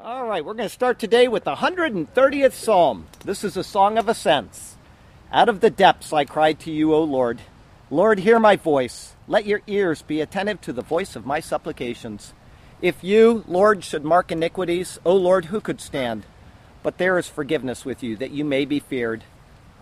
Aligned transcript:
All 0.00 0.28
right, 0.28 0.44
we're 0.44 0.54
going 0.54 0.68
to 0.68 0.72
start 0.72 1.00
today 1.00 1.26
with 1.26 1.42
the 1.42 1.56
130th 1.56 2.52
Psalm. 2.52 3.08
This 3.24 3.42
is 3.42 3.56
a 3.56 3.64
song 3.64 3.98
of 3.98 4.08
ascents. 4.08 4.76
Out 5.32 5.48
of 5.48 5.58
the 5.58 5.70
depths 5.70 6.12
I 6.12 6.24
cried 6.24 6.60
to 6.60 6.70
you, 6.70 6.94
O 6.94 7.02
Lord. 7.02 7.40
Lord, 7.90 8.20
hear 8.20 8.38
my 8.38 8.54
voice. 8.54 9.16
Let 9.26 9.44
your 9.44 9.60
ears 9.66 10.02
be 10.02 10.20
attentive 10.20 10.60
to 10.60 10.72
the 10.72 10.82
voice 10.82 11.16
of 11.16 11.26
my 11.26 11.40
supplications. 11.40 12.32
If 12.80 13.02
you, 13.02 13.42
Lord, 13.48 13.82
should 13.82 14.04
mark 14.04 14.30
iniquities, 14.30 15.00
O 15.04 15.16
Lord, 15.16 15.46
who 15.46 15.60
could 15.60 15.80
stand? 15.80 16.22
But 16.84 16.98
there 16.98 17.18
is 17.18 17.26
forgiveness 17.26 17.84
with 17.84 18.00
you, 18.00 18.14
that 18.18 18.30
you 18.30 18.44
may 18.44 18.66
be 18.66 18.78
feared. 18.78 19.24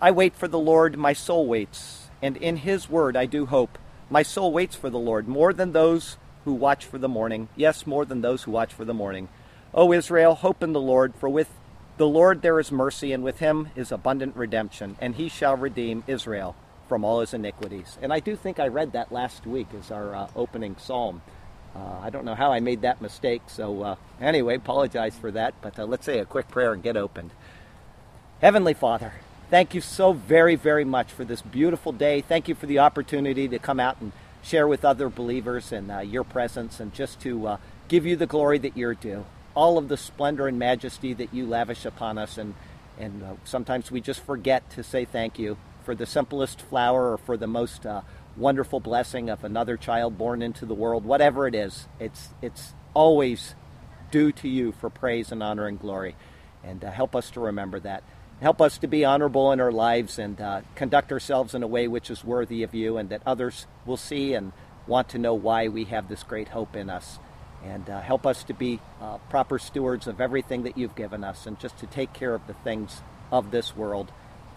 I 0.00 0.12
wait 0.12 0.34
for 0.34 0.48
the 0.48 0.58
Lord, 0.58 0.96
my 0.96 1.12
soul 1.12 1.46
waits, 1.46 2.08
and 2.22 2.38
in 2.38 2.56
his 2.56 2.88
word 2.88 3.18
I 3.18 3.26
do 3.26 3.44
hope. 3.44 3.76
My 4.08 4.22
soul 4.22 4.50
waits 4.50 4.76
for 4.76 4.88
the 4.88 4.98
Lord 4.98 5.28
more 5.28 5.52
than 5.52 5.72
those 5.72 6.16
who 6.46 6.54
watch 6.54 6.86
for 6.86 6.96
the 6.96 7.06
morning. 7.06 7.50
Yes, 7.54 7.86
more 7.86 8.06
than 8.06 8.22
those 8.22 8.44
who 8.44 8.50
watch 8.52 8.72
for 8.72 8.86
the 8.86 8.94
morning. 8.94 9.28
O 9.76 9.92
Israel, 9.92 10.36
hope 10.36 10.62
in 10.62 10.72
the 10.72 10.80
Lord, 10.80 11.14
for 11.14 11.28
with 11.28 11.50
the 11.98 12.08
Lord 12.08 12.40
there 12.40 12.58
is 12.58 12.72
mercy, 12.72 13.12
and 13.12 13.22
with 13.22 13.40
him 13.40 13.68
is 13.76 13.92
abundant 13.92 14.34
redemption, 14.34 14.96
and 15.02 15.16
he 15.16 15.28
shall 15.28 15.54
redeem 15.54 16.02
Israel 16.06 16.56
from 16.88 17.04
all 17.04 17.20
his 17.20 17.34
iniquities. 17.34 17.98
And 18.00 18.10
I 18.10 18.20
do 18.20 18.36
think 18.36 18.58
I 18.58 18.68
read 18.68 18.92
that 18.92 19.12
last 19.12 19.46
week 19.46 19.66
as 19.78 19.90
our 19.90 20.14
uh, 20.14 20.28
opening 20.34 20.76
psalm. 20.78 21.20
Uh, 21.74 21.98
I 22.00 22.08
don't 22.08 22.24
know 22.24 22.34
how 22.34 22.52
I 22.52 22.60
made 22.60 22.80
that 22.82 23.02
mistake, 23.02 23.42
so 23.48 23.82
uh, 23.82 23.96
anyway, 24.18 24.56
apologize 24.56 25.14
for 25.14 25.30
that, 25.32 25.52
but 25.60 25.78
uh, 25.78 25.84
let's 25.84 26.06
say 26.06 26.20
a 26.20 26.24
quick 26.24 26.48
prayer 26.48 26.72
and 26.72 26.82
get 26.82 26.96
opened. 26.96 27.32
Heavenly 28.40 28.72
Father, 28.72 29.12
thank 29.50 29.74
you 29.74 29.82
so 29.82 30.14
very, 30.14 30.54
very 30.54 30.86
much 30.86 31.12
for 31.12 31.24
this 31.26 31.42
beautiful 31.42 31.92
day. 31.92 32.22
Thank 32.22 32.48
you 32.48 32.54
for 32.54 32.64
the 32.64 32.78
opportunity 32.78 33.46
to 33.48 33.58
come 33.58 33.78
out 33.78 34.00
and 34.00 34.12
share 34.42 34.66
with 34.66 34.86
other 34.86 35.10
believers 35.10 35.70
and 35.70 35.92
uh, 35.92 35.98
your 35.98 36.24
presence 36.24 36.80
and 36.80 36.94
just 36.94 37.20
to 37.20 37.46
uh, 37.46 37.56
give 37.88 38.06
you 38.06 38.16
the 38.16 38.26
glory 38.26 38.56
that 38.56 38.74
you're 38.74 38.94
due 38.94 39.26
all 39.56 39.78
of 39.78 39.88
the 39.88 39.96
splendor 39.96 40.46
and 40.46 40.58
majesty 40.58 41.14
that 41.14 41.34
you 41.34 41.46
lavish 41.46 41.84
upon 41.84 42.18
us. 42.18 42.38
And, 42.38 42.54
and 42.98 43.24
uh, 43.24 43.34
sometimes 43.42 43.90
we 43.90 44.00
just 44.00 44.20
forget 44.20 44.70
to 44.70 44.84
say 44.84 45.04
thank 45.04 45.38
you 45.38 45.56
for 45.84 45.96
the 45.96 46.06
simplest 46.06 46.60
flower 46.60 47.12
or 47.12 47.18
for 47.18 47.36
the 47.36 47.46
most 47.48 47.84
uh, 47.86 48.02
wonderful 48.36 48.78
blessing 48.78 49.30
of 49.30 49.42
another 49.42 49.76
child 49.76 50.18
born 50.18 50.42
into 50.42 50.66
the 50.66 50.74
world. 50.74 51.04
Whatever 51.04 51.48
it 51.48 51.54
is, 51.54 51.88
it's, 51.98 52.28
it's 52.42 52.74
always 52.94 53.54
due 54.10 54.30
to 54.30 54.48
you 54.48 54.72
for 54.72 54.90
praise 54.90 55.32
and 55.32 55.42
honor 55.42 55.66
and 55.66 55.80
glory. 55.80 56.14
And 56.62 56.84
uh, 56.84 56.90
help 56.90 57.16
us 57.16 57.30
to 57.30 57.40
remember 57.40 57.80
that. 57.80 58.02
Help 58.42 58.60
us 58.60 58.76
to 58.78 58.86
be 58.86 59.02
honorable 59.02 59.50
in 59.52 59.60
our 59.60 59.72
lives 59.72 60.18
and 60.18 60.38
uh, 60.38 60.60
conduct 60.74 61.10
ourselves 61.10 61.54
in 61.54 61.62
a 61.62 61.66
way 61.66 61.88
which 61.88 62.10
is 62.10 62.22
worthy 62.22 62.62
of 62.62 62.74
you, 62.74 62.98
and 62.98 63.08
that 63.08 63.22
others 63.24 63.66
will 63.86 63.96
see 63.96 64.34
and 64.34 64.52
want 64.86 65.08
to 65.08 65.18
know 65.18 65.32
why 65.32 65.68
we 65.68 65.84
have 65.84 66.08
this 66.08 66.22
great 66.22 66.48
hope 66.48 66.76
in 66.76 66.90
us 66.90 67.18
and 67.66 67.90
uh, 67.90 68.00
help 68.00 68.26
us 68.26 68.44
to 68.44 68.54
be 68.54 68.80
uh, 69.00 69.18
proper 69.28 69.58
stewards 69.58 70.06
of 70.06 70.20
everything 70.20 70.62
that 70.62 70.78
you've 70.78 70.94
given 70.94 71.24
us 71.24 71.46
and 71.46 71.58
just 71.58 71.76
to 71.78 71.86
take 71.86 72.12
care 72.12 72.34
of 72.34 72.46
the 72.46 72.54
things 72.54 73.02
of 73.30 73.50
this 73.50 73.76
world. 73.76 74.12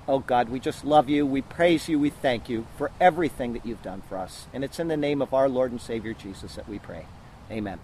Oh 0.08 0.20
God, 0.20 0.50
we 0.50 0.60
just 0.60 0.86
love 0.86 1.10
you. 1.10 1.26
We 1.26 1.42
praise 1.42 1.90
you. 1.90 2.00
We 2.00 2.10
thank 2.10 2.50
you 2.50 2.66
for 2.78 2.92
everything 3.00 3.54
that 3.54 3.66
you've 3.66 3.84
done 3.84 4.02
for 4.08 4.18
us. 4.18 4.48
And 4.54 4.64
it's 4.64 4.80
in 4.80 4.88
the 4.88 4.98
name 4.98 5.22
of 5.22 5.34
our 5.34 5.50
Lord 5.50 5.72
and 5.72 5.82
Savior 5.82 6.14
Jesus 6.14 6.56
that 6.56 6.68
we 6.68 6.80
pray. 6.80 7.06
Amen. 7.52 7.80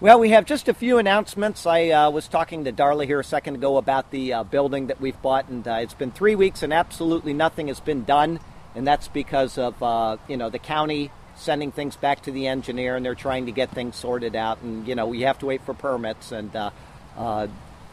Well, 0.00 0.20
we 0.20 0.30
have 0.30 0.44
just 0.44 0.68
a 0.68 0.74
few 0.74 0.98
announcements. 0.98 1.66
I 1.66 1.88
uh, 1.88 2.10
was 2.10 2.28
talking 2.28 2.64
to 2.64 2.72
Darla 2.72 3.06
here 3.06 3.20
a 3.20 3.24
second 3.24 3.54
ago 3.54 3.76
about 3.76 4.10
the 4.10 4.34
uh, 4.34 4.44
building 4.44 4.88
that 4.88 5.00
we've 5.00 5.20
bought, 5.22 5.48
and 5.48 5.66
uh, 5.66 5.78
it's 5.80 5.94
been 5.94 6.10
three 6.10 6.34
weeks 6.34 6.62
and 6.62 6.72
absolutely 6.72 7.32
nothing 7.32 7.68
has 7.68 7.80
been 7.80 8.04
done. 8.04 8.40
And 8.74 8.86
that's 8.86 9.08
because 9.08 9.56
of, 9.56 9.80
uh, 9.82 10.16
you 10.28 10.36
know, 10.36 10.50
the 10.50 10.58
county 10.58 11.10
sending 11.36 11.72
things 11.72 11.96
back 11.96 12.22
to 12.22 12.30
the 12.30 12.46
engineer 12.46 12.96
and 12.96 13.04
they're 13.04 13.14
trying 13.14 13.46
to 13.46 13.52
get 13.52 13.70
things 13.70 13.96
sorted 13.96 14.36
out 14.36 14.62
and 14.62 14.86
you 14.86 14.94
know 14.94 15.06
we 15.06 15.22
have 15.22 15.38
to 15.38 15.46
wait 15.46 15.62
for 15.62 15.74
permits 15.74 16.32
and 16.32 16.54
uh, 16.54 16.70
uh, 17.16 17.46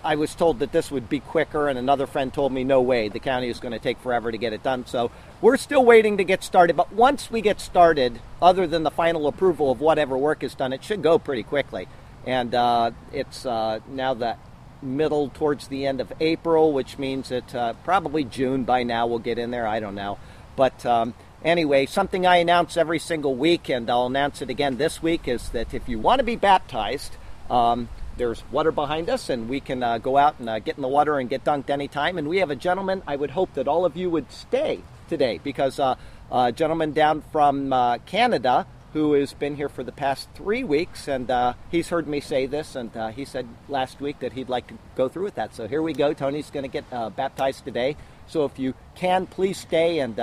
I 0.04 0.16
was 0.16 0.34
told 0.34 0.60
that 0.60 0.72
this 0.72 0.90
would 0.90 1.10
be 1.10 1.20
quicker 1.20 1.68
and 1.68 1.78
another 1.78 2.08
friend 2.08 2.34
told 2.34 2.52
me 2.52 2.64
no 2.64 2.82
way 2.82 3.08
the 3.10 3.20
county 3.20 3.50
is 3.50 3.60
going 3.60 3.74
to 3.74 3.80
take 3.80 4.00
forever 4.00 4.32
to 4.32 4.38
get 4.38 4.52
it 4.52 4.64
done. 4.64 4.86
So 4.88 5.12
we're 5.42 5.58
still 5.58 5.86
waiting 5.86 6.18
to 6.18 6.24
get 6.24 6.44
started 6.44 6.76
but 6.76 6.92
once 6.92 7.30
we 7.30 7.42
get 7.42 7.60
started 7.60 8.20
other 8.42 8.66
than 8.66 8.84
the 8.84 8.92
final 8.92 9.28
approval 9.28 9.72
of 9.72 9.80
whatever 9.80 10.18
work 10.18 10.44
is 10.44 10.56
done 10.56 10.74
it 10.74 10.84
should 10.84 11.04
go 11.04 11.20
pretty 11.20 11.44
quickly. 11.44 11.88
And 12.26 12.54
uh, 12.56 12.92
it's 13.12 13.46
uh, 13.46 13.80
now 13.88 14.14
the 14.14 14.38
middle 14.82 15.30
towards 15.30 15.68
the 15.68 15.86
end 15.86 16.02
of 16.02 16.12
April 16.20 16.74
which 16.74 16.98
means 16.98 17.30
that 17.30 17.54
uh, 17.54 17.74
probably 17.84 18.24
June 18.24 18.64
by 18.64 18.82
now 18.84 19.06
we'll 19.06 19.20
get 19.20 19.38
in 19.38 19.52
there 19.52 19.68
I 19.68 19.80
don't 19.80 19.96
know. 19.96 20.18
But 20.56 20.84
um, 20.86 21.14
Anyway, 21.44 21.88
something 21.88 22.28
I 22.28 22.36
announce 22.38 22.78
every 22.78 23.00
single 23.00 23.34
week, 23.34 23.68
and 23.68 23.90
I'll 23.90 24.06
announce 24.06 24.44
it 24.44 24.52
again 24.52 24.78
this 24.78 25.02
week, 25.02 25.28
is 25.28 25.50
that 25.50 25.74
if 25.74 25.90
you 25.90 25.98
want 25.98 26.20
to 26.20 26.24
be 26.24 26.36
baptized, 26.36 27.16
um, 27.50 27.90
there's 28.16 28.44
water 28.52 28.72
behind 28.72 29.10
us, 29.10 29.28
and 29.28 29.50
we 29.50 29.60
can 29.60 29.82
uh, 29.82 29.98
go 29.98 30.18
out 30.18 30.36
and 30.38 30.48
uh, 30.48 30.60
get 30.60 30.76
in 30.76 30.84
the 30.84 30.88
water 30.88 31.18
and 31.18 31.32
get 31.32 31.44
dunked 31.44 31.72
anytime. 31.72 32.20
And 32.20 32.28
we 32.28 32.38
have 32.38 32.52
a 32.52 32.56
gentleman, 32.56 33.02
I 33.08 33.16
would 33.16 33.32
hope 33.32 33.56
that 33.56 33.68
all 33.68 33.86
of 33.86 33.98
you 33.98 34.12
would 34.12 34.32
stay 34.32 34.82
today, 35.10 35.40
because 35.44 35.80
uh, 35.80 35.96
a 36.32 36.52
gentleman 36.52 36.92
down 36.92 37.24
from 37.32 37.74
uh, 37.74 37.98
Canada 38.06 38.68
who 38.94 39.14
has 39.14 39.34
been 39.34 39.56
here 39.56 39.70
for 39.70 39.84
the 39.84 39.92
past 39.92 40.30
three 40.36 40.64
weeks, 40.64 41.08
and 41.08 41.32
uh, 41.32 41.54
he's 41.72 41.90
heard 41.90 42.08
me 42.08 42.20
say 42.20 42.46
this, 42.46 42.76
and 42.76 42.96
uh, 42.96 43.08
he 43.08 43.26
said 43.26 43.48
last 43.68 44.00
week 44.00 44.20
that 44.20 44.34
he'd 44.34 44.50
like 44.50 44.68
to 44.68 44.78
go 44.96 45.10
through 45.10 45.24
with 45.24 45.36
that. 45.36 45.56
So 45.56 45.68
here 45.68 45.82
we 45.82 45.94
go. 45.94 46.14
Tony's 46.14 46.52
going 46.52 46.70
to 46.70 46.70
get 46.70 46.88
baptized 47.16 47.66
today. 47.66 47.96
So 48.28 48.46
if 48.46 48.60
you 48.60 48.76
can, 48.96 49.26
please 49.26 49.58
stay 49.58 50.00
and 50.00 50.20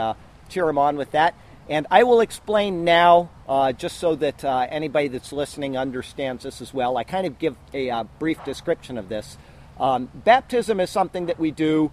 cheer 0.48 0.68
him 0.68 0.78
on 0.78 0.96
with 0.96 1.12
that. 1.12 1.34
And 1.68 1.86
I 1.90 2.04
will 2.04 2.20
explain 2.20 2.84
now, 2.84 3.30
uh, 3.46 3.72
just 3.72 3.98
so 3.98 4.14
that 4.16 4.42
uh, 4.44 4.66
anybody 4.70 5.08
that's 5.08 5.32
listening 5.32 5.76
understands 5.76 6.44
this 6.44 6.62
as 6.62 6.72
well. 6.72 6.96
I 6.96 7.04
kind 7.04 7.26
of 7.26 7.38
give 7.38 7.56
a 7.74 7.90
uh, 7.90 8.04
brief 8.18 8.42
description 8.44 8.96
of 8.96 9.08
this. 9.08 9.36
Um, 9.78 10.10
baptism 10.14 10.80
is 10.80 10.88
something 10.88 11.26
that 11.26 11.38
we 11.38 11.50
do 11.50 11.92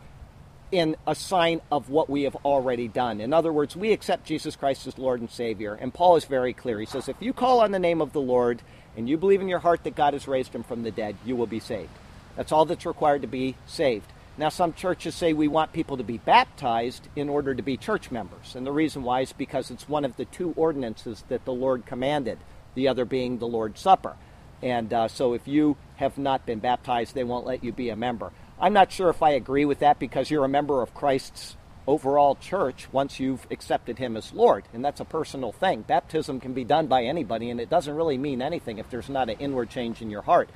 in 0.72 0.96
a 1.06 1.14
sign 1.14 1.62
of 1.72 1.90
what 1.90 2.10
we 2.10 2.24
have 2.24 2.36
already 2.38 2.88
done. 2.88 3.22
In 3.22 3.34
other 3.34 3.52
words, 3.52 3.76
we 3.76 3.92
accept 3.92 4.26
Jesus 4.26 4.56
Christ 4.56 4.88
as 4.88 4.98
Lord 4.98 5.20
and 5.20 5.30
Savior. 5.30 5.74
And 5.74 5.94
Paul 5.94 6.16
is 6.16 6.26
very 6.26 6.54
clear. 6.54 6.80
He 6.80 6.86
says, 6.86 7.08
if 7.08 7.18
you 7.20 7.34
call 7.34 7.60
on 7.60 7.72
the 7.72 7.80
name 7.80 8.02
of 8.02 8.14
the 8.14 8.22
Lord 8.22 8.62
and 8.98 9.08
you 9.08 9.18
believe 9.18 9.42
in 9.42 9.48
your 9.48 9.60
heart 9.60 9.84
that 9.84 9.96
God 9.96 10.14
has 10.14 10.28
raised 10.28 10.54
him 10.54 10.64
from 10.64 10.84
the 10.84 10.92
dead, 10.92 11.16
you 11.26 11.36
will 11.36 11.48
be 11.48 11.60
saved. 11.60 11.92
That's 12.36 12.52
all 12.52 12.66
that's 12.66 12.86
required 12.86 13.22
to 13.22 13.28
be 13.28 13.56
saved. 13.68 14.12
Now, 14.38 14.50
some 14.50 14.74
churches 14.74 15.16
say 15.16 15.32
we 15.32 15.48
want 15.48 15.72
people 15.72 15.96
to 15.96 16.04
be 16.04 16.18
baptized 16.18 17.08
in 17.16 17.30
order 17.30 17.56
to 17.56 17.64
be 17.64 17.78
church 17.78 18.12
members. 18.12 18.56
And 18.56 18.68
the 18.68 18.72
reason 18.72 19.04
why 19.04 19.22
is 19.22 19.32
because 19.32 19.72
it's 19.72 19.88
one 19.88 20.04
of 20.04 20.18
the 20.18 20.26
two 20.26 20.54
ordinances 20.58 21.24
that 21.30 21.46
the 21.46 21.54
Lord 21.54 21.86
commanded, 21.86 22.40
the 22.74 22.90
other 22.90 23.06
being 23.06 23.38
the 23.38 23.48
Lord's 23.48 23.80
Supper. 23.80 24.18
And 24.62 24.94
uh, 24.94 25.08
so 25.08 25.34
if 25.34 25.48
you 25.48 25.78
have 25.96 26.18
not 26.18 26.46
been 26.46 26.60
baptized, 26.60 27.16
they 27.16 27.24
won't 27.24 27.46
let 27.46 27.64
you 27.64 27.72
be 27.72 27.90
a 27.90 27.96
member. 27.96 28.34
I'm 28.60 28.74
not 28.74 28.92
sure 28.92 29.10
if 29.10 29.22
I 29.22 29.32
agree 29.32 29.64
with 29.64 29.80
that 29.80 30.00
because 30.00 30.30
you're 30.30 30.46
a 30.46 30.50
member 30.50 30.82
of 30.82 30.94
Christ's 30.94 31.56
overall 31.88 32.36
church 32.36 32.88
once 32.92 33.20
you've 33.20 33.46
accepted 33.52 34.00
Him 34.00 34.18
as 34.18 34.34
Lord. 34.34 34.66
And 34.74 34.84
that's 34.84 35.00
a 35.00 35.06
personal 35.06 35.52
thing. 35.52 35.82
Baptism 35.84 36.40
can 36.40 36.54
be 36.54 36.64
done 36.64 36.88
by 36.88 37.04
anybody, 37.04 37.50
and 37.50 37.60
it 37.60 37.70
doesn't 37.70 37.96
really 37.96 38.18
mean 38.18 38.42
anything 38.42 38.80
if 38.80 38.90
there's 38.90 39.10
not 39.10 39.30
an 39.30 39.38
inward 39.40 39.70
change 39.70 40.02
in 40.02 40.10
your 40.10 40.24
heart. 40.24 40.50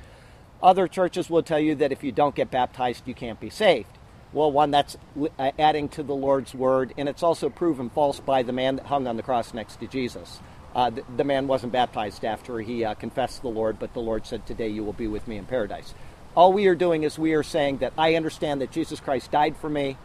Other 0.62 0.88
churches 0.88 1.30
will 1.30 1.42
tell 1.42 1.58
you 1.58 1.74
that 1.76 1.92
if 1.92 2.04
you 2.04 2.12
don't 2.12 2.34
get 2.34 2.50
baptized, 2.50 3.06
you 3.06 3.14
can't 3.14 3.40
be 3.40 3.50
saved. 3.50 3.88
Well, 4.32 4.52
one, 4.52 4.70
that's 4.70 4.96
uh, 5.38 5.50
adding 5.58 5.88
to 5.90 6.02
the 6.02 6.14
Lord's 6.14 6.54
word, 6.54 6.94
and 6.96 7.08
it's 7.08 7.22
also 7.22 7.48
proven 7.48 7.90
false 7.90 8.20
by 8.20 8.42
the 8.42 8.52
man 8.52 8.76
that 8.76 8.86
hung 8.86 9.06
on 9.06 9.16
the 9.16 9.22
cross 9.22 9.54
next 9.54 9.80
to 9.80 9.86
Jesus. 9.86 10.38
Uh, 10.74 10.90
the, 10.90 11.02
the, 11.16 11.24
man 11.24 11.48
wasn't 11.48 11.72
baptized 11.72 12.24
after 12.24 12.60
he 12.60 12.84
uh, 12.84 12.94
confessed 12.94 13.42
the 13.42 13.48
Lord, 13.48 13.80
but 13.80 13.92
the 13.92 14.00
Lord 14.00 14.26
said, 14.26 14.46
Today 14.46 14.68
you 14.68 14.84
will 14.84 14.92
be 14.92 15.08
with 15.08 15.26
me 15.26 15.36
in 15.36 15.46
paradise. 15.46 15.94
All 16.36 16.52
we 16.52 16.66
are 16.68 16.76
doing 16.76 17.02
is 17.02 17.18
we 17.18 17.32
are 17.32 17.42
saying 17.42 17.78
that 17.78 17.92
I 17.98 18.14
understand 18.14 18.60
that 18.60 18.70
Jesus 18.70 19.00
Christ 19.00 19.32
died 19.32 19.56
for 19.56 19.68
me 19.68 19.96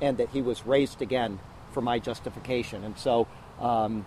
and 0.00 0.16
that 0.16 0.30
he 0.30 0.40
was 0.40 0.64
raised 0.64 1.02
again 1.02 1.40
for 1.72 1.82
my 1.82 1.98
justification. 1.98 2.84
And 2.84 2.96
so 2.96 3.26
um, 3.60 4.06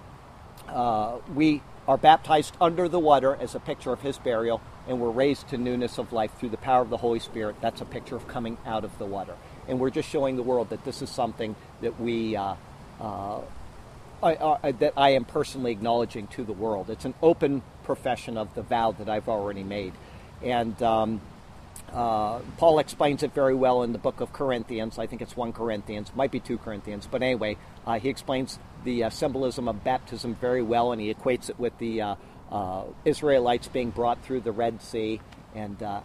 uh, 0.67 1.17
we 1.35 1.61
are 1.87 1.97
baptized 1.97 2.55
under 2.59 2.89
the 2.89 2.99
water 2.99 3.37
as 3.39 3.55
a 3.55 3.59
picture 3.59 3.91
of 3.93 4.01
his 4.01 4.17
burial, 4.17 4.61
and 4.87 4.99
we're 4.99 5.09
raised 5.09 5.47
to 5.49 5.57
newness 5.57 5.97
of 5.97 6.11
life 6.11 6.31
through 6.37 6.49
the 6.49 6.57
power 6.57 6.81
of 6.81 6.89
the 6.89 6.97
Holy 6.97 7.19
Spirit. 7.19 7.55
That's 7.61 7.81
a 7.81 7.85
picture 7.85 8.15
of 8.15 8.27
coming 8.27 8.57
out 8.65 8.83
of 8.83 8.97
the 8.97 9.05
water. 9.05 9.35
And 9.67 9.79
we're 9.79 9.89
just 9.89 10.09
showing 10.09 10.35
the 10.35 10.43
world 10.43 10.69
that 10.69 10.83
this 10.83 11.01
is 11.01 11.09
something 11.09 11.55
that 11.81 11.99
we. 11.99 12.35
Uh, 12.35 12.55
uh, 12.99 13.41
I, 14.21 14.33
uh, 14.33 14.71
that 14.79 14.93
I 14.97 15.09
am 15.11 15.25
personally 15.25 15.71
acknowledging 15.71 16.25
to 16.27 16.43
the 16.43 16.53
world. 16.53 16.89
It's 16.89 17.05
an 17.05 17.13
open 17.21 17.61
profession 17.83 18.35
of 18.35 18.53
the 18.55 18.63
vow 18.63 18.91
that 18.93 19.07
I've 19.07 19.29
already 19.29 19.63
made. 19.63 19.93
And 20.41 20.81
um, 20.81 21.21
uh, 21.93 22.39
Paul 22.57 22.79
explains 22.79 23.23
it 23.23 23.33
very 23.33 23.53
well 23.53 23.83
in 23.83 23.91
the 23.91 23.99
book 23.99 24.19
of 24.19 24.33
Corinthians. 24.33 24.97
I 24.97 25.05
think 25.05 25.21
it's 25.21 25.37
1 25.37 25.53
Corinthians, 25.53 26.11
might 26.15 26.31
be 26.31 26.39
2 26.39 26.57
Corinthians. 26.57 27.07
But 27.09 27.21
anyway, 27.21 27.57
uh, 27.85 27.99
he 27.99 28.09
explains 28.09 28.57
the 28.87 29.03
uh, 29.03 29.09
symbolism 29.09 29.67
of 29.67 29.83
baptism 29.83 30.33
very 30.35 30.61
well, 30.61 30.93
and 30.93 31.01
he 31.01 31.13
equates 31.13 31.49
it 31.49 31.59
with 31.59 31.77
the 31.77 32.01
uh, 32.01 32.15
uh, 32.49 32.83
Israelites 33.03 33.67
being 33.67 33.89
brought 33.89 34.23
through 34.23 34.39
the 34.39 34.53
Red 34.53 34.81
Sea. 34.81 35.19
And 35.53 35.83
uh, 35.83 35.99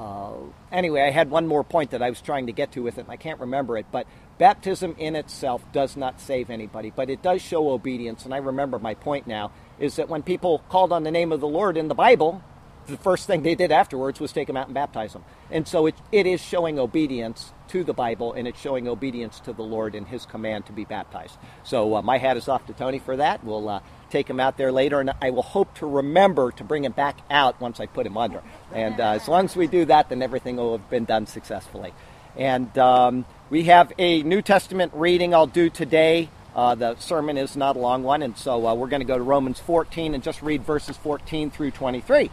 uh, 0.00 0.32
anyway, 0.72 1.02
I 1.02 1.10
had 1.10 1.30
one 1.30 1.46
more 1.46 1.62
point 1.62 1.92
that 1.92 2.02
I 2.02 2.10
was 2.10 2.20
trying 2.20 2.46
to 2.46 2.52
get 2.52 2.72
to 2.72 2.82
with 2.82 2.98
it, 2.98 3.02
and 3.02 3.10
I 3.10 3.16
can't 3.16 3.38
remember 3.38 3.78
it. 3.78 3.86
But 3.92 4.08
baptism 4.36 4.96
in 4.98 5.14
itself 5.14 5.62
does 5.72 5.96
not 5.96 6.20
save 6.20 6.50
anybody, 6.50 6.90
but 6.94 7.08
it 7.08 7.22
does 7.22 7.40
show 7.40 7.70
obedience. 7.70 8.24
And 8.24 8.34
I 8.34 8.38
remember 8.38 8.80
my 8.80 8.94
point 8.94 9.28
now 9.28 9.52
is 9.78 9.94
that 9.94 10.08
when 10.08 10.24
people 10.24 10.58
called 10.68 10.92
on 10.92 11.04
the 11.04 11.12
name 11.12 11.30
of 11.30 11.38
the 11.38 11.46
Lord 11.46 11.76
in 11.76 11.86
the 11.86 11.94
Bible, 11.94 12.42
the 12.88 12.96
first 12.96 13.28
thing 13.28 13.44
they 13.44 13.54
did 13.54 13.70
afterwards 13.70 14.18
was 14.18 14.32
take 14.32 14.48
him 14.48 14.56
out 14.56 14.66
and 14.66 14.74
baptize 14.74 15.14
him. 15.14 15.24
And 15.52 15.68
so 15.68 15.86
it, 15.86 15.94
it 16.10 16.26
is 16.26 16.40
showing 16.40 16.80
obedience 16.80 17.52
to 17.68 17.84
the 17.84 17.92
Bible 17.92 18.32
and 18.32 18.46
it's 18.46 18.60
showing 18.60 18.88
obedience 18.88 19.40
to 19.40 19.52
the 19.52 19.62
Lord 19.62 19.94
and 19.94 20.06
his 20.06 20.26
command 20.26 20.66
to 20.66 20.72
be 20.72 20.84
baptized. 20.84 21.36
So 21.62 21.96
uh, 21.96 22.02
my 22.02 22.18
hat 22.18 22.36
is 22.36 22.48
off 22.48 22.66
to 22.66 22.72
Tony 22.72 22.98
for 22.98 23.16
that. 23.16 23.44
We'll 23.44 23.68
uh, 23.68 23.80
take 24.10 24.28
him 24.28 24.40
out 24.40 24.56
there 24.56 24.72
later 24.72 25.00
and 25.00 25.12
I 25.20 25.30
will 25.30 25.42
hope 25.42 25.74
to 25.78 25.86
remember 25.86 26.52
to 26.52 26.64
bring 26.64 26.84
him 26.84 26.92
back 26.92 27.18
out 27.30 27.60
once 27.60 27.80
I 27.80 27.86
put 27.86 28.06
him 28.06 28.16
under. 28.16 28.42
And 28.72 29.00
uh, 29.00 29.10
as 29.10 29.28
long 29.28 29.44
as 29.46 29.56
we 29.56 29.66
do 29.66 29.84
that, 29.86 30.08
then 30.08 30.22
everything 30.22 30.56
will 30.56 30.78
have 30.78 30.90
been 30.90 31.04
done 31.04 31.26
successfully. 31.26 31.92
And 32.36 32.76
um, 32.78 33.24
we 33.50 33.64
have 33.64 33.92
a 33.98 34.22
New 34.22 34.42
Testament 34.42 34.92
reading 34.94 35.34
I'll 35.34 35.46
do 35.46 35.70
today. 35.70 36.30
Uh, 36.54 36.74
the 36.74 36.96
sermon 36.96 37.36
is 37.36 37.56
not 37.56 37.76
a 37.76 37.78
long 37.78 38.04
one, 38.04 38.22
and 38.22 38.36
so 38.36 38.66
uh, 38.66 38.74
we're 38.74 38.88
going 38.88 39.00
to 39.00 39.06
go 39.06 39.18
to 39.18 39.22
Romans 39.22 39.58
14 39.58 40.14
and 40.14 40.22
just 40.22 40.40
read 40.40 40.62
verses 40.62 40.96
14 40.96 41.50
through 41.50 41.72
23. 41.72 42.30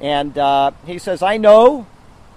And 0.00 0.36
uh, 0.38 0.70
he 0.86 0.98
says, 0.98 1.22
I 1.22 1.36
know 1.36 1.86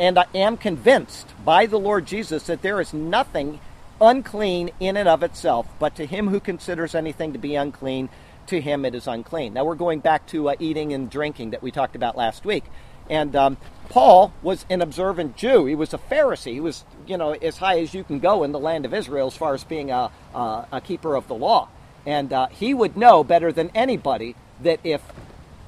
and 0.01 0.17
I 0.17 0.25
am 0.33 0.57
convinced 0.57 1.27
by 1.45 1.67
the 1.67 1.77
Lord 1.77 2.07
Jesus 2.07 2.47
that 2.47 2.63
there 2.63 2.81
is 2.81 2.91
nothing 2.91 3.59
unclean 4.01 4.71
in 4.79 4.97
and 4.97 5.07
of 5.07 5.21
itself, 5.21 5.67
but 5.77 5.95
to 5.97 6.07
him 6.07 6.29
who 6.29 6.39
considers 6.39 6.95
anything 6.95 7.33
to 7.33 7.39
be 7.39 7.53
unclean, 7.53 8.09
to 8.47 8.59
him 8.59 8.83
it 8.83 8.95
is 8.95 9.05
unclean. 9.05 9.53
Now 9.53 9.63
we're 9.63 9.75
going 9.75 9.99
back 9.99 10.25
to 10.29 10.49
uh, 10.49 10.55
eating 10.57 10.91
and 10.91 11.07
drinking 11.07 11.51
that 11.51 11.61
we 11.61 11.69
talked 11.69 11.95
about 11.95 12.17
last 12.17 12.45
week. 12.45 12.63
And 13.11 13.35
um, 13.35 13.57
Paul 13.89 14.33
was 14.41 14.65
an 14.71 14.81
observant 14.81 15.37
Jew. 15.37 15.67
He 15.67 15.75
was 15.75 15.93
a 15.93 15.99
Pharisee. 15.99 16.53
He 16.53 16.59
was, 16.59 16.83
you 17.05 17.15
know, 17.15 17.33
as 17.33 17.59
high 17.59 17.79
as 17.81 17.93
you 17.93 18.03
can 18.03 18.17
go 18.17 18.43
in 18.43 18.53
the 18.53 18.59
land 18.59 18.85
of 18.85 18.95
Israel 18.95 19.27
as 19.27 19.37
far 19.37 19.53
as 19.53 19.63
being 19.63 19.91
a, 19.91 20.09
a, 20.33 20.65
a 20.71 20.81
keeper 20.81 21.13
of 21.13 21.27
the 21.27 21.35
law. 21.35 21.69
And 22.07 22.33
uh, 22.33 22.47
he 22.47 22.73
would 22.73 22.97
know 22.97 23.23
better 23.23 23.51
than 23.51 23.69
anybody 23.75 24.35
that 24.63 24.79
if 24.83 25.03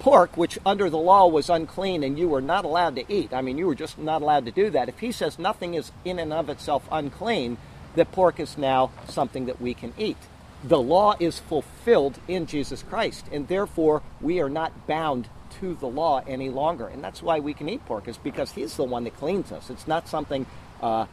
pork, 0.04 0.36
which 0.36 0.60
under 0.66 0.90
the 0.90 0.98
law 0.98 1.26
was 1.26 1.50
unclean 1.50 2.04
and 2.04 2.20
you 2.20 2.28
were 2.28 2.42
not 2.42 2.66
allowed 2.66 2.94
to 2.94 3.06
eat. 3.12 3.34
I 3.34 3.42
mean, 3.42 3.58
you 3.58 3.66
were 3.66 3.74
just 3.74 3.98
not 3.98 4.22
allowed 4.22 4.46
to 4.46 4.52
do 4.52 4.70
that. 4.72 4.90
If 4.90 5.00
he 5.00 5.14
says 5.14 5.40
nothing 5.40 5.76
is 5.76 5.94
in 6.04 6.20
and 6.20 6.34
of 6.34 6.50
itself 6.50 6.84
unclean, 6.92 7.58
that 7.96 8.12
pork 8.12 8.38
is 8.38 8.58
now 8.58 8.92
something 9.08 9.46
that 9.46 9.62
we 9.62 9.74
can 9.74 9.94
eat. 9.98 10.18
The 10.62 10.82
law 10.82 11.16
is 11.22 11.40
fulfilled 11.40 12.20
in 12.28 12.48
Jesus 12.48 12.84
Christ, 12.84 13.26
and 13.32 13.48
therefore 13.48 14.02
we 14.20 14.42
are 14.42 14.50
not 14.50 14.88
bound 14.88 15.30
to 15.62 15.76
the 15.76 15.88
law 15.88 16.22
any 16.28 16.50
longer. 16.50 16.88
And 16.88 17.02
that's 17.02 17.24
why 17.24 17.40
we 17.40 17.54
can 17.54 17.70
eat 17.70 17.86
pork, 17.86 18.10
is 18.10 18.18
because 18.18 18.52
he's 18.52 18.76
the 18.76 18.84
one 18.84 19.06
that 19.06 19.16
cleans 19.16 19.54
us. 19.54 19.70
It's 19.70 19.88
not 19.88 20.10
something 20.10 20.46
uh, 20.82 21.06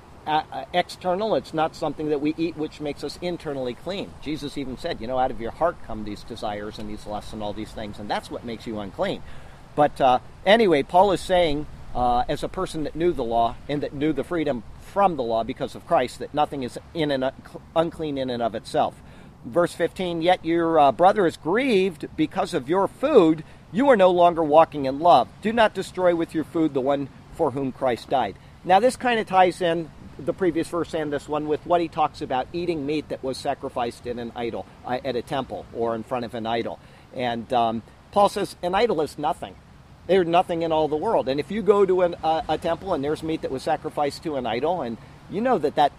external. 0.73 1.35
It's 1.35 1.55
not 1.55 1.75
something 1.75 2.09
that 2.11 2.21
we 2.21 2.35
eat 2.37 2.57
which 2.57 2.81
makes 2.81 3.03
us 3.03 3.19
internally 3.23 3.75
clean. 3.75 4.13
Jesus 4.23 4.57
even 4.59 4.77
said, 4.77 5.01
you 5.01 5.07
know, 5.07 5.19
out 5.19 5.31
of 5.31 5.41
your 5.41 5.51
heart 5.51 5.77
come 5.87 6.05
these 6.05 6.23
desires 6.23 6.79
and 6.79 6.89
these 6.89 7.07
lusts 7.07 7.33
and 7.33 7.43
all 7.43 7.53
these 7.53 7.73
things, 7.73 7.99
and 7.99 8.11
that's 8.11 8.31
what 8.31 8.45
makes 8.45 8.67
you 8.67 8.79
unclean. 8.79 9.23
But 9.75 10.01
uh, 10.01 10.19
anyway, 10.45 10.83
Paul 10.83 11.13
is 11.13 11.21
saying, 11.21 11.67
uh, 11.95 12.25
as 12.29 12.43
a 12.43 12.49
person 12.49 12.85
that 12.85 12.95
knew 12.95 13.13
the 13.13 13.25
law 13.25 13.57
and 13.69 13.83
that 13.83 13.93
knew 13.93 14.13
the 14.13 14.25
freedom 14.25 14.63
from 14.93 15.17
the 15.17 15.23
law 15.23 15.45
because 15.45 15.75
of 15.75 15.87
Christ, 15.87 16.19
that 16.19 16.35
nothing 16.35 16.63
is 16.63 16.79
in 16.95 17.11
and 17.11 17.31
unclean 17.75 18.19
in 18.19 18.31
and 18.31 18.43
of 18.43 18.55
itself. 18.55 18.95
Verse 19.45 19.73
15, 19.73 20.23
yet 20.23 20.45
your 20.45 20.79
uh, 20.79 20.93
brother 20.93 21.27
is 21.27 21.37
grieved 21.37 22.09
because 22.17 22.53
of 22.53 22.69
your 22.69 22.87
food. 22.87 23.43
You 23.73 23.89
are 23.89 23.97
no 23.97 24.11
longer 24.11 24.45
walking 24.45 24.85
in 24.85 24.99
love. 24.99 25.29
Do 25.41 25.53
not 25.53 25.75
destroy 25.75 26.15
with 26.15 26.35
your 26.35 26.45
food 26.45 26.75
the 26.75 26.81
one 26.81 27.09
for 27.35 27.53
whom 27.53 27.73
Christ 27.73 28.11
died. 28.11 28.37
Now, 28.65 28.81
this 28.81 28.97
kind 28.97 29.19
of 29.19 29.27
ties 29.27 29.63
in 29.63 29.91
the 30.21 30.33
previous 30.33 30.69
verse 30.69 30.95
and 30.95 31.13
this 31.13 31.29
one 31.29 31.49
with 31.49 31.65
what 31.67 31.81
he 31.81 31.89
talks 31.89 32.23
about 32.23 32.47
eating 32.53 32.87
meat 32.87 33.09
that 33.09 33.23
was 33.23 33.39
sacrificed 33.39 34.07
in 34.07 34.19
an 34.19 34.33
idol, 34.37 34.67
uh, 34.85 34.99
at 35.05 35.17
a 35.17 35.23
temple 35.23 35.67
or 35.73 35.95
in 35.95 36.03
front 36.03 36.25
of 36.25 36.35
an 36.35 36.47
idol. 36.47 36.79
And 37.15 37.53
um, 37.53 37.83
Paul 38.13 38.29
says 38.29 38.57
an 38.63 38.75
idol 38.75 39.01
is 39.01 39.19
nothing. 39.19 39.55
There's 40.07 40.27
nothing 40.27 40.63
in 40.63 40.73
all 40.73 40.89
the 40.89 40.97
world. 40.97 41.29
And 41.29 41.39
if 41.39 41.51
you 41.51 41.63
go 41.63 41.87
to 41.87 42.03
an, 42.03 42.17
uh, 42.23 42.43
a 42.49 42.59
temple 42.59 42.95
and 42.95 43.03
there's 43.03 43.23
meat 43.23 43.43
that 43.43 43.51
was 43.51 43.63
sacrificed 43.63 44.23
to 44.25 44.37
an 44.37 44.47
idol, 44.47 44.83
and 44.83 44.97
you 45.31 45.41
know 45.41 45.59
that 45.59 45.77
that 45.77 45.93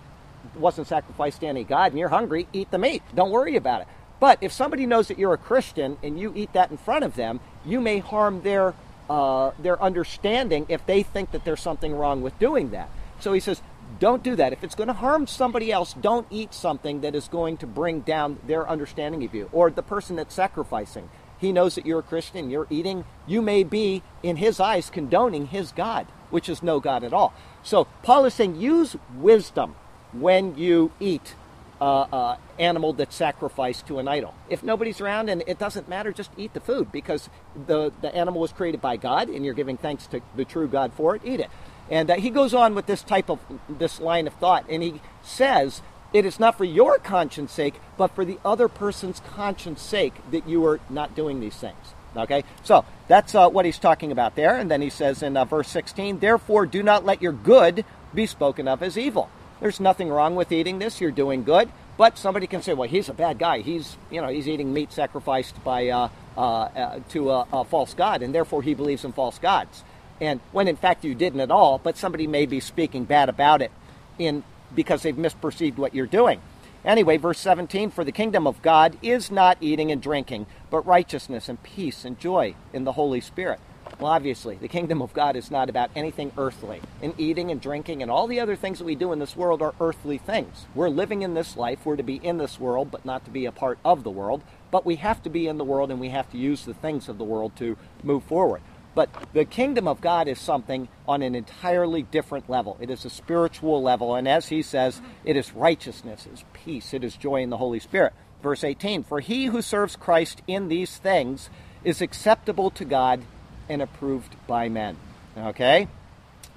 wasn't 0.56 0.88
sacrificed 0.88 1.42
to 1.42 1.48
any 1.48 1.64
god, 1.64 1.92
and 1.92 2.00
you're 2.00 2.10
hungry, 2.10 2.48
eat 2.52 2.72
the 2.72 2.78
meat. 2.78 3.04
Don't 3.16 3.32
worry 3.32 3.56
about 3.56 3.82
it. 3.82 3.88
But 4.20 4.38
if 4.42 4.52
somebody 4.52 4.86
knows 4.86 5.08
that 5.08 5.18
you're 5.18 5.34
a 5.34 5.38
Christian 5.38 5.98
and 6.04 6.20
you 6.20 6.34
eat 6.36 6.54
that 6.54 6.72
in 6.72 6.78
front 6.78 7.04
of 7.04 7.16
them, 7.16 7.40
you 7.66 7.80
may 7.82 8.00
harm 8.00 8.42
their 8.42 8.74
uh, 9.10 9.52
their 9.60 9.82
understanding 9.82 10.66
if 10.70 10.86
they 10.86 11.04
think 11.04 11.32
that 11.32 11.44
there's 11.44 11.60
something 11.60 11.94
wrong 11.94 12.22
with 12.22 12.38
doing 12.40 12.70
that. 12.72 12.90
So 13.20 13.34
he 13.34 13.40
says, 13.40 13.62
don't 14.00 14.24
do 14.24 14.36
that. 14.36 14.54
If 14.54 14.64
it's 14.64 14.76
going 14.76 14.88
to 14.88 14.94
harm 14.94 15.28
somebody 15.28 15.72
else, 15.72 15.94
don't 15.94 16.28
eat 16.30 16.54
something 16.54 17.02
that 17.02 17.16
is 17.16 17.28
going 17.28 17.58
to 17.58 17.68
bring 17.68 18.02
down 18.02 18.40
their 18.46 18.68
understanding 18.68 19.24
of 19.24 19.34
you 19.34 19.50
or 19.52 19.70
the 19.70 19.84
person 19.84 20.16
that's 20.16 20.34
sacrificing. 20.34 21.10
He 21.40 21.52
knows 21.52 21.76
that 21.76 21.86
you're 21.86 22.00
a 22.00 22.04
Christian, 22.04 22.52
you're 22.52 22.68
eating. 22.70 23.04
You 23.26 23.42
may 23.42 23.64
be, 23.64 24.04
in 24.22 24.38
his 24.38 24.60
eyes, 24.60 24.92
condoning 24.92 25.48
his 25.48 25.72
God, 25.72 26.06
which 26.30 26.48
is 26.48 26.62
no 26.62 26.80
God 26.80 27.04
at 27.04 27.14
all. 27.14 27.34
So 27.64 27.88
Paul 28.04 28.26
is 28.26 28.36
saying 28.36 28.62
use 28.62 28.96
wisdom 29.18 29.76
when 30.14 30.56
you 30.56 30.92
eat 31.00 31.36
uh, 31.82 32.02
uh, 32.02 32.38
animal 32.60 32.94
that's 32.94 33.16
sacrificed 33.16 33.88
to 33.88 33.98
an 33.98 34.08
idol. 34.08 34.36
If 34.50 34.62
nobody's 34.62 35.02
around 35.02 35.30
and 35.30 35.44
it 35.48 35.58
doesn't 35.58 35.90
matter, 35.90 36.12
just 36.12 36.30
eat 36.38 36.54
the 36.54 36.60
food 36.60 36.92
because 36.92 37.28
the, 37.66 37.92
the 38.02 38.14
animal 38.14 38.40
was 38.40 38.54
created 38.54 38.82
by 38.82 38.98
God 38.98 39.30
and 39.30 39.44
you're 39.44 39.56
giving 39.56 39.78
thanks 39.78 40.06
to 40.08 40.22
the 40.36 40.46
true 40.46 40.68
God 40.68 40.94
for 40.94 41.16
it. 41.16 41.24
Eat 41.26 41.40
it. 41.40 41.50
And 41.90 42.10
uh, 42.10 42.16
he 42.16 42.30
goes 42.30 42.54
on 42.54 42.76
with 42.76 42.86
this 42.86 43.04
type 43.04 43.30
of 43.30 43.40
this 43.68 44.00
line 44.00 44.28
of 44.28 44.34
thought, 44.36 44.66
and 44.70 44.82
he 44.82 45.02
says, 45.24 45.82
"It 46.14 46.26
is 46.26 46.40
not 46.40 46.58
for 46.58 46.64
your 46.64 46.98
conscience 46.98 47.52
sake, 47.52 47.76
but 47.98 48.16
for 48.16 48.24
the 48.24 48.40
other 48.46 48.68
person's 48.68 49.20
conscience 49.20 49.82
sake 49.82 50.14
that 50.32 50.48
you 50.48 50.66
are 50.66 50.80
not 50.90 51.16
doing 51.16 51.40
these 51.40 51.56
things." 51.56 51.94
Okay, 52.16 52.44
so 52.64 52.84
that's 53.08 53.36
uh, 53.36 53.50
what 53.50 53.66
he's 53.66 53.80
talking 53.80 54.12
about 54.12 54.36
there. 54.36 54.58
And 54.58 54.70
then 54.70 54.82
he 54.82 54.90
says 54.90 55.24
in 55.24 55.38
uh, 55.38 55.46
verse 55.46 55.70
16, 55.70 56.20
"Therefore, 56.20 56.66
do 56.66 56.84
not 56.84 57.06
let 57.06 57.22
your 57.22 57.34
good 57.34 57.86
be 58.14 58.26
spoken 58.26 58.68
of 58.68 58.84
as 58.84 58.98
evil." 58.98 59.30
There's 59.60 59.80
nothing 59.80 60.10
wrong 60.10 60.36
with 60.36 60.52
eating 60.52 60.80
this; 60.80 61.02
you're 61.02 61.12
doing 61.12 61.44
good. 61.44 61.70
But 61.98 62.18
somebody 62.18 62.48
can 62.48 62.62
say, 62.62 62.74
"Well, 62.74 62.90
he's 62.90 63.10
a 63.10 63.14
bad 63.14 63.38
guy. 63.38 63.60
He's 63.60 63.98
you 64.10 64.22
know 64.22 64.28
he's 64.28 64.48
eating 64.48 64.74
meat 64.74 64.92
sacrificed 64.92 65.62
by 65.64 65.90
uh, 65.90 66.10
uh, 66.38 66.42
uh, 66.42 67.00
to 67.10 67.32
a, 67.32 67.48
a 67.54 67.64
false 67.64 67.94
god, 67.94 68.22
and 68.22 68.34
therefore 68.34 68.64
he 68.64 68.74
believes 68.74 69.06
in 69.06 69.12
false 69.12 69.38
gods." 69.40 69.84
And 70.22 70.40
when 70.54 70.70
in 70.70 70.78
fact 70.78 71.04
you 71.04 71.16
didn't 71.16 71.42
at 71.42 71.52
all, 71.52 71.80
but 71.80 71.98
somebody 71.98 72.28
may 72.28 72.46
be 72.46 72.62
speaking 72.62 73.04
bad 73.04 73.28
about 73.28 73.62
it 73.62 73.72
in 74.18 74.44
because 74.74 75.02
they've 75.02 75.16
misperceived 75.16 75.78
what 75.78 75.94
you're 75.94 76.06
doing. 76.06 76.40
Anyway, 76.86 77.18
verse 77.18 77.40
17 77.40 77.92
For 77.92 78.04
the 78.04 78.12
kingdom 78.12 78.48
of 78.48 78.62
God 78.62 78.98
is 79.02 79.30
not 79.30 79.58
eating 79.60 79.92
and 79.92 80.02
drinking, 80.02 80.46
but 80.70 80.86
righteousness 80.86 81.50
and 81.50 81.62
peace 81.62 82.06
and 82.06 82.20
joy 82.20 82.56
in 82.72 82.86
the 82.86 82.94
Holy 82.94 83.20
Spirit. 83.20 83.60
Well, 84.00 84.12
obviously, 84.12 84.56
the 84.56 84.68
kingdom 84.68 85.02
of 85.02 85.14
God 85.14 85.36
is 85.36 85.52
not 85.52 85.70
about 85.70 85.92
anything 85.96 86.32
earthly. 86.38 86.82
And 87.02 87.14
eating 87.20 87.52
and 87.52 87.60
drinking 87.60 88.02
and 88.02 88.10
all 88.10 88.26
the 88.26 88.40
other 88.40 88.56
things 88.56 88.80
that 88.80 88.86
we 88.86 88.96
do 88.96 89.12
in 89.12 89.20
this 89.20 89.36
world 89.36 89.62
are 89.62 89.76
earthly 89.80 90.18
things. 90.18 90.66
We're 90.74 90.90
living 90.90 91.22
in 91.22 91.34
this 91.34 91.58
life. 91.58 91.86
We're 91.86 91.98
to 91.98 92.04
be 92.04 92.16
in 92.16 92.38
this 92.38 92.60
world, 92.60 92.90
but 92.90 93.06
not 93.06 93.26
to 93.26 93.32
be 93.32 93.46
a 93.46 93.52
part 93.52 93.80
of 93.84 94.04
the 94.04 94.10
world. 94.10 94.42
But 94.72 94.86
we 94.86 94.96
have 94.96 95.22
to 95.24 95.30
be 95.30 95.48
in 95.48 95.58
the 95.58 95.66
world 95.66 95.92
and 95.92 96.00
we 96.00 96.10
have 96.10 96.32
to 96.32 96.38
use 96.38 96.64
the 96.64 96.74
things 96.74 97.10
of 97.10 97.18
the 97.18 97.24
world 97.24 97.56
to 97.58 97.78
move 98.04 98.24
forward. 98.24 98.62
But 98.94 99.10
the 99.34 99.46
kingdom 99.46 99.88
of 99.88 100.02
God 100.02 100.28
is 100.28 100.40
something 100.40 100.90
on 101.08 101.22
an 101.22 101.34
entirely 101.34 102.04
different 102.04 102.50
level. 102.50 102.78
It 102.82 102.90
is 102.90 103.06
a 103.06 103.10
spiritual 103.10 103.82
level. 103.82 104.16
And 104.16 104.28
as 104.28 104.50
he 104.50 104.62
says, 104.62 105.02
it 105.24 105.38
is 105.38 105.54
righteousness, 105.54 106.26
it 106.26 106.34
is 106.34 106.44
peace, 106.54 106.94
it 106.94 107.04
is 107.04 107.16
joy 107.16 107.42
in 107.42 107.50
the 107.50 107.58
Holy 107.58 107.80
Spirit. 107.80 108.14
Verse 108.44 108.64
18 108.64 109.04
For 109.04 109.22
he 109.22 109.46
who 109.46 109.62
serves 109.62 109.96
Christ 109.96 110.42
in 110.48 110.68
these 110.68 110.98
things 110.98 111.50
is 111.84 112.02
acceptable 112.02 112.70
to 112.72 112.86
God 112.86 113.22
and 113.70 113.82
approved 113.82 114.36
by 114.46 114.68
men. 114.68 114.98
Okay? 115.38 115.88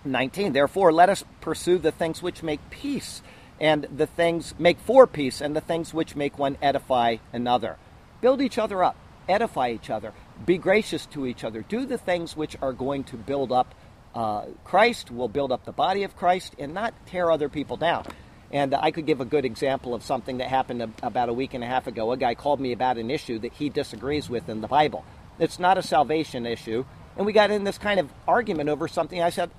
19 0.04 0.52
Therefore, 0.52 0.92
let 0.92 1.08
us 1.08 1.24
pursue 1.40 1.78
the 1.78 1.92
things 1.92 2.20
which 2.20 2.42
make 2.42 2.68
peace, 2.70 3.22
and 3.60 3.84
the 3.96 4.06
things 4.06 4.54
make 4.58 4.80
for 4.80 5.06
peace, 5.06 5.40
and 5.40 5.54
the 5.54 5.60
things 5.60 5.94
which 5.94 6.16
make 6.16 6.36
one 6.36 6.58
edify 6.60 7.18
another. 7.32 7.76
Build 8.20 8.42
each 8.42 8.58
other 8.58 8.82
up, 8.82 8.96
edify 9.28 9.70
each 9.70 9.88
other 9.88 10.12
be 10.44 10.58
gracious 10.58 11.06
to 11.06 11.26
each 11.26 11.44
other. 11.44 11.62
Do 11.62 11.86
the 11.86 11.98
things 11.98 12.36
which 12.36 12.56
are 12.60 12.72
going 12.72 13.04
to 13.04 13.16
build 13.16 13.52
up 13.52 13.74
uh, 14.14 14.46
Christ, 14.62 15.10
will 15.10 15.28
build 15.28 15.50
up 15.50 15.64
the 15.64 15.72
body 15.72 16.04
of 16.04 16.16
Christ, 16.16 16.54
and 16.58 16.72
not 16.72 16.94
tear 17.06 17.30
other 17.30 17.48
people 17.48 17.76
down. 17.76 18.06
And 18.52 18.74
I 18.74 18.92
could 18.92 19.06
give 19.06 19.20
a 19.20 19.24
good 19.24 19.44
example 19.44 19.94
of 19.94 20.04
something 20.04 20.38
that 20.38 20.48
happened 20.48 20.94
about 21.02 21.28
a 21.28 21.32
week 21.32 21.54
and 21.54 21.64
a 21.64 21.66
half 21.66 21.88
ago. 21.88 22.12
A 22.12 22.16
guy 22.16 22.36
called 22.36 22.60
me 22.60 22.72
about 22.72 22.98
an 22.98 23.10
issue 23.10 23.40
that 23.40 23.52
he 23.54 23.68
disagrees 23.68 24.30
with 24.30 24.48
in 24.48 24.60
the 24.60 24.68
Bible. 24.68 25.04
It's 25.40 25.58
not 25.58 25.78
a 25.78 25.82
salvation 25.82 26.46
issue. 26.46 26.84
And 27.16 27.26
we 27.26 27.32
got 27.32 27.50
in 27.50 27.64
this 27.64 27.78
kind 27.78 27.98
of 27.98 28.08
argument 28.28 28.68
over 28.68 28.86
something. 28.86 29.20
I 29.20 29.30
said, 29.30 29.50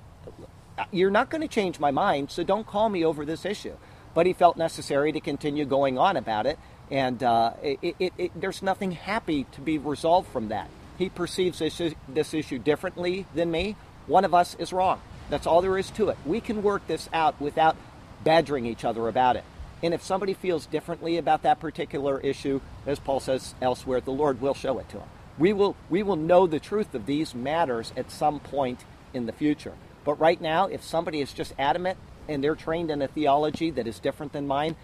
You're 0.90 1.10
not 1.10 1.28
going 1.28 1.42
to 1.42 1.48
change 1.48 1.78
my 1.78 1.90
mind, 1.90 2.30
so 2.30 2.42
don't 2.42 2.66
call 2.66 2.88
me 2.88 3.04
over 3.04 3.26
this 3.26 3.44
issue. 3.44 3.76
But 4.14 4.24
he 4.24 4.32
felt 4.32 4.56
necessary 4.56 5.12
to 5.12 5.20
continue 5.20 5.66
going 5.66 5.98
on 5.98 6.16
about 6.16 6.46
it 6.46 6.58
and 6.90 7.22
uh, 7.22 7.52
it, 7.62 7.96
it, 7.98 8.12
it, 8.16 8.40
there's 8.40 8.62
nothing 8.62 8.92
happy 8.92 9.44
to 9.52 9.60
be 9.60 9.78
resolved 9.78 10.28
from 10.28 10.48
that. 10.48 10.70
He 10.98 11.08
perceives 11.08 11.58
this, 11.58 11.80
this 12.08 12.32
issue 12.32 12.58
differently 12.58 13.26
than 13.34 13.50
me. 13.50 13.76
One 14.06 14.24
of 14.24 14.34
us 14.34 14.54
is 14.58 14.72
wrong. 14.72 15.00
That's 15.28 15.46
all 15.46 15.60
there 15.60 15.76
is 15.76 15.90
to 15.92 16.08
it. 16.10 16.18
We 16.24 16.40
can 16.40 16.62
work 16.62 16.86
this 16.86 17.08
out 17.12 17.40
without 17.40 17.76
badgering 18.22 18.66
each 18.66 18.84
other 18.84 19.08
about 19.08 19.36
it. 19.36 19.44
And 19.82 19.92
if 19.92 20.02
somebody 20.02 20.32
feels 20.32 20.66
differently 20.66 21.18
about 21.18 21.42
that 21.42 21.60
particular 21.60 22.18
issue, 22.20 22.60
as 22.86 22.98
Paul 22.98 23.20
says 23.20 23.54
elsewhere, 23.60 24.00
the 24.00 24.12
Lord 24.12 24.40
will 24.40 24.54
show 24.54 24.78
it 24.78 24.88
to 24.90 24.98
them. 24.98 25.08
We 25.38 25.52
will, 25.52 25.76
we 25.90 26.02
will 26.02 26.16
know 26.16 26.46
the 26.46 26.60
truth 26.60 26.94
of 26.94 27.04
these 27.04 27.34
matters 27.34 27.92
at 27.96 28.10
some 28.10 28.40
point 28.40 28.84
in 29.12 29.26
the 29.26 29.32
future. 29.32 29.74
But 30.04 30.18
right 30.18 30.40
now, 30.40 30.66
if 30.66 30.82
somebody 30.82 31.20
is 31.20 31.32
just 31.32 31.52
adamant 31.58 31.98
and 32.28 32.42
they're 32.42 32.54
trained 32.54 32.90
in 32.90 33.02
a 33.02 33.08
theology 33.08 33.70
that 33.72 33.86
is 33.86 33.98
different 33.98 34.32
than 34.32 34.46
mine, 34.46 34.76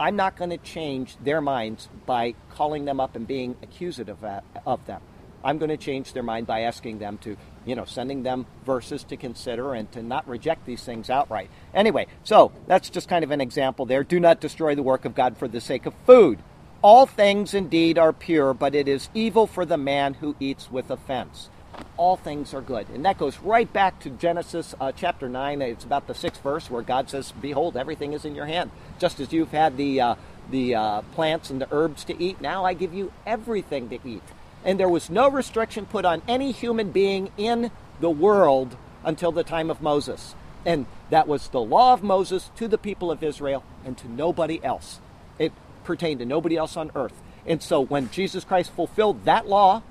I'm 0.00 0.16
not 0.16 0.34
going 0.34 0.48
to 0.48 0.56
change 0.56 1.18
their 1.22 1.42
minds 1.42 1.90
by 2.06 2.34
calling 2.52 2.86
them 2.86 3.00
up 3.00 3.16
and 3.16 3.26
being 3.26 3.54
accusative 3.62 4.16
of 4.64 4.86
them. 4.86 5.02
I'm 5.44 5.58
going 5.58 5.68
to 5.68 5.76
change 5.76 6.14
their 6.14 6.22
mind 6.22 6.46
by 6.46 6.62
asking 6.62 7.00
them 7.00 7.18
to, 7.18 7.36
you 7.66 7.76
know, 7.76 7.84
sending 7.84 8.22
them 8.22 8.46
verses 8.64 9.04
to 9.04 9.18
consider 9.18 9.74
and 9.74 9.92
to 9.92 10.02
not 10.02 10.26
reject 10.26 10.64
these 10.64 10.82
things 10.82 11.10
outright. 11.10 11.50
Anyway, 11.74 12.06
so 12.24 12.50
that's 12.66 12.88
just 12.88 13.08
kind 13.08 13.24
of 13.24 13.30
an 13.30 13.42
example 13.42 13.84
there. 13.84 14.02
Do 14.02 14.18
not 14.18 14.40
destroy 14.40 14.74
the 14.74 14.82
work 14.82 15.04
of 15.04 15.14
God 15.14 15.36
for 15.36 15.48
the 15.48 15.60
sake 15.60 15.84
of 15.84 15.92
food. 16.06 16.38
All 16.80 17.04
things 17.04 17.52
indeed 17.52 17.98
are 17.98 18.14
pure, 18.14 18.54
but 18.54 18.74
it 18.74 18.88
is 18.88 19.10
evil 19.12 19.46
for 19.46 19.66
the 19.66 19.76
man 19.76 20.14
who 20.14 20.34
eats 20.40 20.70
with 20.70 20.90
offense. 20.90 21.50
All 21.96 22.16
things 22.16 22.54
are 22.54 22.60
good. 22.60 22.88
And 22.90 23.04
that 23.04 23.18
goes 23.18 23.38
right 23.38 23.70
back 23.72 24.00
to 24.00 24.10
Genesis 24.10 24.74
uh, 24.80 24.92
chapter 24.92 25.28
9. 25.28 25.62
It's 25.62 25.84
about 25.84 26.06
the 26.06 26.14
sixth 26.14 26.42
verse 26.42 26.70
where 26.70 26.82
God 26.82 27.10
says, 27.10 27.32
Behold, 27.40 27.76
everything 27.76 28.12
is 28.12 28.24
in 28.24 28.34
your 28.34 28.46
hand. 28.46 28.70
Just 28.98 29.20
as 29.20 29.32
you've 29.32 29.50
had 29.52 29.76
the, 29.76 30.00
uh, 30.00 30.14
the 30.50 30.74
uh, 30.74 31.02
plants 31.14 31.50
and 31.50 31.60
the 31.60 31.68
herbs 31.70 32.04
to 32.04 32.22
eat, 32.22 32.40
now 32.40 32.64
I 32.64 32.74
give 32.74 32.94
you 32.94 33.12
everything 33.26 33.88
to 33.90 33.98
eat 34.04 34.22
and 34.64 34.78
there 34.78 34.88
was 34.88 35.10
no 35.10 35.28
restriction 35.30 35.86
put 35.86 36.04
on 36.04 36.22
any 36.28 36.52
human 36.52 36.90
being 36.90 37.30
in 37.36 37.70
the 38.00 38.10
world 38.10 38.76
until 39.04 39.32
the 39.32 39.44
time 39.44 39.70
of 39.70 39.80
Moses. 39.80 40.34
And 40.66 40.86
that 41.08 41.26
was 41.26 41.48
the 41.48 41.60
law 41.60 41.94
of 41.94 42.02
Moses 42.02 42.50
to 42.56 42.68
the 42.68 42.78
people 42.78 43.10
of 43.10 43.22
Israel 43.22 43.64
and 43.84 43.96
to 43.98 44.10
nobody 44.10 44.62
else. 44.62 45.00
It 45.38 45.52
pertained 45.84 46.20
to 46.20 46.26
nobody 46.26 46.56
else 46.56 46.76
on 46.76 46.90
earth. 46.94 47.14
And 47.46 47.62
so 47.62 47.80
when 47.80 48.10
Jesus 48.10 48.44
Christ 48.44 48.70
fulfilled 48.72 49.24
that 49.24 49.48
law, 49.48 49.82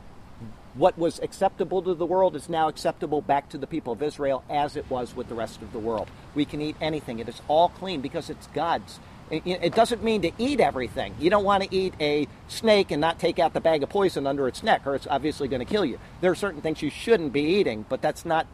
what 0.80 0.98
was 0.98 1.20
acceptable 1.20 1.82
to 1.82 1.94
the 1.94 2.06
world 2.06 2.38
is 2.38 2.48
now 2.48 2.70
acceptable 2.70 3.22
back 3.22 3.50
to 3.50 3.58
the 3.58 3.68
people 3.68 3.92
of 3.92 4.02
Israel 4.02 4.46
as 4.50 4.78
it 4.78 4.90
was 4.90 5.14
with 5.14 5.28
the 5.28 5.36
rest 5.36 5.62
of 5.62 5.74
the 5.74 5.80
world. 5.80 6.08
We 6.34 6.46
can 6.46 6.62
eat 6.62 6.78
anything, 6.80 7.20
it 7.20 7.28
is 7.28 7.42
all 7.50 7.70
clean 7.70 8.00
because 8.00 8.30
it's 8.30 8.48
God's. 8.48 9.00
It 9.32 9.76
doesn't 9.76 10.04
mean 10.04 10.24
to 10.24 10.32
eat 10.40 10.60
everything. 10.60 11.14
You 11.20 11.30
don't 11.30 11.44
want 11.44 11.62
to 11.62 11.76
eat 11.76 11.94
a 12.00 12.28
snake 12.48 12.90
and 12.90 13.00
not 13.00 13.20
take 13.20 13.38
out 13.38 13.54
the 13.54 13.62
bag 13.62 13.84
of 13.84 13.90
poison 13.90 14.26
under 14.26 14.48
its 14.48 14.64
neck, 14.64 14.88
or 14.88 14.96
it's 14.96 15.06
obviously 15.06 15.48
going 15.48 15.60
to 15.60 15.72
kill 15.72 15.86
you. 15.86 16.00
There 16.20 16.32
are 16.32 16.36
certain 16.36 16.62
things 16.62 16.82
you 16.82 16.90
shouldn't 16.90 17.32
be 17.32 17.44
eating, 17.44 17.86
but 17.88 18.02
that's 18.02 18.26
not 18.26 18.48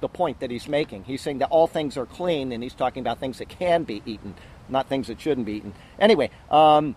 the 0.00 0.08
point 0.08 0.40
that 0.40 0.50
he's 0.50 0.68
making. 0.68 1.04
He's 1.04 1.22
saying 1.22 1.38
that 1.38 1.48
all 1.48 1.66
things 1.66 1.96
are 1.96 2.04
clean, 2.04 2.52
and 2.52 2.62
he's 2.62 2.74
talking 2.74 3.00
about 3.00 3.20
things 3.20 3.38
that 3.38 3.48
can 3.48 3.84
be 3.84 4.02
eaten, 4.04 4.34
not 4.68 4.86
things 4.86 5.06
that 5.06 5.18
shouldn't 5.18 5.46
be 5.46 5.54
eaten. 5.54 5.72
Anyway, 5.98 6.28
um, 6.50 6.94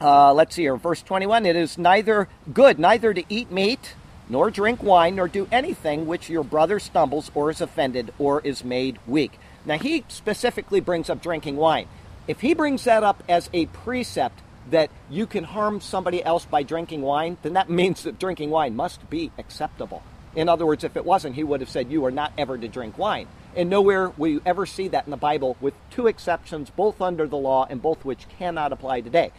uh, 0.00 0.32
let's 0.34 0.54
see 0.54 0.62
here. 0.62 0.76
Verse 0.76 1.02
21 1.02 1.46
It 1.46 1.56
is 1.56 1.78
neither 1.78 2.28
good, 2.52 2.80
neither 2.80 3.14
to 3.14 3.22
eat 3.28 3.50
meat, 3.50 3.94
nor 4.28 4.50
drink 4.50 4.82
wine, 4.82 5.16
nor 5.16 5.28
do 5.28 5.48
anything 5.52 6.06
which 6.06 6.28
your 6.28 6.44
brother 6.44 6.78
stumbles, 6.78 7.30
or 7.34 7.50
is 7.50 7.60
offended, 7.60 8.12
or 8.18 8.40
is 8.40 8.64
made 8.64 8.98
weak. 9.06 9.38
Now, 9.64 9.78
he 9.78 10.04
specifically 10.08 10.80
brings 10.80 11.08
up 11.08 11.22
drinking 11.22 11.56
wine. 11.56 11.88
If 12.26 12.40
he 12.40 12.54
brings 12.54 12.84
that 12.84 13.02
up 13.02 13.22
as 13.28 13.48
a 13.52 13.66
precept 13.66 14.40
that 14.70 14.90
you 15.08 15.26
can 15.26 15.44
harm 15.44 15.80
somebody 15.80 16.24
else 16.24 16.44
by 16.44 16.64
drinking 16.64 17.02
wine, 17.02 17.36
then 17.42 17.52
that 17.52 17.70
means 17.80 18.02
that 18.02 18.18
drinking 18.18 18.50
wine 18.50 18.74
must 18.74 19.08
be 19.08 19.30
acceptable. 19.38 20.02
In 20.34 20.48
other 20.48 20.66
words, 20.66 20.84
if 20.84 20.96
it 20.96 21.04
wasn't, 21.04 21.36
he 21.36 21.44
would 21.44 21.60
have 21.60 21.70
said, 21.70 21.90
You 21.90 22.04
are 22.04 22.10
not 22.10 22.32
ever 22.36 22.58
to 22.58 22.68
drink 22.68 22.98
wine. 22.98 23.28
And 23.54 23.70
nowhere 23.70 24.10
will 24.10 24.28
you 24.28 24.42
ever 24.44 24.66
see 24.66 24.88
that 24.88 25.06
in 25.06 25.10
the 25.10 25.16
Bible, 25.16 25.56
with 25.62 25.72
two 25.90 26.08
exceptions, 26.08 26.68
both 26.68 27.00
under 27.00 27.26
the 27.26 27.38
law 27.38 27.66
and 27.70 27.80
both 27.80 28.04
which 28.04 28.28
cannot 28.38 28.70
apply 28.70 29.00
today. 29.00 29.30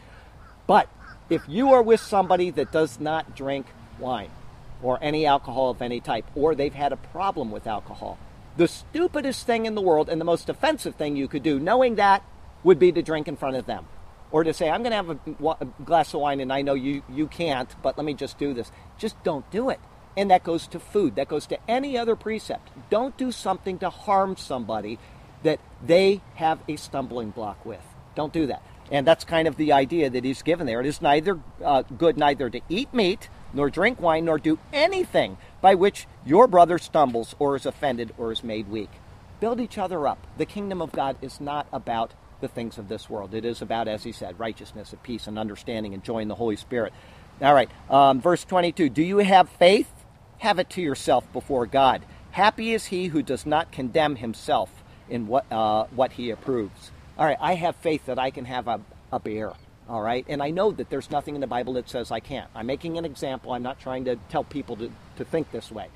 But 0.65 0.89
if 1.29 1.43
you 1.47 1.71
are 1.73 1.83
with 1.83 1.99
somebody 1.99 2.49
that 2.51 2.71
does 2.71 2.99
not 2.99 3.35
drink 3.35 3.67
wine 3.99 4.31
or 4.81 4.99
any 5.01 5.25
alcohol 5.25 5.69
of 5.69 5.81
any 5.81 5.99
type, 5.99 6.25
or 6.35 6.55
they've 6.55 6.73
had 6.73 6.93
a 6.93 6.97
problem 6.97 7.51
with 7.51 7.67
alcohol, 7.67 8.17
the 8.57 8.67
stupidest 8.67 9.45
thing 9.45 9.65
in 9.65 9.75
the 9.75 9.81
world 9.81 10.09
and 10.09 10.19
the 10.19 10.25
most 10.25 10.49
offensive 10.49 10.95
thing 10.95 11.15
you 11.15 11.27
could 11.27 11.43
do, 11.43 11.59
knowing 11.59 11.95
that 11.95 12.23
would 12.63 12.79
be 12.79 12.91
to 12.91 13.01
drink 13.01 13.27
in 13.27 13.35
front 13.35 13.55
of 13.55 13.65
them 13.65 13.85
or 14.31 14.43
to 14.43 14.53
say, 14.53 14.69
I'm 14.69 14.83
going 14.83 14.91
to 14.91 14.95
have 14.95 15.09
a, 15.09 15.65
a, 15.65 15.65
glass 15.85 16.13
of 16.13 16.21
wine 16.21 16.39
and 16.39 16.51
I 16.51 16.61
know 16.61 16.73
you, 16.73 17.03
you 17.09 17.27
can't, 17.27 17.69
but 17.81 17.97
let 17.97 18.05
me 18.05 18.13
just 18.13 18.37
do 18.37 18.53
this. 18.53 18.71
Just 18.97 19.21
don't 19.23 19.49
do 19.51 19.69
it. 19.69 19.79
And 20.17 20.31
that 20.31 20.43
goes 20.43 20.67
to 20.67 20.79
food, 20.79 21.15
that 21.15 21.27
goes 21.27 21.45
to 21.47 21.59
any 21.69 21.97
other 21.97 22.15
precept. 22.15 22.69
Don't 22.89 23.15
do 23.17 23.31
something 23.31 23.77
to 23.79 23.89
harm 23.89 24.35
somebody 24.35 24.97
that 25.43 25.59
they 25.85 26.21
have 26.35 26.59
a 26.67 26.75
stumbling 26.75 27.29
block 27.29 27.63
with. 27.65 27.83
Don't 28.15 28.33
do 28.33 28.47
that. 28.47 28.63
And 28.91 29.05
that's 29.05 29.23
kind 29.23 29.47
of 29.47 29.57
the 29.57 29.73
idea 29.73 30.09
that 30.09 30.23
he's 30.23 30.41
given 30.41 30.65
there. 30.65 30.79
It 30.79 30.87
is 30.87 31.01
neither 31.01 31.39
uh, 31.63 31.83
good 31.83 32.17
neither 32.17 32.49
to 32.49 32.61
eat 32.67 32.93
meat, 32.93 33.29
nor 33.57 33.69
drink 33.71 33.99
wine, 33.99 34.23
nor 34.23 34.37
do 34.37 34.59
anything 34.71 35.35
by 35.59 35.75
which 35.75 36.07
your 36.25 36.47
brother 36.47 36.77
stumbles 36.77 37.35
or 37.39 37.55
is 37.55 37.65
offended 37.65 38.13
or 38.17 38.31
is 38.31 38.43
made 38.43 38.69
weak. 38.69 38.91
Build 39.39 39.59
each 39.59 39.77
other 39.77 40.07
up. 40.07 40.25
The 40.37 40.45
kingdom 40.45 40.81
of 40.81 40.91
God 40.91 41.17
is 41.21 41.41
not 41.41 41.67
about 41.73 42.13
the 42.39 42.47
things 42.47 42.77
of 42.77 42.87
this 42.87 43.09
world. 43.09 43.33
It 43.33 43.45
is 43.45 43.61
about, 43.61 43.87
as 43.87 44.03
he 44.03 44.11
said, 44.11 44.39
righteousness 44.39 44.91
and 44.91 45.01
peace 45.01 45.25
and 45.25 45.39
understanding 45.39 45.95
and 45.95 46.03
joy 46.03 46.19
in 46.19 46.27
the 46.27 46.35
Holy 46.35 46.55
Spirit. 46.55 46.93
All 47.41 47.53
right, 47.53 47.69
um, 47.89 48.21
verse 48.21 48.45
22 48.45 48.89
Do 48.89 49.01
you 49.01 49.17
have 49.17 49.49
faith? 49.49 49.89
Have 50.37 50.59
it 50.59 50.69
to 50.71 50.81
yourself 50.81 51.31
before 51.33 51.65
God. 51.65 52.03
Happy 52.29 52.73
is 52.73 52.85
he 52.85 53.07
who 53.07 53.23
does 53.23 53.47
not 53.47 53.71
condemn 53.71 54.17
himself 54.17 54.69
in 55.09 55.25
what, 55.25 55.51
uh, 55.51 55.85
what 55.95 56.11
he 56.11 56.29
approves. 56.29 56.91
All 57.17 57.25
right, 57.25 57.37
I 57.41 57.55
have 57.55 57.75
faith 57.77 58.05
that 58.05 58.19
I 58.19 58.29
can 58.29 58.45
have 58.45 58.67
a, 58.67 58.79
a 59.11 59.19
beer. 59.19 59.53
All 59.89 60.01
right, 60.01 60.25
and 60.27 60.43
I 60.43 60.49
know 60.49 60.71
that 60.71 60.89
there's 60.89 61.09
nothing 61.09 61.35
in 61.35 61.41
the 61.41 61.47
Bible 61.47 61.73
that 61.73 61.89
says 61.89 62.11
I 62.11 62.19
can't. 62.19 62.49
I'm 62.53 62.65
making 62.65 62.97
an 62.97 63.05
example. 63.05 63.53
I'm 63.53 63.63
not 63.63 63.79
trying 63.79 64.05
to 64.05 64.17
tell 64.29 64.43
people 64.43 64.75
to, 64.77 64.91
to 65.15 65.23
think 65.23 65.51
this 65.51 65.71
way. 65.71 65.87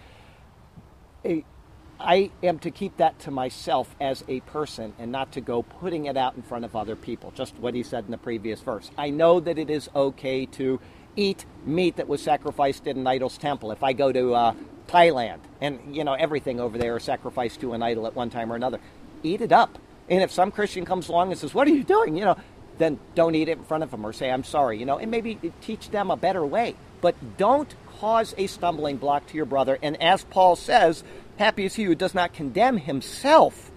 I 2.00 2.32
am 2.42 2.58
to 2.60 2.72
keep 2.72 2.98
that 2.98 3.20
to 3.20 3.32
myself 3.32 3.96
as 4.00 4.24
a 4.28 4.40
person 4.42 4.94
and 4.98 5.12
not 5.12 5.34
to 5.34 5.42
go 5.42 5.62
putting 5.62 6.06
it 6.06 6.18
out 6.18 6.36
in 6.36 6.42
front 6.42 6.66
of 6.66 6.76
other 6.76 6.96
people. 6.96 7.32
Just 7.36 7.56
what 7.58 7.76
he 7.76 7.84
said 7.84 8.06
in 8.06 8.12
the 8.12 8.18
previous 8.18 8.62
verse. 8.62 8.90
I 8.98 9.12
know 9.12 9.40
that 9.40 9.60
it 9.60 9.70
is 9.70 9.90
okay 9.96 10.46
to 10.48 10.80
eat 11.16 11.46
meat 11.66 11.98
that 11.98 12.08
was 12.08 12.24
sacrificed 12.24 12.88
in 12.88 12.98
an 12.98 13.08
idol's 13.08 13.38
temple. 13.38 13.72
If 13.72 13.84
I 13.84 13.94
go 13.94 14.12
to 14.12 14.34
uh, 14.34 14.54
Thailand 14.88 15.40
and 15.60 15.96
you 15.96 16.04
know 16.04 16.14
everything 16.14 16.60
over 16.60 16.78
there 16.78 16.98
is 16.98 17.04
sacrificed 17.04 17.60
to 17.62 17.74
an 17.74 17.84
idol 17.84 18.08
at 18.08 18.16
one 18.16 18.30
time 18.30 18.52
or 18.52 18.56
another, 18.56 18.80
eat 19.22 19.42
it 19.42 19.52
up. 19.52 19.78
And 20.10 20.24
if 20.24 20.32
some 20.32 20.52
Christian 20.52 20.86
comes 20.86 21.08
along 21.08 21.32
and 21.32 21.40
says, 21.40 21.54
"What 21.54 21.68
are 21.68 21.72
you 21.72 21.84
doing?" 21.84 22.18
you 22.18 22.26
know, 22.26 22.38
then 22.82 23.00
don't 23.16 23.36
eat 23.36 23.50
it 23.50 23.58
in 23.58 23.64
front 23.64 23.84
of 23.84 23.92
them 23.92 24.06
or 24.06 24.14
say, 24.14 24.32
"I'm 24.32 24.44
sorry," 24.44 24.80
you 24.80 24.86
know, 24.86 24.98
and 24.98 25.12
maybe 25.12 25.38
teach 25.62 25.90
them 25.90 26.10
a 26.12 26.18
better 26.18 26.46
way. 26.46 26.76
But 27.02 27.16
don't 27.38 27.74
cause 28.00 28.34
a 28.38 28.48
stumbling 28.48 28.98
block 28.98 29.28
to 29.28 29.36
your 29.36 29.46
brother. 29.46 29.78
And 29.82 30.02
as 30.02 30.24
Paul 30.24 30.56
says, 30.56 31.04
Happy 31.42 31.66
is 31.66 31.74
he 31.74 31.86
who 31.86 31.96
does 31.96 32.14
not 32.14 32.34
condemn 32.34 32.78
himself 32.78 33.72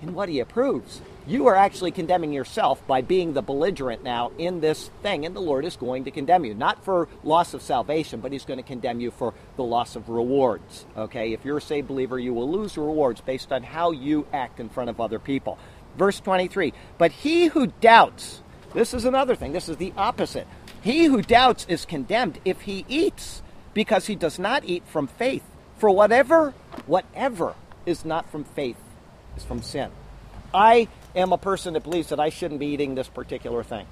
in 0.00 0.14
what 0.14 0.30
he 0.30 0.40
approves. 0.40 1.02
You 1.26 1.48
are 1.48 1.54
actually 1.54 1.90
condemning 1.90 2.32
yourself 2.32 2.86
by 2.86 3.02
being 3.02 3.32
the 3.32 3.42
belligerent 3.42 4.02
now 4.02 4.30
in 4.38 4.60
this 4.60 4.90
thing, 5.02 5.26
and 5.26 5.36
the 5.36 5.40
Lord 5.40 5.66
is 5.66 5.76
going 5.76 6.04
to 6.04 6.10
condemn 6.10 6.46
you. 6.46 6.54
Not 6.54 6.84
for 6.84 7.08
loss 7.22 7.52
of 7.52 7.60
salvation, 7.60 8.20
but 8.20 8.32
He's 8.32 8.44
going 8.44 8.58
to 8.58 8.62
condemn 8.62 9.00
you 9.00 9.10
for 9.10 9.34
the 9.56 9.64
loss 9.64 9.96
of 9.96 10.08
rewards. 10.08 10.84
Okay? 10.96 11.32
If 11.32 11.44
you're 11.44 11.58
a 11.58 11.62
saved 11.62 11.88
believer, 11.88 12.18
you 12.18 12.34
will 12.34 12.50
lose 12.50 12.76
rewards 12.76 13.20
based 13.20 13.52
on 13.52 13.62
how 13.62 13.90
you 13.90 14.26
act 14.32 14.60
in 14.60 14.68
front 14.68 14.90
of 14.90 15.00
other 15.00 15.18
people. 15.18 15.58
Verse 15.96 16.20
23 16.20 16.72
But 16.98 17.12
he 17.12 17.46
who 17.46 17.68
doubts, 17.68 18.42
this 18.72 18.94
is 18.94 19.04
another 19.04 19.34
thing, 19.34 19.52
this 19.52 19.68
is 19.68 19.76
the 19.76 19.92
opposite. 19.96 20.46
He 20.82 21.04
who 21.06 21.22
doubts 21.22 21.64
is 21.68 21.86
condemned 21.86 22.38
if 22.44 22.62
he 22.62 22.84
eats, 22.88 23.42
because 23.72 24.06
he 24.06 24.14
does 24.14 24.38
not 24.38 24.64
eat 24.64 24.84
from 24.86 25.06
faith. 25.06 25.42
For 25.78 25.90
whatever, 25.90 26.52
whatever 26.86 27.54
is 27.86 28.04
not 28.04 28.30
from 28.30 28.44
faith 28.44 28.76
is 29.36 29.44
from 29.44 29.62
sin. 29.62 29.90
I 30.52 30.88
am 31.16 31.32
a 31.32 31.38
person 31.38 31.74
that 31.74 31.82
believes 31.82 32.08
that 32.08 32.20
I 32.20 32.28
shouldn't 32.28 32.60
be 32.60 32.66
eating 32.66 32.94
this 32.94 33.08
particular 33.08 33.62
thing. 33.62 33.86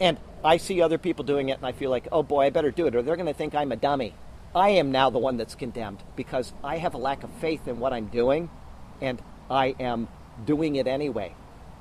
And 0.00 0.18
I 0.42 0.56
see 0.56 0.80
other 0.80 0.98
people 0.98 1.24
doing 1.24 1.50
it 1.50 1.58
and 1.58 1.66
I 1.66 1.72
feel 1.72 1.90
like, 1.90 2.08
oh 2.10 2.22
boy, 2.22 2.46
I 2.46 2.50
better 2.50 2.70
do 2.70 2.86
it 2.86 2.96
or 2.96 3.02
they're 3.02 3.16
going 3.16 3.26
to 3.26 3.34
think 3.34 3.54
I'm 3.54 3.72
a 3.72 3.76
dummy. 3.76 4.14
I 4.54 4.70
am 4.70 4.90
now 4.90 5.10
the 5.10 5.18
one 5.18 5.36
that's 5.36 5.54
condemned 5.54 6.02
because 6.16 6.52
I 6.64 6.78
have 6.78 6.94
a 6.94 6.98
lack 6.98 7.22
of 7.22 7.30
faith 7.34 7.68
in 7.68 7.78
what 7.78 7.92
I'm 7.92 8.06
doing 8.06 8.50
and 9.00 9.22
I 9.48 9.76
am 9.78 10.08
doing 10.44 10.76
it 10.76 10.86
anyway. 10.86 11.34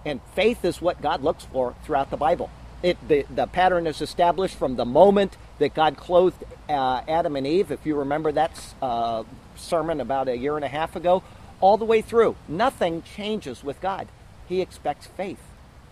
And 0.05 0.21
faith 0.35 0.63
is 0.63 0.81
what 0.81 1.01
God 1.01 1.23
looks 1.23 1.45
for 1.45 1.75
throughout 1.83 2.09
the 2.09 2.17
Bible. 2.17 2.49
It, 2.81 2.97
the, 3.07 3.25
the 3.33 3.47
pattern 3.47 3.87
is 3.87 4.01
established 4.01 4.55
from 4.55 4.77
the 4.77 4.85
moment 4.85 5.35
that 5.59 5.73
God 5.73 5.97
clothed 5.97 6.43
uh, 6.69 7.01
Adam 7.07 7.35
and 7.35 7.45
Eve, 7.45 7.71
if 7.71 7.85
you 7.85 7.95
remember 7.95 8.31
that 8.31 8.51
uh, 8.81 9.23
sermon 9.55 9.99
about 9.99 10.29
a 10.29 10.37
year 10.37 10.55
and 10.55 10.63
a 10.63 10.69
half 10.69 10.95
ago, 10.95 11.21
all 11.59 11.77
the 11.77 11.85
way 11.85 12.01
through. 12.01 12.37
Nothing 12.47 13.03
changes 13.03 13.63
with 13.63 13.81
God. 13.81 14.07
He 14.47 14.61
expects 14.61 15.07
faith. 15.07 15.41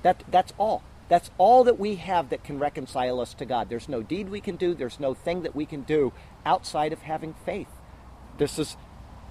That, 0.04 0.24
that's 0.30 0.54
all. 0.58 0.82
That's 1.10 1.30
all 1.38 1.64
that 1.66 1.80
we 1.80 1.96
have 1.96 2.30
that 2.30 2.44
can 2.44 2.60
reconcile 2.60 3.20
us 3.20 3.34
to 3.36 3.46
God. 3.46 3.70
There's 3.70 3.90
no 3.90 4.02
deed 4.02 4.30
we 4.30 4.42
can 4.42 4.56
do, 4.56 4.74
there's 4.74 5.00
no 5.00 5.14
thing 5.14 5.44
that 5.44 5.56
we 5.56 5.66
can 5.66 5.82
do 5.82 6.14
outside 6.46 6.94
of 6.94 7.02
having 7.02 7.34
faith. 7.46 7.68
This 8.38 8.60
is 8.60 8.78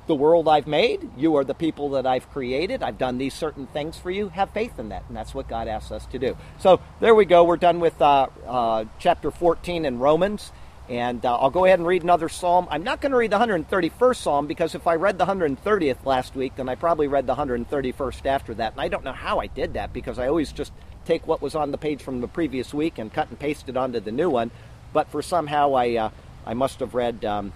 the 0.06 0.14
world 0.14 0.48
I've 0.48 0.66
made. 0.66 1.10
You 1.16 1.36
are 1.36 1.44
the 1.44 1.54
people 1.54 1.90
that 1.90 2.06
I've 2.06 2.30
created. 2.30 2.82
I've 2.82 2.98
done 2.98 3.18
these 3.18 3.34
certain 3.34 3.66
things 3.66 3.96
for 3.96 4.10
you. 4.10 4.28
Have 4.28 4.50
faith 4.50 4.78
in 4.78 4.88
that. 4.90 5.04
And 5.08 5.16
that's 5.16 5.34
what 5.34 5.48
God 5.48 5.68
asks 5.68 5.90
us 5.90 6.06
to 6.06 6.18
do. 6.18 6.36
So 6.58 6.80
there 7.00 7.14
we 7.14 7.25
go. 7.25 7.44
We're 7.44 7.56
done 7.56 7.80
with 7.80 8.00
uh, 8.00 8.28
uh, 8.46 8.84
chapter 8.98 9.30
14 9.30 9.84
in 9.84 9.98
Romans. 9.98 10.52
And 10.88 11.26
uh, 11.26 11.36
I'll 11.36 11.50
go 11.50 11.64
ahead 11.64 11.80
and 11.80 11.88
read 11.88 12.04
another 12.04 12.28
psalm. 12.28 12.68
I'm 12.70 12.84
not 12.84 13.00
going 13.00 13.10
to 13.10 13.18
read 13.18 13.32
the 13.32 13.38
131st 13.38 14.16
psalm 14.16 14.46
because 14.46 14.76
if 14.76 14.86
I 14.86 14.94
read 14.94 15.18
the 15.18 15.26
130th 15.26 16.04
last 16.04 16.36
week, 16.36 16.54
then 16.56 16.68
I 16.68 16.76
probably 16.76 17.08
read 17.08 17.26
the 17.26 17.34
131st 17.34 18.26
after 18.26 18.54
that. 18.54 18.72
And 18.72 18.80
I 18.80 18.86
don't 18.86 19.02
know 19.02 19.12
how 19.12 19.40
I 19.40 19.48
did 19.48 19.75
that 19.75 19.92
because 19.92 20.18
I 20.20 20.28
always 20.28 20.52
just 20.52 20.72
take 21.04 21.26
what 21.26 21.42
was 21.42 21.56
on 21.56 21.72
the 21.72 21.78
page 21.78 22.02
from 22.02 22.20
the 22.20 22.28
previous 22.28 22.72
week 22.72 22.98
and 22.98 23.12
cut 23.12 23.28
and 23.28 23.38
paste 23.38 23.68
it 23.68 23.76
onto 23.76 23.98
the 23.98 24.12
new 24.12 24.30
one. 24.30 24.52
But 24.92 25.08
for 25.08 25.22
somehow 25.22 25.75
I, 25.75 25.96
uh, 25.96 26.10
I 26.44 26.54
must 26.54 26.78
have 26.78 26.94
read. 26.94 27.25
Um, 27.25 27.52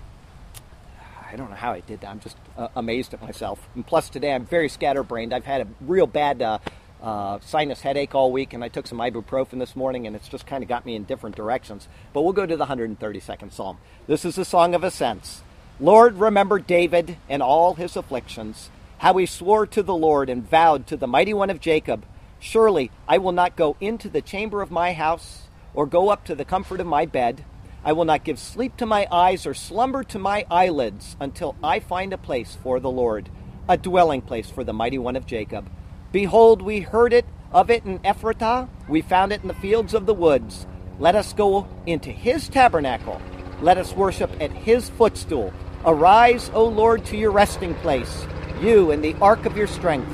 I 1.31 1.37
don't 1.37 1.49
know 1.49 1.57
how 1.57 1.73
I 1.73 1.81
did 1.81 2.01
that. 2.01 2.11
I'm 2.11 2.19
just 2.19 2.37
uh, 2.57 2.69
amazed 2.75 3.15
at 3.15 3.23
myself. 3.23 3.61
And 3.77 3.87
plus, 3.87 4.11
today 4.11 4.33
I'm 4.35 4.45
very 4.45 4.69
scatterbrained. 4.69 5.33
I've 5.33 5.45
had 5.45 5.61
a 5.61 5.67
real 5.81 6.09
bad 6.09 6.43
uh, 6.43 6.59
uh, 7.01 7.39
sinus 7.41 7.81
headache 7.81 8.17
all 8.17 8.33
week, 8.33 8.53
and 8.53 8.65
I 8.65 8.69
took 8.69 8.89
some 8.89 8.99
ibuprofen 8.99 9.61
this 9.61 9.77
morning, 9.77 10.09
and 10.09 10.17
it's 10.17 10.29
just 10.29 10.45
kind 10.45 10.65
of 10.65 10.69
got 10.69 10.85
me 10.85 10.97
in 10.97 11.05
different 11.05 11.37
directions. 11.37 11.87
But 12.13 12.23
we'll 12.23 12.33
go 12.33 12.47
to 12.47 12.57
the 12.57 12.67
132nd 12.67 13.53
Psalm. 13.53 13.79
This 14.09 14.25
is 14.25 14.39
a 14.39 14.45
song 14.45 14.75
of 14.75 14.83
ascents. 14.83 15.43
Lord, 15.79 16.17
remember 16.17 16.59
David 16.59 17.17
and 17.29 17.43
all 17.43 17.75
his 17.75 17.97
afflictions, 17.97 18.69
how 18.99 19.17
he 19.17 19.27
swore 19.27 19.67
to 19.69 19.85
the 19.85 19.95
Lord 19.95 20.29
and 20.29 20.49
vowed 20.49 20.89
to 20.89 20.97
the 20.97 21.07
mighty 21.07 21.33
one 21.33 21.49
of 21.49 21.61
Jacob, 21.61 22.05
Surely 22.41 22.91
I 23.07 23.19
will 23.19 23.33
not 23.33 23.55
go 23.55 23.77
into 23.81 24.09
the 24.09 24.23
chamber 24.23 24.63
of 24.63 24.71
my 24.71 24.95
house, 24.95 25.43
or 25.75 25.87
go 25.87 26.09
up 26.09 26.25
to 26.25 26.35
the 26.35 26.45
comfort 26.45 26.81
of 26.81 26.87
my 26.87 27.07
bed. 27.07 27.45
I 27.85 27.93
will 27.93 28.05
not 28.05 28.25
give 28.25 28.39
sleep 28.39 28.77
to 28.77 28.87
my 28.87 29.07
eyes, 29.11 29.47
or 29.47 29.55
slumber 29.55 30.05
to 30.05 30.19
my 30.19 30.45
eyelids, 30.51 31.17
until 31.19 31.57
I 31.63 31.81
find 31.81 32.13
a 32.13 32.19
place 32.19 32.57
for 32.63 32.79
the 32.79 32.91
Lord, 32.91 33.31
a 33.69 33.77
dwelling 33.77 34.23
place 34.23 34.51
for 34.51 34.65
the 34.65 34.73
mighty 34.73 34.99
one 34.99 35.17
of 35.17 35.27
Jacob. 35.27 35.71
Behold, 36.13 36.61
we 36.61 36.81
heard 36.81 37.13
it 37.13 37.27
of 37.53 37.71
it 37.71 37.85
in 37.85 37.99
Ephratah, 38.01 38.69
we 38.89 39.01
found 39.01 39.33
it 39.33 39.43
in 39.43 39.49
the 39.49 39.55
fields 39.55 39.95
of 39.95 40.07
the 40.07 40.15
woods. 40.15 40.67
Let 40.99 41.17
us 41.17 41.33
go 41.33 41.67
into 41.87 42.11
his 42.11 42.49
tabernacle. 42.49 43.21
Let 43.61 43.79
us 43.79 43.93
worship 43.95 44.31
at 44.41 44.53
his 44.53 44.89
footstool. 44.91 45.53
Arise, 45.85 46.51
O 46.55 46.65
Lord, 46.65 47.05
to 47.07 47.17
your 47.17 47.31
resting 47.31 47.75
place, 47.77 48.27
you 48.61 48.91
in 48.91 49.01
the 49.01 49.15
ark 49.21 49.47
of 49.47 49.57
your 49.57 49.67
strength. 49.67 50.13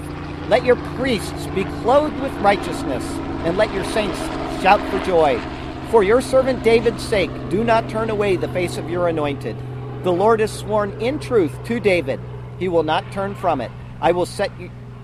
Let 0.49 0.64
your 0.64 0.76
priests 0.96 1.46
be 1.49 1.64
clothed 1.82 2.18
with 2.20 2.32
righteousness, 2.35 3.04
and 3.44 3.56
let 3.56 3.75
your 3.75 3.85
saints 3.87 4.18
shout 4.62 4.80
for 4.90 5.04
joy. 5.04 5.40
For 5.90 6.02
your 6.02 6.20
servant 6.20 6.64
David's 6.64 7.02
sake, 7.02 7.30
do 7.48 7.62
not 7.62 7.88
turn 7.88 8.10
away 8.10 8.34
the 8.34 8.48
face 8.48 8.76
of 8.76 8.90
your 8.90 9.06
anointed. 9.06 9.56
The 10.02 10.12
Lord 10.12 10.40
has 10.40 10.50
sworn 10.50 11.00
in 11.00 11.20
truth 11.20 11.52
to 11.66 11.78
David, 11.78 12.18
he 12.58 12.68
will 12.68 12.82
not 12.82 13.12
turn 13.12 13.36
from 13.36 13.60
it. 13.60 13.70
I 14.00 14.10
will 14.10 14.26
set 14.26 14.50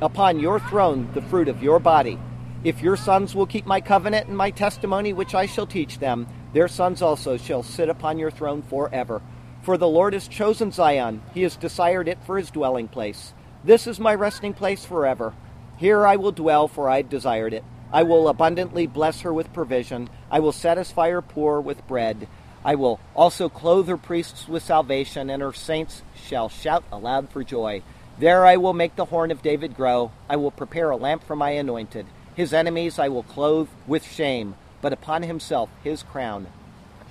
upon 0.00 0.40
your 0.40 0.58
throne 0.58 1.08
the 1.14 1.22
fruit 1.22 1.48
of 1.48 1.62
your 1.62 1.78
body. 1.78 2.18
If 2.64 2.82
your 2.82 2.96
sons 2.96 3.32
will 3.32 3.46
keep 3.46 3.64
my 3.64 3.80
covenant 3.80 4.26
and 4.26 4.36
my 4.36 4.50
testimony 4.50 5.12
which 5.12 5.36
I 5.36 5.46
shall 5.46 5.66
teach 5.68 6.00
them, 6.00 6.26
their 6.52 6.68
sons 6.68 7.00
also 7.00 7.36
shall 7.36 7.62
sit 7.62 7.88
upon 7.88 8.18
your 8.18 8.32
throne 8.32 8.62
forever. 8.62 9.22
For 9.62 9.76
the 9.76 9.88
Lord 9.88 10.14
has 10.14 10.26
chosen 10.26 10.72
Zion, 10.72 11.22
he 11.32 11.42
has 11.42 11.54
desired 11.54 12.08
it 12.08 12.18
for 12.24 12.38
his 12.38 12.50
dwelling 12.50 12.88
place. 12.88 13.34
This 13.62 13.86
is 13.86 14.00
my 14.00 14.16
resting 14.16 14.52
place 14.52 14.84
forever. 14.84 15.32
Here 15.76 16.04
I 16.04 16.16
will 16.16 16.32
dwell, 16.32 16.66
for 16.66 16.90
I 16.90 17.02
desired 17.02 17.54
it. 17.54 17.64
I 17.92 18.02
will 18.04 18.28
abundantly 18.28 18.86
bless 18.86 19.20
her 19.20 19.32
with 19.32 19.52
provision. 19.52 20.08
I 20.30 20.40
will 20.40 20.52
satisfy 20.52 21.10
her 21.10 21.22
poor 21.22 21.60
with 21.60 21.86
bread. 21.86 22.26
I 22.64 22.76
will 22.76 23.00
also 23.14 23.48
clothe 23.48 23.88
her 23.88 23.96
priests 23.96 24.48
with 24.48 24.62
salvation, 24.62 25.28
and 25.28 25.42
her 25.42 25.52
saints 25.52 26.02
shall 26.14 26.48
shout 26.48 26.84
aloud 26.92 27.28
for 27.28 27.42
joy. 27.42 27.82
There 28.18 28.46
I 28.46 28.56
will 28.56 28.72
make 28.72 28.96
the 28.96 29.06
horn 29.06 29.30
of 29.30 29.42
David 29.42 29.76
grow. 29.76 30.12
I 30.28 30.36
will 30.36 30.50
prepare 30.50 30.90
a 30.90 30.96
lamp 30.96 31.24
for 31.24 31.34
my 31.34 31.50
anointed. 31.50 32.06
His 32.34 32.54
enemies 32.54 32.98
I 32.98 33.08
will 33.08 33.24
clothe 33.24 33.68
with 33.86 34.04
shame, 34.04 34.54
but 34.80 34.92
upon 34.92 35.22
himself 35.22 35.68
his 35.82 36.02
crown 36.02 36.46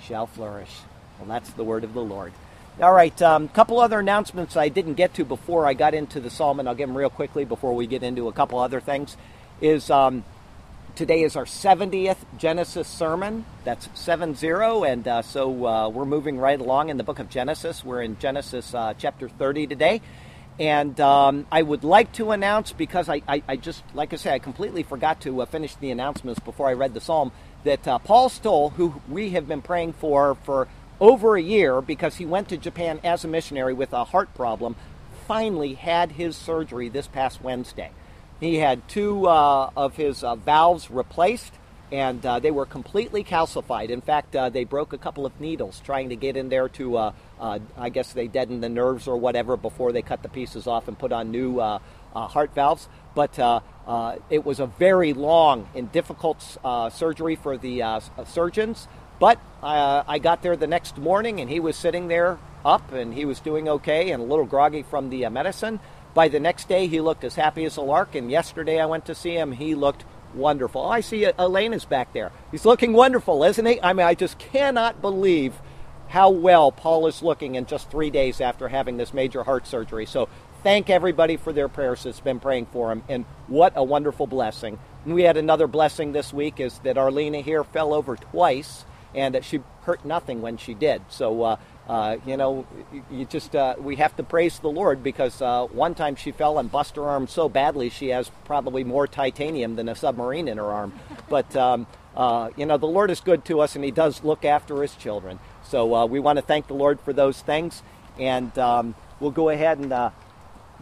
shall 0.00 0.26
flourish. 0.26 0.80
Well, 1.18 1.28
that's 1.28 1.50
the 1.50 1.64
word 1.64 1.84
of 1.84 1.94
the 1.94 2.02
Lord. 2.02 2.32
All 2.80 2.92
right, 2.92 3.20
a 3.20 3.30
um, 3.30 3.48
couple 3.48 3.78
other 3.78 4.00
announcements 4.00 4.56
I 4.56 4.68
didn't 4.68 4.94
get 4.94 5.14
to 5.14 5.24
before 5.24 5.66
I 5.66 5.74
got 5.74 5.94
into 5.94 6.18
the 6.20 6.30
psalm, 6.30 6.58
and 6.58 6.68
I'll 6.68 6.74
give 6.74 6.88
them 6.88 6.96
real 6.96 7.10
quickly 7.10 7.44
before 7.44 7.74
we 7.74 7.86
get 7.86 8.02
into 8.02 8.28
a 8.28 8.32
couple 8.32 8.58
other 8.58 8.80
things. 8.80 9.16
Is 9.60 9.90
um, 9.90 10.24
today 10.94 11.22
is 11.22 11.36
our 11.36 11.44
70th 11.44 12.18
Genesis 12.38 12.86
sermon. 12.86 13.44
That's 13.64 13.88
7 13.94 14.34
0, 14.34 14.84
and 14.84 15.06
uh, 15.06 15.22
so 15.22 15.66
uh, 15.66 15.88
we're 15.88 16.04
moving 16.04 16.38
right 16.38 16.60
along 16.60 16.90
in 16.90 16.96
the 16.96 17.04
book 17.04 17.18
of 17.18 17.28
Genesis. 17.28 17.84
We're 17.84 18.02
in 18.02 18.18
Genesis 18.18 18.74
uh, 18.74 18.94
chapter 18.96 19.28
30 19.28 19.66
today. 19.66 20.00
And 20.58 21.00
um, 21.00 21.46
I 21.50 21.62
would 21.62 21.82
like 21.82 22.12
to 22.12 22.30
announce, 22.30 22.72
because 22.72 23.08
I, 23.08 23.22
I, 23.26 23.42
I, 23.48 23.56
just, 23.56 23.82
like 23.94 24.12
I 24.12 24.16
said, 24.16 24.34
I 24.34 24.38
completely 24.38 24.82
forgot 24.82 25.22
to 25.22 25.40
uh, 25.40 25.46
finish 25.46 25.74
the 25.76 25.90
announcements 25.90 26.40
before 26.40 26.68
I 26.68 26.74
read 26.74 26.92
the 26.92 27.00
psalm, 27.00 27.32
that 27.64 27.88
uh, 27.88 27.98
Paul 27.98 28.28
Stoll, 28.28 28.70
who 28.70 29.00
we 29.08 29.30
have 29.30 29.48
been 29.48 29.62
praying 29.62 29.94
for 29.94 30.36
for 30.44 30.68
over 31.00 31.36
a 31.36 31.42
year 31.42 31.80
because 31.80 32.16
he 32.16 32.26
went 32.26 32.48
to 32.50 32.56
Japan 32.56 33.00
as 33.02 33.24
a 33.24 33.28
missionary 33.28 33.72
with 33.72 33.92
a 33.92 34.04
heart 34.04 34.34
problem, 34.34 34.76
finally 35.26 35.74
had 35.74 36.12
his 36.12 36.36
surgery 36.36 36.88
this 36.88 37.06
past 37.08 37.42
Wednesday. 37.42 37.90
He 38.42 38.56
had 38.56 38.88
two 38.88 39.28
uh, 39.28 39.70
of 39.76 39.94
his 39.94 40.24
uh, 40.24 40.34
valves 40.34 40.90
replaced 40.90 41.52
and 41.92 42.26
uh, 42.26 42.40
they 42.40 42.50
were 42.50 42.66
completely 42.66 43.22
calcified. 43.22 43.90
In 43.90 44.00
fact, 44.00 44.34
uh, 44.34 44.48
they 44.48 44.64
broke 44.64 44.92
a 44.92 44.98
couple 44.98 45.24
of 45.24 45.40
needles 45.40 45.80
trying 45.84 46.08
to 46.08 46.16
get 46.16 46.36
in 46.36 46.48
there 46.48 46.68
to, 46.70 46.96
uh, 46.96 47.12
uh 47.38 47.60
I 47.76 47.88
guess 47.90 48.12
they 48.12 48.26
deadened 48.26 48.60
the 48.60 48.68
nerves 48.68 49.06
or 49.06 49.16
whatever 49.16 49.56
before 49.56 49.92
they 49.92 50.02
cut 50.02 50.24
the 50.24 50.28
pieces 50.28 50.66
off 50.66 50.88
and 50.88 50.98
put 50.98 51.12
on 51.12 51.30
new 51.30 51.60
heart 52.14 52.52
valves. 52.52 52.88
But 53.14 53.38
it 54.28 54.44
was 54.44 54.58
a 54.58 54.66
very 54.66 55.12
long 55.12 55.68
and 55.76 55.92
difficult 55.92 56.42
surgery 56.92 57.36
for 57.36 57.56
the 57.56 58.00
surgeons. 58.26 58.88
But 59.20 59.38
I 59.62 60.18
got 60.18 60.42
there 60.42 60.56
the 60.56 60.66
next 60.66 60.98
morning 60.98 61.40
and 61.40 61.48
he 61.48 61.60
was 61.60 61.76
sitting 61.76 62.08
there 62.08 62.40
up 62.64 62.90
and 62.90 63.14
he 63.14 63.24
was 63.24 63.38
doing 63.38 63.68
okay 63.68 64.10
and 64.10 64.20
a 64.20 64.26
little 64.26 64.46
groggy 64.46 64.82
from 64.82 65.10
the 65.10 65.28
medicine. 65.28 65.78
By 66.14 66.28
the 66.28 66.40
next 66.40 66.68
day, 66.68 66.86
he 66.86 67.00
looked 67.00 67.24
as 67.24 67.36
happy 67.36 67.64
as 67.64 67.76
a 67.76 67.82
lark, 67.82 68.14
and 68.14 68.30
yesterday 68.30 68.80
I 68.80 68.86
went 68.86 69.06
to 69.06 69.14
see 69.14 69.34
him. 69.34 69.52
He 69.52 69.74
looked 69.74 70.04
wonderful. 70.34 70.84
I 70.84 71.00
see 71.00 71.26
Elaine 71.38 71.72
is 71.72 71.84
back 71.84 72.12
there. 72.12 72.32
He's 72.50 72.64
looking 72.64 72.92
wonderful, 72.92 73.42
isn't 73.44 73.64
he? 73.64 73.80
I 73.82 73.92
mean, 73.92 74.06
I 74.06 74.14
just 74.14 74.38
cannot 74.38 75.00
believe 75.00 75.54
how 76.08 76.30
well 76.30 76.70
Paul 76.70 77.06
is 77.06 77.22
looking 77.22 77.54
in 77.54 77.64
just 77.64 77.90
three 77.90 78.10
days 78.10 78.40
after 78.40 78.68
having 78.68 78.98
this 78.98 79.14
major 79.14 79.44
heart 79.44 79.66
surgery. 79.66 80.04
So 80.04 80.28
thank 80.62 80.90
everybody 80.90 81.38
for 81.38 81.52
their 81.52 81.68
prayers 81.68 82.02
that's 82.02 82.20
been 82.20 82.40
praying 82.40 82.66
for 82.66 82.92
him, 82.92 83.02
and 83.08 83.24
what 83.46 83.72
a 83.74 83.82
wonderful 83.82 84.26
blessing. 84.26 84.78
We 85.06 85.22
had 85.22 85.38
another 85.38 85.66
blessing 85.66 86.12
this 86.12 86.32
week 86.32 86.60
is 86.60 86.78
that 86.80 86.98
Arlena 86.98 87.40
here 87.40 87.64
fell 87.64 87.94
over 87.94 88.16
twice, 88.16 88.84
and 89.14 89.34
that 89.34 89.44
she 89.44 89.60
hurt 89.82 90.04
nothing 90.04 90.40
when 90.40 90.56
she 90.56 90.74
did. 90.74 91.02
So 91.08 91.42
uh, 91.42 91.56
uh, 91.88 92.16
you 92.24 92.36
know, 92.36 92.64
you 93.10 93.24
just 93.24 93.56
uh, 93.56 93.74
we 93.78 93.96
have 93.96 94.14
to 94.16 94.22
praise 94.22 94.58
the 94.60 94.68
Lord 94.70 95.02
because 95.02 95.42
uh, 95.42 95.66
one 95.66 95.94
time 95.94 96.14
she 96.14 96.30
fell 96.30 96.58
and 96.58 96.70
bust 96.70 96.96
her 96.96 97.02
arm 97.02 97.26
so 97.26 97.48
badly 97.48 97.90
she 97.90 98.08
has 98.08 98.30
probably 98.44 98.84
more 98.84 99.06
titanium 99.06 99.76
than 99.76 99.88
a 99.88 99.94
submarine 99.94 100.46
in 100.46 100.58
her 100.58 100.70
arm. 100.70 100.92
But 101.28 101.54
um, 101.56 101.86
uh, 102.16 102.50
you 102.56 102.66
know, 102.66 102.76
the 102.76 102.86
Lord 102.86 103.10
is 103.10 103.20
good 103.20 103.44
to 103.46 103.60
us 103.60 103.74
and 103.74 103.84
He 103.84 103.90
does 103.90 104.22
look 104.22 104.44
after 104.44 104.80
His 104.82 104.94
children. 104.94 105.40
So 105.64 105.94
uh, 105.94 106.06
we 106.06 106.20
want 106.20 106.36
to 106.36 106.42
thank 106.42 106.68
the 106.68 106.74
Lord 106.74 107.00
for 107.00 107.12
those 107.12 107.40
things, 107.40 107.82
and 108.18 108.56
um, 108.58 108.94
we'll 109.18 109.30
go 109.30 109.48
ahead 109.48 109.78
and 109.78 109.92
uh, 109.92 110.10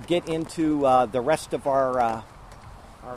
get 0.07 0.29
into 0.29 0.81
the 1.11 1.21
rest 1.21 1.55
of 1.55 1.67
our. 1.67 1.99
our 2.01 2.25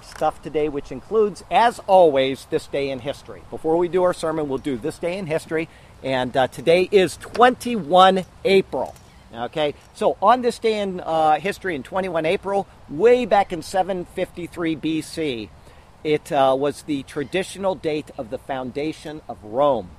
stuff 0.01 0.41
today, 0.41 0.69
which 0.69 0.91
includes, 0.91 1.43
as 1.51 1.77
always, 1.87 2.45
this 2.49 2.65
day 2.67 2.89
in 2.89 2.99
history. 2.99 3.41
Before 3.51 3.77
we 3.77 3.87
do 3.87 4.01
our 4.03 4.13
sermon, 4.13 4.47
we'll 4.47 4.57
do 4.57 4.77
this 4.77 4.97
day 4.97 5.17
in 5.17 5.27
history, 5.27 5.67
and 6.03 6.35
uh, 6.35 6.47
today 6.47 6.89
is 6.91 7.17
21 7.17 8.25
April. 8.43 8.93
Okay, 9.33 9.73
so 9.95 10.15
on 10.21 10.41
this 10.41 10.59
day 10.59 10.79
in 10.79 10.99
uh, 10.99 11.39
history, 11.39 11.75
in 11.75 11.81
21 11.81 12.25
April, 12.25 12.67
way 12.87 13.25
back 13.25 13.51
in 13.51 13.63
753 13.63 14.75
BC, 14.75 15.49
it 16.03 16.31
uh, 16.31 16.55
was 16.57 16.83
the 16.83 17.01
traditional 17.03 17.73
date 17.73 18.11
of 18.17 18.29
the 18.29 18.37
foundation 18.37 19.21
of 19.27 19.43
Rome. 19.43 19.89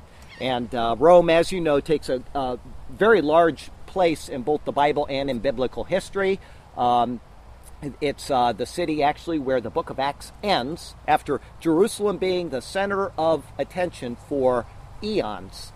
And 0.41 0.73
uh, 0.73 0.95
Rome, 0.99 1.31
as 1.31 1.51
you 1.51 1.61
know, 1.61 1.81
takes 1.81 2.09
a, 2.09 2.23
a, 2.35 2.59
very 2.91 3.23
large 3.23 3.71
place 3.87 4.29
in 4.29 4.43
both 4.43 4.65
the 4.65 4.73
Bible 4.73 5.07
and 5.11 5.29
in 5.29 5.41
biblical 5.41 5.83
history. 5.83 6.39
Um, 6.77 7.21
it's 8.01 8.31
uh, 8.31 8.53
the 8.53 8.67
city 8.67 9.03
actually 9.03 9.39
where 9.41 9.61
the 9.61 9.71
book 9.71 9.91
of 9.91 9.99
Acts 9.99 10.33
ends, 10.45 10.95
after 11.09 11.41
Jerusalem 11.61 12.19
being 12.19 12.51
the 12.51 12.63
center 12.63 13.11
of 13.19 13.45
attention 13.59 14.17
for 14.29 14.65
eons 15.03 15.73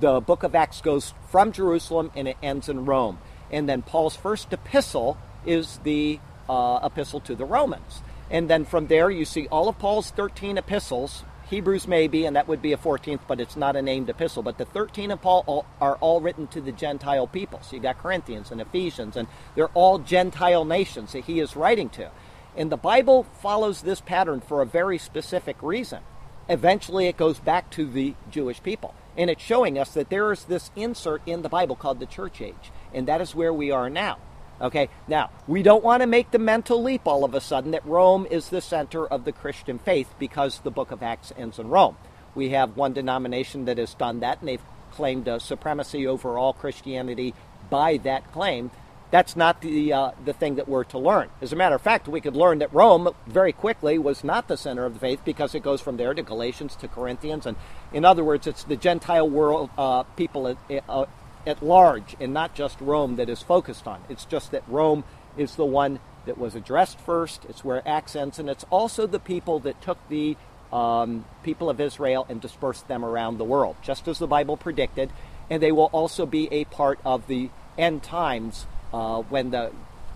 the 0.00 0.20
book 0.20 0.42
of 0.42 0.54
Acts 0.54 0.80
goes 0.80 1.14
from 1.30 1.52
Jerusalem 1.52 2.10
and 2.14 2.28
it 2.28 2.36
ends 2.42 2.68
in 2.68 2.84
Rome. 2.84 3.18
And 3.50 3.68
then 3.68 3.82
Paul's 3.82 4.16
first 4.16 4.52
epistle 4.52 5.16
is 5.46 5.78
the 5.84 6.18
uh, 6.48 6.80
epistle 6.82 7.20
to 7.20 7.34
the 7.34 7.44
Romans. 7.44 8.02
And 8.30 8.48
then 8.48 8.64
from 8.64 8.86
there, 8.86 9.10
you 9.10 9.24
see 9.24 9.46
all 9.48 9.68
of 9.68 9.78
Paul's 9.78 10.10
13 10.10 10.58
epistles, 10.58 11.24
Hebrews 11.48 11.86
maybe, 11.86 12.24
and 12.24 12.36
that 12.36 12.48
would 12.48 12.62
be 12.62 12.72
a 12.72 12.76
14th, 12.76 13.20
but 13.28 13.40
it's 13.40 13.54
not 13.56 13.76
a 13.76 13.82
named 13.82 14.08
epistle. 14.08 14.42
But 14.42 14.58
the 14.58 14.64
13 14.64 15.10
of 15.10 15.20
Paul 15.20 15.66
are 15.80 15.96
all 15.96 16.20
written 16.20 16.46
to 16.48 16.60
the 16.60 16.72
Gentile 16.72 17.26
people. 17.26 17.60
So 17.62 17.76
you 17.76 17.82
got 17.82 17.98
Corinthians 17.98 18.50
and 18.50 18.60
Ephesians, 18.60 19.16
and 19.16 19.28
they're 19.54 19.68
all 19.68 19.98
Gentile 19.98 20.64
nations 20.64 21.12
that 21.12 21.24
he 21.24 21.38
is 21.38 21.54
writing 21.54 21.90
to. 21.90 22.10
And 22.56 22.70
the 22.70 22.76
Bible 22.76 23.24
follows 23.42 23.82
this 23.82 24.00
pattern 24.00 24.40
for 24.40 24.62
a 24.62 24.66
very 24.66 24.96
specific 24.98 25.56
reason. 25.60 26.00
Eventually, 26.48 27.06
it 27.06 27.16
goes 27.16 27.38
back 27.38 27.70
to 27.70 27.86
the 27.86 28.14
Jewish 28.30 28.62
people 28.62 28.94
And 29.16 29.30
it's 29.30 29.42
showing 29.42 29.78
us 29.78 29.94
that 29.94 30.10
there 30.10 30.32
is 30.32 30.44
this 30.44 30.70
insert 30.74 31.22
in 31.26 31.42
the 31.42 31.48
Bible 31.48 31.76
called 31.76 32.00
the 32.00 32.06
church 32.06 32.40
age. 32.40 32.72
And 32.92 33.08
that 33.08 33.20
is 33.20 33.34
where 33.34 33.52
we 33.52 33.70
are 33.70 33.88
now. 33.88 34.18
Okay, 34.60 34.88
now, 35.08 35.30
we 35.48 35.62
don't 35.62 35.82
want 35.82 36.02
to 36.02 36.06
make 36.06 36.30
the 36.30 36.38
mental 36.38 36.82
leap 36.82 37.02
all 37.06 37.24
of 37.24 37.34
a 37.34 37.40
sudden 37.40 37.72
that 37.72 37.84
Rome 37.84 38.26
is 38.30 38.48
the 38.48 38.60
center 38.60 39.04
of 39.06 39.24
the 39.24 39.32
Christian 39.32 39.78
faith 39.78 40.14
because 40.18 40.60
the 40.60 40.70
book 40.70 40.92
of 40.92 41.02
Acts 41.02 41.32
ends 41.36 41.58
in 41.58 41.68
Rome. 41.68 41.96
We 42.34 42.50
have 42.50 42.76
one 42.76 42.92
denomination 42.92 43.64
that 43.64 43.78
has 43.78 43.94
done 43.94 44.20
that, 44.20 44.40
and 44.40 44.48
they've 44.48 44.62
claimed 44.92 45.26
a 45.26 45.40
supremacy 45.40 46.06
over 46.06 46.38
all 46.38 46.52
Christianity 46.52 47.34
by 47.68 47.96
that 47.98 48.32
claim. 48.32 48.70
That's 49.14 49.36
not 49.36 49.60
the, 49.60 49.92
uh, 49.92 50.10
the 50.24 50.32
thing 50.32 50.56
that 50.56 50.68
we're 50.68 50.82
to 50.82 50.98
learn. 50.98 51.28
As 51.40 51.52
a 51.52 51.56
matter 51.56 51.76
of 51.76 51.82
fact, 51.82 52.08
we 52.08 52.20
could 52.20 52.34
learn 52.34 52.58
that 52.58 52.74
Rome 52.74 53.14
very 53.28 53.52
quickly 53.52 53.96
was 53.96 54.24
not 54.24 54.48
the 54.48 54.56
center 54.56 54.86
of 54.86 54.94
the 54.94 54.98
faith 54.98 55.20
because 55.24 55.54
it 55.54 55.62
goes 55.62 55.80
from 55.80 55.98
there 55.98 56.14
to 56.14 56.20
Galatians 56.20 56.74
to 56.74 56.88
Corinthians. 56.88 57.46
And 57.46 57.56
in 57.92 58.04
other 58.04 58.24
words, 58.24 58.48
it's 58.48 58.64
the 58.64 58.74
Gentile 58.74 59.30
world 59.30 59.70
uh, 59.78 60.02
people 60.16 60.48
at, 60.48 60.56
uh, 60.88 61.06
at 61.46 61.62
large 61.62 62.16
and 62.18 62.34
not 62.34 62.56
just 62.56 62.80
Rome 62.80 63.14
that 63.14 63.28
is 63.28 63.40
focused 63.40 63.86
on. 63.86 64.02
It's 64.08 64.24
just 64.24 64.50
that 64.50 64.64
Rome 64.66 65.04
is 65.36 65.54
the 65.54 65.64
one 65.64 66.00
that 66.26 66.36
was 66.36 66.56
addressed 66.56 66.98
first. 66.98 67.44
It's 67.48 67.64
where 67.64 67.86
Acts 67.86 68.16
ends, 68.16 68.40
and 68.40 68.50
it's 68.50 68.64
also 68.68 69.06
the 69.06 69.20
people 69.20 69.60
that 69.60 69.80
took 69.80 69.98
the 70.08 70.36
um, 70.72 71.24
people 71.44 71.70
of 71.70 71.80
Israel 71.80 72.26
and 72.28 72.40
dispersed 72.40 72.88
them 72.88 73.04
around 73.04 73.38
the 73.38 73.44
world, 73.44 73.76
just 73.80 74.08
as 74.08 74.18
the 74.18 74.26
Bible 74.26 74.56
predicted. 74.56 75.10
And 75.48 75.62
they 75.62 75.70
will 75.70 75.90
also 75.92 76.26
be 76.26 76.52
a 76.52 76.64
part 76.64 76.98
of 77.04 77.28
the 77.28 77.50
end 77.78 78.02
times 78.02 78.66
uh, 78.94 79.22
when 79.22 79.50
the 79.50 79.72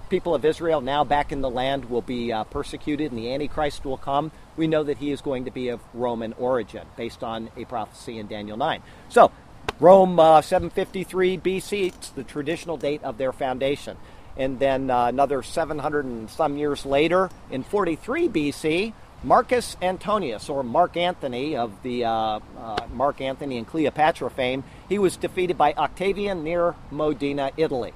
people 0.08 0.34
of 0.34 0.44
Israel, 0.44 0.80
now 0.80 1.02
back 1.04 1.32
in 1.32 1.40
the 1.40 1.50
land, 1.50 1.86
will 1.90 2.02
be 2.02 2.32
uh, 2.32 2.44
persecuted 2.44 3.10
and 3.10 3.18
the 3.18 3.34
Antichrist 3.34 3.84
will 3.84 3.96
come. 3.96 4.30
We 4.56 4.68
know 4.68 4.84
that 4.84 4.98
he 4.98 5.10
is 5.10 5.20
going 5.20 5.44
to 5.46 5.50
be 5.50 5.68
of 5.68 5.80
Roman 5.92 6.32
origin 6.34 6.86
based 6.96 7.24
on 7.24 7.50
a 7.56 7.64
prophecy 7.64 8.18
in 8.18 8.28
Daniel 8.28 8.56
9. 8.56 8.80
So, 9.08 9.32
Rome, 9.80 10.18
uh, 10.18 10.42
753 10.42 11.38
BC, 11.38 11.88
it's 11.88 12.10
the 12.10 12.22
traditional 12.22 12.76
date 12.76 13.02
of 13.02 13.18
their 13.18 13.32
foundation. 13.32 13.96
And 14.36 14.60
then 14.60 14.90
uh, 14.90 15.06
another 15.06 15.42
700 15.42 16.04
and 16.04 16.30
some 16.30 16.56
years 16.56 16.86
later, 16.86 17.30
in 17.50 17.64
43 17.64 18.28
BC, 18.28 18.92
Marcus 19.24 19.76
Antonius, 19.82 20.48
or 20.48 20.62
Mark 20.62 20.96
Antony 20.96 21.56
of 21.56 21.82
the 21.82 22.04
uh, 22.04 22.38
uh, 22.56 22.76
Mark 22.92 23.20
Antony 23.20 23.58
and 23.58 23.66
Cleopatra 23.66 24.30
fame, 24.30 24.62
he 24.88 25.00
was 25.00 25.16
defeated 25.16 25.58
by 25.58 25.72
Octavian 25.72 26.44
near 26.44 26.76
Modena, 26.92 27.50
Italy. 27.56 27.92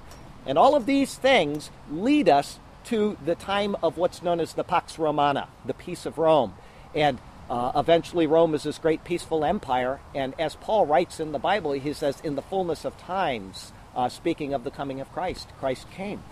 And 0.46 0.58
all 0.58 0.74
of 0.74 0.86
these 0.86 1.14
things 1.14 1.70
lead 1.90 2.28
us 2.28 2.58
to 2.84 3.16
the 3.24 3.34
time 3.34 3.76
of 3.82 3.96
what's 3.96 4.22
known 4.22 4.40
as 4.40 4.54
the 4.54 4.64
Pax 4.64 4.98
Romana, 4.98 5.48
the 5.64 5.74
Peace 5.74 6.04
of 6.04 6.18
Rome. 6.18 6.54
And 6.94 7.18
uh, 7.48 7.72
eventually, 7.76 8.26
Rome 8.26 8.54
is 8.54 8.64
this 8.64 8.78
great 8.78 9.04
peaceful 9.04 9.44
empire. 9.44 10.00
And 10.14 10.34
as 10.38 10.56
Paul 10.56 10.86
writes 10.86 11.20
in 11.20 11.32
the 11.32 11.38
Bible, 11.38 11.72
he 11.72 11.92
says, 11.92 12.20
in 12.22 12.34
the 12.34 12.42
fullness 12.42 12.84
of 12.84 12.98
times, 12.98 13.72
uh, 13.94 14.08
speaking 14.08 14.52
of 14.52 14.64
the 14.64 14.70
coming 14.70 15.00
of 15.00 15.12
Christ, 15.12 15.48
Christ 15.60 15.90
came. 15.90 16.22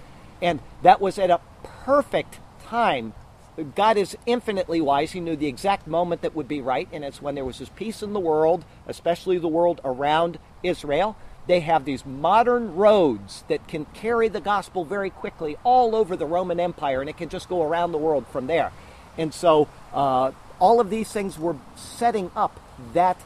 And 0.43 0.61
that 0.83 1.01
was 1.01 1.19
at 1.19 1.31
a 1.31 1.41
perfect 1.63 2.41
time 2.65 3.13
God 3.75 3.97
is 3.97 4.17
infinitely 4.27 4.81
wise. 4.81 5.13
He 5.13 5.21
knew 5.21 5.37
the 5.37 5.47
exact 5.47 5.87
moment 5.87 6.23
that 6.23 6.35
would 6.35 6.49
be 6.49 6.61
right, 6.61 6.89
and 6.93 7.05
it's 7.05 7.21
when 7.21 7.35
there 7.35 7.45
was 7.45 7.59
this 7.59 7.69
peace 7.69 8.03
in 8.03 8.13
the 8.13 8.21
world, 8.21 8.65
especially 8.87 9.39
the 9.39 9.49
world 9.49 9.81
around 9.85 10.39
Israel. 10.63 11.17
They 11.47 11.61
have 11.61 11.85
these 11.85 12.07
modern 12.07 12.77
roads 12.77 13.45
that 13.49 13.67
can 13.67 13.87
carry 13.87 14.29
the 14.29 14.41
gospel 14.41 14.85
very 14.85 15.11
quickly 15.11 15.57
all 15.65 15.97
over 15.97 16.17
the 16.17 16.27
Roman 16.27 16.61
Empire, 16.61 17.01
and 17.01 17.11
it 17.11 17.17
can 17.17 17.29
just 17.29 17.49
go 17.49 17.63
around 17.63 17.93
the 17.93 17.99
world 17.99 18.27
from 18.29 18.47
there. 18.47 18.73
And 19.19 19.35
so, 19.35 19.69
uh, 19.93 20.33
all 20.61 20.81
of 20.81 20.91
these 20.91 21.11
things 21.11 21.39
were 21.39 21.57
setting 21.75 22.31
up 22.37 22.61
that 22.93 23.17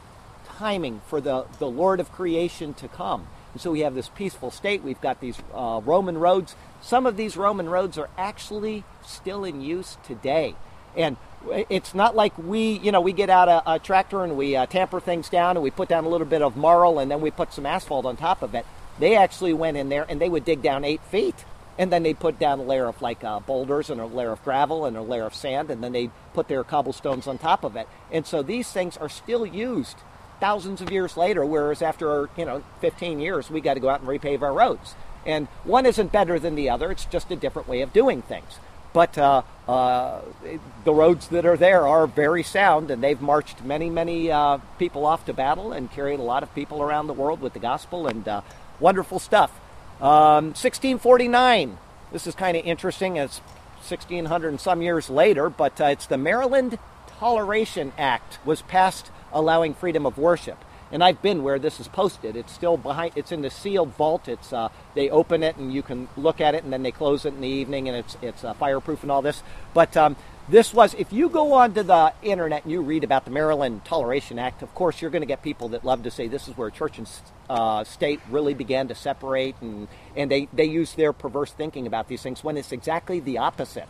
timing 0.46 1.00
for 1.08 1.20
the, 1.20 1.46
the 1.58 1.66
Lord 1.66 2.00
of 2.00 2.12
creation 2.12 2.74
to 2.74 2.88
come. 2.88 3.26
And 3.52 3.60
so 3.60 3.70
we 3.70 3.80
have 3.80 3.94
this 3.94 4.08
peaceful 4.08 4.50
state. 4.50 4.82
We've 4.82 5.00
got 5.00 5.20
these 5.20 5.38
uh, 5.52 5.80
Roman 5.84 6.18
roads. 6.18 6.56
Some 6.80 7.06
of 7.06 7.16
these 7.16 7.36
Roman 7.36 7.68
roads 7.68 7.98
are 7.98 8.08
actually 8.16 8.84
still 9.04 9.44
in 9.44 9.60
use 9.60 9.96
today. 10.04 10.54
And 10.96 11.16
it's 11.50 11.94
not 11.94 12.14
like 12.14 12.36
we, 12.38 12.78
you 12.78 12.92
know, 12.92 13.00
we 13.00 13.12
get 13.12 13.30
out 13.30 13.48
a, 13.48 13.74
a 13.74 13.78
tractor 13.78 14.24
and 14.24 14.36
we 14.36 14.56
uh, 14.56 14.66
tamper 14.66 15.00
things 15.00 15.28
down 15.28 15.56
and 15.56 15.62
we 15.62 15.70
put 15.70 15.88
down 15.88 16.04
a 16.04 16.08
little 16.08 16.26
bit 16.26 16.42
of 16.42 16.56
marl 16.56 16.98
and 16.98 17.10
then 17.10 17.20
we 17.20 17.30
put 17.30 17.52
some 17.52 17.66
asphalt 17.66 18.06
on 18.06 18.16
top 18.16 18.42
of 18.42 18.54
it. 18.54 18.66
They 18.98 19.16
actually 19.16 19.52
went 19.52 19.76
in 19.76 19.88
there 19.88 20.06
and 20.08 20.20
they 20.20 20.28
would 20.28 20.44
dig 20.44 20.62
down 20.62 20.84
eight 20.84 21.02
feet. 21.04 21.44
And 21.76 21.92
then 21.92 22.04
they 22.04 22.14
put 22.14 22.38
down 22.38 22.60
a 22.60 22.62
layer 22.62 22.86
of 22.86 23.02
like 23.02 23.24
uh, 23.24 23.40
boulders 23.40 23.90
and 23.90 24.00
a 24.00 24.06
layer 24.06 24.30
of 24.30 24.44
gravel 24.44 24.84
and 24.84 24.96
a 24.96 25.02
layer 25.02 25.26
of 25.26 25.34
sand, 25.34 25.70
and 25.70 25.82
then 25.82 25.90
they 25.90 26.08
put 26.32 26.46
their 26.46 26.62
cobblestones 26.62 27.26
on 27.26 27.36
top 27.36 27.64
of 27.64 27.74
it. 27.74 27.88
And 28.12 28.24
so 28.24 28.44
these 28.44 28.70
things 28.70 28.96
are 28.96 29.08
still 29.08 29.44
used 29.44 29.96
thousands 30.38 30.80
of 30.80 30.92
years 30.92 31.16
later, 31.16 31.44
whereas 31.44 31.82
after, 31.82 32.28
you 32.36 32.44
know, 32.44 32.62
15 32.80 33.18
years, 33.18 33.50
we 33.50 33.60
got 33.60 33.74
to 33.74 33.80
go 33.80 33.88
out 33.88 34.00
and 34.00 34.08
repave 34.08 34.42
our 34.42 34.52
roads. 34.52 34.94
And 35.26 35.48
one 35.64 35.86
isn't 35.86 36.12
better 36.12 36.38
than 36.38 36.54
the 36.54 36.70
other, 36.70 36.92
it's 36.92 37.06
just 37.06 37.30
a 37.32 37.36
different 37.36 37.66
way 37.66 37.80
of 37.80 37.92
doing 37.92 38.22
things. 38.22 38.60
But 38.94 39.18
uh, 39.18 39.42
uh, 39.68 40.20
the 40.84 40.94
roads 40.94 41.28
that 41.28 41.44
are 41.44 41.56
there 41.56 41.86
are 41.86 42.06
very 42.06 42.44
sound, 42.44 42.92
and 42.92 43.02
they've 43.02 43.20
marched 43.20 43.62
many, 43.64 43.90
many 43.90 44.30
uh, 44.30 44.58
people 44.78 45.04
off 45.04 45.26
to 45.26 45.34
battle 45.34 45.72
and 45.72 45.90
carried 45.90 46.20
a 46.20 46.22
lot 46.22 46.44
of 46.44 46.54
people 46.54 46.80
around 46.80 47.08
the 47.08 47.12
world 47.12 47.40
with 47.40 47.54
the 47.54 47.58
gospel 47.58 48.06
and 48.06 48.26
uh, 48.28 48.40
wonderful 48.78 49.18
stuff. 49.18 49.50
Um, 50.00 50.54
1649, 50.54 51.76
this 52.12 52.26
is 52.28 52.36
kind 52.36 52.56
of 52.56 52.64
interesting. 52.64 53.16
It's 53.16 53.38
1600 53.88 54.48
and 54.48 54.60
some 54.60 54.80
years 54.80 55.10
later, 55.10 55.50
but 55.50 55.80
uh, 55.80 55.86
it's 55.86 56.06
the 56.06 56.16
Maryland 56.16 56.78
Toleration 57.18 57.92
Act 57.98 58.38
was 58.44 58.62
passed 58.62 59.10
allowing 59.32 59.74
freedom 59.74 60.06
of 60.06 60.16
worship. 60.16 60.64
And 60.92 61.02
I've 61.02 61.20
been 61.22 61.42
where 61.42 61.58
this 61.58 61.80
is 61.80 61.88
posted. 61.88 62.36
It's 62.36 62.52
still 62.52 62.76
behind. 62.76 63.12
It's 63.16 63.32
in 63.32 63.42
the 63.42 63.50
sealed 63.50 63.94
vault. 63.94 64.28
It's 64.28 64.52
uh, 64.52 64.68
they 64.94 65.10
open 65.10 65.42
it 65.42 65.56
and 65.56 65.72
you 65.72 65.82
can 65.82 66.08
look 66.16 66.40
at 66.40 66.54
it, 66.54 66.62
and 66.64 66.72
then 66.72 66.82
they 66.82 66.92
close 66.92 67.24
it 67.24 67.34
in 67.34 67.40
the 67.40 67.48
evening, 67.48 67.88
and 67.88 67.96
it's 67.96 68.16
it's 68.22 68.44
uh, 68.44 68.54
fireproof 68.54 69.02
and 69.02 69.10
all 69.10 69.22
this. 69.22 69.42
But 69.72 69.96
um, 69.96 70.16
this 70.48 70.74
was 70.74 70.94
if 70.94 71.12
you 71.12 71.30
go 71.30 71.54
onto 71.54 71.82
the 71.82 72.12
internet 72.22 72.64
and 72.64 72.72
you 72.72 72.82
read 72.82 73.02
about 73.02 73.24
the 73.24 73.30
Maryland 73.30 73.84
Toleration 73.84 74.38
Act, 74.38 74.62
of 74.62 74.74
course 74.74 75.00
you're 75.00 75.10
going 75.10 75.22
to 75.22 75.26
get 75.26 75.42
people 75.42 75.70
that 75.70 75.84
love 75.84 76.02
to 76.02 76.10
say 76.10 76.28
this 76.28 76.48
is 76.48 76.56
where 76.56 76.68
church 76.70 76.98
and 76.98 77.08
uh, 77.48 77.82
state 77.84 78.20
really 78.30 78.52
began 78.52 78.88
to 78.88 78.94
separate, 78.94 79.56
and 79.62 79.88
and 80.14 80.30
they 80.30 80.48
they 80.52 80.66
use 80.66 80.94
their 80.94 81.12
perverse 81.12 81.50
thinking 81.50 81.86
about 81.86 82.08
these 82.08 82.22
things 82.22 82.44
when 82.44 82.56
it's 82.56 82.72
exactly 82.72 83.20
the 83.20 83.38
opposite. 83.38 83.88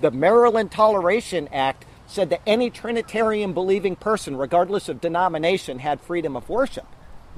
The 0.00 0.12
Maryland 0.12 0.70
Toleration 0.70 1.48
Act 1.52 1.84
said 2.08 2.30
that 2.30 2.40
any 2.46 2.70
Trinitarian 2.70 3.52
believing 3.52 3.94
person, 3.94 4.36
regardless 4.36 4.88
of 4.88 5.00
denomination, 5.00 5.78
had 5.78 6.00
freedom 6.00 6.34
of 6.34 6.48
worship. 6.48 6.86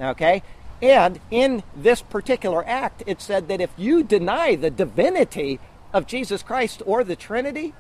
Okay? 0.01 0.43
And 0.81 1.21
in 1.31 1.63
this 1.77 2.01
particular 2.01 2.67
act, 2.67 3.03
it 3.07 3.21
said 3.21 3.49
that 3.49 3.61
if 3.61 3.71
you 3.77 4.03
deny 4.03 4.55
the 4.55 4.71
divinity 4.71 5.61
of 5.93 6.07
Jesus 6.07 6.43
Christ 6.43 6.83
or 6.87 7.05
the 7.05 7.17
Trinity, 7.17 7.75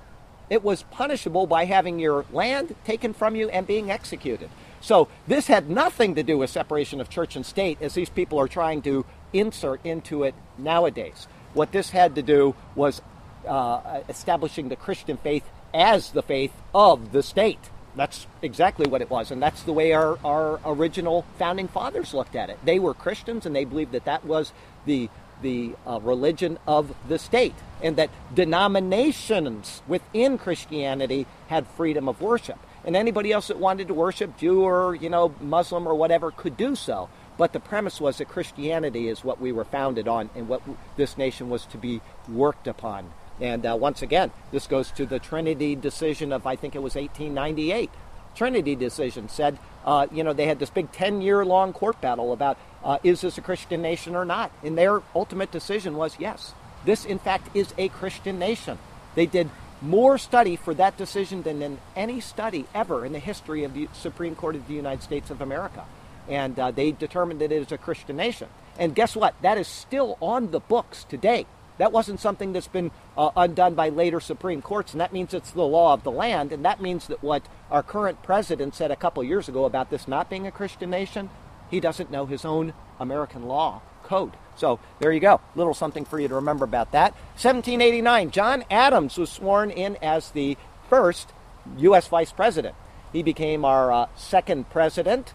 it 0.50 0.64
was 0.64 0.82
punishable 0.90 1.46
by 1.46 1.64
having 1.64 2.00
your 2.00 2.26
land 2.32 2.74
taken 2.84 3.14
from 3.14 3.36
you 3.36 3.48
and 3.48 3.66
being 3.66 3.90
executed. 3.90 4.50
So 4.80 5.08
this 5.28 5.46
had 5.46 5.70
nothing 5.70 6.16
to 6.16 6.22
do 6.22 6.38
with 6.38 6.50
separation 6.50 7.00
of 7.00 7.08
church 7.08 7.36
and 7.36 7.46
state 7.46 7.80
as 7.80 7.94
these 7.94 8.10
people 8.10 8.38
are 8.40 8.48
trying 8.48 8.82
to 8.82 9.06
insert 9.32 9.84
into 9.86 10.24
it 10.24 10.34
nowadays. 10.58 11.28
What 11.54 11.70
this 11.70 11.90
had 11.90 12.16
to 12.16 12.22
do 12.22 12.56
was 12.74 13.00
uh, 13.46 14.00
establishing 14.08 14.68
the 14.68 14.76
Christian 14.76 15.16
faith 15.16 15.44
as 15.74 16.10
the 16.10 16.22
faith 16.22 16.52
of 16.74 17.12
the 17.12 17.22
state. 17.22 17.70
That's 17.96 18.26
exactly 18.40 18.88
what 18.88 19.02
it 19.02 19.10
was. 19.10 19.30
And 19.30 19.42
that's 19.42 19.62
the 19.62 19.72
way 19.72 19.92
our, 19.92 20.18
our 20.24 20.60
original 20.64 21.24
founding 21.38 21.68
fathers 21.68 22.14
looked 22.14 22.36
at 22.36 22.50
it. 22.50 22.58
They 22.64 22.78
were 22.78 22.94
Christians 22.94 23.46
and 23.46 23.54
they 23.54 23.64
believed 23.64 23.92
that 23.92 24.04
that 24.04 24.24
was 24.24 24.52
the, 24.86 25.08
the 25.42 25.74
uh, 25.86 25.98
religion 26.00 26.58
of 26.66 26.94
the 27.08 27.18
state 27.18 27.54
and 27.82 27.96
that 27.96 28.10
denominations 28.34 29.82
within 29.88 30.38
Christianity 30.38 31.26
had 31.48 31.66
freedom 31.66 32.08
of 32.08 32.20
worship. 32.20 32.58
And 32.84 32.96
anybody 32.96 33.32
else 33.32 33.48
that 33.48 33.58
wanted 33.58 33.88
to 33.88 33.94
worship, 33.94 34.38
Jew 34.38 34.62
or, 34.62 34.94
you 34.94 35.10
know, 35.10 35.34
Muslim 35.40 35.86
or 35.86 35.94
whatever, 35.94 36.30
could 36.30 36.56
do 36.56 36.74
so. 36.74 37.08
But 37.36 37.52
the 37.52 37.60
premise 37.60 38.00
was 38.00 38.18
that 38.18 38.28
Christianity 38.28 39.08
is 39.08 39.24
what 39.24 39.40
we 39.40 39.52
were 39.52 39.64
founded 39.64 40.08
on 40.08 40.30
and 40.34 40.48
what 40.48 40.62
this 40.96 41.16
nation 41.18 41.48
was 41.48 41.64
to 41.66 41.78
be 41.78 42.00
worked 42.28 42.66
upon. 42.66 43.10
And 43.40 43.64
uh, 43.64 43.76
once 43.78 44.02
again, 44.02 44.30
this 44.52 44.66
goes 44.66 44.90
to 44.92 45.06
the 45.06 45.18
Trinity 45.18 45.74
decision 45.74 46.32
of, 46.32 46.46
I 46.46 46.56
think 46.56 46.74
it 46.74 46.82
was 46.82 46.94
1898. 46.94 47.90
Trinity 48.34 48.76
decision 48.76 49.28
said, 49.28 49.58
uh, 49.84 50.06
you 50.12 50.22
know, 50.22 50.32
they 50.32 50.46
had 50.46 50.58
this 50.58 50.70
big 50.70 50.92
10 50.92 51.22
year 51.22 51.44
long 51.44 51.72
court 51.72 52.00
battle 52.00 52.32
about 52.32 52.58
uh, 52.84 52.98
is 53.02 53.20
this 53.22 53.38
a 53.38 53.40
Christian 53.40 53.82
nation 53.82 54.14
or 54.14 54.24
not? 54.24 54.52
And 54.62 54.76
their 54.76 55.02
ultimate 55.14 55.50
decision 55.50 55.96
was 55.96 56.16
yes, 56.18 56.54
this 56.84 57.04
in 57.04 57.18
fact 57.18 57.54
is 57.54 57.74
a 57.76 57.88
Christian 57.88 58.38
nation. 58.38 58.78
They 59.14 59.26
did 59.26 59.50
more 59.82 60.18
study 60.18 60.56
for 60.56 60.74
that 60.74 60.96
decision 60.96 61.42
than 61.42 61.62
in 61.62 61.78
any 61.96 62.20
study 62.20 62.66
ever 62.74 63.04
in 63.04 63.12
the 63.12 63.18
history 63.18 63.64
of 63.64 63.74
the 63.74 63.88
Supreme 63.94 64.34
Court 64.34 64.54
of 64.54 64.68
the 64.68 64.74
United 64.74 65.02
States 65.02 65.30
of 65.30 65.40
America. 65.40 65.84
And 66.28 66.58
uh, 66.58 66.70
they 66.70 66.92
determined 66.92 67.40
that 67.40 67.50
it 67.50 67.62
is 67.62 67.72
a 67.72 67.78
Christian 67.78 68.16
nation. 68.16 68.48
And 68.78 68.94
guess 68.94 69.16
what? 69.16 69.34
That 69.42 69.58
is 69.58 69.66
still 69.66 70.16
on 70.20 70.50
the 70.50 70.60
books 70.60 71.04
today. 71.04 71.46
That 71.80 71.92
wasn't 71.92 72.20
something 72.20 72.52
that's 72.52 72.68
been 72.68 72.90
uh, 73.16 73.30
undone 73.34 73.72
by 73.74 73.88
later 73.88 74.20
Supreme 74.20 74.60
Courts, 74.60 74.92
and 74.92 75.00
that 75.00 75.14
means 75.14 75.32
it's 75.32 75.50
the 75.50 75.62
law 75.62 75.94
of 75.94 76.02
the 76.02 76.10
land. 76.10 76.52
And 76.52 76.62
that 76.62 76.82
means 76.82 77.06
that 77.06 77.22
what 77.22 77.42
our 77.70 77.82
current 77.82 78.22
president 78.22 78.74
said 78.74 78.90
a 78.90 78.96
couple 78.96 79.24
years 79.24 79.48
ago 79.48 79.64
about 79.64 79.88
this 79.88 80.06
not 80.06 80.28
being 80.28 80.46
a 80.46 80.50
Christian 80.50 80.90
nation, 80.90 81.30
he 81.70 81.80
doesn't 81.80 82.10
know 82.10 82.26
his 82.26 82.44
own 82.44 82.74
American 82.98 83.44
law 83.48 83.80
code. 84.04 84.32
So 84.56 84.78
there 84.98 85.10
you 85.10 85.20
go. 85.20 85.40
Little 85.56 85.72
something 85.72 86.04
for 86.04 86.20
you 86.20 86.28
to 86.28 86.34
remember 86.34 86.66
about 86.66 86.92
that. 86.92 87.12
1789, 87.40 88.30
John 88.30 88.62
Adams 88.70 89.16
was 89.16 89.30
sworn 89.30 89.70
in 89.70 89.96
as 90.02 90.32
the 90.32 90.58
first 90.90 91.32
U.S. 91.78 92.08
vice 92.08 92.30
president. 92.30 92.74
He 93.10 93.22
became 93.22 93.64
our 93.64 93.90
uh, 93.90 94.06
second 94.16 94.68
president, 94.68 95.32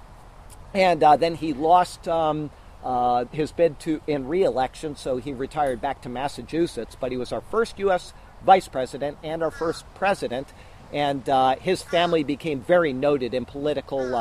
and 0.75 1.01
uh, 1.01 1.17
then 1.17 1.33
he 1.33 1.53
lost 1.53 2.07
um, 2.07 2.51
uh, 2.85 3.25
his 3.31 3.51
bid 3.51 3.79
to 3.79 3.99
in 4.07 4.27
re-election, 4.27 4.95
so 4.95 5.17
he 5.17 5.33
retired 5.33 5.81
back 5.81 6.01
to 6.01 6.09
Massachusetts. 6.09 6.95
But 6.99 7.11
he 7.11 7.17
was 7.17 7.33
our 7.33 7.41
first 7.41 7.79
U.S. 7.79 8.13
vice 8.45 8.67
president 8.67 9.17
and 9.23 9.41
our 9.43 9.51
first 9.51 9.85
president, 9.95 10.47
and 10.93 11.27
uh, 11.27 11.55
his 11.55 11.81
family 11.81 12.23
became 12.23 12.61
very 12.61 12.93
noted 12.93 13.33
in 13.33 13.45
political, 13.45 14.15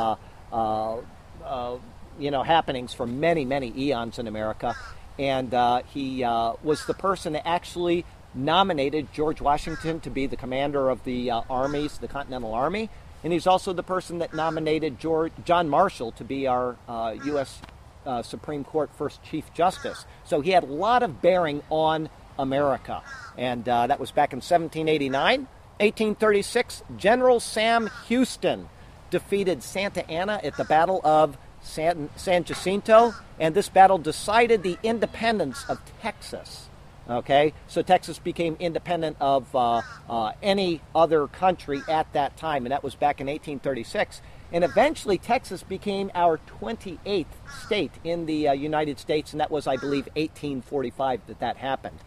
uh, 0.51 0.97
uh, 1.43 1.77
you 2.19 2.31
know, 2.31 2.43
happenings 2.43 2.93
for 2.93 3.05
many, 3.05 3.45
many 3.45 3.71
eons 3.77 4.19
in 4.19 4.27
America. 4.27 4.75
And 5.17 5.53
he 5.87 6.23
was 6.23 6.85
the 6.87 6.93
person 6.93 7.33
that 7.33 7.47
actually 7.47 8.03
nominated 8.33 9.13
George 9.13 9.39
Washington 9.39 10.01
to 10.01 10.09
be 10.09 10.27
the 10.27 10.35
commander 10.35 10.89
of 10.89 11.03
the 11.05 11.31
armies, 11.31 11.99
the 11.99 12.07
Continental 12.07 12.53
Army 12.53 12.89
and 13.25 13.33
he's 13.33 13.47
also 13.47 13.73
the 13.73 13.81
person 13.81 14.19
that 14.19 14.35
nominated 14.35 14.99
George, 14.99 15.31
John 15.45 15.67
Marshall 15.67 16.11
to 16.11 16.23
be 16.23 16.45
our 16.45 16.75
uh, 16.87 17.15
U.S. 17.25 17.59
Uh, 18.05 18.21
Supreme 18.21 18.63
Court 18.63 18.89
first 18.97 19.23
Chief 19.23 19.51
Justice. 19.53 20.05
So 20.23 20.41
he 20.41 20.51
had 20.51 20.63
a 20.63 20.67
lot 20.67 21.03
of 21.03 21.21
bearing 21.21 21.61
on 21.69 22.09
America. 22.37 23.01
And 23.37 23.67
uh, 23.67 23.87
that 23.87 23.99
was 23.99 24.11
back 24.11 24.33
in 24.33 24.37
1789. 24.37 25.47
1836, 25.79 26.83
General 26.95 27.39
Sam 27.39 27.89
Houston 28.07 28.69
defeated 29.09 29.61
Santa 29.61 30.09
Anna 30.09 30.39
at 30.43 30.55
the 30.57 30.63
Battle 30.63 31.01
of 31.03 31.37
San, 31.61 32.09
San 32.15 32.43
Jacinto, 32.43 33.13
and 33.39 33.53
this 33.53 33.69
battle 33.69 33.97
decided 33.97 34.63
the 34.63 34.77
independence 34.83 35.65
of 35.67 35.79
Texas. 36.01 36.69
Okay, 37.07 37.53
so 37.67 37.83
Texas 37.83 38.17
became 38.17 38.57
independent 38.59 39.17
of 39.19 39.55
uh, 39.55 39.81
uh, 40.09 40.31
any 40.41 40.81
other 40.95 41.27
country 41.27 41.81
at 41.87 42.11
that 42.13 42.35
time, 42.35 42.65
and 42.65 42.71
that 42.71 42.83
was 42.83 42.95
back 42.95 43.21
in 43.21 43.27
1836. 43.27 44.21
And 44.51 44.63
eventually, 44.63 45.17
Texas 45.17 45.63
became 45.63 46.11
our 46.13 46.39
28th 46.61 47.25
state 47.63 47.91
in 48.03 48.25
the 48.25 48.49
uh, 48.49 48.53
United 48.53 48.99
States, 48.99 49.31
and 49.31 49.39
that 49.39 49.51
was, 49.51 49.67
I 49.67 49.77
believe, 49.77 50.05
1845 50.15 51.27
that 51.27 51.39
that 51.39 51.57
happened. 51.57 51.97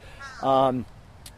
Um, 0.42 0.86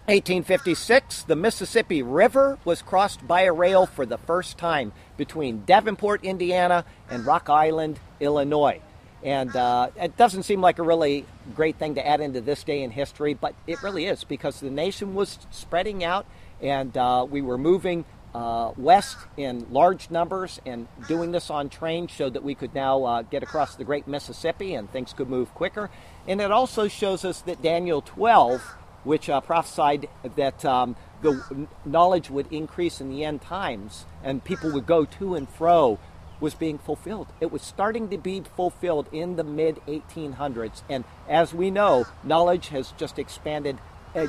1856, 0.06 1.22
the 1.24 1.36
Mississippi 1.36 2.02
River 2.02 2.58
was 2.64 2.82
crossed 2.82 3.26
by 3.26 3.42
a 3.42 3.52
rail 3.52 3.86
for 3.86 4.04
the 4.04 4.18
first 4.18 4.58
time 4.58 4.92
between 5.16 5.64
Davenport, 5.64 6.24
Indiana, 6.24 6.84
and 7.08 7.24
Rock 7.24 7.48
Island, 7.48 8.00
Illinois. 8.18 8.80
And 9.22 9.54
uh, 9.54 9.90
it 9.96 10.16
doesn't 10.16 10.44
seem 10.44 10.60
like 10.60 10.78
a 10.78 10.82
really 10.82 11.26
great 11.54 11.76
thing 11.76 11.94
to 11.94 12.06
add 12.06 12.20
into 12.20 12.40
this 12.40 12.64
day 12.64 12.82
in 12.82 12.90
history, 12.90 13.34
but 13.34 13.54
it 13.66 13.82
really 13.82 14.06
is 14.06 14.24
because 14.24 14.60
the 14.60 14.70
nation 14.70 15.14
was 15.14 15.38
spreading 15.50 16.02
out 16.02 16.26
and 16.60 16.96
uh, 16.96 17.26
we 17.28 17.42
were 17.42 17.58
moving 17.58 18.04
uh, 18.34 18.72
west 18.76 19.16
in 19.36 19.66
large 19.70 20.10
numbers, 20.10 20.60
and 20.64 20.86
doing 21.08 21.32
this 21.32 21.50
on 21.50 21.68
trains 21.68 22.10
showed 22.10 22.34
that 22.34 22.42
we 22.42 22.54
could 22.54 22.74
now 22.74 23.04
uh, 23.04 23.22
get 23.22 23.42
across 23.42 23.74
the 23.74 23.84
Great 23.84 24.06
Mississippi 24.06 24.74
and 24.74 24.90
things 24.90 25.12
could 25.12 25.28
move 25.28 25.52
quicker. 25.54 25.90
And 26.28 26.40
it 26.40 26.50
also 26.50 26.88
shows 26.88 27.24
us 27.24 27.42
that 27.42 27.62
Daniel 27.62 28.02
12, 28.02 28.62
which 29.04 29.28
uh, 29.28 29.40
prophesied 29.40 30.08
that 30.36 30.64
um, 30.64 30.96
the 31.22 31.68
knowledge 31.84 32.30
would 32.30 32.52
increase 32.52 33.00
in 33.00 33.10
the 33.10 33.24
end 33.24 33.42
times 33.42 34.06
and 34.22 34.44
people 34.44 34.70
would 34.72 34.86
go 34.86 35.04
to 35.04 35.34
and 35.34 35.48
fro 35.48 35.98
was 36.40 36.54
being 36.54 36.78
fulfilled. 36.78 37.28
It 37.40 37.52
was 37.52 37.62
starting 37.62 38.08
to 38.08 38.18
be 38.18 38.42
fulfilled 38.56 39.08
in 39.12 39.36
the 39.36 39.44
mid 39.44 39.76
1800s. 39.86 40.82
And 40.88 41.04
as 41.28 41.52
we 41.52 41.70
know, 41.70 42.06
knowledge 42.24 42.68
has 42.68 42.92
just 42.96 43.18
expanded 43.18 43.78
uh, 44.14 44.26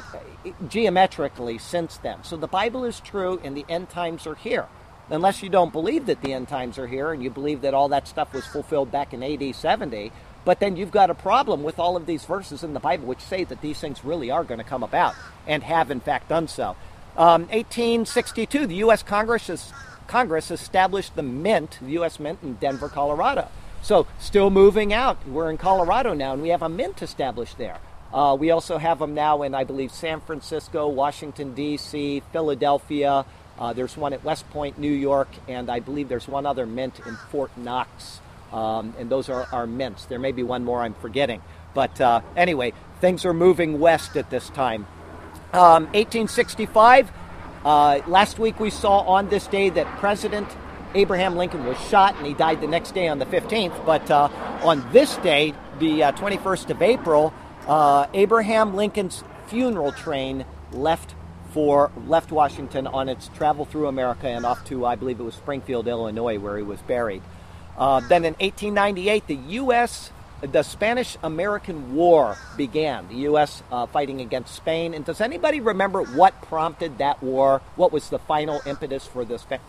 geometrically 0.67 1.57
since 1.57 1.97
then. 1.97 2.23
So 2.23 2.37
the 2.37 2.47
Bible 2.47 2.83
is 2.83 2.99
true 2.99 3.39
and 3.43 3.55
the 3.55 3.65
end 3.69 3.89
times 3.89 4.27
are 4.27 4.35
here. 4.35 4.67
Unless 5.09 5.43
you 5.43 5.49
don't 5.49 5.73
believe 5.73 6.05
that 6.05 6.21
the 6.21 6.33
end 6.33 6.47
times 6.47 6.77
are 6.77 6.87
here 6.87 7.11
and 7.11 7.21
you 7.21 7.29
believe 7.29 7.61
that 7.61 7.73
all 7.73 7.89
that 7.89 8.07
stuff 8.07 8.33
was 8.33 8.45
fulfilled 8.45 8.91
back 8.91 9.13
in 9.13 9.21
AD 9.21 9.55
70, 9.55 10.11
but 10.45 10.59
then 10.59 10.75
you've 10.77 10.91
got 10.91 11.09
a 11.09 11.15
problem 11.15 11.63
with 11.63 11.79
all 11.79 11.97
of 11.97 12.05
these 12.05 12.25
verses 12.25 12.63
in 12.63 12.73
the 12.73 12.79
Bible 12.79 13.05
which 13.05 13.19
say 13.19 13.43
that 13.43 13.61
these 13.61 13.79
things 13.79 14.05
really 14.05 14.31
are 14.31 14.43
going 14.43 14.59
to 14.59 14.63
come 14.63 14.83
about 14.83 15.15
and 15.45 15.63
have 15.63 15.91
in 15.91 15.99
fact 15.99 16.29
done 16.29 16.47
so. 16.47 16.75
Um, 17.17 17.41
1862, 17.49 18.67
the 18.67 18.75
U.S. 18.75 19.03
Congress 19.03 19.47
has 19.47 19.73
Congress 20.07 20.51
established 20.51 21.15
the 21.15 21.23
Mint, 21.23 21.77
the 21.81 21.91
U.S. 21.91 22.19
Mint 22.19 22.39
in 22.41 22.55
Denver, 22.55 22.89
Colorado. 22.89 23.47
So, 23.81 24.07
still 24.19 24.49
moving 24.49 24.93
out. 24.93 25.25
We're 25.27 25.49
in 25.49 25.57
Colorado 25.57 26.13
now, 26.13 26.33
and 26.33 26.41
we 26.41 26.49
have 26.49 26.61
a 26.61 26.69
mint 26.69 27.01
established 27.01 27.57
there. 27.57 27.79
Uh, 28.13 28.35
we 28.39 28.51
also 28.51 28.77
have 28.77 28.99
them 28.99 29.13
now 29.13 29.43
in, 29.43 29.55
I 29.55 29.63
believe, 29.63 29.91
San 29.91 30.19
Francisco, 30.21 30.87
Washington, 30.89 31.53
D.C., 31.53 32.21
Philadelphia. 32.31 33.25
Uh, 33.57 33.73
there's 33.73 33.95
one 33.95 34.11
at 34.11 34.23
West 34.23 34.49
Point, 34.49 34.77
New 34.77 34.91
York, 34.91 35.29
and 35.47 35.69
I 35.69 35.79
believe 35.79 36.09
there's 36.09 36.27
one 36.27 36.45
other 36.45 36.65
mint 36.65 36.99
in 37.05 37.15
Fort 37.29 37.55
Knox. 37.57 38.19
Um, 38.51 38.93
and 38.99 39.09
those 39.09 39.29
are 39.29 39.47
our 39.51 39.65
mints. 39.65 40.05
There 40.05 40.19
may 40.19 40.33
be 40.33 40.43
one 40.43 40.65
more 40.65 40.81
I'm 40.81 40.93
forgetting. 40.95 41.41
But 41.73 42.01
uh, 42.01 42.21
anyway, 42.35 42.73
things 42.99 43.25
are 43.25 43.33
moving 43.33 43.79
west 43.79 44.17
at 44.17 44.29
this 44.29 44.49
time. 44.49 44.87
Um, 45.53 45.85
1865, 45.93 47.11
uh, 47.63 47.99
last 48.07 48.39
week 48.39 48.59
we 48.59 48.69
saw 48.69 48.99
on 49.01 49.29
this 49.29 49.47
day 49.47 49.69
that 49.69 49.87
President 49.99 50.47
Abraham 50.95 51.35
Lincoln 51.35 51.65
was 51.65 51.79
shot 51.87 52.15
and 52.17 52.25
he 52.25 52.33
died 52.33 52.61
the 52.61 52.67
next 52.67 52.93
day 52.93 53.07
on 53.07 53.19
the 53.19 53.25
15th. 53.25 53.85
But 53.85 54.09
uh, 54.11 54.29
on 54.63 54.89
this 54.91 55.15
day, 55.17 55.53
the 55.79 56.03
uh, 56.03 56.11
21st 56.13 56.69
of 56.71 56.81
April, 56.81 57.33
uh, 57.67 58.07
Abraham 58.13 58.75
Lincoln's 58.75 59.23
funeral 59.47 59.91
train 59.91 60.45
left 60.71 61.15
for 61.51 61.91
left 62.07 62.31
Washington 62.31 62.87
on 62.87 63.09
its 63.09 63.27
travel 63.29 63.65
through 63.65 63.87
America 63.87 64.27
and 64.27 64.45
off 64.45 64.63
to 64.65 64.85
I 64.85 64.95
believe 64.95 65.19
it 65.19 65.23
was 65.23 65.35
Springfield, 65.35 65.87
Illinois, 65.87 66.39
where 66.39 66.57
he 66.57 66.63
was 66.63 66.79
buried. 66.81 67.21
Uh, 67.77 67.99
then 68.01 68.25
in 68.25 68.33
1898, 68.35 69.27
the 69.27 69.35
U.S 69.35 70.11
the 70.41 70.63
Spanish 70.63 71.17
American 71.23 71.93
War 71.93 72.35
began, 72.57 73.07
the 73.07 73.15
U.S. 73.15 73.61
Uh, 73.71 73.85
fighting 73.85 74.21
against 74.21 74.55
Spain. 74.55 74.93
And 74.93 75.05
does 75.05 75.21
anybody 75.21 75.59
remember 75.59 76.01
what 76.01 76.41
prompted 76.43 76.97
that 76.97 77.21
war? 77.21 77.61
What 77.75 77.91
was 77.91 78.09
the 78.09 78.19
final 78.19 78.61
impetus 78.65 79.05
for 79.05 79.23
this? 79.23 79.43
Fa- 79.43 79.59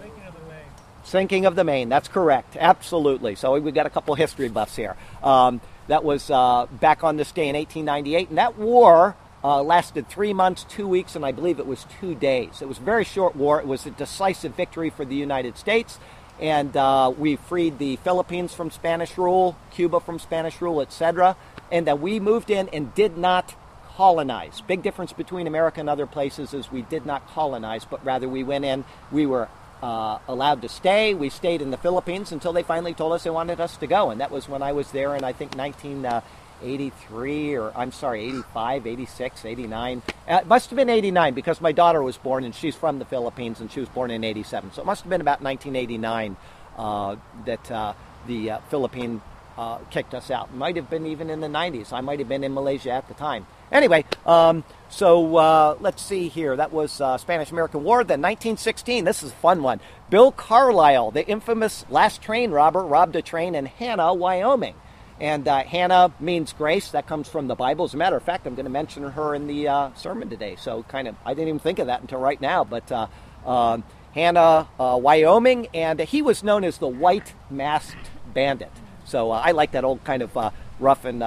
Sinking 0.00 0.24
of 0.26 0.34
the 0.34 0.40
Maine. 0.48 0.64
Sinking 1.04 1.46
of 1.46 1.54
the 1.54 1.64
Maine, 1.64 1.88
that's 1.88 2.08
correct. 2.08 2.56
Absolutely. 2.58 3.34
So 3.34 3.58
we've 3.58 3.74
got 3.74 3.86
a 3.86 3.90
couple 3.90 4.14
history 4.14 4.48
buffs 4.48 4.74
here. 4.74 4.96
Um, 5.22 5.60
that 5.88 6.04
was 6.04 6.30
uh, 6.30 6.66
back 6.80 7.04
on 7.04 7.16
this 7.16 7.32
day 7.32 7.48
in 7.48 7.56
1898. 7.56 8.28
And 8.28 8.38
that 8.38 8.58
war 8.58 9.16
uh, 9.44 9.62
lasted 9.62 10.08
three 10.08 10.32
months, 10.32 10.64
two 10.64 10.86
weeks, 10.86 11.16
and 11.16 11.24
I 11.24 11.32
believe 11.32 11.58
it 11.58 11.66
was 11.66 11.86
two 12.00 12.14
days. 12.14 12.62
It 12.62 12.68
was 12.68 12.78
a 12.78 12.82
very 12.82 13.04
short 13.04 13.34
war. 13.34 13.60
It 13.60 13.66
was 13.66 13.86
a 13.86 13.90
decisive 13.90 14.54
victory 14.54 14.90
for 14.90 15.04
the 15.04 15.16
United 15.16 15.56
States 15.58 15.98
and 16.42 16.76
uh, 16.76 17.12
we 17.16 17.36
freed 17.36 17.78
the 17.78 17.96
Philippines 17.96 18.52
from 18.52 18.70
Spanish 18.70 19.16
rule, 19.16 19.56
Cuba 19.70 20.00
from 20.00 20.18
Spanish 20.18 20.60
rule, 20.60 20.80
etc. 20.80 21.36
And 21.70 21.86
that 21.86 22.00
we 22.00 22.18
moved 22.18 22.50
in 22.50 22.68
and 22.70 22.92
did 22.94 23.16
not 23.16 23.54
colonize. 23.94 24.60
Big 24.62 24.82
difference 24.82 25.12
between 25.12 25.46
America 25.46 25.78
and 25.78 25.88
other 25.88 26.06
places 26.06 26.52
is 26.52 26.72
we 26.72 26.82
did 26.82 27.06
not 27.06 27.28
colonize, 27.28 27.84
but 27.84 28.04
rather 28.04 28.28
we 28.28 28.42
went 28.42 28.64
in, 28.64 28.84
we 29.12 29.24
were 29.24 29.48
uh, 29.82 30.18
allowed 30.28 30.62
to 30.62 30.68
stay. 30.68 31.14
We 31.14 31.28
stayed 31.28 31.60
in 31.60 31.70
the 31.70 31.76
Philippines 31.76 32.32
until 32.32 32.52
they 32.52 32.62
finally 32.62 32.94
told 32.94 33.12
us 33.12 33.24
they 33.24 33.30
wanted 33.30 33.60
us 33.60 33.76
to 33.78 33.86
go, 33.86 34.10
and 34.10 34.20
that 34.20 34.30
was 34.30 34.48
when 34.48 34.62
I 34.62 34.72
was 34.72 34.90
there 34.92 35.14
in 35.16 35.24
I 35.24 35.32
think 35.32 35.56
19. 35.56 36.06
Uh, 36.06 36.20
83 36.64 37.56
or 37.56 37.72
I'm 37.76 37.92
sorry, 37.92 38.24
85, 38.24 38.86
86, 38.86 39.44
89. 39.44 40.02
Uh, 40.08 40.34
it 40.34 40.46
must 40.46 40.70
have 40.70 40.76
been 40.76 40.88
89 40.88 41.34
because 41.34 41.60
my 41.60 41.72
daughter 41.72 42.02
was 42.02 42.16
born 42.16 42.44
and 42.44 42.54
she's 42.54 42.76
from 42.76 42.98
the 42.98 43.04
Philippines 43.04 43.60
and 43.60 43.70
she 43.70 43.80
was 43.80 43.88
born 43.88 44.10
in 44.10 44.24
87. 44.24 44.72
So 44.72 44.82
it 44.82 44.84
must 44.86 45.02
have 45.02 45.10
been 45.10 45.20
about 45.20 45.42
1989 45.42 46.36
uh, 46.76 47.16
that 47.46 47.70
uh, 47.70 47.94
the 48.26 48.52
uh, 48.52 48.58
Philippine 48.70 49.20
uh, 49.56 49.78
kicked 49.90 50.14
us 50.14 50.30
out. 50.30 50.54
Might 50.54 50.76
have 50.76 50.88
been 50.88 51.06
even 51.06 51.30
in 51.30 51.40
the 51.40 51.48
90s. 51.48 51.92
I 51.92 52.00
might 52.00 52.18
have 52.18 52.28
been 52.28 52.44
in 52.44 52.54
Malaysia 52.54 52.90
at 52.90 53.08
the 53.08 53.14
time. 53.14 53.46
Anyway, 53.70 54.04
um, 54.26 54.64
so 54.88 55.36
uh, 55.36 55.76
let's 55.80 56.02
see 56.02 56.28
here. 56.28 56.56
That 56.56 56.72
was 56.72 57.00
Spanish 57.20 57.50
American 57.50 57.84
War. 57.84 58.04
Then 58.04 58.20
1916. 58.20 59.04
This 59.04 59.22
is 59.22 59.32
a 59.32 59.36
fun 59.36 59.62
one. 59.62 59.80
Bill 60.10 60.30
Carlisle, 60.30 61.12
the 61.12 61.26
infamous 61.26 61.86
last 61.88 62.20
train 62.20 62.50
robber, 62.50 62.84
robbed 62.84 63.16
a 63.16 63.22
train 63.22 63.54
in 63.54 63.66
Hanna, 63.66 64.12
Wyoming. 64.12 64.74
And 65.22 65.46
uh, 65.46 65.62
Hannah 65.62 66.12
means 66.18 66.52
grace. 66.52 66.90
That 66.90 67.06
comes 67.06 67.28
from 67.28 67.46
the 67.46 67.54
Bible. 67.54 67.84
As 67.84 67.94
a 67.94 67.96
matter 67.96 68.16
of 68.16 68.24
fact, 68.24 68.44
I'm 68.44 68.56
going 68.56 68.64
to 68.64 68.70
mention 68.70 69.04
her 69.04 69.36
in 69.36 69.46
the 69.46 69.68
uh, 69.68 69.94
sermon 69.94 70.28
today. 70.28 70.56
So, 70.58 70.82
kind 70.82 71.06
of, 71.06 71.14
I 71.24 71.32
didn't 71.32 71.46
even 71.46 71.60
think 71.60 71.78
of 71.78 71.86
that 71.86 72.00
until 72.00 72.18
right 72.18 72.40
now. 72.40 72.64
But 72.64 72.90
uh, 72.90 73.06
um, 73.46 73.84
Hannah, 74.14 74.68
uh, 74.80 74.98
Wyoming, 75.00 75.68
and 75.74 76.00
he 76.00 76.22
was 76.22 76.42
known 76.42 76.64
as 76.64 76.78
the 76.78 76.88
White 76.88 77.34
Masked 77.50 78.10
Bandit. 78.34 78.72
So, 79.12 79.30
uh, 79.30 79.42
I 79.44 79.50
like 79.50 79.72
that 79.72 79.84
old 79.84 80.02
kind 80.04 80.22
of 80.22 80.34
uh, 80.34 80.50
rough 80.80 81.04
and 81.04 81.22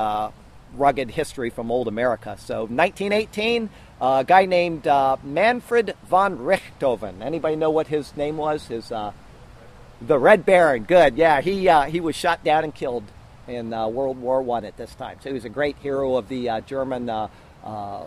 rugged 0.75 1.11
history 1.11 1.51
from 1.51 1.69
old 1.69 1.87
America. 1.87 2.35
So, 2.39 2.61
1918, 2.61 3.69
a 4.01 4.25
guy 4.27 4.45
named 4.45 4.85
Manfred 5.23 5.95
von 6.07 6.39
Richthofen. 6.39 7.21
Anybody 7.21 7.55
know 7.55 7.69
what 7.69 7.85
his 7.85 8.17
name 8.17 8.37
was? 8.37 8.65
His 8.65 8.89
The 8.89 10.19
Red 10.19 10.47
Baron, 10.47 10.83
good. 10.83 11.15
Yeah, 11.15 11.41
he 11.41 11.69
uh, 11.69 11.83
he 11.83 11.99
was 11.99 12.15
shot 12.15 12.43
down 12.43 12.63
and 12.63 12.73
killed 12.73 13.03
in 13.47 13.71
uh, 13.71 13.87
World 13.87 14.19
War 14.19 14.41
One 14.41 14.65
at 14.65 14.77
this 14.77 14.93
time. 14.95 15.17
So 15.21 15.29
he 15.29 15.33
was 15.33 15.45
a 15.45 15.49
great 15.49 15.77
hero 15.77 16.15
of 16.15 16.27
the 16.27 16.49
uh, 16.49 16.61
German, 16.61 17.07
uh, 17.07 17.27
uh, 17.63 18.05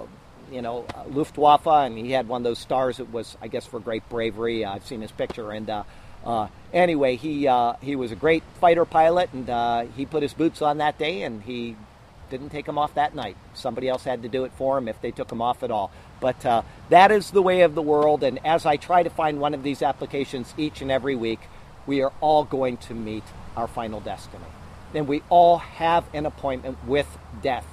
you 0.51 0.61
know, 0.61 0.87
uh, 0.93 1.05
Luftwaffe, 1.09 1.67
and 1.67 1.97
he 1.97 2.11
had 2.11 2.27
one 2.27 2.41
of 2.41 2.45
those 2.45 2.59
stars 2.59 2.97
that 2.97 3.13
was, 3.13 3.37
I 3.41 3.47
guess, 3.47 3.65
for 3.65 3.79
great 3.79 4.09
bravery. 4.09 4.65
I've 4.65 4.85
seen 4.85 5.03
his 5.03 5.13
picture, 5.13 5.53
and 5.53 5.71
anyway, 6.73 7.17
he 7.17 7.49
he 7.81 7.97
was 7.97 8.13
a 8.13 8.17
great 8.17 8.43
fighter 8.61 8.85
pilot, 8.85 9.31
and 9.33 9.91
he 9.97 10.07
put 10.07 10.23
his 10.23 10.35
boots 10.35 10.63
on 10.63 10.79
that 10.79 10.99
day, 10.99 11.23
and 11.23 11.43
he 11.43 11.77
didn't 12.31 12.51
take 12.51 12.67
them 12.67 12.79
off 12.79 12.95
that 12.95 13.15
night. 13.15 13.37
Somebody 13.55 13.89
else 13.89 14.05
had 14.05 14.23
to 14.23 14.29
do 14.29 14.45
it 14.45 14.53
for 14.57 14.79
him 14.79 14.89
if 14.89 15.01
they 15.01 15.11
took 15.11 15.29
them 15.29 15.43
off 15.43 15.63
at 15.63 15.71
all. 15.71 15.91
But 16.21 16.45
uh, 16.45 16.63
that 16.91 17.11
is 17.11 17.31
the 17.31 17.43
way 17.43 17.63
of 17.63 17.75
the 17.75 17.83
world. 17.83 18.23
And 18.23 18.45
as 18.45 18.67
I 18.67 18.77
try 18.77 19.03
to 19.03 19.11
find 19.11 19.41
one 19.41 19.55
of 19.55 19.63
these 19.63 19.83
applications 19.83 20.55
each 20.57 20.83
and 20.83 20.91
every 20.91 21.15
week, 21.15 21.41
we 21.87 22.03
are 22.03 22.13
all 22.21 22.45
going 22.45 22.77
to 22.79 22.95
meet 22.95 23.25
our 23.57 23.67
final 23.67 24.01
destiny. 24.01 24.45
And 24.95 25.07
we 25.07 25.23
all 25.29 25.59
have 25.59 26.05
an 26.15 26.27
appointment 26.27 26.79
with 26.87 27.07
death 27.43 27.67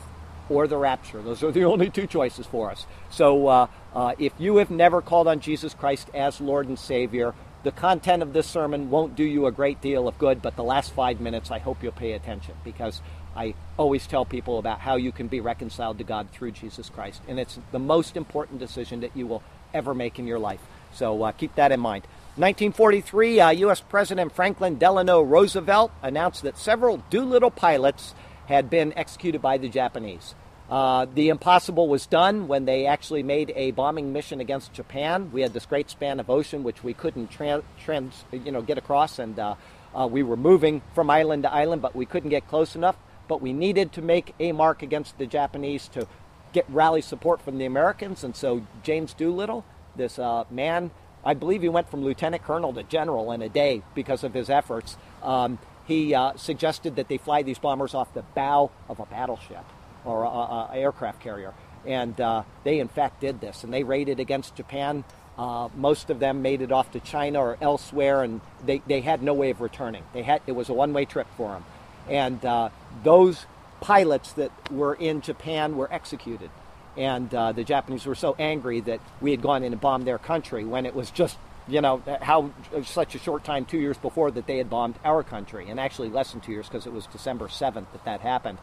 or 0.49 0.67
the 0.67 0.77
rapture. 0.77 1.21
Those 1.21 1.43
are 1.43 1.51
the 1.51 1.63
only 1.63 1.89
two 1.89 2.07
choices 2.07 2.45
for 2.45 2.71
us. 2.71 2.85
So 3.09 3.47
uh, 3.47 3.67
uh, 3.93 4.13
if 4.19 4.33
you 4.37 4.57
have 4.57 4.69
never 4.69 5.01
called 5.01 5.27
on 5.27 5.39
Jesus 5.39 5.73
Christ 5.73 6.09
as 6.13 6.39
Lord 6.39 6.67
and 6.67 6.77
Savior, 6.77 7.33
the 7.65 7.71
content 7.71 8.21
of 8.21 8.31
this 8.31 8.45
sermon 8.45 8.91
won't 8.91 9.15
do 9.15 9.23
you 9.23 9.47
a 9.47 9.51
great 9.51 9.81
deal 9.81 10.07
of 10.07 10.15
good, 10.19 10.39
but 10.39 10.55
the 10.55 10.63
last 10.63 10.93
five 10.93 11.19
minutes, 11.19 11.49
I 11.49 11.57
hope 11.57 11.81
you'll 11.81 11.93
pay 11.93 12.11
attention 12.11 12.53
because 12.63 13.01
I 13.35 13.55
always 13.75 14.05
tell 14.05 14.23
people 14.23 14.59
about 14.59 14.79
how 14.79 14.97
you 14.97 15.11
can 15.11 15.27
be 15.27 15.41
reconciled 15.41 15.97
to 15.97 16.03
God 16.03 16.29
through 16.31 16.51
Jesus 16.51 16.91
Christ. 16.91 17.23
And 17.27 17.39
it's 17.39 17.57
the 17.71 17.79
most 17.79 18.15
important 18.15 18.59
decision 18.59 18.99
that 18.99 19.17
you 19.17 19.25
will 19.25 19.41
ever 19.73 19.95
make 19.95 20.19
in 20.19 20.27
your 20.27 20.37
life. 20.37 20.61
So 20.93 21.23
uh, 21.23 21.31
keep 21.31 21.55
that 21.55 21.71
in 21.71 21.79
mind. 21.79 22.03
1943, 22.35 23.39
uh, 23.39 23.49
U.S. 23.49 23.81
President 23.81 24.31
Franklin 24.31 24.77
Delano 24.77 25.23
Roosevelt 25.23 25.91
announced 26.03 26.43
that 26.43 26.59
several 26.59 26.97
Doolittle 27.09 27.49
pilots 27.49 28.13
had 28.45 28.69
been 28.69 28.93
executed 28.95 29.41
by 29.41 29.57
the 29.57 29.69
Japanese. 29.69 30.35
Uh, 30.69 31.05
the 31.13 31.29
impossible 31.29 31.87
was 31.87 32.07
done 32.07 32.47
when 32.47 32.65
they 32.65 32.87
actually 32.87 33.21
made 33.21 33.53
a 33.55 33.71
bombing 33.71 34.11
mission 34.11 34.41
against 34.41 34.73
Japan. 34.73 35.31
We 35.31 35.41
had 35.41 35.53
this 35.53 35.65
great 35.65 35.89
span 35.89 36.19
of 36.19 36.29
ocean 36.29 36.63
which 36.63 36.83
we 36.83 36.93
couldn't 36.93 37.29
trans, 37.29 38.25
you 38.31 38.51
know, 38.51 38.61
get 38.61 38.77
across, 38.77 39.19
and 39.19 39.37
uh, 39.37 39.55
uh, 39.93 40.07
we 40.07 40.23
were 40.23 40.37
moving 40.37 40.81
from 40.95 41.09
island 41.09 41.43
to 41.43 41.53
island, 41.53 41.81
but 41.81 41.95
we 41.95 42.05
couldn't 42.05 42.31
get 42.31 42.47
close 42.47 42.75
enough 42.75 42.97
but 43.27 43.41
we 43.41 43.53
needed 43.53 43.91
to 43.93 44.01
make 44.01 44.33
a 44.39 44.51
mark 44.51 44.83
against 44.83 45.17
the 45.17 45.25
Japanese 45.25 45.87
to 45.89 46.07
get 46.53 46.65
rally 46.69 47.01
support 47.01 47.41
from 47.41 47.57
the 47.57 47.65
Americans. 47.65 48.23
And 48.23 48.35
so 48.35 48.65
James 48.83 49.13
Doolittle, 49.13 49.65
this 49.95 50.19
uh, 50.19 50.45
man, 50.49 50.91
I 51.23 51.33
believe 51.33 51.61
he 51.61 51.69
went 51.69 51.89
from 51.89 52.03
lieutenant 52.03 52.43
colonel 52.43 52.73
to 52.73 52.83
general 52.83 53.31
in 53.31 53.41
a 53.41 53.49
day 53.49 53.81
because 53.93 54.23
of 54.23 54.33
his 54.33 54.49
efforts. 54.49 54.97
Um, 55.23 55.59
he 55.85 56.13
uh, 56.13 56.35
suggested 56.35 56.95
that 56.95 57.09
they 57.09 57.17
fly 57.17 57.43
these 57.43 57.59
bombers 57.59 57.93
off 57.93 58.13
the 58.13 58.21
bow 58.21 58.71
of 58.89 58.99
a 58.99 59.05
battleship 59.05 59.65
or 60.05 60.25
an 60.25 60.77
aircraft 60.77 61.21
carrier. 61.21 61.53
And 61.85 62.19
uh, 62.19 62.43
they, 62.63 62.79
in 62.79 62.87
fact, 62.87 63.21
did 63.21 63.41
this. 63.41 63.63
And 63.63 63.73
they 63.73 63.83
raided 63.83 64.19
against 64.19 64.55
Japan. 64.55 65.03
Uh, 65.37 65.69
most 65.75 66.09
of 66.09 66.19
them 66.19 66.41
made 66.41 66.61
it 66.61 66.71
off 66.71 66.91
to 66.93 66.99
China 66.99 67.39
or 67.41 67.57
elsewhere, 67.61 68.23
and 68.23 68.39
they, 68.65 68.81
they 68.87 69.01
had 69.01 69.21
no 69.21 69.33
way 69.33 69.49
of 69.49 69.59
returning. 69.59 70.03
They 70.13 70.23
had, 70.23 70.41
it 70.47 70.53
was 70.53 70.69
a 70.69 70.73
one 70.73 70.93
way 70.93 71.05
trip 71.05 71.27
for 71.35 71.51
them. 71.51 71.65
And 72.09 72.43
uh, 72.45 72.69
those 73.03 73.45
pilots 73.81 74.31
that 74.33 74.51
were 74.71 74.93
in 74.93 75.21
Japan 75.21 75.75
were 75.75 75.91
executed. 75.91 76.49
And 76.97 77.33
uh, 77.35 77.51
the 77.51 77.63
Japanese 77.63 78.05
were 78.05 78.15
so 78.15 78.35
angry 78.39 78.79
that 78.81 79.01
we 79.19 79.31
had 79.31 79.41
gone 79.41 79.63
in 79.63 79.73
and 79.73 79.81
bombed 79.81 80.07
their 80.07 80.17
country 80.17 80.63
when 80.63 80.85
it 80.85 80.95
was 80.95 81.11
just, 81.11 81.37
you 81.67 81.81
know, 81.81 82.01
how 82.21 82.51
such 82.83 83.15
a 83.15 83.19
short 83.19 83.43
time, 83.43 83.65
two 83.65 83.77
years 83.77 83.97
before, 83.97 84.31
that 84.31 84.47
they 84.47 84.57
had 84.57 84.69
bombed 84.69 84.95
our 85.03 85.21
country. 85.21 85.69
And 85.69 85.79
actually, 85.79 86.09
less 86.09 86.31
than 86.31 86.39
two 86.39 86.53
years 86.53 86.67
because 86.67 86.85
it 86.85 86.93
was 86.93 87.05
December 87.07 87.47
7th 87.47 87.91
that 87.91 88.05
that 88.05 88.21
happened. 88.21 88.59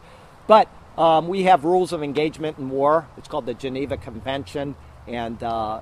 But 0.47 0.67
um, 0.97 1.27
we 1.27 1.43
have 1.43 1.63
rules 1.63 1.93
of 1.93 2.03
engagement 2.03 2.57
in 2.57 2.69
war. 2.69 3.07
It's 3.17 3.27
called 3.27 3.45
the 3.45 3.53
Geneva 3.53 3.97
Convention. 3.97 4.75
And 5.07 5.41
uh, 5.43 5.81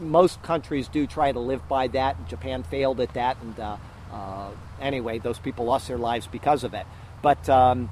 most 0.00 0.42
countries 0.42 0.88
do 0.88 1.06
try 1.06 1.32
to 1.32 1.40
live 1.40 1.66
by 1.68 1.88
that. 1.88 2.28
Japan 2.28 2.62
failed 2.62 3.00
at 3.00 3.14
that. 3.14 3.36
And 3.42 3.58
uh, 3.58 3.76
uh 4.12 4.50
anyway, 4.80 5.18
those 5.18 5.38
people 5.38 5.64
lost 5.64 5.88
their 5.88 5.98
lives 5.98 6.26
because 6.26 6.64
of 6.64 6.74
it. 6.74 6.86
But 7.22 7.48
um, 7.48 7.90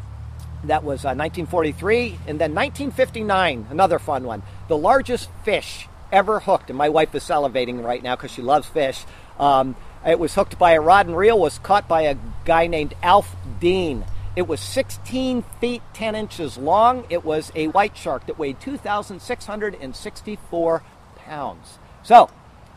that 0.64 0.84
was 0.84 1.04
uh, 1.04 1.16
1943. 1.16 2.18
And 2.26 2.40
then 2.40 2.54
1959, 2.54 3.68
another 3.70 3.98
fun 3.98 4.24
one. 4.24 4.42
The 4.68 4.76
largest 4.76 5.30
fish 5.44 5.88
ever 6.12 6.40
hooked, 6.40 6.68
and 6.68 6.76
my 6.76 6.90
wife 6.90 7.14
is 7.14 7.24
salivating 7.24 7.82
right 7.82 8.02
now 8.02 8.14
because 8.14 8.30
she 8.30 8.42
loves 8.42 8.68
fish. 8.68 9.04
Um, 9.38 9.74
it 10.06 10.18
was 10.18 10.34
hooked 10.34 10.58
by 10.58 10.72
a 10.72 10.80
rod 10.80 11.06
and 11.06 11.16
reel, 11.16 11.38
was 11.38 11.58
caught 11.58 11.88
by 11.88 12.02
a 12.02 12.16
guy 12.44 12.66
named 12.66 12.94
Alf 13.02 13.34
Dean. 13.60 14.04
It 14.34 14.48
was 14.48 14.60
16 14.60 15.42
feet 15.60 15.82
10 15.92 16.14
inches 16.14 16.56
long. 16.56 17.04
It 17.10 17.22
was 17.24 17.52
a 17.54 17.68
white 17.68 17.94
shark 17.96 18.26
that 18.26 18.38
weighed 18.38 18.60
2,664 18.60 20.82
pounds. 21.16 21.78
So, 22.02 22.30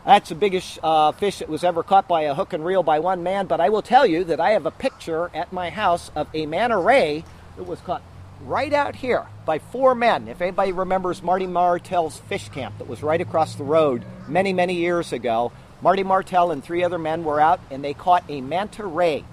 that's 0.04 0.28
the 0.28 0.34
biggest 0.34 0.78
uh, 0.82 1.12
fish 1.12 1.38
that 1.38 1.48
was 1.48 1.64
ever 1.64 1.82
caught 1.82 2.06
by 2.06 2.22
a 2.22 2.34
hook 2.34 2.52
and 2.52 2.62
reel 2.64 2.82
by 2.82 2.98
one 3.00 3.22
man. 3.22 3.46
But 3.46 3.60
I 3.60 3.70
will 3.70 3.82
tell 3.82 4.06
you 4.06 4.22
that 4.24 4.38
I 4.38 4.50
have 4.50 4.66
a 4.66 4.70
picture 4.70 5.30
at 5.34 5.52
my 5.52 5.70
house 5.70 6.10
of 6.14 6.28
a 6.34 6.46
manta 6.46 6.76
ray 6.76 7.24
that 7.56 7.64
was 7.64 7.80
caught 7.80 8.02
right 8.44 8.74
out 8.74 8.96
here 8.96 9.26
by 9.46 9.58
four 9.58 9.94
men. 9.94 10.28
If 10.28 10.42
anybody 10.42 10.72
remembers 10.72 11.22
Marty 11.22 11.46
Martell's 11.46 12.20
fish 12.20 12.50
camp 12.50 12.76
that 12.78 12.86
was 12.86 13.02
right 13.02 13.20
across 13.20 13.54
the 13.54 13.64
road 13.64 14.04
many, 14.28 14.52
many 14.52 14.74
years 14.74 15.12
ago, 15.12 15.52
Marty 15.80 16.02
Martell 16.02 16.50
and 16.50 16.62
three 16.62 16.84
other 16.84 16.98
men 16.98 17.24
were 17.24 17.40
out 17.40 17.60
and 17.70 17.82
they 17.82 17.94
caught 17.94 18.24
a 18.28 18.42
manta 18.42 18.86
ray 18.86 19.24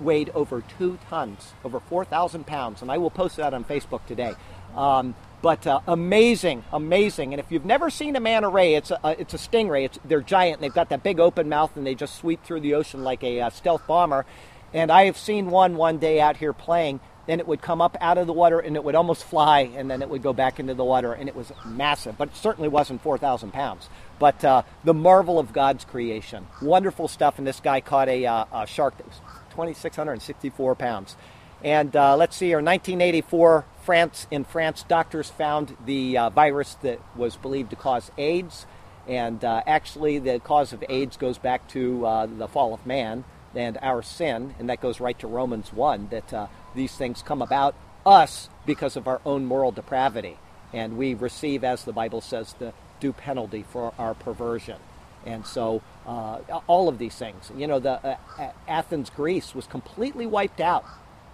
weighed 0.00 0.30
over 0.30 0.62
two 0.78 0.98
tons, 1.08 1.52
over 1.64 1.80
4,000 1.80 2.46
pounds. 2.46 2.82
And 2.82 2.90
I 2.90 2.98
will 2.98 3.10
post 3.10 3.36
that 3.36 3.54
on 3.54 3.64
Facebook 3.64 4.04
today. 4.06 4.34
Um, 4.76 5.14
but 5.42 5.66
uh, 5.66 5.80
amazing, 5.86 6.64
amazing. 6.72 7.32
And 7.32 7.40
if 7.40 7.50
you've 7.50 7.64
never 7.64 7.88
seen 7.88 8.14
a 8.16 8.20
manta 8.20 8.48
ray, 8.48 8.74
it's 8.74 8.90
a, 8.90 9.16
it's 9.18 9.34
a 9.34 9.38
stingray. 9.38 9.86
It's, 9.86 9.98
they're 10.04 10.20
giant. 10.20 10.56
And 10.56 10.64
they've 10.64 10.74
got 10.74 10.90
that 10.90 11.02
big 11.02 11.18
open 11.18 11.48
mouth, 11.48 11.76
and 11.76 11.86
they 11.86 11.94
just 11.94 12.16
sweep 12.16 12.44
through 12.44 12.60
the 12.60 12.74
ocean 12.74 13.02
like 13.04 13.22
a 13.24 13.40
uh, 13.40 13.50
stealth 13.50 13.86
bomber. 13.86 14.26
And 14.72 14.92
I 14.92 15.06
have 15.06 15.16
seen 15.16 15.50
one 15.50 15.76
one 15.76 15.98
day 15.98 16.20
out 16.20 16.36
here 16.36 16.52
playing. 16.52 17.00
Then 17.26 17.38
it 17.38 17.46
would 17.46 17.62
come 17.62 17.80
up 17.80 17.96
out 18.00 18.18
of 18.18 18.26
the 18.26 18.32
water, 18.32 18.58
and 18.58 18.76
it 18.76 18.82
would 18.82 18.94
almost 18.94 19.24
fly, 19.24 19.70
and 19.76 19.90
then 19.90 20.02
it 20.02 20.08
would 20.08 20.22
go 20.22 20.32
back 20.32 20.58
into 20.58 20.74
the 20.74 20.84
water, 20.84 21.12
and 21.12 21.28
it 21.28 21.36
was 21.36 21.52
massive. 21.64 22.18
But 22.18 22.28
it 22.28 22.36
certainly 22.36 22.68
wasn't 22.68 23.02
4,000 23.02 23.52
pounds. 23.52 23.88
But 24.18 24.44
uh, 24.44 24.62
the 24.84 24.94
marvel 24.94 25.38
of 25.38 25.52
God's 25.52 25.84
creation, 25.84 26.46
wonderful 26.60 27.08
stuff. 27.08 27.38
And 27.38 27.46
this 27.46 27.60
guy 27.60 27.80
caught 27.80 28.08
a, 28.08 28.26
uh, 28.26 28.44
a 28.52 28.66
shark 28.66 28.96
that 28.98 29.06
was 29.06 29.20
2,664 29.50 30.74
pounds. 30.74 31.16
And 31.62 31.94
uh, 31.94 32.16
let's 32.16 32.36
see 32.36 32.46
here, 32.46 32.58
1984, 32.58 33.66
France 33.82 34.26
in 34.30 34.44
France, 34.44 34.84
doctors 34.88 35.28
found 35.28 35.76
the 35.84 36.16
uh, 36.16 36.30
virus 36.30 36.74
that 36.82 37.00
was 37.16 37.36
believed 37.36 37.70
to 37.70 37.76
cause 37.76 38.10
AIDS. 38.16 38.66
And 39.06 39.44
uh, 39.44 39.62
actually, 39.66 40.18
the 40.18 40.40
cause 40.40 40.72
of 40.72 40.82
AIDS 40.88 41.16
goes 41.16 41.38
back 41.38 41.68
to 41.68 42.06
uh, 42.06 42.26
the 42.26 42.48
fall 42.48 42.72
of 42.72 42.86
man 42.86 43.24
and 43.54 43.78
our 43.82 44.02
sin, 44.02 44.54
and 44.58 44.68
that 44.70 44.80
goes 44.80 45.00
right 45.00 45.18
to 45.18 45.26
Romans 45.26 45.72
1 45.72 46.08
that 46.10 46.32
uh, 46.32 46.46
these 46.74 46.94
things 46.94 47.22
come 47.22 47.42
about 47.42 47.74
us 48.06 48.48
because 48.64 48.96
of 48.96 49.08
our 49.08 49.20
own 49.26 49.44
moral 49.44 49.72
depravity. 49.72 50.38
And 50.72 50.96
we 50.96 51.14
receive, 51.14 51.64
as 51.64 51.84
the 51.84 51.92
Bible 51.92 52.20
says, 52.20 52.54
the 52.58 52.72
due 53.00 53.12
penalty 53.12 53.64
for 53.68 53.92
our 53.98 54.14
perversion. 54.14 54.78
And 55.26 55.44
so, 55.46 55.82
uh, 56.06 56.38
all 56.66 56.88
of 56.88 56.98
these 56.98 57.14
things, 57.14 57.50
you 57.56 57.66
know, 57.66 57.78
the 57.78 58.18
Athens, 58.66 59.10
Greece 59.10 59.54
was 59.54 59.66
completely 59.66 60.26
wiped 60.26 60.60
out 60.60 60.84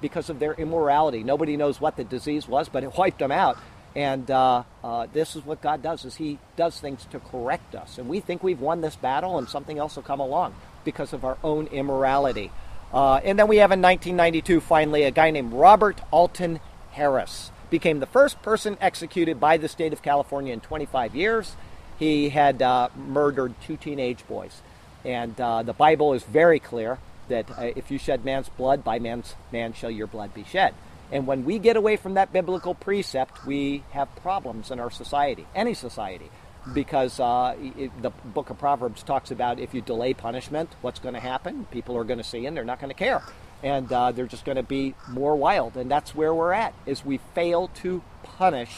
because 0.00 0.28
of 0.28 0.38
their 0.38 0.52
immorality. 0.54 1.22
Nobody 1.22 1.56
knows 1.56 1.80
what 1.80 1.96
the 1.96 2.04
disease 2.04 2.46
was, 2.48 2.68
but 2.68 2.82
it 2.82 2.96
wiped 2.96 3.18
them 3.18 3.32
out. 3.32 3.56
And 3.94 4.30
uh, 4.30 4.64
uh, 4.84 5.06
this 5.12 5.36
is 5.36 5.46
what 5.46 5.62
God 5.62 5.82
does: 5.82 6.04
is 6.04 6.16
He 6.16 6.38
does 6.56 6.78
things 6.78 7.06
to 7.12 7.18
correct 7.18 7.74
us. 7.74 7.96
And 7.96 8.08
we 8.08 8.20
think 8.20 8.42
we've 8.42 8.60
won 8.60 8.82
this 8.82 8.94
battle, 8.94 9.38
and 9.38 9.48
something 9.48 9.78
else 9.78 9.96
will 9.96 10.02
come 10.02 10.20
along 10.20 10.54
because 10.84 11.14
of 11.14 11.24
our 11.24 11.38
own 11.42 11.66
immorality. 11.68 12.50
Uh, 12.92 13.16
and 13.24 13.38
then 13.38 13.48
we 13.48 13.56
have 13.56 13.72
in 13.72 13.80
1992, 13.80 14.60
finally, 14.60 15.02
a 15.02 15.10
guy 15.10 15.30
named 15.30 15.52
Robert 15.52 16.00
Alton 16.10 16.60
Harris 16.92 17.50
became 17.70 18.00
the 18.00 18.06
first 18.06 18.40
person 18.42 18.76
executed 18.80 19.40
by 19.40 19.56
the 19.56 19.68
state 19.68 19.92
of 19.92 20.02
California 20.02 20.52
in 20.52 20.60
25 20.60 21.16
years. 21.16 21.56
He 21.98 22.28
had 22.28 22.60
uh, 22.60 22.88
murdered 22.94 23.54
two 23.62 23.76
teenage 23.76 24.26
boys, 24.28 24.60
and 25.04 25.38
uh, 25.40 25.62
the 25.62 25.72
Bible 25.72 26.12
is 26.12 26.22
very 26.24 26.60
clear 26.60 26.98
that 27.28 27.50
uh, 27.50 27.72
if 27.74 27.90
you 27.90 27.98
shed 27.98 28.24
man's 28.24 28.48
blood, 28.48 28.84
by 28.84 28.98
man's 28.98 29.34
man 29.52 29.72
shall 29.72 29.90
your 29.90 30.06
blood 30.06 30.34
be 30.34 30.44
shed. 30.44 30.74
And 31.10 31.26
when 31.26 31.44
we 31.44 31.58
get 31.58 31.76
away 31.76 31.96
from 31.96 32.14
that 32.14 32.32
biblical 32.32 32.74
precept, 32.74 33.46
we 33.46 33.84
have 33.92 34.14
problems 34.16 34.70
in 34.70 34.80
our 34.80 34.90
society, 34.90 35.46
any 35.54 35.72
society, 35.72 36.30
because 36.74 37.20
uh, 37.20 37.54
it, 37.78 37.90
the 38.02 38.10
book 38.10 38.50
of 38.50 38.58
Proverbs 38.58 39.02
talks 39.02 39.30
about 39.30 39.60
if 39.60 39.72
you 39.72 39.80
delay 39.80 40.14
punishment, 40.14 40.74
what's 40.82 40.98
going 40.98 41.14
to 41.14 41.20
happen? 41.20 41.66
People 41.70 41.96
are 41.96 42.04
going 42.04 42.18
to 42.18 42.24
see 42.24 42.44
and 42.44 42.56
they're 42.56 42.64
not 42.64 42.80
going 42.80 42.90
to 42.90 42.94
care, 42.94 43.22
and 43.62 43.90
uh, 43.92 44.12
they're 44.12 44.26
just 44.26 44.44
going 44.44 44.56
to 44.56 44.62
be 44.62 44.94
more 45.08 45.36
wild. 45.36 45.76
And 45.76 45.90
that's 45.90 46.14
where 46.14 46.34
we're 46.34 46.52
at: 46.52 46.74
is 46.84 47.04
we 47.04 47.20
fail 47.34 47.68
to 47.82 48.02
punish 48.22 48.72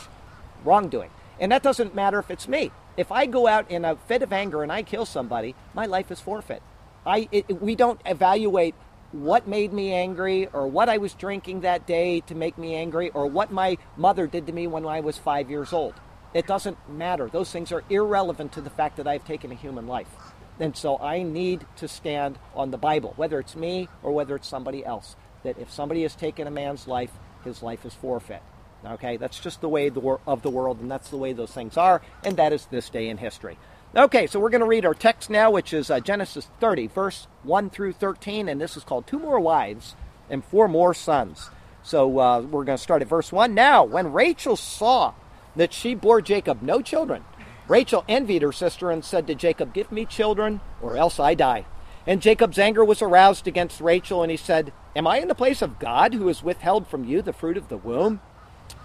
wrongdoing. 0.64 1.10
And 1.40 1.50
that 1.52 1.62
doesn't 1.62 1.94
matter 1.94 2.18
if 2.18 2.30
it's 2.30 2.46
me. 2.46 2.70
If 2.98 3.12
I 3.12 3.26
go 3.26 3.46
out 3.46 3.70
in 3.70 3.84
a 3.84 3.94
fit 3.94 4.24
of 4.24 4.32
anger 4.32 4.64
and 4.64 4.72
I 4.72 4.82
kill 4.82 5.06
somebody, 5.06 5.54
my 5.72 5.86
life 5.86 6.10
is 6.10 6.20
forfeit. 6.20 6.60
I, 7.06 7.28
it, 7.30 7.62
we 7.62 7.76
don't 7.76 8.00
evaluate 8.04 8.74
what 9.12 9.46
made 9.46 9.72
me 9.72 9.92
angry 9.92 10.48
or 10.48 10.66
what 10.66 10.88
I 10.88 10.98
was 10.98 11.14
drinking 11.14 11.60
that 11.60 11.86
day 11.86 12.20
to 12.22 12.34
make 12.34 12.58
me 12.58 12.74
angry 12.74 13.10
or 13.10 13.28
what 13.28 13.52
my 13.52 13.78
mother 13.96 14.26
did 14.26 14.48
to 14.48 14.52
me 14.52 14.66
when 14.66 14.84
I 14.84 14.98
was 14.98 15.16
five 15.16 15.48
years 15.48 15.72
old. 15.72 15.94
It 16.34 16.48
doesn't 16.48 16.76
matter. 16.90 17.28
Those 17.28 17.52
things 17.52 17.70
are 17.70 17.84
irrelevant 17.88 18.50
to 18.54 18.60
the 18.60 18.68
fact 18.68 18.96
that 18.96 19.06
I've 19.06 19.24
taken 19.24 19.52
a 19.52 19.54
human 19.54 19.86
life. 19.86 20.08
And 20.58 20.76
so 20.76 20.98
I 20.98 21.22
need 21.22 21.64
to 21.76 21.86
stand 21.86 22.36
on 22.52 22.72
the 22.72 22.78
Bible, 22.78 23.12
whether 23.14 23.38
it's 23.38 23.54
me 23.54 23.88
or 24.02 24.10
whether 24.10 24.34
it's 24.34 24.48
somebody 24.48 24.84
else. 24.84 25.14
That 25.44 25.56
if 25.56 25.72
somebody 25.72 26.02
has 26.02 26.16
taken 26.16 26.48
a 26.48 26.50
man's 26.50 26.88
life, 26.88 27.12
his 27.44 27.62
life 27.62 27.86
is 27.86 27.94
forfeit. 27.94 28.42
Okay, 28.84 29.16
that's 29.16 29.40
just 29.40 29.60
the 29.60 29.68
way 29.68 29.88
of 29.88 30.42
the 30.42 30.50
world, 30.50 30.80
and 30.80 30.90
that's 30.90 31.10
the 31.10 31.16
way 31.16 31.32
those 31.32 31.50
things 31.50 31.76
are, 31.76 32.00
and 32.24 32.36
that 32.36 32.52
is 32.52 32.66
this 32.66 32.88
day 32.88 33.08
in 33.08 33.18
history. 33.18 33.58
Okay, 33.96 34.26
so 34.26 34.38
we're 34.38 34.50
going 34.50 34.60
to 34.60 34.66
read 34.66 34.84
our 34.84 34.94
text 34.94 35.30
now, 35.30 35.50
which 35.50 35.72
is 35.72 35.90
uh, 35.90 35.98
Genesis 35.98 36.48
30, 36.60 36.88
verse 36.88 37.26
1 37.42 37.70
through 37.70 37.94
13, 37.94 38.48
and 38.48 38.60
this 38.60 38.76
is 38.76 38.84
called 38.84 39.06
Two 39.06 39.18
More 39.18 39.40
Wives 39.40 39.96
and 40.30 40.44
Four 40.44 40.68
More 40.68 40.94
Sons. 40.94 41.50
So 41.82 42.18
uh, 42.18 42.40
we're 42.42 42.64
going 42.64 42.76
to 42.76 42.82
start 42.82 43.02
at 43.02 43.08
verse 43.08 43.32
1. 43.32 43.54
Now, 43.54 43.82
when 43.82 44.12
Rachel 44.12 44.56
saw 44.56 45.14
that 45.56 45.72
she 45.72 45.94
bore 45.94 46.20
Jacob 46.20 46.60
no 46.60 46.82
children, 46.82 47.24
Rachel 47.66 48.04
envied 48.08 48.42
her 48.42 48.52
sister 48.52 48.90
and 48.90 49.04
said 49.04 49.26
to 49.26 49.34
Jacob, 49.34 49.74
Give 49.74 49.90
me 49.90 50.04
children, 50.04 50.60
or 50.82 50.96
else 50.96 51.18
I 51.18 51.34
die. 51.34 51.64
And 52.06 52.22
Jacob's 52.22 52.58
anger 52.58 52.84
was 52.84 53.02
aroused 53.02 53.46
against 53.48 53.80
Rachel, 53.80 54.22
and 54.22 54.30
he 54.30 54.36
said, 54.36 54.72
Am 54.94 55.06
I 55.06 55.18
in 55.18 55.28
the 55.28 55.34
place 55.34 55.62
of 55.62 55.78
God 55.78 56.14
who 56.14 56.28
has 56.28 56.42
withheld 56.42 56.86
from 56.86 57.04
you 57.04 57.22
the 57.22 57.32
fruit 57.32 57.56
of 57.56 57.68
the 57.68 57.76
womb? 57.76 58.20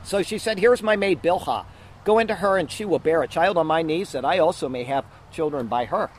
So 0.03 0.21
she 0.21 0.37
said, 0.37 0.59
Here's 0.59 0.83
my 0.83 0.95
maid 0.95 1.21
Bilhah 1.21 1.65
Go 2.03 2.19
into 2.19 2.35
her, 2.35 2.57
and 2.57 2.69
she 2.69 2.85
will 2.85 2.99
bear 2.99 3.23
a 3.23 3.27
child 3.27 3.57
on 3.57 3.67
my 3.67 3.81
knees, 3.81 4.11
that 4.11 4.25
I 4.25 4.39
also 4.39 4.67
may 4.67 4.83
have 4.83 5.05
children 5.31 5.67
by 5.67 5.85
her. 5.85 6.09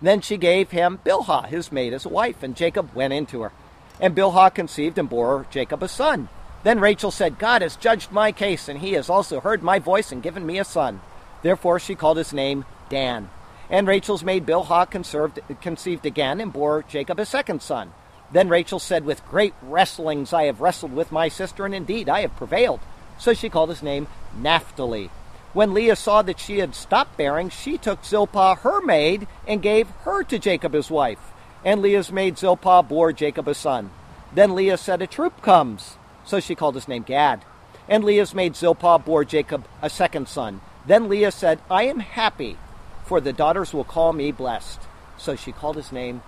Then 0.00 0.20
she 0.20 0.36
gave 0.36 0.70
him 0.70 1.00
Bilhah, 1.04 1.46
his 1.46 1.72
maid, 1.72 1.92
as 1.92 2.04
a 2.04 2.08
wife, 2.08 2.42
and 2.42 2.56
Jacob 2.56 2.94
went 2.94 3.12
into 3.12 3.42
her. 3.42 3.52
And 4.00 4.14
Bilhah 4.14 4.54
conceived 4.54 4.98
and 4.98 5.08
bore 5.08 5.46
Jacob 5.50 5.82
a 5.82 5.88
son. 5.88 6.28
Then 6.62 6.78
Rachel 6.78 7.10
said, 7.10 7.38
God 7.38 7.62
has 7.62 7.76
judged 7.76 8.12
my 8.12 8.30
case, 8.30 8.68
and 8.68 8.78
he 8.80 8.92
has 8.92 9.10
also 9.10 9.40
heard 9.40 9.62
my 9.62 9.78
voice 9.80 10.12
and 10.12 10.22
given 10.22 10.46
me 10.46 10.58
a 10.58 10.64
son. 10.64 11.00
Therefore 11.42 11.80
she 11.80 11.96
called 11.96 12.18
his 12.18 12.32
name 12.32 12.64
Dan. 12.88 13.28
And 13.68 13.86
Rachel's 13.88 14.22
maid 14.22 14.46
Bilhah 14.46 15.60
conceived 15.60 16.06
again 16.06 16.40
and 16.40 16.52
bore 16.52 16.84
Jacob 16.88 17.18
a 17.18 17.26
second 17.26 17.62
son. 17.62 17.92
Then 18.30 18.48
Rachel 18.48 18.78
said, 18.78 19.04
With 19.04 19.26
great 19.28 19.54
wrestlings 19.62 20.32
I 20.32 20.44
have 20.44 20.60
wrestled 20.60 20.92
with 20.92 21.10
my 21.10 21.28
sister, 21.28 21.64
and 21.66 21.74
indeed 21.74 22.08
I 22.08 22.20
have 22.20 22.36
prevailed. 22.36 22.80
So 23.22 23.34
she 23.34 23.48
called 23.48 23.68
his 23.68 23.84
name 23.84 24.08
Naphtali. 24.36 25.08
When 25.52 25.72
Leah 25.72 25.94
saw 25.94 26.22
that 26.22 26.40
she 26.40 26.58
had 26.58 26.74
stopped 26.74 27.16
bearing, 27.16 27.50
she 27.50 27.78
took 27.78 28.04
Zilpah, 28.04 28.56
her 28.62 28.80
maid, 28.80 29.28
and 29.46 29.62
gave 29.62 29.88
her 30.02 30.24
to 30.24 30.40
Jacob 30.40 30.72
his 30.72 30.90
wife. 30.90 31.20
And 31.64 31.80
Leah's 31.80 32.10
maid 32.10 32.36
Zilpah 32.36 32.82
bore 32.82 33.12
Jacob 33.12 33.46
a 33.46 33.54
son. 33.54 33.90
Then 34.34 34.56
Leah 34.56 34.76
said, 34.76 35.00
A 35.00 35.06
troop 35.06 35.40
comes. 35.40 35.98
So 36.24 36.40
she 36.40 36.56
called 36.56 36.74
his 36.74 36.88
name 36.88 37.04
Gad. 37.04 37.44
And 37.88 38.02
Leah's 38.02 38.34
maid 38.34 38.56
Zilpah 38.56 38.98
bore 38.98 39.24
Jacob 39.24 39.68
a 39.80 39.88
second 39.88 40.26
son. 40.26 40.60
Then 40.84 41.08
Leah 41.08 41.30
said, 41.30 41.60
I 41.70 41.84
am 41.84 42.00
happy, 42.00 42.56
for 43.04 43.20
the 43.20 43.32
daughters 43.32 43.72
will 43.72 43.84
call 43.84 44.12
me 44.12 44.32
blessed. 44.32 44.80
So 45.16 45.36
she 45.36 45.52
called 45.52 45.76
his 45.76 45.92
name 45.92 46.22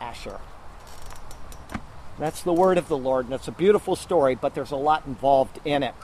Asher. 0.00 0.38
That's 2.20 2.42
the 2.42 2.52
word 2.52 2.78
of 2.78 2.86
the 2.86 2.96
Lord, 2.96 3.24
and 3.24 3.34
it's 3.34 3.48
a 3.48 3.52
beautiful 3.52 3.96
story, 3.96 4.36
but 4.36 4.54
there's 4.54 4.70
a 4.70 4.76
lot 4.76 5.06
involved 5.06 5.58
in 5.64 5.82
it. 5.82 5.94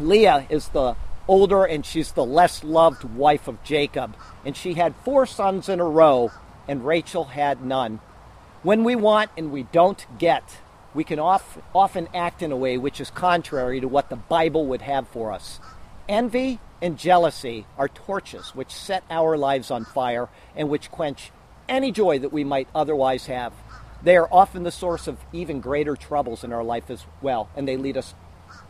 Leah 0.00 0.46
is 0.48 0.68
the 0.68 0.96
older 1.28 1.64
and 1.64 1.86
she's 1.86 2.12
the 2.12 2.24
less 2.24 2.64
loved 2.64 3.04
wife 3.04 3.48
of 3.48 3.62
Jacob. 3.62 4.16
And 4.44 4.56
she 4.56 4.74
had 4.74 4.94
four 5.04 5.24
sons 5.26 5.68
in 5.68 5.80
a 5.80 5.84
row, 5.84 6.30
and 6.68 6.84
Rachel 6.84 7.24
had 7.24 7.64
none. 7.64 8.00
When 8.62 8.84
we 8.84 8.96
want 8.96 9.30
and 9.36 9.52
we 9.52 9.64
don't 9.64 10.04
get, 10.18 10.42
we 10.94 11.04
can 11.04 11.18
often 11.18 12.08
act 12.14 12.42
in 12.42 12.52
a 12.52 12.56
way 12.56 12.78
which 12.78 13.00
is 13.00 13.10
contrary 13.10 13.80
to 13.80 13.88
what 13.88 14.10
the 14.10 14.16
Bible 14.16 14.66
would 14.66 14.82
have 14.82 15.08
for 15.08 15.32
us. 15.32 15.60
Envy 16.08 16.60
and 16.82 16.98
jealousy 16.98 17.66
are 17.78 17.88
torches 17.88 18.54
which 18.54 18.70
set 18.70 19.04
our 19.10 19.36
lives 19.36 19.70
on 19.70 19.84
fire 19.84 20.28
and 20.54 20.68
which 20.68 20.90
quench 20.90 21.30
any 21.68 21.90
joy 21.90 22.18
that 22.18 22.32
we 22.32 22.44
might 22.44 22.68
otherwise 22.74 23.26
have. 23.26 23.52
They 24.02 24.16
are 24.16 24.28
often 24.30 24.64
the 24.64 24.70
source 24.70 25.06
of 25.06 25.18
even 25.32 25.60
greater 25.60 25.96
troubles 25.96 26.44
in 26.44 26.52
our 26.52 26.62
life 26.62 26.90
as 26.90 27.06
well, 27.22 27.48
and 27.56 27.66
they 27.66 27.78
lead 27.78 27.96
us 27.96 28.14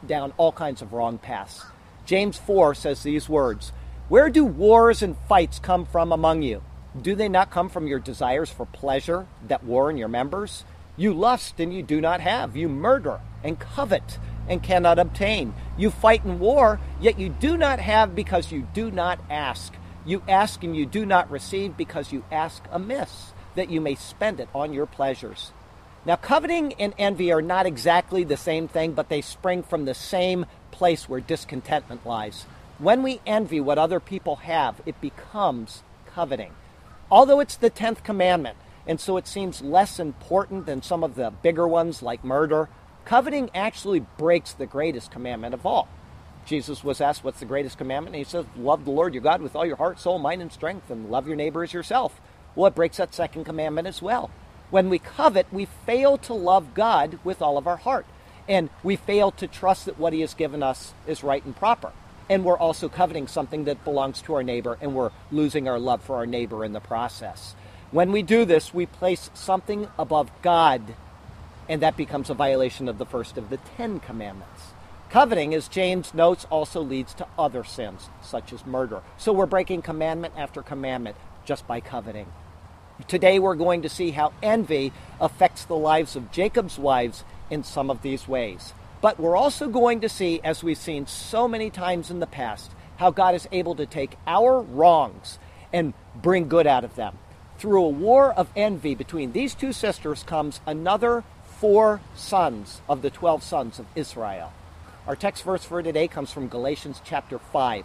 down 0.07 0.33
all 0.37 0.53
kinds 0.53 0.83
of 0.83 0.93
wrong 0.93 1.19
paths. 1.19 1.65
James 2.07 2.37
4 2.37 2.75
says 2.75 3.03
these 3.03 3.29
words 3.29 3.73
Where 4.09 4.31
do 4.31 4.45
wars 4.45 5.03
and 5.03 5.17
fights 5.29 5.59
come 5.59 5.87
from 5.87 6.13
among 6.13 6.43
you? 6.43 6.63
Do 7.01 7.15
they 7.15 7.29
not 7.29 7.51
come 7.51 7.69
from 7.69 7.87
your 7.87 7.99
desires 7.99 8.51
for 8.51 8.67
pleasure 8.67 9.27
that 9.49 9.65
war 9.65 9.91
in 9.91 9.97
your 9.97 10.09
members? 10.09 10.65
You 10.97 11.13
lust 11.13 11.59
and 11.59 11.75
you 11.75 11.83
do 11.83 12.01
not 12.01 12.21
have. 12.21 12.57
You 12.57 12.69
murder 12.69 13.21
and 13.43 13.59
covet 13.59 14.19
and 14.49 14.63
cannot 14.63 14.99
obtain. 14.99 15.55
You 15.77 15.91
fight 15.91 16.25
in 16.25 16.39
war, 16.39 16.79
yet 17.01 17.19
you 17.19 17.29
do 17.29 17.57
not 17.57 17.81
have 17.81 18.15
because 18.15 18.53
you 18.53 18.69
do 18.75 18.91
not 18.91 19.19
ask. 19.29 19.73
You 20.07 20.23
ask 20.29 20.63
and 20.63 20.77
you 20.77 20.87
do 20.87 21.05
not 21.05 21.31
receive 21.31 21.77
because 21.77 22.13
you 22.13 22.25
ask 22.31 22.63
amiss, 22.71 23.33
that 23.55 23.71
you 23.71 23.81
may 23.81 23.95
spend 23.95 24.39
it 24.39 24.49
on 24.55 24.73
your 24.73 24.87
pleasures. 24.87 25.53
Now, 26.07 26.17
coveting 26.17 26.75
and 26.75 26.93
envy 26.99 27.33
are 27.33 27.41
not 27.41 27.65
exactly 27.65 28.25
the 28.25 28.37
same 28.37 28.69
thing, 28.69 28.93
but 28.93 29.09
they 29.09 29.23
spring 29.23 29.63
from 29.63 29.87
the 29.87 29.95
same 29.95 30.45
place 30.71 31.09
where 31.09 31.21
discontentment 31.21 32.05
lies. 32.05 32.45
When 32.79 33.03
we 33.03 33.21
envy 33.27 33.61
what 33.61 33.79
other 33.79 34.01
people 34.01 34.37
have, 34.37 34.83
it 34.85 35.01
becomes 35.01 35.83
coveting. 36.07 36.53
Although 37.11 37.41
it's 37.41 37.57
the 37.57 37.71
10th 37.71 38.03
commandment, 38.03 38.59
and 38.87 39.01
so 39.01 39.17
it 39.17 39.27
seems 39.27 39.63
less 39.63 39.99
important 39.99 40.67
than 40.67 40.83
some 40.83 41.03
of 41.03 41.15
the 41.15 41.31
bigger 41.31 41.67
ones 41.67 42.03
like 42.03 42.23
murder, 42.23 42.69
coveting 43.07 43.49
actually 43.55 44.01
breaks 44.01 44.53
the 44.53 44.67
greatest 44.67 45.11
commandment 45.11 45.55
of 45.55 45.65
all. 45.65 45.89
Jesus 46.45 46.85
was 46.85 47.01
asked, 47.01 47.25
What's 47.25 47.41
the 47.41 47.47
greatest 47.47 47.79
commandment? 47.79 48.15
And 48.15 48.25
he 48.25 48.31
says, 48.31 48.45
Love 48.59 48.85
the 48.85 48.91
Lord 48.91 49.15
your 49.15 49.23
God 49.23 49.41
with 49.41 49.57
all 49.57 49.65
your 49.65 49.77
heart, 49.77 49.99
soul, 49.99 50.19
mind, 50.19 50.43
and 50.43 50.53
strength, 50.53 50.91
and 50.91 51.11
love 51.11 51.27
your 51.27 51.37
neighbor 51.37 51.63
as 51.63 51.73
yourself. 51.73 52.21
Well, 52.55 52.67
it 52.67 52.75
breaks 52.75 52.99
that 52.99 53.15
second 53.15 53.45
commandment 53.45 53.89
as 53.89 54.03
well. 54.03 54.31
When 54.75 54.91
we 54.91 54.99
covet, 54.99 55.47
we 55.53 55.67
fail 55.67 56.19
to 56.19 56.35
love 56.35 56.75
God 56.75 57.21
with 57.23 57.41
all 57.41 57.59
of 57.59 57.69
our 57.69 57.77
heart 57.77 58.07
and 58.49 58.71
we 58.83 58.97
fail 58.97 59.31
to 59.31 59.47
trust 59.47 59.85
that 59.85 60.01
what 60.01 60.13
he 60.13 60.21
has 60.21 60.35
given 60.35 60.65
us 60.65 60.95
is 61.07 61.23
right 61.23 61.45
and 61.45 61.55
proper. 61.55 61.93
And 62.29 62.45
we're 62.45 62.59
also 62.59 62.89
coveting 62.89 63.29
something 63.29 63.67
that 63.67 63.85
belongs 63.85 64.21
to 64.23 64.35
our 64.35 64.43
neighbor, 64.43 64.77
and 64.81 64.97
we're 64.97 65.13
losing 65.31 65.69
our 65.69 65.79
love 65.79 66.03
for 66.03 66.17
our 66.17 66.27
neighbor 66.27 66.65
in 66.65 66.73
the 66.73 66.81
process. 66.81 67.55
When 67.93 68.11
we 68.11 68.23
do 68.23 68.45
this, 68.45 68.75
we 68.75 68.87
place 68.87 69.31
something 69.33 69.87
above 69.97 70.33
God, 70.43 70.97
and 71.69 71.81
that 71.81 71.97
becomes 71.97 72.29
a 72.29 72.35
violation 72.35 72.89
of 72.89 72.99
the 72.99 73.07
first 73.07 73.39
of 73.39 73.51
the 73.51 73.59
Ten 73.77 74.01
Commandments. 74.01 74.73
Coveting, 75.09 75.55
as 75.55 75.69
James 75.69 76.13
notes, 76.15 76.49
also 76.51 76.81
leads 76.81 77.15
to 77.15 77.29
other 77.39 77.63
sins, 77.63 78.09
such 78.23 78.53
as 78.53 78.67
murder. 78.67 79.03
So 79.19 79.33
we're 79.33 79.47
breaking 79.47 79.83
commandment 79.83 80.35
after 80.37 80.63
commandment 80.63 81.15
just 81.45 81.65
by 81.69 81.79
coveting. 81.79 82.27
Today 83.09 83.41
we're 83.41 83.57
going 83.57 83.83
to 83.83 83.89
see 83.89 84.13
how 84.13 84.33
envy 84.41 84.93
affects 85.21 85.65
the 85.65 85.75
lives 85.75 86.15
of 86.15 86.31
Jacob's 86.31 86.79
wives 86.79 87.25
in 87.51 87.65
some 87.65 87.91
of 87.91 88.03
these 88.03 88.29
ways. 88.29 88.73
But 89.01 89.19
we're 89.19 89.37
also 89.37 89.69
going 89.69 90.01
to 90.03 90.09
see, 90.09 90.41
as 90.45 90.63
we've 90.63 90.79
seen 90.79 91.07
so 91.07 91.49
many 91.49 91.71
times 91.71 92.11
in 92.11 92.21
the 92.21 92.27
past, 92.27 92.71
how 92.97 93.11
God 93.11 93.35
is 93.35 93.49
able 93.51 93.75
to 93.75 93.87
take 93.87 94.17
our 94.27 94.61
wrongs 94.61 95.39
and 95.73 95.93
bring 96.15 96.49
good 96.49 96.69
out 96.69 96.85
of 96.85 96.95
them. 96.95 97.19
Through 97.59 97.85
a 97.85 97.89
war 97.89 98.33
of 98.33 98.49
envy 98.55 98.95
between 98.95 99.33
these 99.33 99.55
two 99.55 99.73
sisters 99.73 100.23
comes 100.23 100.61
another 100.65 101.25
four 101.59 102.01
sons 102.15 102.81
of 102.89 103.03
the 103.03 103.11
12 103.11 103.43
sons 103.43 103.79
of 103.81 103.87
Israel. 103.97 104.53
Our 105.07 105.17
text 105.17 105.43
verse 105.43 105.65
for 105.65 105.83
today 105.83 106.07
comes 106.09 106.31
from 106.31 106.49
Galatians 106.49 107.03
chapter 107.05 107.39
5. 107.39 107.85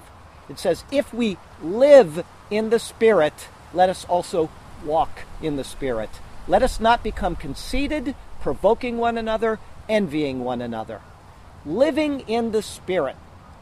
It 0.50 0.60
says, 0.60 0.84
If 0.92 1.14
we 1.14 1.38
live 1.62 2.24
in 2.52 2.70
the 2.70 2.80
Spirit, 2.80 3.48
let 3.74 3.90
us 3.90 4.06
also 4.06 4.50
walk 4.84 5.22
in 5.42 5.56
the 5.56 5.64
Spirit. 5.64 6.10
Let 6.48 6.64
us 6.64 6.80
not 6.80 7.04
become 7.04 7.36
conceited, 7.36 8.16
provoking 8.42 8.98
one 8.98 9.18
another, 9.18 9.60
envying 9.88 10.44
one 10.44 10.62
another. 10.62 11.02
Living 11.66 12.22
in 12.22 12.52
the 12.52 12.62
Spirit, 12.62 13.16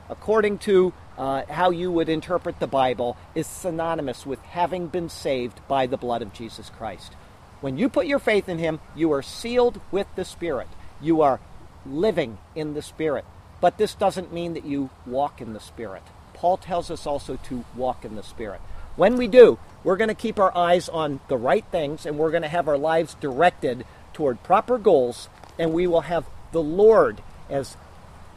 according 0.09 0.59
to 0.59 0.93
uh, 1.17 1.43
how 1.49 1.71
you 1.71 1.91
would 1.91 2.09
interpret 2.09 2.59
the 2.59 2.67
Bible, 2.67 3.17
is 3.33 3.47
synonymous 3.47 4.25
with 4.25 4.39
having 4.41 4.87
been 4.87 5.09
saved 5.09 5.59
by 5.67 5.87
the 5.87 5.97
blood 5.97 6.21
of 6.21 6.33
Jesus 6.33 6.69
Christ. 6.69 7.13
When 7.59 7.77
you 7.77 7.89
put 7.89 8.05
your 8.05 8.19
faith 8.19 8.47
in 8.47 8.59
Him, 8.59 8.79
you 8.95 9.11
are 9.11 9.23
sealed 9.23 9.81
with 9.91 10.07
the 10.15 10.25
Spirit. 10.25 10.67
You 11.01 11.21
are 11.21 11.39
living 11.85 12.37
in 12.55 12.73
the 12.73 12.81
Spirit. 12.81 13.25
But 13.59 13.77
this 13.77 13.95
doesn't 13.95 14.33
mean 14.33 14.53
that 14.53 14.65
you 14.65 14.91
walk 15.05 15.41
in 15.41 15.53
the 15.53 15.59
Spirit. 15.59 16.03
Paul 16.33 16.57
tells 16.57 16.91
us 16.91 17.07
also 17.07 17.37
to 17.45 17.65
walk 17.75 18.05
in 18.05 18.15
the 18.15 18.23
Spirit. 18.23 18.61
When 18.95 19.17
we 19.17 19.27
do, 19.27 19.57
we're 19.83 19.97
going 19.97 20.09
to 20.09 20.15
keep 20.15 20.39
our 20.39 20.55
eyes 20.57 20.89
on 20.89 21.19
the 21.27 21.37
right 21.37 21.65
things 21.71 22.05
and 22.05 22.17
we're 22.17 22.31
going 22.31 22.43
to 22.43 22.49
have 22.49 22.67
our 22.67 22.77
lives 22.77 23.15
directed 23.19 23.85
toward 24.13 24.41
proper 24.41 24.77
goals, 24.77 25.29
and 25.59 25.73
we 25.73 25.85
will 25.85 26.01
have 26.01 26.25
the 26.51 26.61
Lord 26.61 27.21
as 27.49 27.77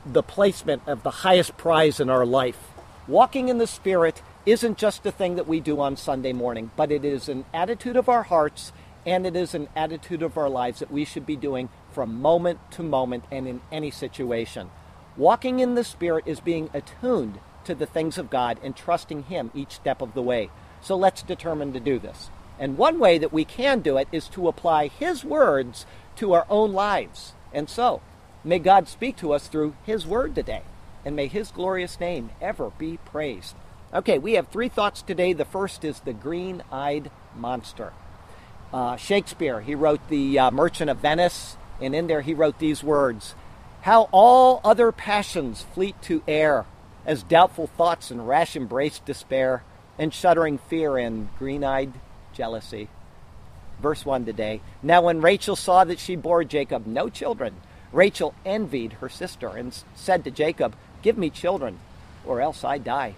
the 0.05 0.23
placement 0.23 0.83
of 0.87 1.03
the 1.03 1.11
highest 1.11 1.57
prize 1.57 2.01
in 2.01 2.11
our 2.11 2.27
life. 2.27 2.59
Walking 3.09 3.49
in 3.49 3.59
the 3.59 3.67
Spirit 3.67 4.23
isn't 4.45 4.79
just 4.79 5.05
a 5.07 5.11
thing 5.11 5.37
that 5.37 5.49
we 5.49 5.61
do 5.61 5.81
on 5.81 5.97
Sunday 5.97 6.33
morning, 6.33 6.71
but 6.77 6.93
it 6.93 7.05
is 7.05 7.29
an 7.29 7.45
attitude 7.53 7.97
of 7.97 8.09
our 8.09 8.25
hearts 8.25 8.73
and 9.07 9.27
it 9.27 9.35
is 9.35 9.55
an 9.55 9.69
attitude 9.75 10.23
of 10.23 10.37
our 10.37 10.49
lives 10.49 10.81
that 10.81 10.91
we 10.91 11.05
should 11.05 11.25
be 11.25 11.37
doing 11.37 11.71
from 11.93 12.21
moment 12.21 12.59
to 12.73 12.83
moment 12.83 13.25
and 13.31 13.49
in 13.49 13.61
any 13.73 13.91
situation. 13.91 14.71
Walking 15.17 15.61
in 15.61 15.75
the 15.75 15.85
Spirit 15.85 16.25
is 16.27 16.41
being 16.41 16.71
attuned 16.75 17.41
to 17.65 17.75
the 17.75 17.87
things 17.87 18.19
of 18.19 18.31
God 18.31 18.59
and 18.63 18.77
trusting 18.77 19.25
Him 19.25 19.51
each 19.55 19.73
step 19.73 20.03
of 20.03 20.15
the 20.15 20.23
way. 20.23 20.51
So 20.83 20.97
let's 20.97 21.23
determine 21.23 21.73
to 21.73 21.81
do 21.81 21.99
this. 21.99 22.31
And 22.59 22.77
one 22.77 22.99
way 22.99 23.19
that 23.19 23.33
we 23.33 23.45
can 23.45 23.81
do 23.81 23.97
it 23.97 24.09
is 24.13 24.29
to 24.29 24.49
apply 24.49 24.89
His 24.89 25.25
words 25.25 25.87
to 26.17 26.33
our 26.35 26.47
own 26.51 26.73
lives. 26.73 27.33
And 27.53 27.69
so, 27.69 28.03
may 28.45 28.59
God 28.59 28.89
speak 28.89 29.17
to 29.17 29.33
us 29.33 29.49
through 29.49 29.75
His 29.85 30.07
word 30.07 30.35
today, 30.35 30.63
and 31.05 31.17
may 31.17 31.27
His 31.27 31.51
glorious 31.51 31.99
name 31.99 32.31
ever 32.41 32.71
be 32.79 32.99
praised. 32.99 33.55
Okay, 33.93 34.19
we 34.19 34.35
have 34.35 34.49
three 34.49 34.69
thoughts 34.69 35.03
today. 35.03 35.33
The 35.33 35.45
first 35.45 35.85
is 35.85 36.01
the 36.01 36.13
green 36.13 36.63
eyed 36.71 37.11
monster. 37.35 37.93
Uh, 38.73 38.97
Shakespeare, 38.97 39.63
he 39.63 39.75
wrote 39.75 40.07
The 40.09 40.39
uh, 40.39 40.51
Merchant 40.53 40.91
of 40.91 40.99
Venice, 40.99 41.57
and 41.81 41.95
in 41.95 42.07
there 42.07 42.21
he 42.21 42.35
wrote 42.35 42.59
these 42.59 42.85
words 42.85 43.35
How 43.83 44.09
all 44.13 44.61
other 44.63 44.93
passions 44.93 45.63
fleet 45.75 46.01
to 46.03 46.23
air, 46.29 46.67
as 47.05 47.25
doubtful 47.25 47.67
thoughts 47.67 48.13
and 48.13 48.29
rash 48.29 48.55
embrace 48.55 49.01
despair, 49.01 49.65
and 50.01 50.13
shuddering 50.13 50.59
fear 50.59 50.99
and 50.99 51.29
green 51.39 51.63
eyed 51.63 51.93
jealousy. 52.33 52.89
Verse 53.81 54.05
1 54.05 54.25
today. 54.25 54.61
Now, 54.83 55.03
when 55.03 55.21
Rachel 55.21 55.55
saw 55.55 55.85
that 55.85 56.01
she 56.01 56.17
bore 56.17 56.43
Jacob 56.43 56.89
no 56.89 57.09
children, 57.09 57.55
Rachel 57.93 58.35
envied 58.45 58.95
her 58.95 59.09
sister 59.09 59.51
and 59.51 59.73
said 59.95 60.25
to 60.25 60.33
Jacob, 60.33 60.75
Give 61.03 61.17
me 61.17 61.31
children, 61.31 61.79
or 62.27 62.41
else 62.41 62.65
I 62.65 62.79
die. 62.79 63.15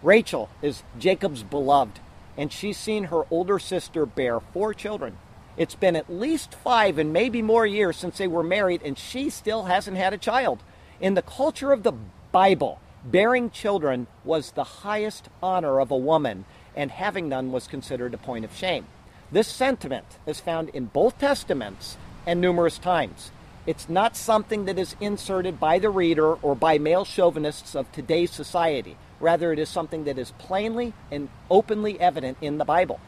Rachel 0.00 0.48
is 0.62 0.84
Jacob's 0.96 1.42
beloved 1.42 1.98
and 2.40 2.50
she's 2.50 2.78
seen 2.78 3.04
her 3.04 3.24
older 3.30 3.58
sister 3.58 4.06
bear 4.06 4.40
four 4.40 4.72
children. 4.72 5.18
It's 5.58 5.74
been 5.74 5.94
at 5.94 6.10
least 6.10 6.54
five 6.54 6.96
and 6.96 7.12
maybe 7.12 7.42
more 7.42 7.66
years 7.66 7.98
since 7.98 8.16
they 8.16 8.28
were 8.28 8.42
married, 8.42 8.80
and 8.82 8.96
she 8.96 9.28
still 9.28 9.64
hasn't 9.64 9.98
had 9.98 10.14
a 10.14 10.18
child. 10.18 10.62
In 11.02 11.12
the 11.12 11.22
culture 11.22 11.70
of 11.70 11.82
the 11.82 11.92
Bible, 12.32 12.80
bearing 13.04 13.50
children 13.50 14.06
was 14.24 14.52
the 14.52 14.64
highest 14.64 15.28
honor 15.42 15.80
of 15.80 15.90
a 15.90 15.96
woman, 15.96 16.44
and 16.74 16.90
having 16.90 17.28
none 17.28 17.52
was 17.52 17.66
considered 17.66 18.14
a 18.14 18.18
point 18.18 18.44
of 18.44 18.54
shame. 18.54 18.86
This 19.32 19.48
sentiment 19.48 20.06
is 20.26 20.40
found 20.40 20.70
in 20.70 20.86
both 20.86 21.18
Testaments 21.18 21.96
and 22.26 22.40
numerous 22.40 22.78
times. 22.78 23.30
It's 23.66 23.88
not 23.88 24.16
something 24.16 24.64
that 24.64 24.78
is 24.78 24.96
inserted 25.00 25.60
by 25.60 25.78
the 25.78 25.90
reader 25.90 26.34
or 26.34 26.54
by 26.54 26.78
male 26.78 27.04
chauvinists 27.04 27.74
of 27.74 27.90
today's 27.92 28.30
society. 28.30 28.96
Rather, 29.20 29.52
it 29.52 29.58
is 29.58 29.68
something 29.68 30.04
that 30.04 30.18
is 30.18 30.32
plainly 30.38 30.94
and 31.10 31.28
openly 31.50 32.00
evident 32.00 32.38
in 32.40 32.58
the 32.58 32.64
Bible. 32.64 32.98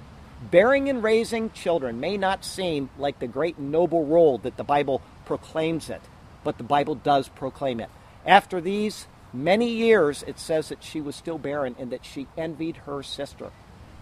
Bearing 0.51 0.89
and 0.89 1.03
raising 1.03 1.51
children 1.51 2.01
may 2.01 2.17
not 2.17 2.45
seem 2.45 2.91
like 2.99 3.19
the 3.19 3.27
great 3.27 3.59
noble 3.59 4.05
role 4.05 4.39
that 4.39 4.57
the 4.57 4.65
Bible 4.65 5.01
proclaims 5.25 5.89
it, 5.89 6.03
but 6.45 6.59
the 6.59 6.65
Bible 6.65 6.97
does 6.97 7.29
proclaim 7.29 7.81
it. 7.81 7.89
After 8.27 8.61
these 8.61 9.07
many 9.33 9.69
years, 9.69 10.23
it 10.27 10.39
says 10.39 10.69
that 10.69 10.83
she 10.83 11.01
was 11.01 11.17
still 11.17 11.39
barren 11.39 11.77
and 11.79 11.91
that 11.91 12.05
she 12.05 12.27
envied 12.37 12.77
her 12.79 13.03
sister. 13.03 13.51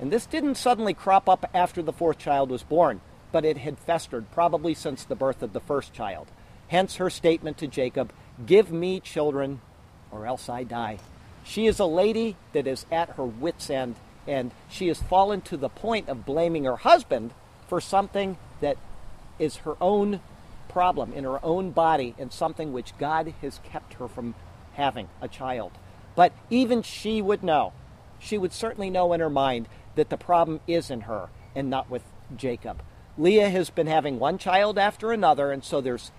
And 0.01 0.11
this 0.11 0.27
didn't 0.27 0.57
suddenly 0.57 0.95
crop 0.95 1.29
up 1.29 1.49
after 1.53 1.83
the 1.83 1.93
fourth 1.93 2.19
child 2.19 2.51
was 2.51 2.63
born, 2.63 3.01
but 3.33 3.45
it 3.45 3.59
had 3.59 3.79
festered 3.79 4.31
probably 4.33 4.75
since 4.75 5.05
the 5.05 5.15
birth 5.15 5.43
of 5.43 5.53
the 5.53 5.61
first 5.61 5.93
child. 5.93 6.29
Hence 6.69 6.97
her 6.97 7.11
statement 7.11 7.59
to 7.59 7.67
Jacob 7.67 8.13
Give 8.47 8.73
me 8.73 9.01
children, 9.01 9.61
or 10.11 10.27
else 10.27 10.49
I 10.49 10.65
die. 10.65 10.99
She 11.45 11.67
is 11.67 11.79
a 11.79 11.85
lady 11.85 12.37
that 12.53 12.67
is 12.67 12.87
at 12.91 13.11
her 13.11 13.25
wits' 13.25 13.69
end, 13.69 13.97
and 14.27 14.51
she 14.69 14.89
has 14.89 15.03
fallen 15.03 15.43
to 15.43 15.57
the 15.57 15.69
point 15.69 16.09
of 16.09 16.25
blaming 16.25 16.65
her 16.65 16.77
husband 16.77 17.33
for 17.69 17.81
something 17.81 18.39
that 18.61 18.79
is 19.39 19.57
her 19.57 19.77
own 19.81 20.21
problem 20.69 21.13
in 21.13 21.25
her 21.25 21.45
own 21.45 21.71
body 21.73 22.15
and 22.19 22.33
something 22.33 22.73
which 22.73 22.97
God 22.99 23.35
has 23.43 23.61
kept 23.65 23.95
her 23.95 24.09
from 24.09 24.35
having 24.75 25.09
a 25.21 25.29
child. 25.29 25.73
But 26.15 26.33
even 26.51 26.83
she 26.83 27.23
would 27.23 27.43
know, 27.43 27.73
she 28.19 28.39
would 28.39 28.53
certainly 28.53 28.91
know 28.91 29.13
in 29.13 29.21
her 29.21 29.31
mind 29.31 29.69
that 29.95 30.11
the 30.11 30.17
problem 30.17 30.61
is 30.67 30.91
in 30.91 31.03
her 31.03 31.29
and 31.55 31.71
not 31.71 31.91
with 31.91 32.03
Jacob. 32.37 32.83
Leah 33.19 33.51
has 33.51 33.71
been 33.71 33.87
having 33.87 34.19
one 34.19 34.39
child 34.39 34.79
after 34.79 35.13
another, 35.13 35.51
and 35.51 35.65
so 35.65 35.81
there's 35.81 36.11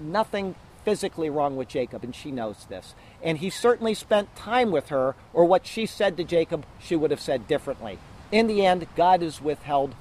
nothing 0.00 0.54
physically 0.84 1.28
wrong 1.28 1.56
with 1.56 1.68
Jacob, 1.68 2.02
and 2.02 2.14
she 2.14 2.30
knows 2.30 2.66
this. 2.68 2.94
And 3.22 3.38
he 3.38 3.50
certainly 3.50 3.94
spent 3.94 4.34
time 4.34 4.70
with 4.70 4.88
her, 4.88 5.14
or 5.32 5.44
what 5.44 5.66
she 5.66 5.86
said 5.86 6.16
to 6.16 6.24
Jacob, 6.24 6.64
she 6.80 6.96
would 6.96 7.10
have 7.10 7.20
said 7.20 7.46
differently. 7.46 7.98
In 8.32 8.46
the 8.46 8.64
end, 8.64 8.86
God 8.96 9.22
has 9.22 9.40
withheld 9.42 9.94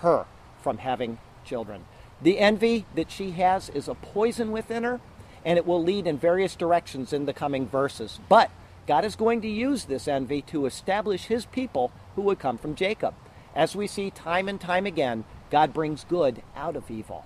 her 0.00 0.26
from 0.62 0.78
having 0.78 1.18
children. 1.44 1.84
The 2.22 2.38
envy 2.38 2.86
that 2.94 3.10
she 3.10 3.32
has 3.32 3.68
is 3.68 3.88
a 3.88 3.94
poison 3.94 4.52
within 4.52 4.84
her, 4.84 5.00
and 5.44 5.58
it 5.58 5.66
will 5.66 5.82
lead 5.82 6.06
in 6.06 6.18
various 6.18 6.56
directions 6.56 7.12
in 7.12 7.26
the 7.26 7.32
coming 7.32 7.66
verses. 7.68 8.18
But 8.28 8.50
God 8.86 9.04
is 9.04 9.16
going 9.16 9.42
to 9.42 9.48
use 9.48 9.84
this 9.84 10.08
envy 10.08 10.42
to 10.42 10.66
establish 10.66 11.24
his 11.24 11.44
people 11.46 11.92
who 12.16 12.22
would 12.22 12.38
come 12.38 12.58
from 12.58 12.74
Jacob. 12.74 13.14
As 13.54 13.76
we 13.76 13.86
see 13.86 14.10
time 14.10 14.48
and 14.48 14.60
time 14.60 14.86
again, 14.86 15.24
God 15.50 15.72
brings 15.72 16.04
good 16.04 16.42
out 16.56 16.76
of 16.76 16.90
evil. 16.90 17.24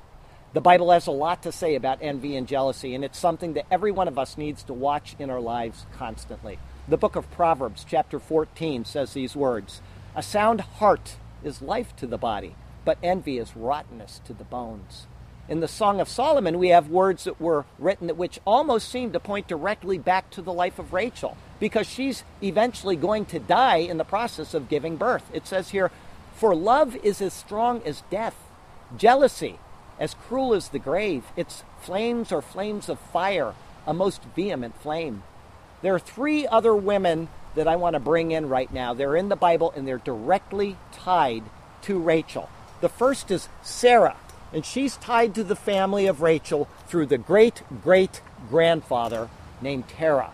The 0.54 0.60
Bible 0.60 0.90
has 0.90 1.06
a 1.06 1.12
lot 1.12 1.42
to 1.44 1.52
say 1.52 1.74
about 1.74 1.98
envy 2.02 2.36
and 2.36 2.46
jealousy, 2.46 2.94
and 2.94 3.04
it's 3.04 3.18
something 3.18 3.54
that 3.54 3.66
every 3.70 3.90
one 3.90 4.08
of 4.08 4.18
us 4.18 4.36
needs 4.36 4.62
to 4.64 4.74
watch 4.74 5.16
in 5.18 5.30
our 5.30 5.40
lives 5.40 5.86
constantly. 5.96 6.58
The 6.88 6.98
book 6.98 7.16
of 7.16 7.30
Proverbs, 7.30 7.86
chapter 7.88 8.18
14, 8.18 8.84
says 8.84 9.12
these 9.12 9.34
words 9.34 9.80
A 10.14 10.22
sound 10.22 10.60
heart 10.60 11.16
is 11.42 11.62
life 11.62 11.96
to 11.96 12.06
the 12.06 12.18
body, 12.18 12.54
but 12.84 12.98
envy 13.02 13.38
is 13.38 13.56
rottenness 13.56 14.20
to 14.26 14.34
the 14.34 14.44
bones. 14.44 15.06
In 15.48 15.60
the 15.60 15.68
Song 15.68 16.00
of 16.00 16.08
Solomon, 16.08 16.58
we 16.58 16.68
have 16.68 16.88
words 16.88 17.24
that 17.24 17.40
were 17.40 17.64
written 17.78 18.08
which 18.16 18.40
almost 18.46 18.88
seem 18.88 19.12
to 19.12 19.20
point 19.20 19.48
directly 19.48 19.98
back 19.98 20.30
to 20.30 20.42
the 20.42 20.52
life 20.52 20.78
of 20.78 20.92
Rachel, 20.92 21.36
because 21.58 21.86
she's 21.86 22.24
eventually 22.42 22.96
going 22.96 23.24
to 23.26 23.38
die 23.38 23.78
in 23.78 23.98
the 23.98 24.04
process 24.04 24.54
of 24.54 24.68
giving 24.68 24.96
birth. 24.96 25.24
It 25.32 25.46
says 25.46 25.70
here, 25.70 25.90
For 26.34 26.54
love 26.54 26.96
is 26.96 27.20
as 27.20 27.32
strong 27.32 27.82
as 27.84 28.02
death, 28.10 28.36
jealousy 28.96 29.58
as 29.98 30.14
cruel 30.14 30.54
as 30.54 30.68
the 30.68 30.78
grave. 30.78 31.24
Its 31.36 31.64
flames 31.80 32.32
are 32.32 32.42
flames 32.42 32.88
of 32.88 32.98
fire, 32.98 33.54
a 33.86 33.94
most 33.94 34.22
vehement 34.36 34.80
flame. 34.80 35.22
There 35.82 35.94
are 35.94 36.00
three 36.00 36.46
other 36.46 36.74
women 36.74 37.28
that 37.54 37.68
I 37.68 37.76
want 37.76 37.94
to 37.94 38.00
bring 38.00 38.30
in 38.30 38.48
right 38.48 38.72
now. 38.72 38.94
They're 38.94 39.16
in 39.16 39.28
the 39.28 39.36
Bible 39.36 39.72
and 39.76 39.86
they're 39.86 39.98
directly 39.98 40.76
tied 40.92 41.42
to 41.82 41.98
Rachel. 41.98 42.48
The 42.80 42.88
first 42.88 43.30
is 43.30 43.48
Sarah, 43.62 44.16
and 44.52 44.64
she's 44.64 44.96
tied 44.96 45.34
to 45.34 45.44
the 45.44 45.56
family 45.56 46.06
of 46.06 46.20
Rachel 46.20 46.68
through 46.86 47.06
the 47.06 47.18
great 47.18 47.62
great 47.82 48.20
grandfather 48.48 49.28
named 49.60 49.88
Terah. 49.88 50.32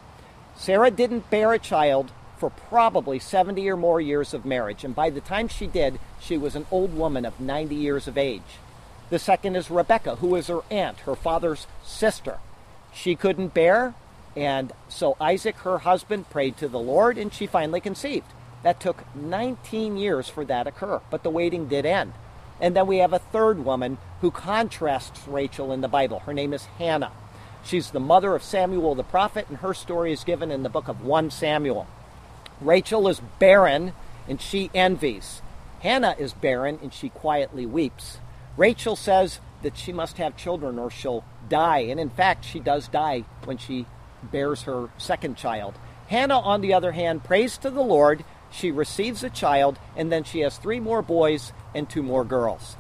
Sarah 0.57 0.91
didn't 0.91 1.31
bear 1.31 1.53
a 1.53 1.59
child 1.59 2.11
for 2.39 2.51
probably 2.51 3.19
70 3.19 3.69
or 3.69 3.77
more 3.77 4.01
years 4.01 4.33
of 4.33 4.45
marriage, 4.45 4.85
and 4.85 4.95
by 4.95 5.11
the 5.11 5.21
time 5.21 5.49
she 5.49 5.67
did, 5.67 5.99
she 6.21 6.37
was 6.37 6.55
an 6.55 6.67
old 6.71 6.97
woman 6.97 7.25
of 7.25 7.41
90 7.41 7.75
years 7.75 8.07
of 8.07 8.17
age. 8.17 8.59
The 9.11 9.19
second 9.19 9.57
is 9.57 9.71
Rebecca, 9.71 10.17
who 10.17 10.35
is 10.37 10.49
her 10.49 10.61
aunt, 10.71 11.01
her 11.01 11.17
father's 11.17 11.67
sister. 11.85 12.39
She 12.93 13.17
couldn't 13.17 13.55
bear, 13.55 13.95
and 14.37 14.73
so 14.89 15.17
Isaac, 15.21 15.57
her 15.59 15.79
husband, 15.79 16.31
prayed 16.31 16.57
to 16.59 16.69
the 16.69 16.79
Lord, 16.79 17.19
and 17.19 17.33
she 17.33 17.47
finally 17.47 17.81
conceived. 17.81 18.27
That 18.63 18.81
took 18.81 19.05
19 19.17 19.97
years 19.97 20.29
for 20.29 20.45
that 20.45 20.65
to 20.65 20.69
occur, 20.71 21.01
but 21.11 21.23
the 21.23 21.31
waiting 21.31 21.69
did 21.69 21.87
end. 21.87 22.13
And 22.61 22.75
then 22.75 22.87
we 22.87 22.99
have 22.99 23.13
a 23.13 23.19
third 23.19 23.65
woman 23.65 23.99
who 24.21 24.31
contrasts 24.31 25.27
Rachel 25.29 25.73
in 25.73 25.81
the 25.81 25.89
Bible. 25.89 26.21
Her 26.21 26.35
name 26.35 26.53
is 26.53 26.65
Hannah. 26.79 27.13
She's 27.65 27.91
the 27.91 28.01
mother 28.01 28.35
of 28.35 28.43
Samuel 28.43 28.95
the 28.95 29.05
prophet, 29.05 29.47
and 29.49 29.59
her 29.59 29.75
story 29.75 30.13
is 30.13 30.25
given 30.25 30.51
in 30.51 30.63
the 30.63 30.69
book 30.69 30.89
of 30.89 31.05
1 31.05 31.31
Samuel. 31.31 31.87
Rachel 32.61 33.09
is 33.09 33.21
barren, 33.39 33.93
and 34.29 34.41
she 34.41 34.71
envies. 34.75 35.43
Hannah 35.81 36.17
is 36.19 36.33
barren, 36.33 36.79
and 36.83 36.93
she 36.93 37.09
quietly 37.09 37.67
weeps. 37.67 38.19
Rachel 38.57 38.97
says 38.97 39.39
that 39.63 39.77
she 39.77 39.93
must 39.93 40.19
have 40.19 40.37
children 40.37 40.79
or 40.79 40.91
she'll 40.91 41.25
die. 41.49 41.81
And 41.81 42.01
in 42.01 42.11
fact, 42.11 42.45
she 42.45 42.61
does 42.61 42.89
die 42.89 43.25
when 43.45 43.59
she 43.59 43.87
bears 44.23 44.63
her 44.63 44.91
second 44.99 45.37
child. 45.37 45.75
Hannah, 46.09 46.39
on 46.39 46.61
the 46.61 46.75
other 46.75 46.93
hand, 46.93 47.25
prays 47.25 47.59
to 47.59 47.71
the 47.71 47.83
Lord. 47.83 48.25
She 48.51 48.71
receives 48.71 49.23
a 49.23 49.31
child, 49.31 49.79
and 49.97 50.11
then 50.11 50.25
she 50.25 50.41
has 50.41 50.59
three 50.59 50.81
more 50.81 51.03
boys 51.03 51.53
and 51.75 51.89
two 51.89 52.03
more 52.03 52.25
girls. 52.25 52.77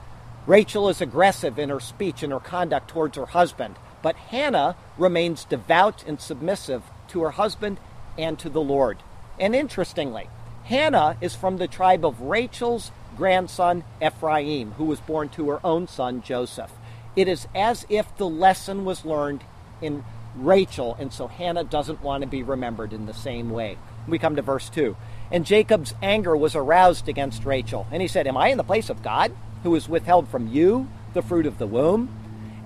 Rachel 0.47 0.89
is 0.89 1.01
aggressive 1.01 1.59
in 1.59 1.69
her 1.69 1.81
speech 1.81 2.23
and 2.23 2.33
her 2.33 2.41
conduct 2.41 2.89
towards 2.89 3.17
her 3.17 3.27
husband, 3.27 3.77
but 4.03 4.17
Hannah 4.17 4.77
remains 4.97 5.45
devout 5.45 6.05
and 6.07 6.21
submissive 6.21 6.83
to 7.09 7.23
her 7.23 7.33
husband 7.33 7.79
and 8.17 8.39
to 8.39 8.49
the 8.49 8.61
Lord. 8.61 8.99
And 9.39 9.55
interestingly, 9.55 10.29
Hannah 10.65 11.17
is 11.21 11.35
from 11.35 11.59
the 11.59 11.69
tribe 11.69 12.05
of 12.05 12.21
Rachel's 12.21 12.93
grandson 13.17 13.85
Ephraim, 14.03 14.73
who 14.73 14.85
was 14.85 15.01
born 15.01 15.29
to 15.31 15.51
her 15.51 15.61
own 15.65 15.87
son 15.89 16.23
Joseph. 16.23 16.73
It 17.17 17.29
is 17.29 17.49
as 17.55 17.85
if 17.89 18.17
the 18.17 18.29
lesson 18.29 18.85
was 18.85 19.05
learned 19.05 19.45
in 19.83 20.05
Rachel, 20.37 20.97
and 20.99 21.13
so 21.13 21.27
Hannah 21.27 21.65
doesn't 21.65 22.03
want 22.03 22.23
to 22.23 22.29
be 22.29 22.43
remembered 22.43 22.93
in 22.93 23.07
the 23.07 23.15
same 23.15 23.51
way. 23.51 23.77
We 24.07 24.19
come 24.19 24.37
to 24.37 24.43
verse 24.43 24.69
2. 24.71 24.97
And 25.31 25.45
Jacob's 25.45 25.95
anger 26.03 26.37
was 26.37 26.55
aroused 26.55 27.09
against 27.09 27.45
Rachel, 27.45 27.87
and 27.91 28.01
he 28.01 28.09
said, 28.09 28.27
Am 28.27 28.37
I 28.37 28.49
in 28.49 28.57
the 28.57 28.65
place 28.65 28.89
of 28.89 29.03
God? 29.03 29.33
who 29.63 29.75
has 29.75 29.89
withheld 29.89 30.29
from 30.29 30.49
you 30.49 30.89
the 31.15 31.23
fruit 31.23 31.47
of 31.47 31.59
the 31.59 31.67
womb. 31.67 32.15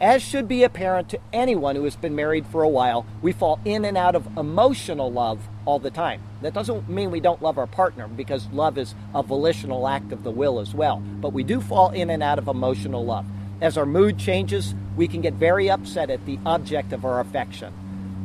As 0.01 0.21
should 0.21 0.49
be 0.49 0.65
apparent 0.65 1.09
to 1.11 1.21
anyone 1.33 1.77
who 1.77 1.85
has 1.85 1.95
been 1.95 2.17
married 2.17 2.47
for 2.47 2.63
a 2.63 2.69
while, 2.69 3.07
we 3.21 3.31
fall 3.31 3.61
in 3.65 3.85
and 3.85 3.97
out 3.97 4.17
of 4.17 4.27
emotional 4.37 5.13
love 5.13 5.41
all 5.65 5.79
the 5.79 5.93
time. 5.93 6.21
That 6.41 6.55
doesn't 6.55 6.89
mean 6.89 7.13
we 7.13 7.21
don't 7.21 7.41
love 7.41 7.57
our 7.57 7.69
partner 7.69 8.09
because 8.09 8.49
love 8.49 8.79
is 8.79 8.97
a 9.15 9.23
volitional 9.23 9.87
act 9.87 10.11
of 10.11 10.25
the 10.25 10.33
will 10.33 10.59
as 10.59 10.75
well. 10.75 10.97
But 10.97 11.33
we 11.33 11.45
do 11.45 11.61
fall 11.61 11.91
in 11.91 12.11
and 12.11 12.23
out 12.23 12.39
of 12.39 12.49
emotional 12.49 13.05
love. 13.05 13.27
As 13.61 13.79
our 13.79 13.87
mood 13.87 14.19
changes, 14.19 14.75
we 14.97 15.07
can 15.07 15.21
get 15.21 15.35
very 15.35 15.71
upset 15.71 16.11
at 16.11 16.27
the 16.27 16.41
object 16.45 16.93
of 16.93 17.05
our 17.05 17.21
affection. 17.21 17.73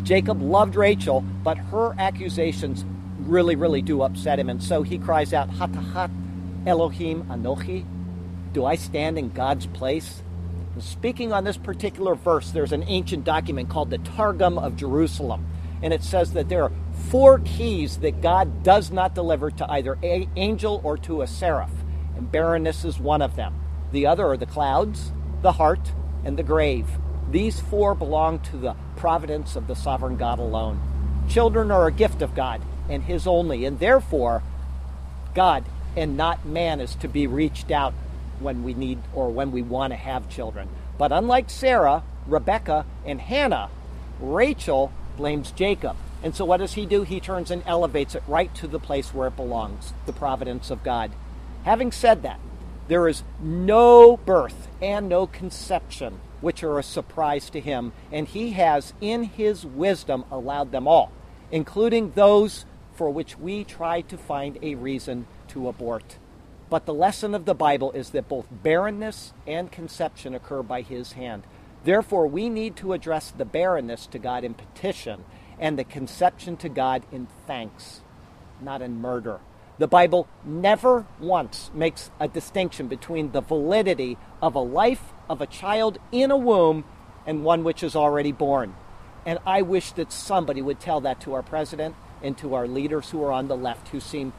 Jacob 0.02 0.42
loved 0.42 0.76
Rachel, 0.76 1.22
but 1.44 1.60
her 1.60 1.94
accusations 2.00 2.86
really, 3.28 3.56
really 3.56 3.82
do 3.82 4.02
upset 4.02 4.40
him. 4.40 4.50
And 4.50 4.64
so 4.64 4.84
he 4.84 4.98
cries 4.98 5.34
out, 5.34 5.50
Hatahat 5.50 6.12
Elohim 6.66 7.24
Anochi. 7.26 7.86
Do 8.54 8.66
I 8.66 8.76
stand 8.76 9.18
in 9.18 9.30
God's 9.30 9.68
place? 9.68 10.24
Speaking 10.80 11.34
on 11.34 11.44
this 11.44 11.58
particular 11.58 12.16
verse, 12.16 12.52
there's 12.52 12.72
an 12.72 12.84
ancient 12.88 13.24
document 13.24 13.70
called 13.70 13.90
the 13.90 13.98
Targum 13.98 14.58
of 14.58 14.76
Jerusalem. 14.76 15.46
And 15.82 15.94
it 15.94 16.04
says 16.04 16.34
that 16.34 16.50
there 16.50 16.64
are 16.64 16.72
four 17.10 17.40
keys 17.40 17.98
that 17.98 18.22
God 18.22 18.64
does 18.64 18.92
not 18.92 19.14
deliver 19.14 19.52
to 19.52 19.72
either 19.72 19.98
an 20.04 20.30
angel 20.36 20.82
or 20.84 20.98
to 21.00 21.22
a 21.22 21.28
seraph. 21.28 21.72
And 22.16 22.32
barrenness 22.32 22.84
is 22.84 23.00
one 23.00 23.22
of 23.22 23.36
them. 23.36 23.60
The 23.92 24.06
other 24.06 24.26
are 24.28 24.38
the 24.38 24.46
clouds, 24.46 25.12
the 25.42 25.54
heart, 25.54 25.94
and 26.24 26.38
the 26.38 26.44
grave. 26.44 26.88
These 27.30 27.60
four 27.60 27.94
belong 27.94 28.40
to 28.40 28.58
the 28.58 28.76
providence 28.96 29.56
of 29.56 29.68
the 29.68 29.76
sovereign 29.76 30.18
God 30.18 30.40
alone. 30.40 30.82
Children 31.30 31.72
are 31.72 31.88
a 31.88 31.92
gift 31.92 32.22
of 32.22 32.34
God 32.34 32.62
and 32.90 33.04
His 33.04 33.28
only, 33.28 33.66
and 33.66 33.80
therefore, 33.80 34.44
God 35.34 35.66
and 35.96 36.16
not 36.16 36.46
man 36.46 36.80
is 36.80 36.96
to 36.96 37.08
be 37.08 37.28
reached 37.28 37.72
out 37.72 37.94
when 38.40 38.64
we 38.64 38.74
need 38.74 39.00
or 39.14 39.30
when 39.30 39.52
we 39.52 39.62
want 39.62 39.92
to 39.92 39.98
have 39.98 40.30
children. 40.30 40.70
But 40.98 41.12
unlike 41.12 41.50
Sarah, 41.50 42.04
Rebecca, 42.28 42.86
and 43.06 43.22
Hannah, 43.22 43.70
Rachel 44.20 44.92
blames 45.16 45.52
Jacob. 45.52 45.96
And 46.24 46.36
so 46.36 46.46
what 46.46 46.58
does 46.58 46.74
he 46.74 46.86
do? 46.86 47.04
He 47.04 47.20
turns 47.20 47.52
and 47.52 47.64
elevates 47.66 48.16
it 48.16 48.24
right 48.28 48.54
to 48.56 48.68
the 48.68 48.80
place 48.80 49.14
where 49.14 49.28
it 49.28 49.36
belongs, 49.36 49.94
the 50.06 50.14
providence 50.14 50.72
of 50.72 50.84
God. 50.84 51.12
Having 51.64 51.92
said 51.92 52.24
that, 52.24 52.40
there 52.88 53.08
is 53.08 53.24
no 53.40 54.18
birth 54.18 54.68
and 54.82 55.10
no 55.10 55.28
conception 55.28 56.20
which 56.42 56.64
are 56.64 56.80
a 56.80 56.84
surprise 56.84 57.50
to 57.50 57.60
him, 57.60 57.92
and 58.12 58.28
he 58.28 58.52
has, 58.52 58.94
in 59.02 59.24
his 59.24 59.66
wisdom, 59.66 60.24
allowed 60.32 60.72
them 60.72 60.88
all, 60.88 61.12
including 61.52 62.12
those 62.12 62.66
for 62.98 63.10
which 63.12 63.38
we 63.38 63.64
try 63.64 64.02
to 64.02 64.18
find 64.18 64.58
a 64.62 64.76
reason 64.76 65.28
to 65.50 65.68
abort. 65.70 66.18
But 66.70 66.86
the 66.86 66.94
lesson 66.94 67.34
of 67.34 67.46
the 67.46 67.56
Bible 67.56 67.92
is 67.94 68.10
that 68.10 68.28
both 68.28 68.48
barrenness 68.52 69.34
and 69.46 69.72
conception 69.72 70.36
occur 70.36 70.64
by 70.64 70.82
His 70.82 71.14
hand. 71.14 71.44
Therefore, 71.84 72.28
we 72.28 72.50
need 72.50 72.76
to 72.78 72.94
address 72.94 73.32
the 73.32 73.46
barrenness 73.46 74.08
to 74.08 74.20
God 74.20 74.44
in 74.44 74.56
petition 74.56 75.24
and 75.60 75.80
the 75.80 75.86
conception 75.86 76.58
to 76.58 76.70
God 76.70 77.04
in 77.12 77.28
thanks, 77.46 78.02
not 78.60 78.82
in 78.82 79.00
murder. 79.00 79.40
The 79.78 79.88
Bible 79.88 80.28
never 80.44 81.06
once 81.20 81.70
makes 81.74 82.10
a 82.20 82.28
distinction 82.28 82.88
between 82.88 83.32
the 83.32 83.42
validity 83.42 84.18
of 84.42 84.56
a 84.56 84.60
life 84.60 85.14
of 85.30 85.40
a 85.40 85.48
child 85.48 86.00
in 86.12 86.32
a 86.32 86.38
womb 86.38 86.84
and 87.28 87.46
one 87.46 87.64
which 87.64 87.84
is 87.84 87.96
already 87.96 88.32
born. 88.32 88.76
And 89.26 89.40
I 89.46 89.62
wish 89.62 89.92
that 89.94 90.12
somebody 90.12 90.62
would 90.62 90.80
tell 90.80 91.00
that 91.02 91.22
to 91.22 91.34
our 91.34 91.44
president 91.44 91.96
and 92.22 92.38
to 92.38 92.54
our 92.54 92.68
leaders 92.68 93.10
who 93.10 93.24
are 93.24 93.32
on 93.32 93.48
the 93.48 93.58
left 93.58 93.90
who 93.90 94.00
seem 94.00 94.34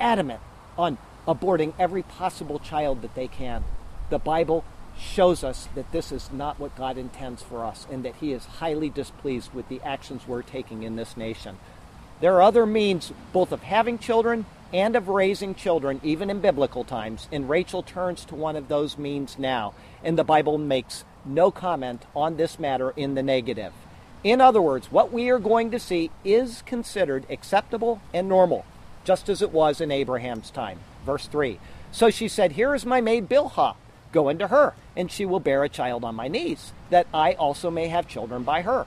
adamant 0.00 0.40
on 0.76 0.98
aborting 1.26 1.72
every 1.78 2.02
possible 2.02 2.58
child 2.58 3.02
that 3.02 3.14
they 3.14 3.28
can. 3.28 3.64
The 4.10 4.18
Bible 4.18 4.64
shows 4.98 5.42
us 5.42 5.68
that 5.74 5.90
this 5.92 6.12
is 6.12 6.30
not 6.32 6.60
what 6.60 6.76
God 6.76 6.98
intends 6.98 7.42
for 7.42 7.64
us 7.64 7.86
and 7.90 8.04
that 8.04 8.16
He 8.16 8.32
is 8.32 8.44
highly 8.44 8.90
displeased 8.90 9.52
with 9.52 9.68
the 9.68 9.80
actions 9.82 10.22
we're 10.26 10.42
taking 10.42 10.82
in 10.82 10.96
this 10.96 11.16
nation. 11.16 11.58
There 12.20 12.34
are 12.34 12.42
other 12.42 12.66
means 12.66 13.12
both 13.32 13.50
of 13.52 13.62
having 13.62 13.98
children 13.98 14.46
and 14.72 14.96
of 14.96 15.08
raising 15.08 15.54
children, 15.54 16.00
even 16.02 16.30
in 16.30 16.40
biblical 16.40 16.84
times, 16.84 17.28
and 17.30 17.48
Rachel 17.48 17.82
turns 17.82 18.24
to 18.26 18.34
one 18.34 18.56
of 18.56 18.68
those 18.68 18.98
means 18.98 19.38
now, 19.38 19.72
and 20.02 20.18
the 20.18 20.24
Bible 20.24 20.58
makes 20.58 21.04
no 21.24 21.50
comment 21.50 22.04
on 22.14 22.36
this 22.36 22.58
matter 22.58 22.90
in 22.90 23.14
the 23.14 23.22
negative. 23.22 23.72
In 24.24 24.40
other 24.40 24.62
words, 24.62 24.90
what 24.90 25.12
we 25.12 25.28
are 25.28 25.38
going 25.38 25.70
to 25.70 25.78
see 25.78 26.10
is 26.24 26.62
considered 26.62 27.26
acceptable 27.28 28.00
and 28.14 28.26
normal, 28.26 28.64
just 29.04 29.28
as 29.28 29.42
it 29.42 29.52
was 29.52 29.82
in 29.82 29.90
Abraham's 29.90 30.50
time. 30.50 30.80
Verse 31.04 31.26
3 31.26 31.58
So 31.92 32.08
she 32.08 32.26
said, 32.26 32.52
Here 32.52 32.74
is 32.74 32.86
my 32.86 33.02
maid 33.02 33.28
Bilhah. 33.28 33.76
Go 34.12 34.30
into 34.30 34.48
her, 34.48 34.72
and 34.96 35.12
she 35.12 35.26
will 35.26 35.40
bear 35.40 35.62
a 35.62 35.68
child 35.68 36.04
on 36.04 36.14
my 36.14 36.28
knees, 36.28 36.72
that 36.88 37.06
I 37.12 37.34
also 37.34 37.70
may 37.70 37.88
have 37.88 38.08
children 38.08 38.44
by 38.44 38.62
her. 38.62 38.86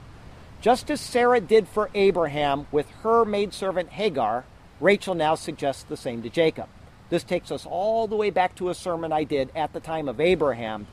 Just 0.60 0.90
as 0.90 1.00
Sarah 1.00 1.40
did 1.40 1.68
for 1.68 1.92
Abraham 1.94 2.66
with 2.72 2.90
her 3.04 3.24
maidservant 3.24 3.90
Hagar, 3.90 4.44
Rachel 4.80 5.14
now 5.14 5.36
suggests 5.36 5.84
the 5.84 5.98
same 5.98 6.24
to 6.24 6.30
Jacob. 6.30 6.68
This 7.10 7.24
takes 7.24 7.52
us 7.52 7.66
all 7.66 8.08
the 8.08 8.16
way 8.16 8.32
back 8.32 8.56
to 8.56 8.70
a 8.70 8.76
sermon 8.76 9.12
I 9.12 9.24
did 9.24 9.52
at 9.56 9.74
the 9.74 9.80
time 9.80 10.10
of 10.10 10.20
Abraham, 10.20 10.88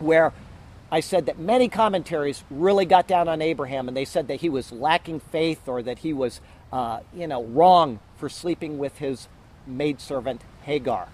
where 0.00 0.32
I 0.90 1.00
said 1.00 1.26
that 1.26 1.38
many 1.38 1.68
commentaries 1.68 2.44
really 2.50 2.84
got 2.84 3.08
down 3.08 3.28
on 3.28 3.42
Abraham 3.42 3.88
and 3.88 3.96
they 3.96 4.04
said 4.04 4.28
that 4.28 4.40
he 4.40 4.48
was 4.48 4.70
lacking 4.70 5.20
faith 5.20 5.66
or 5.66 5.82
that 5.82 5.98
he 5.98 6.12
was, 6.12 6.40
uh, 6.72 7.00
you 7.14 7.26
know, 7.26 7.42
wrong 7.44 7.98
for 8.16 8.28
sleeping 8.28 8.78
with 8.78 8.98
his 8.98 9.28
maidservant 9.66 10.42
Hagar. 10.62 11.08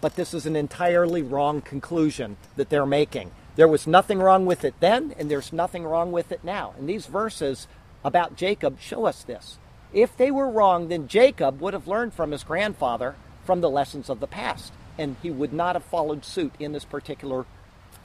But 0.00 0.16
this 0.16 0.32
is 0.32 0.46
an 0.46 0.56
entirely 0.56 1.22
wrong 1.22 1.60
conclusion 1.60 2.36
that 2.56 2.70
they're 2.70 2.86
making. 2.86 3.32
There 3.56 3.68
was 3.68 3.86
nothing 3.86 4.20
wrong 4.20 4.46
with 4.46 4.64
it 4.64 4.74
then, 4.80 5.14
and 5.18 5.30
there's 5.30 5.52
nothing 5.52 5.84
wrong 5.84 6.12
with 6.12 6.30
it 6.30 6.44
now. 6.44 6.74
And 6.78 6.88
these 6.88 7.06
verses 7.06 7.66
about 8.04 8.36
Jacob 8.36 8.80
show 8.80 9.04
us 9.04 9.24
this. 9.24 9.58
If 9.92 10.16
they 10.16 10.30
were 10.30 10.48
wrong, 10.48 10.88
then 10.88 11.08
Jacob 11.08 11.60
would 11.60 11.74
have 11.74 11.88
learned 11.88 12.14
from 12.14 12.30
his 12.30 12.44
grandfather 12.44 13.16
from 13.44 13.60
the 13.60 13.70
lessons 13.70 14.08
of 14.08 14.20
the 14.20 14.26
past, 14.26 14.72
and 14.96 15.16
he 15.22 15.30
would 15.30 15.52
not 15.52 15.74
have 15.74 15.84
followed 15.84 16.24
suit 16.24 16.52
in 16.60 16.72
this 16.72 16.84
particular 16.84 17.46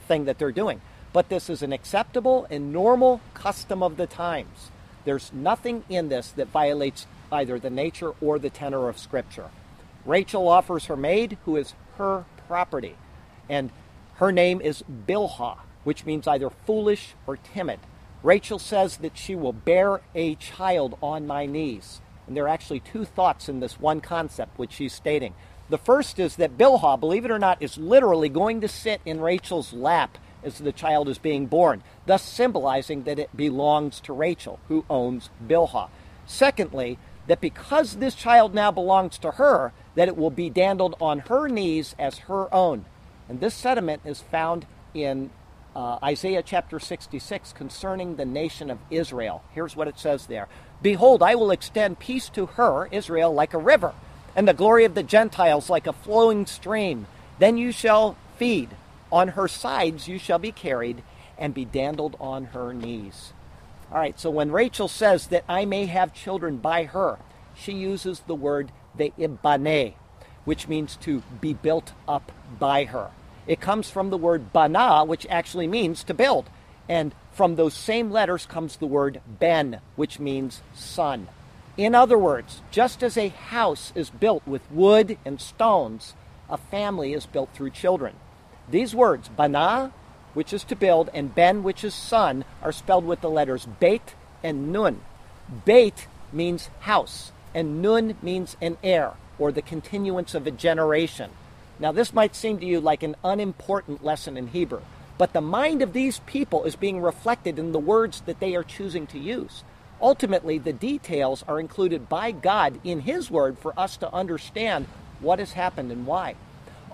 thing 0.08 0.24
that 0.24 0.38
they're 0.38 0.52
doing. 0.52 0.80
But 1.14 1.28
this 1.28 1.48
is 1.48 1.62
an 1.62 1.72
acceptable 1.72 2.44
and 2.50 2.72
normal 2.72 3.20
custom 3.34 3.84
of 3.84 3.96
the 3.96 4.08
times. 4.08 4.72
There's 5.04 5.32
nothing 5.32 5.84
in 5.88 6.08
this 6.08 6.30
that 6.32 6.48
violates 6.48 7.06
either 7.30 7.58
the 7.58 7.70
nature 7.70 8.14
or 8.20 8.38
the 8.40 8.50
tenor 8.50 8.88
of 8.88 8.98
Scripture. 8.98 9.50
Rachel 10.04 10.48
offers 10.48 10.86
her 10.86 10.96
maid, 10.96 11.38
who 11.44 11.56
is 11.56 11.74
her 11.98 12.24
property, 12.48 12.96
and 13.48 13.70
her 14.16 14.32
name 14.32 14.60
is 14.60 14.82
Bilhah, 15.06 15.58
which 15.84 16.04
means 16.04 16.26
either 16.26 16.50
foolish 16.50 17.14
or 17.28 17.36
timid. 17.36 17.78
Rachel 18.24 18.58
says 18.58 18.96
that 18.96 19.16
she 19.16 19.36
will 19.36 19.52
bear 19.52 20.00
a 20.16 20.34
child 20.34 20.98
on 21.00 21.28
my 21.28 21.46
knees. 21.46 22.00
And 22.26 22.36
there 22.36 22.44
are 22.44 22.48
actually 22.48 22.80
two 22.80 23.04
thoughts 23.04 23.48
in 23.48 23.60
this 23.60 23.78
one 23.78 24.00
concept 24.00 24.58
which 24.58 24.72
she's 24.72 24.92
stating. 24.92 25.34
The 25.70 25.78
first 25.78 26.18
is 26.18 26.36
that 26.36 26.58
Bilhah, 26.58 26.98
believe 26.98 27.24
it 27.24 27.30
or 27.30 27.38
not, 27.38 27.62
is 27.62 27.78
literally 27.78 28.28
going 28.28 28.60
to 28.62 28.68
sit 28.68 29.00
in 29.04 29.20
Rachel's 29.20 29.72
lap 29.72 30.18
as 30.44 30.58
the 30.58 30.72
child 30.72 31.08
is 31.08 31.18
being 31.18 31.46
born, 31.46 31.82
thus 32.06 32.22
symbolizing 32.22 33.04
that 33.04 33.18
it 33.18 33.36
belongs 33.36 34.00
to 34.00 34.12
Rachel, 34.12 34.60
who 34.68 34.84
owns 34.88 35.30
Bilhah. 35.46 35.88
Secondly, 36.26 36.98
that 37.26 37.40
because 37.40 37.96
this 37.96 38.14
child 38.14 38.54
now 38.54 38.70
belongs 38.70 39.18
to 39.18 39.32
her, 39.32 39.72
that 39.94 40.08
it 40.08 40.16
will 40.16 40.30
be 40.30 40.50
dandled 40.50 40.94
on 41.00 41.20
her 41.20 41.48
knees 41.48 41.94
as 41.98 42.18
her 42.18 42.52
own. 42.52 42.84
And 43.28 43.40
this 43.40 43.54
sentiment 43.54 44.02
is 44.04 44.20
found 44.20 44.66
in 44.92 45.30
uh, 45.74 45.98
Isaiah 46.02 46.42
chapter 46.42 46.78
66 46.78 47.52
concerning 47.52 48.16
the 48.16 48.24
nation 48.24 48.70
of 48.70 48.78
Israel. 48.90 49.42
Here's 49.52 49.74
what 49.74 49.88
it 49.88 49.98
says 49.98 50.26
there 50.26 50.48
Behold, 50.82 51.22
I 51.22 51.34
will 51.34 51.50
extend 51.50 51.98
peace 51.98 52.28
to 52.30 52.46
her, 52.46 52.88
Israel, 52.92 53.32
like 53.32 53.54
a 53.54 53.58
river, 53.58 53.94
and 54.36 54.46
the 54.46 54.54
glory 54.54 54.84
of 54.84 54.94
the 54.94 55.02
Gentiles 55.02 55.70
like 55.70 55.86
a 55.86 55.92
flowing 55.92 56.46
stream. 56.46 57.06
Then 57.38 57.56
you 57.56 57.72
shall 57.72 58.16
feed. 58.36 58.70
On 59.14 59.28
her 59.28 59.46
sides 59.46 60.08
you 60.08 60.18
shall 60.18 60.40
be 60.40 60.50
carried, 60.50 61.04
and 61.38 61.54
be 61.54 61.64
dandled 61.64 62.16
on 62.18 62.46
her 62.46 62.74
knees. 62.74 63.32
All 63.92 63.98
right, 63.98 64.18
so 64.18 64.28
when 64.28 64.50
Rachel 64.50 64.88
says 64.88 65.28
that 65.28 65.44
I 65.48 65.64
may 65.66 65.86
have 65.86 66.12
children 66.12 66.56
by 66.56 66.82
her, 66.82 67.20
she 67.54 67.74
uses 67.74 68.24
the 68.26 68.34
word 68.34 68.72
the 68.96 69.12
ibane, 69.16 69.94
which 70.44 70.66
means 70.66 70.96
to 71.02 71.22
be 71.40 71.54
built 71.54 71.92
up 72.08 72.32
by 72.58 72.86
her. 72.86 73.12
It 73.46 73.60
comes 73.60 73.88
from 73.88 74.10
the 74.10 74.18
word 74.18 74.52
bana, 74.52 75.04
which 75.04 75.28
actually 75.30 75.68
means 75.68 76.02
to 76.02 76.12
build. 76.12 76.50
And 76.88 77.14
from 77.30 77.54
those 77.54 77.74
same 77.74 78.10
letters 78.10 78.46
comes 78.46 78.78
the 78.78 78.86
word 78.86 79.20
ben, 79.28 79.78
which 79.94 80.18
means 80.18 80.60
son. 80.74 81.28
In 81.76 81.94
other 81.94 82.18
words, 82.18 82.62
just 82.72 83.00
as 83.04 83.16
a 83.16 83.28
house 83.28 83.92
is 83.94 84.10
built 84.10 84.44
with 84.44 84.68
wood 84.72 85.18
and 85.24 85.40
stones, 85.40 86.14
a 86.50 86.56
family 86.56 87.12
is 87.12 87.26
built 87.26 87.50
through 87.54 87.70
children. 87.70 88.16
These 88.68 88.94
words, 88.94 89.28
bana, 89.28 89.92
which 90.32 90.52
is 90.52 90.64
to 90.64 90.76
build, 90.76 91.10
and 91.14 91.34
ben, 91.34 91.62
which 91.62 91.84
is 91.84 91.94
son, 91.94 92.44
are 92.62 92.72
spelled 92.72 93.04
with 93.04 93.20
the 93.20 93.30
letters 93.30 93.66
beit 93.80 94.14
and 94.42 94.72
nun. 94.72 95.00
Beit 95.64 96.08
means 96.32 96.70
house, 96.80 97.32
and 97.54 97.82
nun 97.82 98.16
means 98.22 98.56
an 98.60 98.76
heir, 98.82 99.12
or 99.38 99.52
the 99.52 99.62
continuance 99.62 100.34
of 100.34 100.46
a 100.46 100.50
generation. 100.50 101.30
Now, 101.78 101.92
this 101.92 102.12
might 102.12 102.34
seem 102.34 102.58
to 102.58 102.66
you 102.66 102.80
like 102.80 103.02
an 103.02 103.16
unimportant 103.24 104.04
lesson 104.04 104.36
in 104.36 104.48
Hebrew, 104.48 104.82
but 105.18 105.32
the 105.32 105.40
mind 105.40 105.82
of 105.82 105.92
these 105.92 106.20
people 106.20 106.64
is 106.64 106.76
being 106.76 107.00
reflected 107.00 107.58
in 107.58 107.72
the 107.72 107.78
words 107.78 108.22
that 108.22 108.40
they 108.40 108.54
are 108.54 108.64
choosing 108.64 109.06
to 109.08 109.18
use. 109.18 109.62
Ultimately, 110.00 110.58
the 110.58 110.72
details 110.72 111.44
are 111.46 111.60
included 111.60 112.08
by 112.08 112.30
God 112.32 112.80
in 112.82 113.00
His 113.00 113.30
Word 113.30 113.58
for 113.58 113.78
us 113.78 113.96
to 113.98 114.12
understand 114.12 114.86
what 115.20 115.38
has 115.38 115.52
happened 115.52 115.92
and 115.92 116.06
why. 116.06 116.34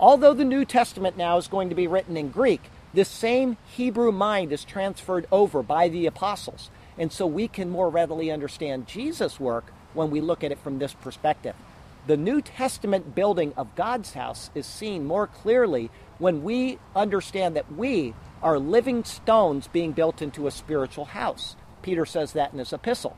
Although 0.01 0.33
the 0.33 0.43
New 0.43 0.65
Testament 0.65 1.15
now 1.15 1.37
is 1.37 1.47
going 1.47 1.69
to 1.69 1.75
be 1.75 1.85
written 1.85 2.17
in 2.17 2.29
Greek, 2.29 2.61
this 2.91 3.07
same 3.07 3.57
Hebrew 3.75 4.11
mind 4.11 4.51
is 4.51 4.65
transferred 4.65 5.27
over 5.31 5.61
by 5.61 5.89
the 5.89 6.07
apostles. 6.07 6.71
And 6.97 7.11
so 7.11 7.27
we 7.27 7.47
can 7.47 7.69
more 7.69 7.87
readily 7.87 8.31
understand 8.31 8.87
Jesus' 8.87 9.39
work 9.39 9.71
when 9.93 10.09
we 10.09 10.19
look 10.19 10.43
at 10.43 10.51
it 10.51 10.57
from 10.57 10.79
this 10.79 10.95
perspective. 10.95 11.55
The 12.07 12.17
New 12.17 12.41
Testament 12.41 13.13
building 13.13 13.53
of 13.55 13.75
God's 13.75 14.13
house 14.13 14.49
is 14.55 14.65
seen 14.65 15.05
more 15.05 15.27
clearly 15.27 15.91
when 16.17 16.43
we 16.43 16.79
understand 16.95 17.55
that 17.55 17.71
we 17.71 18.15
are 18.41 18.57
living 18.57 19.03
stones 19.03 19.67
being 19.67 19.91
built 19.91 20.19
into 20.19 20.47
a 20.47 20.51
spiritual 20.51 21.05
house. 21.05 21.55
Peter 21.83 22.07
says 22.07 22.33
that 22.33 22.53
in 22.53 22.59
his 22.59 22.73
epistle. 22.73 23.15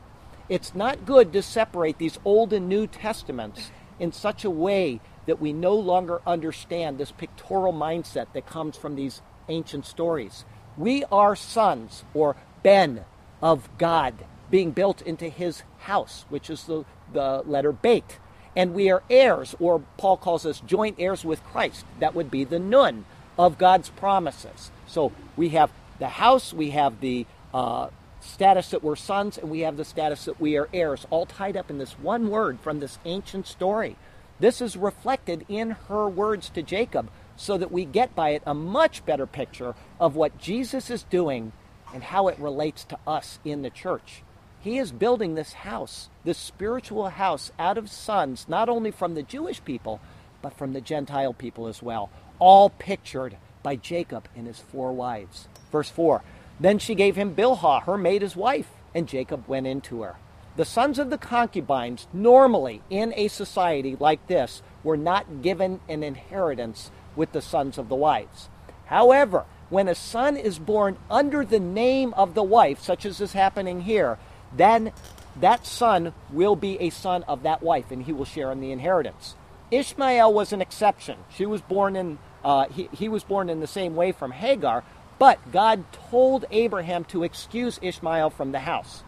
It's 0.50 0.74
not 0.74 1.06
good 1.06 1.32
to 1.32 1.40
separate 1.40 1.96
these 1.96 2.18
Old 2.26 2.52
and 2.52 2.68
New 2.68 2.86
Testaments 2.86 3.70
in 3.98 4.12
such 4.12 4.44
a 4.44 4.50
way 4.50 5.00
that 5.26 5.40
we 5.40 5.52
no 5.52 5.74
longer 5.74 6.20
understand 6.26 6.98
this 6.98 7.12
pictorial 7.12 7.72
mindset 7.72 8.26
that 8.32 8.46
comes 8.46 8.76
from 8.76 8.96
these 8.96 9.22
ancient 9.48 9.86
stories. 9.86 10.44
We 10.76 11.04
are 11.12 11.36
sons, 11.36 12.04
or 12.14 12.36
ben, 12.62 13.04
of 13.42 13.68
God, 13.78 14.14
being 14.50 14.72
built 14.72 15.02
into 15.02 15.28
his 15.28 15.62
house, 15.80 16.24
which 16.28 16.50
is 16.50 16.64
the, 16.64 16.84
the 17.12 17.42
letter 17.46 17.72
beit. 17.72 18.18
And 18.56 18.74
we 18.74 18.90
are 18.90 19.02
heirs, 19.10 19.54
or 19.58 19.80
Paul 19.98 20.16
calls 20.16 20.46
us 20.46 20.60
joint 20.60 20.96
heirs 20.98 21.24
with 21.24 21.42
Christ. 21.44 21.84
That 22.00 22.14
would 22.14 22.30
be 22.30 22.44
the 22.44 22.58
nun 22.58 23.04
of 23.38 23.58
God's 23.58 23.88
promises. 23.90 24.70
So 24.86 25.12
we 25.36 25.50
have 25.50 25.70
the 25.98 26.08
house, 26.08 26.52
we 26.52 26.70
have 26.70 27.00
the 27.00 27.26
uh, 27.52 27.88
status 28.20 28.70
that 28.70 28.82
we're 28.82 28.96
sons, 28.96 29.38
and 29.38 29.50
we 29.50 29.60
have 29.60 29.76
the 29.76 29.84
status 29.84 30.24
that 30.24 30.40
we 30.40 30.56
are 30.56 30.68
heirs, 30.72 31.06
all 31.10 31.26
tied 31.26 31.56
up 31.56 31.70
in 31.70 31.78
this 31.78 31.92
one 31.98 32.30
word 32.30 32.60
from 32.60 32.80
this 32.80 32.98
ancient 33.04 33.46
story. 33.46 33.96
This 34.40 34.60
is 34.60 34.76
reflected 34.76 35.44
in 35.48 35.70
her 35.88 36.08
words 36.08 36.48
to 36.50 36.62
Jacob 36.62 37.10
so 37.36 37.56
that 37.58 37.72
we 37.72 37.84
get 37.84 38.14
by 38.14 38.30
it 38.30 38.42
a 38.46 38.54
much 38.54 39.04
better 39.06 39.26
picture 39.26 39.74
of 40.00 40.16
what 40.16 40.38
Jesus 40.38 40.90
is 40.90 41.04
doing 41.04 41.52
and 41.92 42.02
how 42.02 42.28
it 42.28 42.38
relates 42.38 42.84
to 42.84 42.98
us 43.06 43.38
in 43.44 43.62
the 43.62 43.70
church. 43.70 44.22
He 44.60 44.78
is 44.78 44.92
building 44.92 45.34
this 45.34 45.52
house, 45.52 46.08
this 46.24 46.38
spiritual 46.38 47.10
house, 47.10 47.52
out 47.58 47.76
of 47.76 47.90
sons, 47.90 48.46
not 48.48 48.68
only 48.68 48.90
from 48.90 49.14
the 49.14 49.22
Jewish 49.22 49.62
people, 49.62 50.00
but 50.42 50.56
from 50.56 50.72
the 50.72 50.80
Gentile 50.80 51.34
people 51.34 51.66
as 51.66 51.82
well, 51.82 52.10
all 52.38 52.70
pictured 52.70 53.36
by 53.62 53.76
Jacob 53.76 54.28
and 54.34 54.46
his 54.46 54.58
four 54.58 54.92
wives. 54.92 55.48
Verse 55.70 55.90
4 55.90 56.22
Then 56.58 56.78
she 56.78 56.94
gave 56.94 57.14
him 57.16 57.34
Bilhah, 57.34 57.84
her 57.84 57.98
maid, 57.98 58.22
as 58.22 58.36
wife, 58.36 58.70
and 58.94 59.06
Jacob 59.06 59.46
went 59.46 59.66
into 59.66 60.02
her. 60.02 60.16
The 60.56 60.64
sons 60.64 60.98
of 60.98 61.10
the 61.10 61.18
concubines, 61.18 62.06
normally 62.12 62.82
in 62.88 63.12
a 63.16 63.28
society 63.28 63.96
like 63.98 64.26
this, 64.28 64.62
were 64.84 64.96
not 64.96 65.42
given 65.42 65.80
an 65.88 66.02
inheritance 66.04 66.90
with 67.16 67.32
the 67.32 67.42
sons 67.42 67.76
of 67.76 67.88
the 67.88 67.96
wives. 67.96 68.48
However, 68.86 69.46
when 69.68 69.88
a 69.88 69.94
son 69.94 70.36
is 70.36 70.58
born 70.58 70.96
under 71.10 71.44
the 71.44 71.58
name 71.58 72.14
of 72.14 72.34
the 72.34 72.42
wife, 72.42 72.80
such 72.80 73.04
as 73.04 73.20
is 73.20 73.32
happening 73.32 73.80
here, 73.80 74.18
then 74.56 74.92
that 75.40 75.66
son 75.66 76.12
will 76.30 76.54
be 76.54 76.80
a 76.80 76.90
son 76.90 77.24
of 77.24 77.42
that 77.42 77.62
wife 77.62 77.90
and 77.90 78.04
he 78.04 78.12
will 78.12 78.24
share 78.24 78.52
in 78.52 78.60
the 78.60 78.70
inheritance. 78.70 79.34
Ishmael 79.72 80.32
was 80.32 80.52
an 80.52 80.60
exception. 80.60 81.18
She 81.34 81.46
was 81.46 81.60
born 81.62 81.96
in 81.96 82.18
uh, 82.44 82.68
he, 82.68 82.88
he 82.92 83.08
was 83.08 83.24
born 83.24 83.48
in 83.48 83.60
the 83.60 83.66
same 83.66 83.96
way 83.96 84.12
from 84.12 84.30
Hagar, 84.30 84.84
but 85.18 85.38
God 85.50 85.84
told 86.10 86.44
Abraham 86.50 87.04
to 87.06 87.24
excuse 87.24 87.78
Ishmael 87.80 88.30
from 88.30 88.52
the 88.52 88.60
house. 88.60 89.02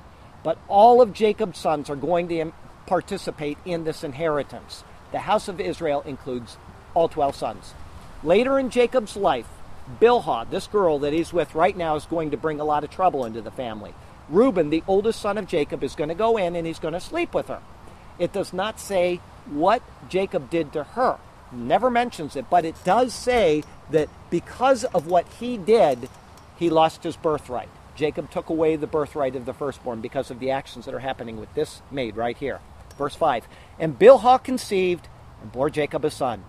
But 0.46 0.58
all 0.68 1.02
of 1.02 1.12
Jacob's 1.12 1.58
sons 1.58 1.90
are 1.90 1.96
going 1.96 2.28
to 2.28 2.52
participate 2.86 3.58
in 3.64 3.82
this 3.82 4.04
inheritance. 4.04 4.84
The 5.10 5.18
house 5.18 5.48
of 5.48 5.60
Israel 5.60 6.02
includes 6.06 6.56
all 6.94 7.08
12 7.08 7.34
sons. 7.34 7.74
Later 8.22 8.56
in 8.56 8.70
Jacob's 8.70 9.16
life, 9.16 9.48
Bilhah, 10.00 10.48
this 10.48 10.68
girl 10.68 11.00
that 11.00 11.12
he's 11.12 11.32
with 11.32 11.56
right 11.56 11.76
now, 11.76 11.96
is 11.96 12.04
going 12.04 12.30
to 12.30 12.36
bring 12.36 12.60
a 12.60 12.64
lot 12.64 12.84
of 12.84 12.90
trouble 12.90 13.24
into 13.24 13.42
the 13.42 13.50
family. 13.50 13.92
Reuben, 14.28 14.70
the 14.70 14.84
oldest 14.86 15.20
son 15.20 15.36
of 15.36 15.48
Jacob, 15.48 15.82
is 15.82 15.96
going 15.96 16.10
to 16.10 16.14
go 16.14 16.36
in 16.36 16.54
and 16.54 16.64
he's 16.64 16.78
going 16.78 16.94
to 16.94 17.00
sleep 17.00 17.34
with 17.34 17.48
her. 17.48 17.60
It 18.16 18.32
does 18.32 18.52
not 18.52 18.78
say 18.78 19.16
what 19.46 19.82
Jacob 20.08 20.48
did 20.48 20.72
to 20.74 20.84
her, 20.84 21.18
never 21.50 21.90
mentions 21.90 22.36
it, 22.36 22.48
but 22.48 22.64
it 22.64 22.76
does 22.84 23.12
say 23.12 23.64
that 23.90 24.08
because 24.30 24.84
of 24.84 25.08
what 25.08 25.26
he 25.40 25.56
did, 25.56 26.08
he 26.56 26.70
lost 26.70 27.02
his 27.02 27.16
birthright. 27.16 27.68
Jacob 27.96 28.30
took 28.30 28.48
away 28.50 28.76
the 28.76 28.86
birthright 28.86 29.34
of 29.34 29.46
the 29.46 29.54
firstborn 29.54 30.00
because 30.00 30.30
of 30.30 30.38
the 30.38 30.50
actions 30.50 30.84
that 30.84 30.94
are 30.94 31.00
happening 31.00 31.38
with 31.38 31.52
this 31.54 31.82
maid 31.90 32.16
right 32.16 32.36
here. 32.36 32.60
Verse 32.96 33.14
5 33.14 33.46
And 33.78 33.98
Bilhah 33.98 34.42
conceived 34.42 35.08
and 35.42 35.50
bore 35.50 35.70
Jacob 35.70 36.04
a 36.04 36.10
son. 36.10 36.44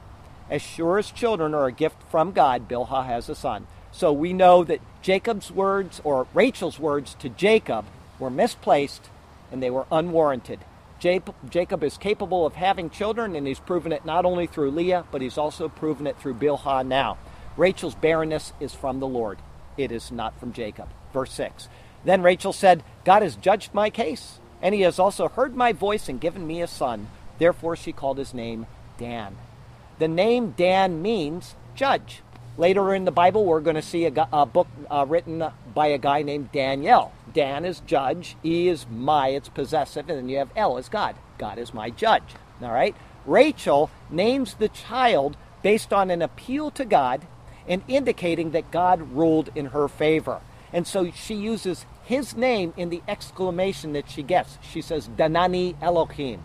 As 0.49 0.61
sure 0.61 0.97
as 0.97 1.11
children 1.11 1.53
are 1.53 1.65
a 1.65 1.71
gift 1.71 2.01
from 2.09 2.31
God, 2.31 2.69
Bilhah 2.69 3.05
has 3.05 3.27
a 3.27 3.35
son. 3.35 3.67
So 3.91 4.13
we 4.13 4.31
know 4.31 4.63
that 4.63 4.81
Jacob's 5.01 5.51
words, 5.51 6.01
or 6.03 6.27
Rachel's 6.33 6.79
words 6.79 7.15
to 7.19 7.29
Jacob, 7.29 7.85
were 8.19 8.29
misplaced 8.29 9.09
and 9.51 9.61
they 9.63 9.69
were 9.69 9.85
unwarranted. 9.91 10.59
Jacob 10.99 11.83
is 11.83 11.97
capable 11.97 12.45
of 12.45 12.55
having 12.55 12.89
children, 12.89 13.35
and 13.35 13.45
he's 13.45 13.59
proven 13.59 13.91
it 13.91 14.03
not 14.03 14.25
only 14.25 14.47
through 14.47 14.71
Leah, 14.71 15.05
but 15.11 15.21
he's 15.21 15.37
also 15.37 15.69
proven 15.69 16.07
it 16.07 16.17
through 16.17 16.33
Bilhah 16.33 16.85
now. 16.85 17.17
Rachel's 17.55 17.95
barrenness 17.95 18.53
is 18.59 18.73
from 18.73 18.99
the 18.99 19.07
Lord, 19.07 19.37
it 19.77 19.91
is 19.91 20.11
not 20.11 20.39
from 20.39 20.53
Jacob. 20.53 20.89
Verse 21.13 21.31
6. 21.33 21.67
Then 22.03 22.21
Rachel 22.21 22.53
said, 22.53 22.83
God 23.05 23.21
has 23.21 23.35
judged 23.35 23.73
my 23.73 23.89
case, 23.89 24.39
and 24.61 24.73
he 24.73 24.81
has 24.81 24.99
also 24.99 25.27
heard 25.27 25.55
my 25.55 25.73
voice 25.73 26.09
and 26.09 26.21
given 26.21 26.45
me 26.45 26.61
a 26.61 26.67
son. 26.67 27.07
Therefore 27.37 27.75
she 27.75 27.91
called 27.91 28.17
his 28.17 28.33
name 28.33 28.65
Dan. 28.97 29.35
The 29.99 30.07
name 30.07 30.51
Dan 30.51 31.01
means 31.01 31.55
judge. 31.75 32.21
Later 32.57 32.95
in 32.95 33.05
the 33.05 33.11
Bible, 33.11 33.45
we're 33.45 33.61
going 33.61 33.75
to 33.75 33.83
see 33.83 34.05
a, 34.05 34.27
a 34.33 34.45
book 34.45 34.67
uh, 34.89 35.05
written 35.07 35.43
by 35.75 35.87
a 35.87 35.99
guy 35.99 36.23
named 36.23 36.51
Daniel. 36.51 37.13
Dan 37.31 37.65
is 37.65 37.81
judge, 37.81 38.35
E 38.43 38.67
is 38.67 38.87
my, 38.89 39.29
it's 39.29 39.49
possessive, 39.49 40.09
and 40.09 40.17
then 40.17 40.29
you 40.29 40.37
have 40.37 40.49
L 40.55 40.77
is 40.77 40.89
God. 40.89 41.15
God 41.37 41.59
is 41.59 41.73
my 41.73 41.91
judge. 41.91 42.23
All 42.61 42.71
right? 42.71 42.95
Rachel 43.27 43.91
names 44.09 44.55
the 44.55 44.69
child 44.69 45.37
based 45.61 45.93
on 45.93 46.09
an 46.09 46.21
appeal 46.21 46.71
to 46.71 46.85
God 46.85 47.27
and 47.67 47.81
indicating 47.87 48.51
that 48.51 48.71
God 48.71 49.11
ruled 49.13 49.49
in 49.55 49.67
her 49.67 49.87
favor. 49.87 50.41
And 50.73 50.85
so 50.87 51.11
she 51.11 51.35
uses 51.35 51.85
his 52.03 52.35
name 52.35 52.73
in 52.77 52.89
the 52.89 53.01
exclamation 53.07 53.93
that 53.93 54.09
she 54.09 54.23
gets. 54.23 54.57
She 54.61 54.81
says, 54.81 55.07
Danani 55.07 55.75
Elohim. 55.81 56.41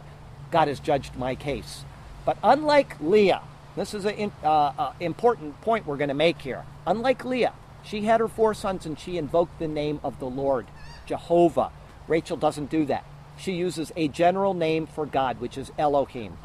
God 0.50 0.68
has 0.68 0.80
judged 0.80 1.16
my 1.16 1.34
case. 1.34 1.84
But 2.24 2.36
unlike 2.42 2.96
Leah, 3.00 3.42
this 3.76 3.94
is 3.94 4.04
an 4.04 4.32
uh, 4.44 4.48
uh, 4.48 4.92
important 5.00 5.60
point 5.62 5.86
we're 5.86 5.96
going 5.96 6.08
to 6.08 6.14
make 6.14 6.42
here. 6.42 6.64
Unlike 6.86 7.24
Leah, 7.24 7.54
she 7.84 8.02
had 8.02 8.20
her 8.20 8.28
four 8.28 8.54
sons 8.54 8.86
and 8.86 8.98
she 8.98 9.16
invoked 9.16 9.58
the 9.58 9.68
name 9.68 10.00
of 10.04 10.18
the 10.18 10.26
Lord, 10.26 10.66
Jehovah. 11.06 11.70
Rachel 12.06 12.36
doesn't 12.36 12.70
do 12.70 12.84
that. 12.86 13.04
She 13.38 13.52
uses 13.52 13.90
a 13.96 14.08
general 14.08 14.54
name 14.54 14.86
for 14.86 15.06
God, 15.06 15.40
which 15.40 15.56
is 15.56 15.72
Elohim. 15.78 16.36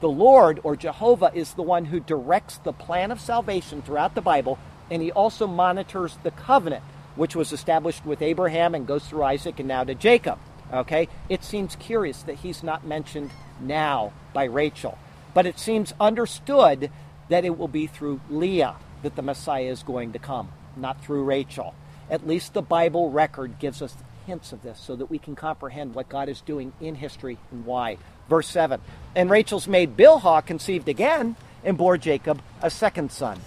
The 0.00 0.08
Lord, 0.08 0.60
or 0.62 0.76
Jehovah, 0.76 1.30
is 1.34 1.54
the 1.54 1.62
one 1.62 1.86
who 1.86 2.00
directs 2.00 2.58
the 2.58 2.72
plan 2.72 3.10
of 3.10 3.20
salvation 3.20 3.80
throughout 3.80 4.14
the 4.14 4.20
Bible, 4.20 4.58
and 4.90 5.00
he 5.02 5.10
also 5.10 5.46
monitors 5.46 6.18
the 6.22 6.30
covenant 6.30 6.84
which 7.16 7.34
was 7.34 7.52
established 7.52 8.04
with 8.04 8.20
Abraham 8.20 8.74
and 8.74 8.86
goes 8.86 9.06
through 9.06 9.24
Isaac 9.24 9.58
and 9.58 9.68
now 9.68 9.84
to 9.84 9.94
Jacob. 9.94 10.38
Okay? 10.72 11.08
It 11.28 11.42
seems 11.42 11.76
curious 11.76 12.22
that 12.24 12.36
he's 12.36 12.62
not 12.62 12.86
mentioned 12.86 13.30
now 13.60 14.12
by 14.32 14.44
Rachel. 14.44 14.98
But 15.34 15.46
it 15.46 15.58
seems 15.58 15.94
understood 15.98 16.90
that 17.28 17.44
it 17.44 17.58
will 17.58 17.68
be 17.68 17.86
through 17.86 18.20
Leah 18.28 18.76
that 19.02 19.16
the 19.16 19.22
Messiah 19.22 19.70
is 19.70 19.82
going 19.82 20.12
to 20.12 20.18
come, 20.18 20.50
not 20.76 21.02
through 21.02 21.24
Rachel. 21.24 21.74
At 22.10 22.26
least 22.26 22.54
the 22.54 22.62
Bible 22.62 23.10
record 23.10 23.58
gives 23.58 23.82
us 23.82 23.94
hints 24.26 24.52
of 24.52 24.62
this 24.62 24.78
so 24.78 24.96
that 24.96 25.10
we 25.10 25.18
can 25.18 25.34
comprehend 25.36 25.94
what 25.94 26.08
God 26.08 26.28
is 26.28 26.40
doing 26.40 26.72
in 26.80 26.96
history 26.96 27.38
and 27.50 27.64
why. 27.64 27.96
Verse 28.28 28.48
7 28.48 28.80
And 29.14 29.30
Rachel's 29.30 29.68
maid 29.68 29.96
Bilhah 29.96 30.44
conceived 30.44 30.88
again 30.88 31.36
and 31.64 31.76
bore 31.76 31.98
Jacob 31.98 32.42
a 32.62 32.70
second 32.70 33.12
son. 33.12 33.40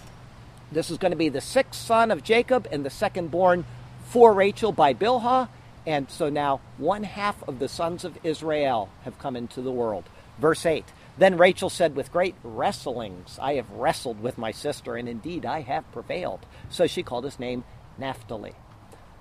This 0.71 0.91
is 0.91 0.97
going 0.97 1.11
to 1.11 1.17
be 1.17 1.29
the 1.29 1.41
sixth 1.41 1.79
son 1.79 2.11
of 2.11 2.23
Jacob 2.23 2.67
and 2.71 2.85
the 2.85 2.89
second 2.89 3.31
born 3.31 3.65
for 4.05 4.33
Rachel 4.33 4.71
by 4.71 4.93
Bilhah. 4.93 5.49
And 5.87 6.09
so 6.11 6.29
now 6.29 6.61
one 6.77 7.03
half 7.03 7.41
of 7.47 7.59
the 7.59 7.67
sons 7.67 8.05
of 8.05 8.17
Israel 8.23 8.89
have 9.03 9.17
come 9.17 9.35
into 9.35 9.61
the 9.61 9.71
world. 9.71 10.03
Verse 10.37 10.65
8 10.65 10.85
Then 11.17 11.37
Rachel 11.37 11.69
said, 11.69 11.95
With 11.95 12.11
great 12.11 12.35
wrestlings 12.43 13.39
I 13.41 13.55
have 13.55 13.69
wrestled 13.71 14.21
with 14.21 14.37
my 14.37 14.51
sister, 14.51 14.95
and 14.95 15.09
indeed 15.09 15.45
I 15.45 15.61
have 15.61 15.91
prevailed. 15.91 16.45
So 16.69 16.85
she 16.85 17.03
called 17.03 17.23
his 17.23 17.39
name 17.39 17.63
Naphtali. 17.97 18.53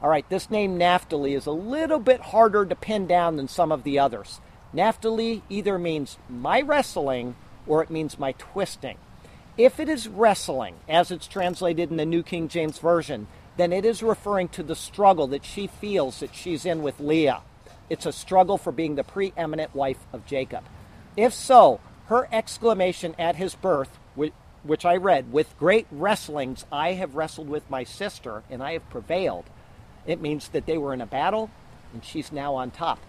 All 0.02 0.08
right, 0.08 0.28
this 0.28 0.50
name 0.50 0.78
Naphtali 0.78 1.34
is 1.34 1.46
a 1.46 1.52
little 1.52 1.98
bit 1.98 2.20
harder 2.20 2.64
to 2.66 2.76
pin 2.76 3.06
down 3.06 3.36
than 3.36 3.48
some 3.48 3.72
of 3.72 3.82
the 3.82 3.98
others. 3.98 4.40
Naphtali 4.72 5.42
either 5.48 5.78
means 5.78 6.18
my 6.28 6.60
wrestling 6.60 7.36
or 7.66 7.82
it 7.82 7.90
means 7.90 8.18
my 8.18 8.32
twisting. 8.32 8.98
If 9.56 9.80
it 9.80 9.88
is 9.88 10.08
wrestling, 10.08 10.76
as 10.88 11.10
it's 11.10 11.26
translated 11.26 11.90
in 11.90 11.96
the 11.96 12.06
New 12.06 12.22
King 12.22 12.48
James 12.48 12.78
Version, 12.78 13.26
then 13.56 13.72
it 13.72 13.84
is 13.84 14.02
referring 14.02 14.48
to 14.50 14.62
the 14.62 14.76
struggle 14.76 15.26
that 15.28 15.44
she 15.44 15.66
feels 15.66 16.20
that 16.20 16.34
she's 16.34 16.64
in 16.64 16.82
with 16.82 17.00
Leah. 17.00 17.42
It's 17.90 18.06
a 18.06 18.12
struggle 18.12 18.56
for 18.56 18.70
being 18.70 18.94
the 18.94 19.02
preeminent 19.02 19.74
wife 19.74 19.98
of 20.12 20.26
Jacob. 20.26 20.64
If 21.16 21.34
so, 21.34 21.80
her 22.06 22.28
exclamation 22.30 23.16
at 23.18 23.36
his 23.36 23.54
birth, 23.54 23.98
which 24.62 24.84
I 24.84 24.96
read, 24.96 25.32
with 25.32 25.58
great 25.58 25.86
wrestlings 25.90 26.64
I 26.70 26.92
have 26.92 27.16
wrestled 27.16 27.48
with 27.48 27.68
my 27.68 27.84
sister 27.84 28.44
and 28.48 28.62
I 28.62 28.74
have 28.74 28.88
prevailed, 28.90 29.46
it 30.06 30.20
means 30.20 30.48
that 30.48 30.66
they 30.66 30.78
were 30.78 30.94
in 30.94 31.00
a 31.00 31.06
battle 31.06 31.50
and 31.92 32.04
she's 32.04 32.30
now 32.30 32.54
on 32.54 32.70
top. 32.70 33.00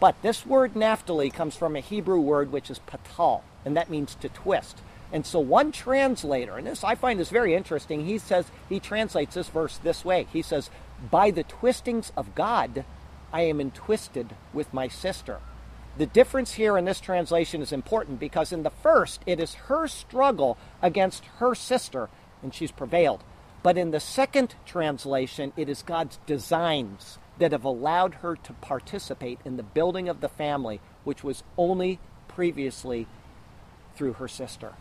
But 0.00 0.22
this 0.22 0.46
word 0.46 0.74
Naphtali 0.74 1.28
comes 1.28 1.54
from 1.54 1.76
a 1.76 1.80
Hebrew 1.80 2.20
word 2.20 2.50
which 2.50 2.70
is 2.70 2.80
patal, 2.80 3.42
and 3.66 3.76
that 3.76 3.90
means 3.90 4.14
to 4.16 4.30
twist. 4.30 4.78
And 5.12 5.26
so 5.26 5.38
one 5.40 5.72
translator, 5.72 6.56
and 6.56 6.66
this 6.66 6.82
I 6.82 6.94
find 6.94 7.20
this 7.20 7.28
very 7.28 7.54
interesting, 7.54 8.06
he 8.06 8.16
says 8.16 8.46
he 8.68 8.80
translates 8.80 9.34
this 9.34 9.48
verse 9.48 9.76
this 9.76 10.04
way. 10.04 10.26
He 10.32 10.40
says, 10.40 10.70
By 11.10 11.30
the 11.30 11.42
twistings 11.42 12.12
of 12.16 12.34
God, 12.34 12.84
I 13.32 13.42
am 13.42 13.60
entwisted 13.60 14.34
with 14.54 14.72
my 14.72 14.88
sister. 14.88 15.40
The 15.98 16.06
difference 16.06 16.54
here 16.54 16.78
in 16.78 16.86
this 16.86 17.00
translation 17.00 17.60
is 17.60 17.72
important 17.72 18.20
because 18.20 18.52
in 18.52 18.62
the 18.62 18.70
first, 18.70 19.20
it 19.26 19.38
is 19.38 19.54
her 19.54 19.86
struggle 19.86 20.56
against 20.80 21.24
her 21.38 21.54
sister, 21.54 22.08
and 22.42 22.54
she's 22.54 22.70
prevailed. 22.70 23.22
But 23.62 23.76
in 23.76 23.90
the 23.90 24.00
second 24.00 24.54
translation, 24.64 25.52
it 25.56 25.68
is 25.68 25.82
God's 25.82 26.18
designs 26.24 27.18
that 27.40 27.52
have 27.52 27.64
allowed 27.64 28.14
her 28.16 28.36
to 28.36 28.52
participate 28.54 29.40
in 29.44 29.56
the 29.56 29.62
building 29.62 30.08
of 30.08 30.20
the 30.20 30.28
family, 30.28 30.80
which 31.04 31.24
was 31.24 31.42
only 31.58 31.98
previously 32.28 33.06
through 33.96 34.14
her 34.14 34.28
sister. 34.28 34.72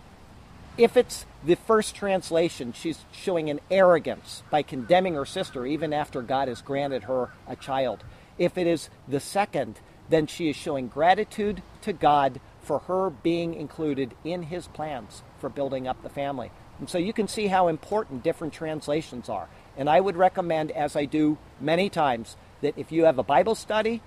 If 0.78 0.96
it's 0.96 1.26
the 1.44 1.56
first 1.56 1.96
translation, 1.96 2.72
she's 2.74 3.00
showing 3.12 3.50
an 3.50 3.60
arrogance 3.70 4.44
by 4.50 4.62
condemning 4.62 5.16
her 5.16 5.26
sister 5.26 5.66
even 5.66 5.92
after 5.92 6.22
God 6.22 6.48
has 6.48 6.62
granted 6.62 7.04
her 7.04 7.32
a 7.48 7.56
child. 7.56 8.04
If 8.38 8.58
it 8.58 8.68
is 8.68 8.90
the 9.08 9.20
second, 9.20 9.80
then 10.10 10.28
she 10.28 10.50
is 10.50 10.56
showing 10.56 10.88
gratitude 10.88 11.62
to 11.82 11.92
God 11.92 12.40
for 12.62 12.80
her 12.80 13.10
being 13.10 13.56
included 13.56 14.14
in 14.24 14.44
his 14.44 14.68
plans 14.68 15.24
for 15.40 15.50
building 15.50 15.88
up 15.88 16.02
the 16.02 16.10
family. 16.10 16.52
And 16.80 16.90
so 16.90 16.98
you 16.98 17.12
can 17.12 17.28
see 17.28 17.48
how 17.48 17.68
important 17.68 18.24
different 18.24 18.54
translations 18.54 19.28
are. 19.28 19.50
And 19.78 19.90
I 19.90 20.00
would 20.00 20.16
recommend, 20.16 20.72
as 20.72 20.96
I 20.96 21.06
do 21.06 21.38
many 21.60 21.90
times, 21.90 22.38
that 22.62 22.78
if 22.78 22.92
you 22.92 23.06
have 23.06 23.20
a 23.20 23.24
Bible 23.24 23.56
study, 23.56 24.02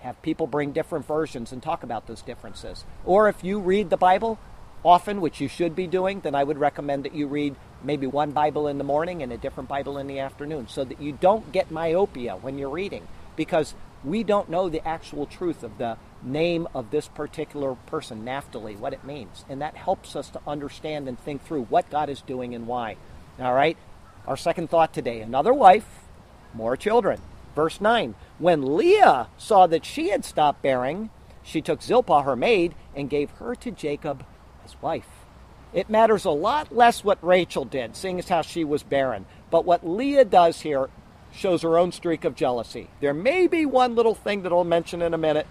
have 0.00 0.20
people 0.22 0.46
bring 0.46 0.72
different 0.72 1.06
versions 1.06 1.52
and 1.52 1.62
talk 1.62 1.82
about 1.82 2.06
those 2.06 2.22
differences. 2.22 2.84
Or 3.04 3.28
if 3.28 3.42
you 3.42 3.58
read 3.58 3.90
the 3.90 3.96
Bible, 3.96 4.38
often, 4.84 5.20
which 5.20 5.40
you 5.40 5.48
should 5.48 5.74
be 5.74 5.86
doing, 5.86 6.20
then 6.20 6.34
I 6.34 6.44
would 6.44 6.58
recommend 6.58 7.04
that 7.04 7.14
you 7.14 7.26
read 7.26 7.56
maybe 7.82 8.06
one 8.06 8.30
Bible 8.30 8.68
in 8.68 8.78
the 8.78 8.84
morning 8.84 9.22
and 9.22 9.32
a 9.32 9.36
different 9.36 9.68
Bible 9.68 9.98
in 9.98 10.06
the 10.06 10.20
afternoon 10.20 10.68
so 10.68 10.84
that 10.84 11.00
you 11.00 11.12
don't 11.12 11.52
get 11.52 11.70
myopia 11.70 12.36
when 12.36 12.58
you're 12.58 12.70
reading 12.70 13.06
because 13.36 13.74
we 14.04 14.22
don't 14.22 14.48
know 14.48 14.68
the 14.68 14.86
actual 14.86 15.26
truth 15.26 15.62
of 15.62 15.78
the 15.78 15.96
name 16.22 16.68
of 16.74 16.90
this 16.90 17.08
particular 17.08 17.74
person, 17.86 18.24
Naphtali, 18.24 18.76
what 18.76 18.92
it 18.92 19.04
means. 19.04 19.44
And 19.48 19.60
that 19.62 19.76
helps 19.76 20.14
us 20.16 20.30
to 20.30 20.40
understand 20.46 21.08
and 21.08 21.18
think 21.18 21.44
through 21.44 21.64
what 21.64 21.90
God 21.90 22.08
is 22.08 22.20
doing 22.22 22.54
and 22.54 22.66
why. 22.66 22.96
All 23.40 23.54
right? 23.54 23.76
Our 24.26 24.36
second 24.36 24.70
thought 24.70 24.92
today 24.92 25.20
another 25.20 25.54
wife, 25.54 25.86
more 26.54 26.76
children. 26.76 27.20
Verse 27.58 27.80
9 27.80 28.14
When 28.38 28.76
Leah 28.76 29.26
saw 29.36 29.66
that 29.66 29.84
she 29.84 30.10
had 30.10 30.24
stopped 30.24 30.62
bearing, 30.62 31.10
she 31.42 31.60
took 31.60 31.82
Zilpah, 31.82 32.22
her 32.22 32.36
maid, 32.36 32.76
and 32.94 33.10
gave 33.10 33.32
her 33.32 33.56
to 33.56 33.72
Jacob 33.72 34.24
as 34.64 34.80
wife. 34.80 35.08
It 35.72 35.90
matters 35.90 36.24
a 36.24 36.30
lot 36.30 36.70
less 36.70 37.02
what 37.02 37.18
Rachel 37.20 37.64
did, 37.64 37.96
seeing 37.96 38.20
as 38.20 38.28
how 38.28 38.42
she 38.42 38.62
was 38.62 38.84
barren. 38.84 39.26
But 39.50 39.64
what 39.64 39.84
Leah 39.84 40.26
does 40.26 40.60
here 40.60 40.88
shows 41.32 41.62
her 41.62 41.76
own 41.76 41.90
streak 41.90 42.24
of 42.24 42.36
jealousy. 42.36 42.90
There 43.00 43.12
may 43.12 43.48
be 43.48 43.66
one 43.66 43.96
little 43.96 44.14
thing 44.14 44.42
that 44.42 44.52
I'll 44.52 44.62
mention 44.62 45.02
in 45.02 45.12
a 45.12 45.18
minute 45.18 45.48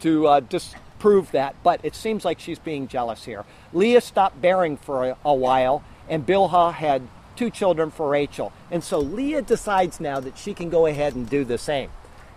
to 0.00 0.26
uh, 0.26 0.40
disprove 0.40 1.30
that, 1.30 1.54
but 1.62 1.78
it 1.84 1.94
seems 1.94 2.24
like 2.24 2.40
she's 2.40 2.58
being 2.58 2.88
jealous 2.88 3.24
here. 3.24 3.44
Leah 3.72 4.00
stopped 4.00 4.42
bearing 4.42 4.76
for 4.76 5.10
a, 5.10 5.16
a 5.24 5.32
while, 5.32 5.84
and 6.08 6.26
Bilhah 6.26 6.72
had 6.72 7.02
two 7.36 7.50
children 7.50 7.90
for 7.90 8.08
Rachel. 8.08 8.52
And 8.70 8.82
so 8.82 8.98
Leah 8.98 9.42
decides 9.42 10.00
now 10.00 10.20
that 10.20 10.38
she 10.38 10.54
can 10.54 10.70
go 10.70 10.86
ahead 10.86 11.14
and 11.14 11.28
do 11.28 11.44
the 11.44 11.58
same. 11.58 11.90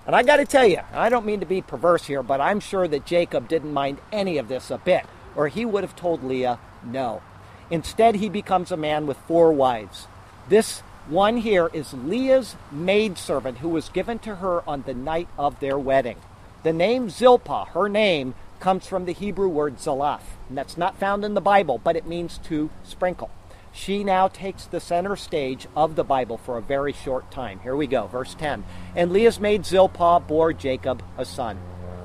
And 0.05 0.15
I 0.15 0.23
got 0.23 0.37
to 0.37 0.45
tell 0.45 0.65
you, 0.65 0.79
I 0.93 1.09
don't 1.09 1.25
mean 1.25 1.39
to 1.39 1.45
be 1.45 1.61
perverse 1.61 2.05
here, 2.05 2.23
but 2.23 2.41
I'm 2.41 2.59
sure 2.59 2.87
that 2.87 3.05
Jacob 3.05 3.47
didn't 3.47 3.73
mind 3.73 3.99
any 4.11 4.37
of 4.37 4.47
this 4.47 4.71
a 4.71 4.77
bit 4.77 5.05
or 5.35 5.47
he 5.47 5.65
would 5.65 5.83
have 5.83 5.95
told 5.95 6.23
Leah 6.23 6.59
no. 6.83 7.21
Instead, 7.69 8.15
he 8.15 8.29
becomes 8.29 8.71
a 8.71 8.77
man 8.77 9.05
with 9.05 9.17
four 9.19 9.51
wives. 9.53 10.07
This 10.47 10.79
one 11.07 11.37
here 11.37 11.69
is 11.71 11.93
Leah's 11.93 12.55
maidservant 12.71 13.59
who 13.59 13.69
was 13.69 13.89
given 13.89 14.19
to 14.19 14.35
her 14.35 14.67
on 14.67 14.83
the 14.83 14.93
night 14.93 15.27
of 15.37 15.59
their 15.59 15.77
wedding. 15.77 16.17
The 16.63 16.73
name 16.73 17.09
Zilpah, 17.09 17.69
her 17.73 17.87
name, 17.87 18.35
comes 18.59 18.85
from 18.85 19.05
the 19.05 19.13
Hebrew 19.13 19.47
word 19.47 19.77
zalaph, 19.77 20.21
and 20.49 20.57
that's 20.57 20.77
not 20.77 20.97
found 20.97 21.23
in 21.23 21.35
the 21.35 21.41
Bible, 21.41 21.79
but 21.81 21.95
it 21.95 22.05
means 22.05 22.37
to 22.45 22.69
sprinkle. 22.83 23.29
She 23.71 24.03
now 24.03 24.27
takes 24.27 24.65
the 24.65 24.79
center 24.79 25.15
stage 25.15 25.67
of 25.75 25.95
the 25.95 26.03
Bible 26.03 26.37
for 26.37 26.57
a 26.57 26.61
very 26.61 26.93
short 26.93 27.29
time. 27.31 27.59
Here 27.59 27.75
we 27.75 27.87
go, 27.87 28.07
verse 28.07 28.35
10. 28.35 28.63
And 28.95 29.11
Leah's 29.11 29.39
maid 29.39 29.65
Zilpah 29.65 30.21
bore 30.21 30.53
Jacob 30.53 31.03
a 31.17 31.25
son. 31.25 31.59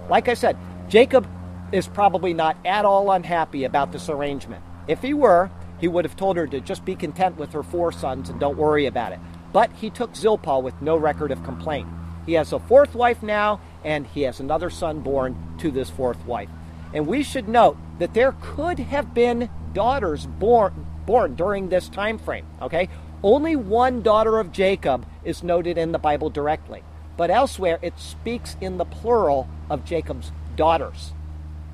Like 0.09 0.29
I 0.29 0.35
said, 0.35 0.57
Jacob 0.89 1.27
is 1.73 1.89
probably 1.89 2.35
not 2.35 2.57
at 2.65 2.85
all 2.85 3.11
unhappy 3.11 3.65
about 3.65 3.93
this 3.93 4.09
arrangement. 4.09 4.63
If 4.87 5.01
he 5.01 5.15
were, 5.15 5.51
he 5.81 5.89
would 5.89 6.05
have 6.05 6.17
told 6.17 6.37
her 6.37 6.47
to 6.47 6.61
just 6.61 6.85
be 6.85 6.95
content 6.95 7.37
with 7.37 7.53
her 7.53 7.63
four 7.63 7.91
sons 7.93 8.29
and 8.29 8.39
don't 8.39 8.59
worry 8.59 8.87
about 8.87 9.13
it. 9.13 9.19
But 9.53 9.73
he 9.73 9.91
took 9.91 10.15
Zilpah 10.15 10.59
with 10.59 10.81
no 10.83 10.97
record 10.97 11.31
of 11.31 11.43
complaint. 11.45 11.89
He 12.27 12.35
has 12.35 12.53
a 12.53 12.59
fourth 12.59 12.95
wife 12.95 13.23
now, 13.23 13.61
and 13.85 14.07
he 14.07 14.23
has 14.23 14.41
another 14.41 14.71
son 14.71 15.01
born 15.01 15.37
to 15.59 15.71
this 15.71 15.91
fourth 15.91 16.25
wife. 16.27 16.49
And 16.93 17.07
we 17.07 17.23
should 17.23 17.49
note 17.49 17.77
that 17.99 18.15
there 18.15 18.35
could 18.41 18.79
have 18.79 19.13
been 19.13 19.51
daughters 19.73 20.27
born, 20.27 20.84
born 21.07 21.35
during 21.35 21.69
this 21.69 21.89
time 21.89 22.19
frame. 22.19 22.47
Okay? 22.61 22.89
Only 23.23 23.57
one 23.57 24.03
daughter 24.03 24.39
of 24.39 24.53
Jacob 24.53 25.07
is 25.25 25.43
noted 25.43 25.79
in 25.79 25.93
the 25.93 25.99
Bible 25.99 26.31
directly. 26.31 26.83
But 27.17 27.31
elsewhere, 27.31 27.79
it 27.81 27.99
speaks 27.99 28.57
in 28.61 28.77
the 28.77 28.85
plural 28.85 29.49
of 29.71 29.85
Jacob's 29.85 30.33
daughters. 30.57 31.13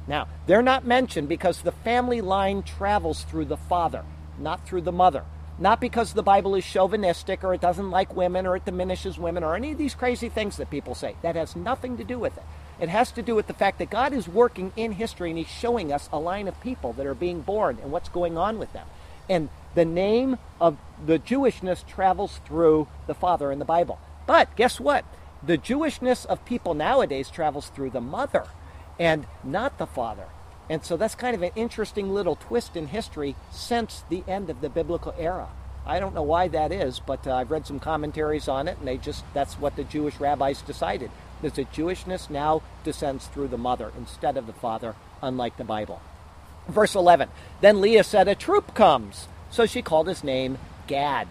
Now, 0.07 0.29
they're 0.47 0.63
not 0.63 0.87
mentioned 0.87 1.29
because 1.29 1.63
the 1.63 1.73
family 1.73 2.21
line 2.21 2.63
travels 2.63 3.25
through 3.25 3.47
the 3.47 3.57
father, 3.57 4.05
not 4.39 4.67
through 4.67 4.83
the 4.83 4.93
mother. 4.93 5.25
Not 5.61 5.79
because 5.79 6.15
the 6.15 6.23
Bible 6.23 6.55
is 6.55 6.65
chauvinistic 6.65 7.45
or 7.45 7.53
it 7.53 7.61
doesn't 7.61 7.91
like 7.91 8.17
women 8.17 8.47
or 8.47 8.57
it 8.57 8.65
diminishes 8.65 9.19
women 9.19 9.45
or 9.45 9.55
any 9.55 9.73
of 9.73 9.79
these 9.79 9.95
crazy 9.95 10.31
things 10.31 10.57
that 10.57 10.71
people 10.71 10.95
say. 10.95 11.17
That 11.21 11.37
has 11.37 11.55
nothing 11.55 11.99
to 11.99 12.05
do 12.05 12.19
with 12.19 12.39
it. 12.39 12.45
It 12.81 12.89
has 12.89 13.13
to 13.13 13.23
do 13.23 13.35
with 13.35 13.47
the 13.47 13.53
fact 13.53 13.79
that 13.79 13.91
God 13.91 14.15
is 14.15 14.27
working 14.27 14.73
in 14.75 14.93
history 14.93 15.29
and 15.29 15.39
He's 15.39 15.49
showing 15.49 15.93
us 15.93 16.09
a 16.11 16.19
line 16.19 16.49
of 16.49 16.59
people 16.63 16.95
that 16.95 17.05
are 17.05 17.15
being 17.15 17.43
born 17.43 17.77
and 17.83 17.93
what's 17.93 18.09
going 18.09 18.39
on 18.39 18.59
with 18.59 18.73
them. 18.73 18.87
And 19.31 19.49
the 19.77 19.85
name 19.85 20.39
of 20.61 20.77
the 21.07 21.21
Jewishness 21.21 21.87
travels 21.87 22.41
through 22.45 22.89
the 23.07 23.15
Father 23.15 23.53
in 23.53 23.61
the 23.61 23.65
Bible. 23.65 24.01
But 24.27 24.55
guess 24.57 24.81
what? 24.81 25.05
The 25.43 25.57
Jewishness 25.57 26.27
of 26.27 26.45
people 26.45 26.75
nowadays 26.75 27.31
travels 27.31 27.69
through 27.69 27.91
the 27.91 28.01
mother 28.01 28.47
and 28.99 29.27
not 29.45 29.79
the 29.79 29.87
Father. 29.87 30.27
And 30.69 30.85
so 30.85 30.97
that's 30.97 31.15
kind 31.15 31.35
of 31.35 31.43
an 31.43 31.53
interesting 31.55 32.13
little 32.13 32.37
twist 32.37 32.77
in 32.77 32.89
history 32.89 33.37
since 33.51 34.05
the 34.09 34.25
end 34.27 34.51
of 34.51 34.61
the 34.61 34.69
biblical 34.69 35.15
era. 35.17 35.49
I 35.87 35.99
don't 35.99 36.15
know 36.15 36.23
why 36.23 36.49
that 36.49 36.73
is, 36.73 37.01
but 37.01 37.27
uh, 37.27 37.35
I've 37.35 37.51
read 37.51 37.67
some 37.67 37.81
commentaries 37.81 38.49
on 38.49 38.69
it, 38.69 38.79
and 38.79 38.87
they 38.87 38.99
just 38.99 39.25
that's 39.33 39.55
what 39.55 39.77
the 39.77 39.85
Jewish 39.85 40.21
rabbis 40.21 40.61
decided. 40.63 41.11
Is 41.43 41.55
that 41.55 41.73
Jewishness 41.73 42.29
now 42.29 42.63
descends 42.85 43.27
through 43.27 43.49
the 43.49 43.59
mother 43.59 43.91
instead 43.97 44.37
of 44.37 44.47
the 44.47 44.53
father, 44.53 44.95
unlike 45.23 45.57
the 45.57 45.65
Bible. 45.65 46.03
Verse 46.71 46.95
11 46.95 47.29
Then 47.61 47.81
Leah 47.81 48.05
said, 48.05 48.29
A 48.29 48.35
troop 48.35 48.75
comes. 48.75 49.29
So 49.51 49.67
she 49.67 49.83
called 49.83 50.07
his 50.07 50.23
name 50.23 50.59
Gad. 50.87 51.29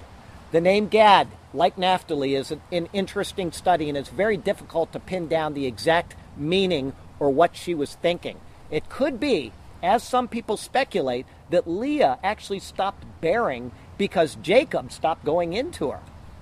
The 0.52 0.62
name 0.62 0.88
Gad, 0.88 1.28
like 1.54 1.78
Naphtali, 1.78 2.36
is 2.36 2.52
an, 2.52 2.62
an 2.72 2.90
interesting 2.92 3.52
study, 3.52 3.88
and 3.88 3.98
it's 3.98 4.10
very 4.10 4.36
difficult 4.36 4.92
to 4.94 5.00
pin 5.00 5.28
down 5.28 5.54
the 5.54 5.66
exact 5.66 6.16
meaning 6.36 6.94
or 7.20 7.30
what 7.30 7.56
she 7.56 7.74
was 7.74 7.96
thinking. 7.96 8.38
It 8.72 8.90
could 8.90 9.20
be, 9.20 9.52
as 9.82 10.04
some 10.04 10.28
people 10.28 10.58
speculate, 10.58 11.26
that 11.50 11.68
Leah 11.68 12.20
actually 12.24 12.60
stopped 12.60 13.06
bearing 13.22 13.72
because 13.98 14.36
Jacob 14.36 14.92
stopped 14.92 15.24
going 15.24 15.54
into 15.54 15.92
her. 15.92 16.00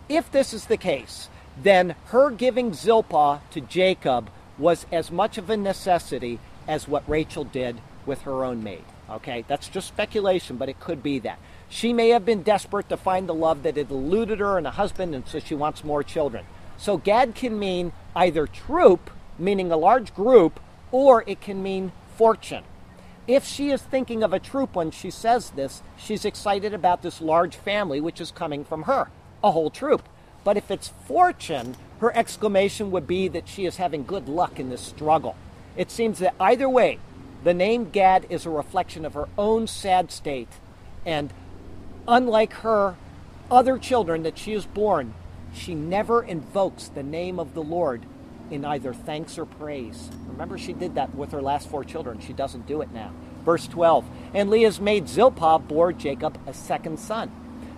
If 0.10 0.32
this 0.32 0.54
is 0.54 0.66
the 0.66 0.78
case, 0.78 1.30
then 1.62 1.96
her 2.08 2.30
giving 2.30 2.74
Zilpah 2.74 3.42
to 3.52 3.62
Jacob 3.62 4.30
was 4.58 4.86
as 4.92 5.12
much 5.12 5.38
of 5.38 5.50
a 5.50 5.58
necessity 5.58 6.40
as 6.68 6.88
what 6.88 7.08
Rachel 7.08 7.44
did 7.44 7.82
with 8.08 8.24
her 8.24 8.44
own 8.44 8.64
maid. 8.64 8.84
Okay, 9.10 9.46
that's 9.48 9.70
just 9.70 9.88
speculation, 9.88 10.58
but 10.58 10.70
it 10.70 10.80
could 10.80 11.04
be 11.04 11.20
that. 11.20 11.40
She 11.70 11.94
may 11.94 12.10
have 12.10 12.26
been 12.26 12.44
desperate 12.44 12.90
to 12.90 12.98
find 12.98 13.28
the 13.28 13.34
love 13.34 13.64
that 13.64 13.78
had 13.78 13.92
eluded 13.92 14.40
her 14.40 14.58
and 14.58 14.66
a 14.66 14.72
husband, 14.72 15.14
and 15.14 15.28
so 15.28 15.40
she 15.40 15.56
wants 15.56 15.84
more 15.84 16.04
children. 16.04 16.46
So 16.78 16.98
Gad 16.98 17.36
can 17.36 17.60
mean 17.60 17.92
either 18.16 18.48
troop, 18.48 19.10
meaning 19.38 19.72
a 19.72 19.78
large 19.78 20.14
group, 20.14 20.60
or 20.92 21.24
it 21.28 21.42
can 21.42 21.62
mean 21.62 21.92
fortune. 22.16 22.64
If 23.28 23.46
she 23.46 23.72
is 23.72 23.82
thinking 23.82 24.24
of 24.24 24.32
a 24.32 24.40
troop 24.40 24.76
when 24.76 24.92
she 24.92 25.12
says 25.12 25.50
this, 25.52 25.84
she's 25.98 26.24
excited 26.24 26.74
about 26.74 27.02
this 27.02 27.20
large 27.20 27.56
family 27.56 28.00
which 28.00 28.22
is 28.22 28.32
coming 28.32 28.64
from 28.64 28.84
her, 28.84 29.10
a 29.44 29.52
whole 29.52 29.70
troop. 29.70 30.08
But 30.46 30.56
if 30.56 30.72
it's 30.72 30.88
fortune, 30.88 31.76
her 32.00 32.16
exclamation 32.16 32.90
would 32.92 33.06
be 33.06 33.28
that 33.28 33.50
she 33.50 33.66
is 33.66 33.78
having 33.78 34.06
good 34.06 34.30
luck 34.30 34.60
in 34.60 34.70
this 34.70 34.82
struggle. 34.82 35.36
It 35.76 35.92
seems 35.92 36.20
that 36.20 36.36
either 36.40 36.70
way, 36.70 37.00
the 37.44 37.54
name 37.54 37.90
Gad 37.90 38.26
is 38.30 38.46
a 38.46 38.50
reflection 38.50 39.06
of 39.06 39.14
her 39.14 39.28
own 39.38 39.68
sad 39.68 40.12
state. 40.12 40.50
And 41.06 41.32
unlike 42.08 42.54
her 42.54 42.96
other 43.50 43.78
children 43.78 44.24
that 44.24 44.38
she 44.38 44.54
has 44.54 44.66
born, 44.66 45.14
she 45.54 45.74
never 45.74 46.22
invokes 46.22 46.88
the 46.88 47.04
name 47.04 47.40
of 47.40 47.54
the 47.54 47.64
Lord 47.64 48.06
in 48.50 48.66
either 48.66 48.94
thanks 48.94 49.38
or 49.38 49.46
praise. 49.46 50.10
Remember, 50.28 50.58
she 50.58 50.74
did 50.74 50.96
that 50.96 51.16
with 51.16 51.32
her 51.32 51.42
last 51.42 51.70
four 51.70 51.84
children. 51.84 52.20
She 52.20 52.34
doesn't 52.34 52.68
do 52.68 52.82
it 52.82 52.92
now. 52.92 53.12
Verse 53.46 53.68
12 53.68 54.06
And 54.34 54.50
Leah's 54.50 54.80
maid 54.80 55.08
Zilpah 55.08 55.60
bore 55.60 55.94
Jacob 55.94 56.40
a 56.46 56.54
second 56.54 57.00
son. 57.00 57.32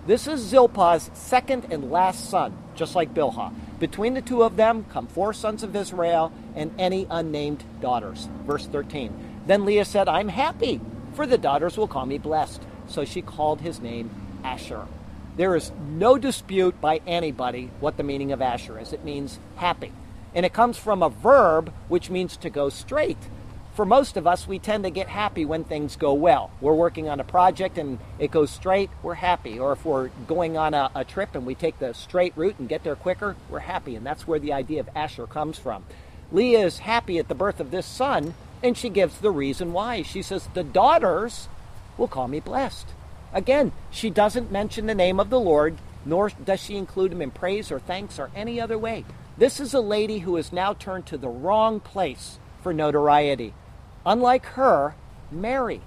This 0.06 0.26
is 0.26 0.40
Zilpah's 0.40 1.10
second 1.14 1.66
and 1.70 1.90
last 1.90 2.30
son, 2.30 2.56
just 2.74 2.94
like 2.94 3.14
Bilhah. 3.14 3.52
Between 3.78 4.14
the 4.14 4.22
two 4.22 4.42
of 4.42 4.56
them 4.56 4.84
come 4.90 5.06
four 5.06 5.32
sons 5.32 5.62
of 5.62 5.76
Israel 5.76 6.32
and 6.54 6.72
any 6.78 7.06
unnamed 7.10 7.62
daughters. 7.80 8.28
Verse 8.46 8.66
13 8.66 9.29
Then 9.46 9.64
Leah 9.64 9.84
said, 9.84 10.08
I'm 10.08 10.28
happy, 10.28 10.80
for 11.14 11.26
the 11.26 11.38
daughters 11.38 11.76
will 11.76 11.88
call 11.88 12.06
me 12.06 12.18
blessed. 12.18 12.62
So 12.88 13.04
she 13.04 13.22
called 13.22 13.60
his 13.60 13.80
name 13.80 14.10
Asher. 14.44 14.86
There 15.36 15.56
is 15.56 15.70
no 15.88 16.18
dispute 16.18 16.80
by 16.80 17.00
anybody 17.06 17.70
what 17.80 17.96
the 17.96 18.02
meaning 18.02 18.32
of 18.32 18.42
Asher 18.42 18.78
is. 18.78 18.92
It 18.92 19.04
means 19.04 19.38
happy. 19.56 19.92
And 20.34 20.44
it 20.44 20.52
comes 20.52 20.76
from 20.76 21.02
a 21.02 21.08
verb 21.08 21.72
which 21.88 22.10
means 22.10 22.36
to 22.38 22.50
go 22.50 22.68
straight. 22.68 23.18
For 23.74 23.84
most 23.86 24.16
of 24.16 24.26
us, 24.26 24.46
we 24.46 24.58
tend 24.58 24.84
to 24.84 24.90
get 24.90 25.08
happy 25.08 25.44
when 25.44 25.64
things 25.64 25.96
go 25.96 26.12
well. 26.12 26.50
We're 26.60 26.74
working 26.74 27.08
on 27.08 27.20
a 27.20 27.24
project 27.24 27.78
and 27.78 27.98
it 28.18 28.30
goes 28.30 28.50
straight, 28.50 28.90
we're 29.02 29.14
happy. 29.14 29.58
Or 29.58 29.72
if 29.72 29.84
we're 29.84 30.08
going 30.26 30.56
on 30.58 30.74
a, 30.74 30.90
a 30.94 31.04
trip 31.04 31.34
and 31.34 31.46
we 31.46 31.54
take 31.54 31.78
the 31.78 31.94
straight 31.94 32.32
route 32.36 32.58
and 32.58 32.68
get 32.68 32.82
there 32.84 32.96
quicker, 32.96 33.36
we're 33.48 33.60
happy. 33.60 33.94
And 33.94 34.04
that's 34.04 34.26
where 34.26 34.40
the 34.40 34.52
idea 34.52 34.80
of 34.80 34.90
Asher 34.94 35.26
comes 35.26 35.58
from. 35.58 35.84
Leah 36.32 36.66
is 36.66 36.78
happy 36.78 37.18
at 37.18 37.28
the 37.28 37.34
birth 37.34 37.60
of 37.60 37.70
this 37.70 37.86
son, 37.86 38.34
and 38.62 38.76
she 38.76 38.88
gives 38.88 39.18
the 39.18 39.30
reason 39.30 39.72
why. 39.72 40.02
She 40.02 40.22
says, 40.22 40.48
The 40.54 40.64
daughters 40.64 41.48
will 41.96 42.08
call 42.08 42.28
me 42.28 42.40
blessed. 42.40 42.88
Again, 43.32 43.72
she 43.90 44.10
doesn't 44.10 44.50
mention 44.50 44.86
the 44.86 44.94
name 44.94 45.20
of 45.20 45.30
the 45.30 45.40
Lord, 45.40 45.76
nor 46.04 46.30
does 46.30 46.60
she 46.60 46.76
include 46.76 47.12
him 47.12 47.22
in 47.22 47.30
praise 47.30 47.70
or 47.70 47.78
thanks 47.78 48.18
or 48.18 48.30
any 48.34 48.60
other 48.60 48.78
way. 48.78 49.04
This 49.38 49.60
is 49.60 49.72
a 49.72 49.80
lady 49.80 50.18
who 50.18 50.36
has 50.36 50.52
now 50.52 50.74
turned 50.74 51.06
to 51.06 51.18
the 51.18 51.28
wrong 51.28 51.80
place 51.80 52.38
for 52.62 52.74
notoriety. 52.74 53.54
Unlike 54.04 54.46
her, 54.46 54.94
Mary, 55.30 55.80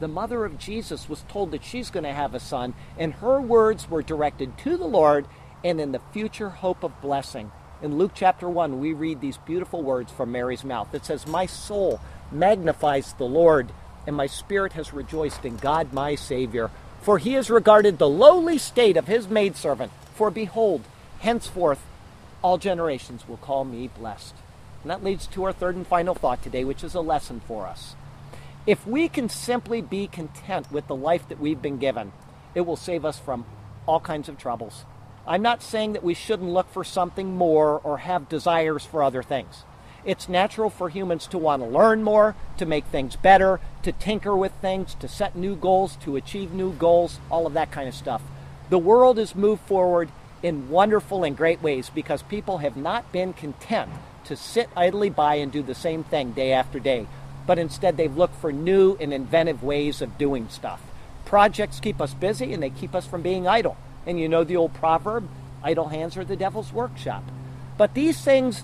the 0.00 0.08
mother 0.08 0.44
of 0.44 0.58
Jesus, 0.58 1.08
was 1.08 1.24
told 1.28 1.50
that 1.50 1.64
she's 1.64 1.90
going 1.90 2.04
to 2.04 2.12
have 2.12 2.34
a 2.34 2.40
son, 2.40 2.74
and 2.98 3.14
her 3.14 3.40
words 3.40 3.88
were 3.90 4.02
directed 4.02 4.56
to 4.58 4.76
the 4.76 4.86
Lord 4.86 5.26
and 5.64 5.80
in 5.80 5.92
the 5.92 6.00
future 6.12 6.48
hope 6.48 6.82
of 6.82 7.00
blessing. 7.00 7.50
In 7.82 7.98
Luke 7.98 8.12
chapter 8.14 8.48
1, 8.48 8.80
we 8.80 8.92
read 8.92 9.20
these 9.20 9.36
beautiful 9.38 9.82
words 9.82 10.10
from 10.10 10.32
Mary's 10.32 10.64
mouth. 10.64 10.94
It 10.94 11.04
says, 11.04 11.26
My 11.26 11.46
soul 11.46 12.00
magnifies 12.30 13.12
the 13.14 13.24
Lord, 13.24 13.72
and 14.06 14.16
my 14.16 14.26
spirit 14.26 14.72
has 14.74 14.92
rejoiced 14.92 15.44
in 15.44 15.56
God 15.56 15.92
my 15.92 16.14
Savior. 16.14 16.70
For 17.02 17.18
he 17.18 17.34
has 17.34 17.50
regarded 17.50 17.98
the 17.98 18.08
lowly 18.08 18.58
state 18.58 18.96
of 18.96 19.06
his 19.06 19.28
maidservant. 19.28 19.92
For 20.14 20.30
behold, 20.30 20.82
henceforth 21.20 21.80
all 22.42 22.58
generations 22.58 23.28
will 23.28 23.36
call 23.36 23.64
me 23.64 23.88
blessed. 23.88 24.34
And 24.82 24.90
that 24.90 25.04
leads 25.04 25.26
to 25.28 25.44
our 25.44 25.52
third 25.52 25.76
and 25.76 25.86
final 25.86 26.14
thought 26.14 26.42
today, 26.42 26.64
which 26.64 26.84
is 26.84 26.94
a 26.94 27.00
lesson 27.00 27.40
for 27.46 27.66
us. 27.66 27.94
If 28.66 28.86
we 28.86 29.08
can 29.08 29.28
simply 29.28 29.80
be 29.80 30.08
content 30.08 30.72
with 30.72 30.88
the 30.88 30.96
life 30.96 31.28
that 31.28 31.40
we've 31.40 31.62
been 31.62 31.78
given, 31.78 32.12
it 32.54 32.62
will 32.62 32.76
save 32.76 33.04
us 33.04 33.18
from 33.18 33.44
all 33.86 34.00
kinds 34.00 34.28
of 34.28 34.38
troubles. 34.38 34.84
I'm 35.26 35.42
not 35.42 35.62
saying 35.62 35.92
that 35.92 36.04
we 36.04 36.14
shouldn't 36.14 36.50
look 36.50 36.72
for 36.72 36.84
something 36.84 37.36
more 37.36 37.80
or 37.82 37.98
have 37.98 38.28
desires 38.28 38.84
for 38.84 39.02
other 39.02 39.22
things. 39.22 39.64
It's 40.06 40.28
natural 40.28 40.70
for 40.70 40.88
humans 40.88 41.26
to 41.28 41.38
want 41.38 41.62
to 41.62 41.68
learn 41.68 42.04
more, 42.04 42.36
to 42.58 42.64
make 42.64 42.84
things 42.86 43.16
better, 43.16 43.58
to 43.82 43.90
tinker 43.90 44.36
with 44.36 44.52
things, 44.62 44.94
to 45.00 45.08
set 45.08 45.34
new 45.34 45.56
goals, 45.56 45.96
to 45.96 46.14
achieve 46.14 46.52
new 46.52 46.72
goals, 46.72 47.18
all 47.28 47.44
of 47.44 47.54
that 47.54 47.72
kind 47.72 47.88
of 47.88 47.94
stuff. 47.94 48.22
The 48.70 48.78
world 48.78 49.18
has 49.18 49.34
moved 49.34 49.62
forward 49.62 50.08
in 50.44 50.70
wonderful 50.70 51.24
and 51.24 51.36
great 51.36 51.60
ways 51.60 51.90
because 51.92 52.22
people 52.22 52.58
have 52.58 52.76
not 52.76 53.10
been 53.10 53.32
content 53.32 53.90
to 54.26 54.36
sit 54.36 54.68
idly 54.76 55.10
by 55.10 55.36
and 55.36 55.50
do 55.50 55.62
the 55.62 55.74
same 55.74 56.04
thing 56.04 56.30
day 56.30 56.52
after 56.52 56.78
day, 56.78 57.08
but 57.44 57.58
instead 57.58 57.96
they've 57.96 58.16
looked 58.16 58.36
for 58.36 58.52
new 58.52 58.96
and 59.00 59.12
inventive 59.12 59.64
ways 59.64 60.00
of 60.00 60.18
doing 60.18 60.48
stuff. 60.48 60.80
Projects 61.24 61.80
keep 61.80 62.00
us 62.00 62.14
busy 62.14 62.52
and 62.54 62.62
they 62.62 62.70
keep 62.70 62.94
us 62.94 63.06
from 63.06 63.22
being 63.22 63.48
idle. 63.48 63.76
And 64.06 64.20
you 64.20 64.28
know 64.28 64.44
the 64.44 64.56
old 64.56 64.72
proverb 64.74 65.28
idle 65.64 65.88
hands 65.88 66.16
are 66.16 66.24
the 66.24 66.36
devil's 66.36 66.72
workshop. 66.72 67.24
But 67.76 67.94
these 67.94 68.20
things 68.20 68.62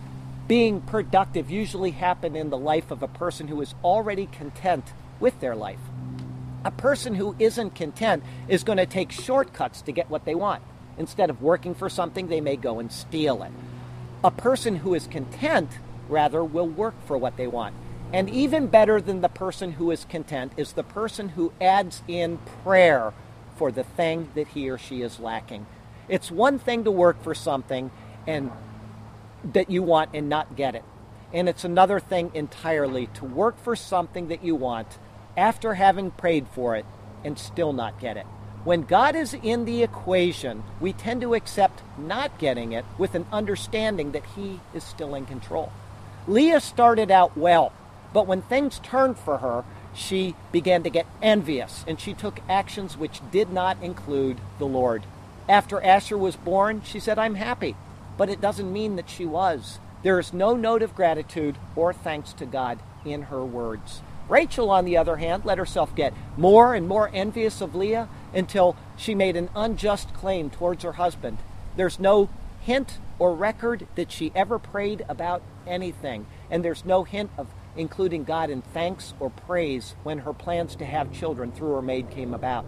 being 0.48 0.80
productive 0.80 1.50
usually 1.50 1.92
happen 1.92 2.36
in 2.36 2.50
the 2.50 2.58
life 2.58 2.90
of 2.90 3.02
a 3.02 3.08
person 3.08 3.48
who 3.48 3.60
is 3.60 3.74
already 3.84 4.26
content 4.26 4.84
with 5.20 5.38
their 5.40 5.54
life. 5.54 5.78
A 6.64 6.70
person 6.70 7.14
who 7.14 7.34
isn't 7.38 7.74
content 7.74 8.22
is 8.48 8.64
going 8.64 8.78
to 8.78 8.86
take 8.86 9.10
shortcuts 9.12 9.82
to 9.82 9.92
get 9.92 10.10
what 10.10 10.24
they 10.24 10.34
want. 10.34 10.62
Instead 10.98 11.30
of 11.30 11.42
working 11.42 11.74
for 11.74 11.88
something, 11.88 12.28
they 12.28 12.40
may 12.40 12.56
go 12.56 12.78
and 12.78 12.92
steal 12.92 13.42
it. 13.42 13.52
A 14.22 14.30
person 14.30 14.76
who 14.76 14.94
is 14.94 15.06
content, 15.06 15.70
rather, 16.08 16.44
will 16.44 16.68
work 16.68 16.94
for 17.06 17.16
what 17.16 17.36
they 17.36 17.46
want. 17.46 17.74
And 18.12 18.28
even 18.28 18.66
better 18.66 19.00
than 19.00 19.22
the 19.22 19.28
person 19.28 19.72
who 19.72 19.90
is 19.90 20.04
content 20.04 20.52
is 20.56 20.74
the 20.74 20.82
person 20.82 21.30
who 21.30 21.52
adds 21.60 22.02
in 22.06 22.38
prayer 22.62 23.12
for 23.56 23.72
the 23.72 23.84
thing 23.84 24.30
that 24.34 24.48
he 24.48 24.68
or 24.68 24.78
she 24.78 25.02
is 25.02 25.18
lacking. 25.18 25.66
It's 26.08 26.30
one 26.30 26.58
thing 26.58 26.84
to 26.84 26.90
work 26.90 27.22
for 27.22 27.34
something 27.34 27.90
and 28.26 28.50
that 29.44 29.70
you 29.70 29.82
want 29.82 30.10
and 30.14 30.28
not 30.28 30.56
get 30.56 30.74
it. 30.74 30.84
And 31.32 31.48
it's 31.48 31.64
another 31.64 31.98
thing 31.98 32.30
entirely 32.34 33.06
to 33.14 33.24
work 33.24 33.58
for 33.58 33.74
something 33.74 34.28
that 34.28 34.44
you 34.44 34.54
want 34.54 34.98
after 35.36 35.74
having 35.74 36.10
prayed 36.10 36.46
for 36.48 36.76
it 36.76 36.84
and 37.24 37.38
still 37.38 37.72
not 37.72 38.00
get 38.00 38.16
it. 38.16 38.26
When 38.64 38.82
God 38.82 39.16
is 39.16 39.34
in 39.34 39.64
the 39.64 39.82
equation, 39.82 40.62
we 40.80 40.92
tend 40.92 41.20
to 41.22 41.34
accept 41.34 41.82
not 41.98 42.38
getting 42.38 42.72
it 42.72 42.84
with 42.96 43.14
an 43.14 43.26
understanding 43.32 44.12
that 44.12 44.24
He 44.36 44.60
is 44.72 44.84
still 44.84 45.14
in 45.14 45.26
control. 45.26 45.72
Leah 46.28 46.60
started 46.60 47.10
out 47.10 47.36
well, 47.36 47.72
but 48.12 48.26
when 48.26 48.42
things 48.42 48.78
turned 48.80 49.18
for 49.18 49.38
her, 49.38 49.64
she 49.94 50.36
began 50.52 50.84
to 50.84 50.90
get 50.90 51.06
envious 51.20 51.84
and 51.88 51.98
she 51.98 52.14
took 52.14 52.40
actions 52.48 52.96
which 52.96 53.20
did 53.32 53.52
not 53.52 53.82
include 53.82 54.38
the 54.58 54.66
Lord. 54.66 55.02
After 55.48 55.82
Asher 55.82 56.16
was 56.16 56.36
born, 56.36 56.82
she 56.84 57.00
said, 57.00 57.18
I'm 57.18 57.34
happy, 57.34 57.74
but 58.16 58.28
it 58.28 58.40
doesn't 58.40 58.72
mean 58.72 58.96
that 58.96 59.10
she 59.10 59.24
was. 59.24 59.78
There 60.02 60.18
is 60.18 60.32
no 60.32 60.56
note 60.56 60.82
of 60.82 60.94
gratitude 60.94 61.56
or 61.76 61.92
thanks 61.92 62.32
to 62.34 62.46
God 62.46 62.80
in 63.04 63.22
her 63.22 63.44
words. 63.44 64.02
Rachel, 64.28 64.70
on 64.70 64.84
the 64.84 64.96
other 64.96 65.16
hand, 65.16 65.44
let 65.44 65.58
herself 65.58 65.94
get 65.94 66.14
more 66.36 66.74
and 66.74 66.88
more 66.88 67.10
envious 67.12 67.60
of 67.60 67.74
Leah 67.74 68.08
until 68.32 68.76
she 68.96 69.14
made 69.14 69.36
an 69.36 69.50
unjust 69.54 70.14
claim 70.14 70.50
towards 70.50 70.84
her 70.84 70.92
husband. 70.92 71.38
There's 71.76 71.98
no 71.98 72.30
hint 72.60 72.98
or 73.18 73.34
record 73.34 73.86
that 73.94 74.10
she 74.10 74.32
ever 74.34 74.58
prayed 74.58 75.04
about 75.08 75.42
anything, 75.66 76.26
and 76.50 76.64
there's 76.64 76.84
no 76.84 77.04
hint 77.04 77.30
of 77.36 77.48
including 77.76 78.24
God 78.24 78.50
in 78.50 78.62
thanks 78.62 79.14
or 79.18 79.30
praise 79.30 79.94
when 80.02 80.18
her 80.20 80.32
plans 80.32 80.76
to 80.76 80.84
have 80.84 81.12
children 81.12 81.52
through 81.52 81.74
her 81.74 81.82
maid 81.82 82.10
came 82.10 82.34
about. 82.34 82.66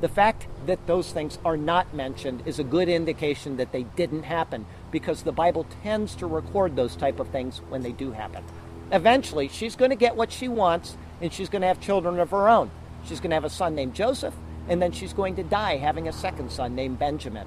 The 0.00 0.08
fact 0.08 0.46
that 0.66 0.86
those 0.86 1.12
things 1.12 1.38
are 1.44 1.56
not 1.56 1.94
mentioned 1.94 2.42
is 2.46 2.58
a 2.58 2.64
good 2.64 2.88
indication 2.88 3.56
that 3.56 3.72
they 3.72 3.84
didn't 3.84 4.24
happen 4.24 4.66
because 4.96 5.24
the 5.24 5.30
Bible 5.32 5.66
tends 5.82 6.14
to 6.14 6.26
record 6.26 6.74
those 6.74 6.96
type 6.96 7.20
of 7.20 7.28
things 7.28 7.58
when 7.68 7.82
they 7.82 7.92
do 7.92 8.12
happen. 8.12 8.42
Eventually, 8.90 9.46
she's 9.46 9.76
going 9.76 9.90
to 9.90 9.96
get 9.96 10.16
what 10.16 10.32
she 10.32 10.48
wants 10.48 10.96
and 11.20 11.30
she's 11.30 11.50
going 11.50 11.60
to 11.60 11.68
have 11.68 11.82
children 11.82 12.18
of 12.18 12.30
her 12.30 12.48
own. 12.48 12.70
She's 13.04 13.20
going 13.20 13.28
to 13.28 13.36
have 13.36 13.44
a 13.44 13.50
son 13.50 13.74
named 13.74 13.92
Joseph 13.94 14.32
and 14.70 14.80
then 14.80 14.92
she's 14.92 15.12
going 15.12 15.36
to 15.36 15.42
die 15.42 15.76
having 15.76 16.08
a 16.08 16.14
second 16.14 16.50
son 16.50 16.74
named 16.74 16.98
Benjamin. 16.98 17.46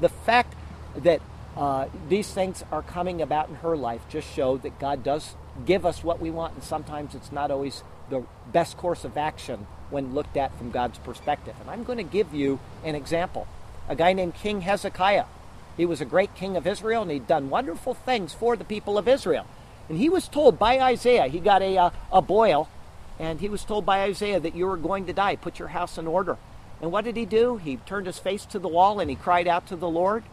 The 0.00 0.08
fact 0.08 0.54
that 0.96 1.20
uh, 1.54 1.88
these 2.08 2.32
things 2.32 2.64
are 2.72 2.80
coming 2.80 3.20
about 3.20 3.50
in 3.50 3.56
her 3.56 3.76
life 3.76 4.00
just 4.08 4.32
show 4.34 4.56
that 4.56 4.78
God 4.78 5.04
does 5.04 5.34
give 5.66 5.84
us 5.84 6.02
what 6.02 6.18
we 6.18 6.30
want, 6.30 6.54
and 6.54 6.64
sometimes 6.64 7.14
it's 7.14 7.30
not 7.30 7.50
always 7.50 7.82
the 8.08 8.24
best 8.50 8.78
course 8.78 9.04
of 9.04 9.18
action 9.18 9.66
when 9.90 10.14
looked 10.14 10.38
at 10.38 10.56
from 10.56 10.70
God's 10.70 10.96
perspective. 11.00 11.54
And 11.60 11.68
I'm 11.68 11.84
going 11.84 11.98
to 11.98 12.04
give 12.04 12.32
you 12.32 12.58
an 12.84 12.94
example. 12.94 13.46
A 13.86 13.94
guy 13.94 14.14
named 14.14 14.34
King 14.34 14.62
Hezekiah. 14.62 15.26
He 15.76 15.86
was 15.86 16.00
a 16.00 16.06
great 16.06 16.34
king 16.34 16.56
of 16.56 16.66
Israel, 16.66 17.02
and 17.02 17.10
he'd 17.10 17.26
done 17.26 17.50
wonderful 17.50 17.94
things 17.94 18.32
for 18.32 18.56
the 18.56 18.64
people 18.64 18.98
of 18.98 19.08
Israel. 19.08 19.46
And 19.88 19.98
he 19.98 20.08
was 20.08 20.28
told 20.28 20.58
by 20.58 20.80
Isaiah, 20.80 21.28
he 21.28 21.38
got 21.38 21.62
a, 21.62 21.76
uh, 21.76 21.90
a 22.10 22.22
boil, 22.22 22.68
and 23.18 23.40
he 23.40 23.48
was 23.48 23.64
told 23.64 23.86
by 23.86 24.02
Isaiah 24.02 24.40
that 24.40 24.54
you 24.54 24.66
were 24.66 24.76
going 24.76 25.06
to 25.06 25.12
die. 25.12 25.36
Put 25.36 25.58
your 25.58 25.68
house 25.68 25.98
in 25.98 26.06
order. 26.06 26.36
And 26.80 26.92
what 26.92 27.04
did 27.04 27.16
he 27.16 27.24
do? 27.24 27.56
He 27.56 27.76
turned 27.76 28.06
his 28.06 28.18
face 28.18 28.44
to 28.46 28.58
the 28.58 28.68
wall 28.68 29.00
and 29.00 29.08
he 29.08 29.16
cried 29.16 29.48
out 29.48 29.66
to 29.68 29.76
the 29.76 29.88
Lord. 29.88 30.24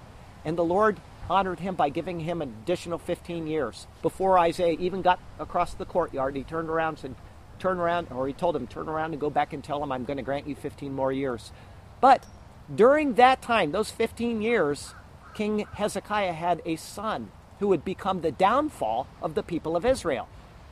And 0.44 0.58
the 0.58 0.64
Lord 0.64 1.00
honored 1.30 1.62
him 1.62 1.76
by 1.76 1.90
giving 1.90 2.22
him 2.22 2.42
an 2.42 2.54
additional 2.64 2.98
15 2.98 3.48
years. 3.48 3.88
Before 4.02 4.38
Isaiah 4.38 4.76
even 4.78 5.02
got 5.02 5.20
across 5.40 5.74
the 5.74 5.86
courtyard, 5.86 6.36
he 6.36 6.44
turned 6.44 6.70
around 6.70 6.90
and 6.90 7.00
said, 7.00 7.16
turn 7.60 7.80
around, 7.80 8.08
or 8.12 8.28
he 8.28 8.34
told 8.34 8.58
him, 8.58 8.68
turn 8.68 8.90
around 8.90 9.14
and 9.14 9.22
go 9.22 9.30
back 9.30 9.54
and 9.54 9.64
tell 9.64 9.82
him 9.82 9.92
I'm 9.92 10.04
going 10.04 10.18
to 10.18 10.24
grant 10.24 10.48
you 10.48 10.56
15 10.56 10.94
more 10.94 11.14
years. 11.14 11.54
But 12.02 12.26
during 12.74 13.14
that 13.14 13.42
time, 13.42 13.72
those 13.72 13.90
15 13.90 14.42
years, 14.42 14.94
King 15.34 15.68
Hezekiah 15.74 16.34
had 16.34 16.62
a 16.66 16.76
son 16.76 17.32
who 17.60 17.68
would 17.70 17.86
become 17.86 18.22
the 18.22 18.32
downfall 18.32 19.08
of 19.22 19.36
the 19.36 19.44
people 19.44 19.76
of 19.76 19.86
Israel, 19.86 20.28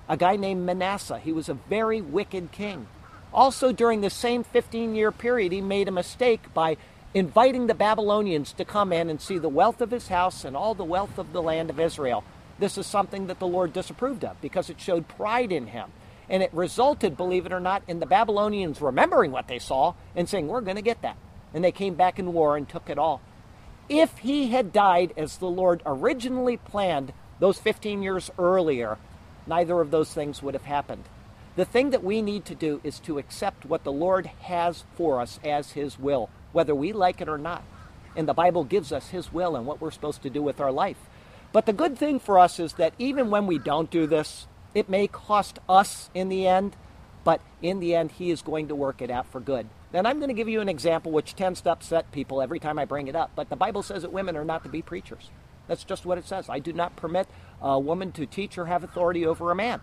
a 0.10 0.18
guy 0.18 0.36
named 0.36 0.66
Manasseh. 0.66 1.20
He 1.20 1.32
was 1.32 1.50
a 1.50 1.54
very 1.54 2.02
wicked 2.02 2.52
king. 2.52 2.88
Also, 3.34 3.72
during 3.72 4.02
the 4.02 4.10
same 4.10 4.44
15 4.44 4.94
year 4.94 5.12
period, 5.12 5.52
he 5.52 5.62
made 5.62 5.88
a 5.88 5.92
mistake 5.92 6.54
by 6.54 6.78
inviting 7.14 7.68
the 7.68 7.74
Babylonians 7.74 8.54
to 8.54 8.66
come 8.66 8.92
in 8.94 9.10
and 9.10 9.22
see 9.22 9.38
the 9.38 9.50
wealth 9.50 9.82
of 9.82 9.92
his 9.92 10.08
house 10.08 10.46
and 10.46 10.56
all 10.56 10.74
the 10.74 10.84
wealth 10.84 11.18
of 11.18 11.34
the 11.34 11.42
land 11.42 11.70
of 11.70 11.80
Israel. 11.80 12.24
This 12.60 12.78
is 12.78 12.86
something 12.86 13.28
that 13.28 13.40
the 13.40 13.48
Lord 13.48 13.74
disapproved 13.74 14.24
of 14.24 14.40
because 14.42 14.70
it 14.70 14.80
showed 14.80 15.08
pride 15.08 15.52
in 15.52 15.68
him. 15.68 15.92
And 16.30 16.44
it 16.44 16.54
resulted, 16.54 17.18
believe 17.18 17.46
it 17.46 17.52
or 17.52 17.60
not, 17.60 17.84
in 17.88 18.00
the 18.00 18.06
Babylonians 18.06 18.82
remembering 18.82 19.32
what 19.32 19.48
they 19.48 19.60
saw 19.60 19.96
and 20.16 20.30
saying, 20.30 20.48
We're 20.48 20.62
going 20.62 20.78
to 20.78 20.82
get 20.82 21.02
that. 21.02 21.18
And 21.54 21.64
they 21.64 21.74
came 21.74 21.96
back 21.96 22.20
in 22.20 22.32
war 22.32 22.56
and 22.56 22.70
took 22.70 22.90
it 22.90 22.98
all. 22.98 23.22
If 23.92 24.20
he 24.20 24.52
had 24.52 24.72
died 24.72 25.14
as 25.18 25.36
the 25.36 25.50
Lord 25.50 25.84
originally 25.86 26.56
planned 26.56 27.12
those 27.42 27.60
15 27.60 28.02
years 28.02 28.32
earlier, 28.40 28.98
neither 29.46 29.82
of 29.82 29.92
those 29.92 30.14
things 30.14 30.42
would 30.42 30.54
have 30.54 30.64
happened. 30.64 31.04
The 31.58 31.66
thing 31.66 31.90
that 31.90 32.02
we 32.02 32.22
need 32.22 32.46
to 32.46 32.56
do 32.56 32.80
is 32.86 33.02
to 33.02 33.18
accept 33.18 33.66
what 33.66 33.84
the 33.84 33.92
Lord 33.92 34.28
has 34.44 34.86
for 34.96 35.20
us 35.20 35.42
as 35.44 35.74
His 35.74 36.00
will, 36.00 36.30
whether 36.54 36.74
we 36.74 36.94
like 36.94 37.20
it 37.20 37.28
or 37.28 37.38
not. 37.38 37.66
And 38.16 38.30
the 38.30 38.34
Bible 38.34 38.64
gives 38.64 38.94
us 38.94 39.10
His 39.10 39.34
will 39.34 39.58
and 39.58 39.66
what 39.66 39.82
we're 39.82 39.92
supposed 39.92 40.22
to 40.22 40.30
do 40.30 40.42
with 40.42 40.62
our 40.62 40.72
life. 40.72 41.10
But 41.52 41.66
the 41.66 41.74
good 41.74 41.98
thing 41.98 42.18
for 42.18 42.40
us 42.40 42.62
is 42.62 42.76
that 42.76 42.94
even 42.98 43.30
when 43.30 43.46
we 43.46 43.60
don't 43.60 43.92
do 43.92 44.08
this, 44.08 44.48
it 44.74 44.88
may 44.88 45.08
cost 45.08 45.60
us 45.68 46.10
in 46.14 46.30
the 46.30 46.48
end, 46.48 46.78
but 47.26 47.42
in 47.62 47.82
the 47.82 47.94
end, 47.94 48.14
He 48.14 48.32
is 48.32 48.42
going 48.42 48.70
to 48.70 48.76
work 48.76 49.02
it 49.02 49.12
out 49.12 49.28
for 49.28 49.42
good. 49.42 49.68
And 49.94 50.08
I'm 50.08 50.18
going 50.18 50.30
to 50.30 50.34
give 50.34 50.50
you 50.50 50.62
an 50.62 50.70
example 50.70 51.12
which 51.12 51.36
tends 51.36 51.62
to 51.62 51.72
upset 51.72 52.12
people 52.12 52.42
every 52.42 52.60
time 52.60 52.80
I 52.80 52.86
bring 52.86 53.08
it 53.08 53.16
up, 53.16 53.32
but 53.36 53.50
the 53.50 53.56
Bible 53.56 53.84
says 53.84 54.04
that 54.04 54.14
women 54.14 54.38
are 54.38 54.46
not 54.46 54.64
to 54.64 54.70
be 54.70 54.82
preachers. 54.82 55.30
That's 55.68 55.84
just 55.84 56.06
what 56.06 56.18
it 56.18 56.26
says. 56.26 56.50
I 56.50 56.60
do 56.60 56.74
not 56.74 56.96
permit 56.96 57.28
a 57.62 57.80
woman 57.80 58.12
to 58.14 58.26
teach 58.26 58.58
or 58.58 58.66
have 58.66 58.84
authority 58.84 59.26
over 59.26 59.52
a 59.52 59.56
man. 59.56 59.82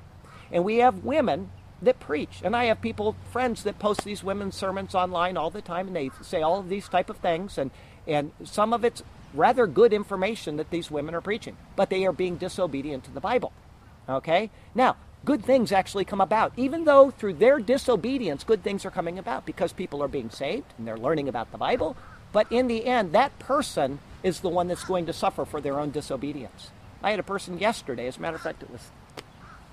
And 0.50 0.64
we 0.64 0.76
have 0.78 1.04
women 1.04 1.50
that 1.82 2.00
preach. 2.00 2.40
And 2.42 2.56
I 2.56 2.64
have 2.64 2.80
people, 2.80 3.16
friends, 3.30 3.62
that 3.62 3.78
post 3.78 4.04
these 4.04 4.24
women's 4.24 4.56
sermons 4.56 4.94
online 4.94 5.36
all 5.36 5.50
the 5.50 5.62
time, 5.62 5.88
and 5.88 5.96
they 5.96 6.10
say 6.22 6.42
all 6.42 6.58
of 6.58 6.68
these 6.68 6.88
type 6.88 7.10
of 7.10 7.18
things, 7.18 7.58
and 7.58 7.70
and 8.08 8.32
some 8.42 8.72
of 8.72 8.84
it's 8.84 9.02
rather 9.34 9.66
good 9.66 9.92
information 9.92 10.56
that 10.56 10.70
these 10.70 10.90
women 10.90 11.14
are 11.14 11.20
preaching, 11.20 11.56
but 11.76 11.90
they 11.90 12.06
are 12.06 12.12
being 12.12 12.36
disobedient 12.36 13.04
to 13.04 13.10
the 13.10 13.20
Bible. 13.20 13.52
Okay? 14.08 14.50
Now, 14.74 14.96
good 15.28 15.44
things 15.44 15.72
actually 15.72 16.06
come 16.06 16.22
about, 16.22 16.54
even 16.56 16.84
though 16.84 17.10
through 17.10 17.34
their 17.34 17.58
disobedience, 17.58 18.44
good 18.44 18.62
things 18.62 18.86
are 18.86 18.90
coming 18.90 19.18
about 19.18 19.44
because 19.44 19.74
people 19.74 20.02
are 20.02 20.08
being 20.08 20.30
saved 20.30 20.72
and 20.78 20.88
they're 20.88 20.96
learning 20.96 21.28
about 21.28 21.52
the 21.52 21.58
Bible. 21.58 21.98
But 22.32 22.50
in 22.50 22.66
the 22.66 22.86
end, 22.86 23.12
that 23.12 23.38
person 23.38 23.98
is 24.22 24.40
the 24.40 24.48
one 24.48 24.68
that's 24.68 24.84
going 24.84 25.04
to 25.04 25.12
suffer 25.12 25.44
for 25.44 25.60
their 25.60 25.78
own 25.78 25.90
disobedience. 25.90 26.70
I 27.02 27.10
had 27.10 27.20
a 27.20 27.22
person 27.22 27.58
yesterday, 27.58 28.06
as 28.06 28.16
a 28.16 28.20
matter 28.22 28.36
of 28.36 28.40
fact, 28.42 28.62
it 28.62 28.70
was 28.70 28.90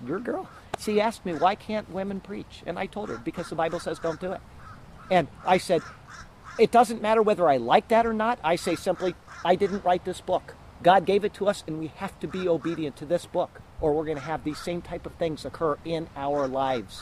your 0.06 0.20
girl. 0.20 0.50
She 0.78 1.00
asked 1.00 1.26
me, 1.26 1.34
why 1.36 1.56
can't 1.56 1.90
women 1.90 2.20
preach? 2.20 2.62
And 2.66 2.78
I 2.78 2.86
told 2.86 3.08
her, 3.08 3.18
because 3.18 3.48
the 3.48 3.56
Bible 3.56 3.80
says 3.80 3.98
don't 3.98 4.20
do 4.20 4.34
it. 4.34 4.42
And 5.10 5.30
I 5.46 5.58
said, 5.58 5.82
it 6.60 6.70
doesn't 6.70 7.02
matter 7.02 7.22
whether 7.22 7.48
I 7.48 7.56
like 7.56 7.88
that 7.88 8.06
or 8.06 8.14
not. 8.14 8.40
I 8.44 8.58
say 8.58 8.76
simply, 8.76 9.16
I 9.46 9.56
didn't 9.56 9.86
write 9.86 10.04
this 10.04 10.20
book. 10.20 10.56
God 10.84 11.06
gave 11.06 11.24
it 11.24 11.34
to 11.36 11.48
us, 11.48 11.64
and 11.66 11.80
we 11.80 11.94
have 11.96 12.20
to 12.20 12.28
be 12.28 12.46
obedient 12.46 12.98
to 12.98 13.06
this 13.06 13.26
book, 13.26 13.62
or 13.82 13.94
we're 13.94 14.06
going 14.06 14.18
to 14.18 14.24
have 14.24 14.44
these 14.44 14.58
same 14.58 14.82
type 14.82 15.06
of 15.06 15.14
things 15.16 15.46
occur 15.46 15.78
in 15.86 16.08
our 16.16 16.48
lives. 16.48 17.02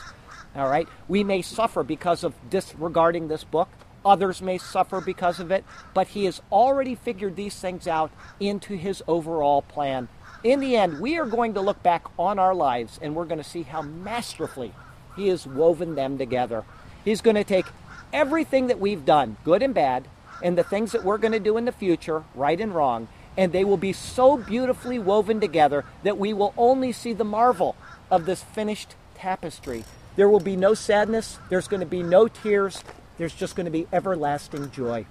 All 0.54 0.68
right? 0.68 0.88
We 1.08 1.24
may 1.24 1.42
suffer 1.42 1.82
because 1.82 2.24
of 2.24 2.34
disregarding 2.48 3.28
this 3.28 3.44
book. 3.44 3.68
Others 4.04 4.42
may 4.42 4.58
suffer 4.58 5.00
because 5.00 5.40
of 5.40 5.50
it, 5.50 5.64
but 5.94 6.08
He 6.08 6.26
has 6.26 6.42
already 6.52 6.94
figured 6.94 7.36
these 7.36 7.58
things 7.58 7.88
out 7.88 8.10
into 8.38 8.74
His 8.76 9.02
overall 9.06 9.62
plan 9.62 10.08
in 10.44 10.60
the 10.60 10.76
end, 10.76 11.00
we 11.00 11.18
are 11.18 11.24
going 11.24 11.54
to 11.54 11.62
look 11.62 11.82
back 11.82 12.04
on 12.18 12.38
our 12.38 12.54
lives 12.54 13.00
and 13.02 13.16
we're 13.16 13.24
going 13.24 13.42
to 13.42 13.48
see 13.48 13.62
how 13.62 13.80
masterfully 13.80 14.74
He 15.16 15.28
has 15.28 15.46
woven 15.46 15.94
them 15.94 16.18
together. 16.18 16.64
He's 17.02 17.22
going 17.22 17.36
to 17.36 17.44
take 17.44 17.64
everything 18.12 18.66
that 18.66 18.78
we've 18.78 19.06
done, 19.06 19.38
good 19.42 19.62
and 19.62 19.74
bad, 19.74 20.06
and 20.42 20.56
the 20.56 20.62
things 20.62 20.92
that 20.92 21.02
we're 21.02 21.18
going 21.18 21.32
to 21.32 21.40
do 21.40 21.56
in 21.56 21.64
the 21.64 21.72
future, 21.72 22.24
right 22.34 22.60
and 22.60 22.74
wrong, 22.74 23.08
and 23.36 23.52
they 23.52 23.64
will 23.64 23.76
be 23.76 23.92
so 23.92 24.36
beautifully 24.36 24.98
woven 24.98 25.40
together 25.40 25.84
that 26.02 26.18
we 26.18 26.32
will 26.32 26.54
only 26.56 26.92
see 26.92 27.12
the 27.12 27.24
marvel 27.24 27.76
of 28.10 28.26
this 28.26 28.42
finished 28.42 28.94
tapestry. 29.14 29.84
There 30.16 30.28
will 30.28 30.40
be 30.40 30.56
no 30.56 30.74
sadness, 30.74 31.38
there's 31.48 31.68
going 31.68 31.80
to 31.80 31.86
be 31.86 32.02
no 32.02 32.28
tears, 32.28 32.84
there's 33.18 33.34
just 33.34 33.56
going 33.56 33.66
to 33.66 33.70
be 33.70 33.86
everlasting 33.92 34.70
joy. 34.70 35.06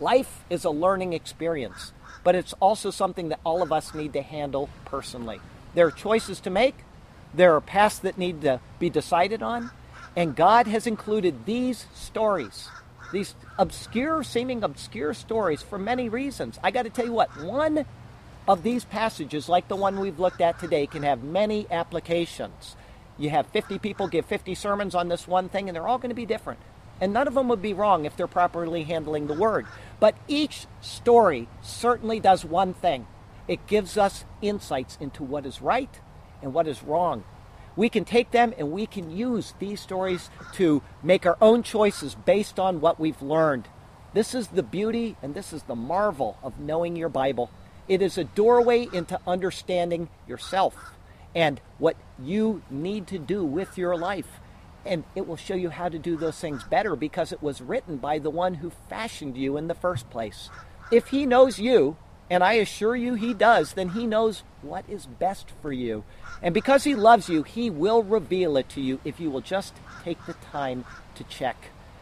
Life 0.00 0.44
is 0.50 0.64
a 0.64 0.70
learning 0.70 1.12
experience 1.12 1.92
but 2.24 2.34
it's 2.34 2.54
also 2.54 2.90
something 2.90 3.28
that 3.30 3.40
all 3.44 3.62
of 3.62 3.72
us 3.72 3.94
need 3.94 4.12
to 4.12 4.22
handle 4.22 4.68
personally. 4.84 5.40
There 5.74 5.86
are 5.86 5.92
choices 5.92 6.40
to 6.40 6.50
make, 6.50 6.74
there 7.34 7.54
are 7.54 7.60
paths 7.60 7.98
that 8.00 8.18
need 8.18 8.42
to 8.42 8.60
be 8.78 8.90
decided 8.90 9.42
on, 9.42 9.70
and 10.14 10.36
God 10.36 10.66
has 10.66 10.86
included 10.86 11.46
these 11.46 11.86
stories, 11.94 12.68
these 13.12 13.34
obscure, 13.58 14.22
seeming 14.22 14.64
obscure 14.64 15.14
stories 15.14 15.62
for 15.62 15.78
many 15.78 16.08
reasons. 16.08 16.58
I 16.62 16.70
got 16.70 16.82
to 16.82 16.90
tell 16.90 17.06
you 17.06 17.12
what, 17.12 17.30
one 17.42 17.84
of 18.48 18.62
these 18.62 18.84
passages, 18.84 19.48
like 19.48 19.68
the 19.68 19.76
one 19.76 20.00
we've 20.00 20.18
looked 20.18 20.40
at 20.40 20.58
today, 20.58 20.86
can 20.86 21.02
have 21.04 21.22
many 21.22 21.66
applications. 21.70 22.76
You 23.18 23.30
have 23.30 23.46
50 23.48 23.78
people 23.78 24.08
give 24.08 24.26
50 24.26 24.54
sermons 24.54 24.94
on 24.94 25.08
this 25.08 25.28
one 25.28 25.48
thing, 25.48 25.68
and 25.68 25.76
they're 25.76 25.86
all 25.86 25.98
going 25.98 26.10
to 26.10 26.14
be 26.14 26.26
different. 26.26 26.60
And 27.00 27.12
none 27.12 27.28
of 27.28 27.34
them 27.34 27.48
would 27.48 27.62
be 27.62 27.74
wrong 27.74 28.04
if 28.04 28.16
they're 28.16 28.26
properly 28.26 28.84
handling 28.84 29.26
the 29.26 29.34
word. 29.34 29.66
But 30.00 30.16
each 30.26 30.66
story 30.80 31.48
certainly 31.60 32.20
does 32.20 32.44
one 32.44 32.74
thing 32.74 33.06
it 33.48 33.66
gives 33.66 33.98
us 33.98 34.24
insights 34.40 34.96
into 35.00 35.22
what 35.22 35.44
is 35.44 35.60
right 35.60 36.00
and 36.40 36.54
what 36.54 36.68
is 36.68 36.82
wrong. 36.82 37.24
We 37.76 37.88
can 37.88 38.04
take 38.04 38.30
them 38.30 38.52
and 38.58 38.70
we 38.70 38.86
can 38.86 39.10
use 39.10 39.54
these 39.58 39.80
stories 39.80 40.30
to 40.54 40.82
make 41.02 41.26
our 41.26 41.38
own 41.40 41.62
choices 41.62 42.14
based 42.14 42.58
on 42.58 42.80
what 42.80 43.00
we've 43.00 43.22
learned. 43.22 43.68
This 44.14 44.34
is 44.34 44.48
the 44.48 44.62
beauty 44.62 45.16
and 45.22 45.34
this 45.34 45.52
is 45.52 45.62
the 45.62 45.74
marvel 45.74 46.36
of 46.42 46.58
knowing 46.58 46.96
your 46.96 47.08
Bible. 47.08 47.50
It 47.88 48.02
is 48.02 48.18
a 48.18 48.24
doorway 48.24 48.88
into 48.92 49.18
understanding 49.26 50.08
yourself 50.28 50.76
and 51.34 51.60
what 51.78 51.96
you 52.22 52.62
need 52.70 53.06
to 53.08 53.18
do 53.18 53.44
with 53.44 53.78
your 53.78 53.96
life 53.96 54.40
and 54.84 55.04
it 55.14 55.26
will 55.26 55.36
show 55.36 55.54
you 55.54 55.70
how 55.70 55.88
to 55.88 55.98
do 55.98 56.16
those 56.16 56.38
things 56.38 56.64
better 56.64 56.96
because 56.96 57.32
it 57.32 57.42
was 57.42 57.60
written 57.60 57.96
by 57.96 58.18
the 58.18 58.30
one 58.30 58.54
who 58.54 58.70
fashioned 58.88 59.36
you 59.36 59.56
in 59.56 59.68
the 59.68 59.74
first 59.74 60.10
place. 60.10 60.50
If 60.90 61.08
he 61.08 61.24
knows 61.24 61.58
you, 61.58 61.96
and 62.30 62.42
I 62.42 62.54
assure 62.54 62.96
you 62.96 63.14
he 63.14 63.34
does, 63.34 63.74
then 63.74 63.90
he 63.90 64.06
knows 64.06 64.42
what 64.62 64.84
is 64.88 65.06
best 65.06 65.48
for 65.60 65.72
you. 65.72 66.04
And 66.40 66.54
because 66.54 66.84
he 66.84 66.94
loves 66.94 67.28
you, 67.28 67.42
he 67.42 67.70
will 67.70 68.02
reveal 68.02 68.56
it 68.56 68.68
to 68.70 68.80
you 68.80 69.00
if 69.04 69.20
you 69.20 69.30
will 69.30 69.40
just 69.40 69.74
take 70.04 70.24
the 70.26 70.34
time 70.34 70.84
to 71.14 71.24
check. 71.24 71.56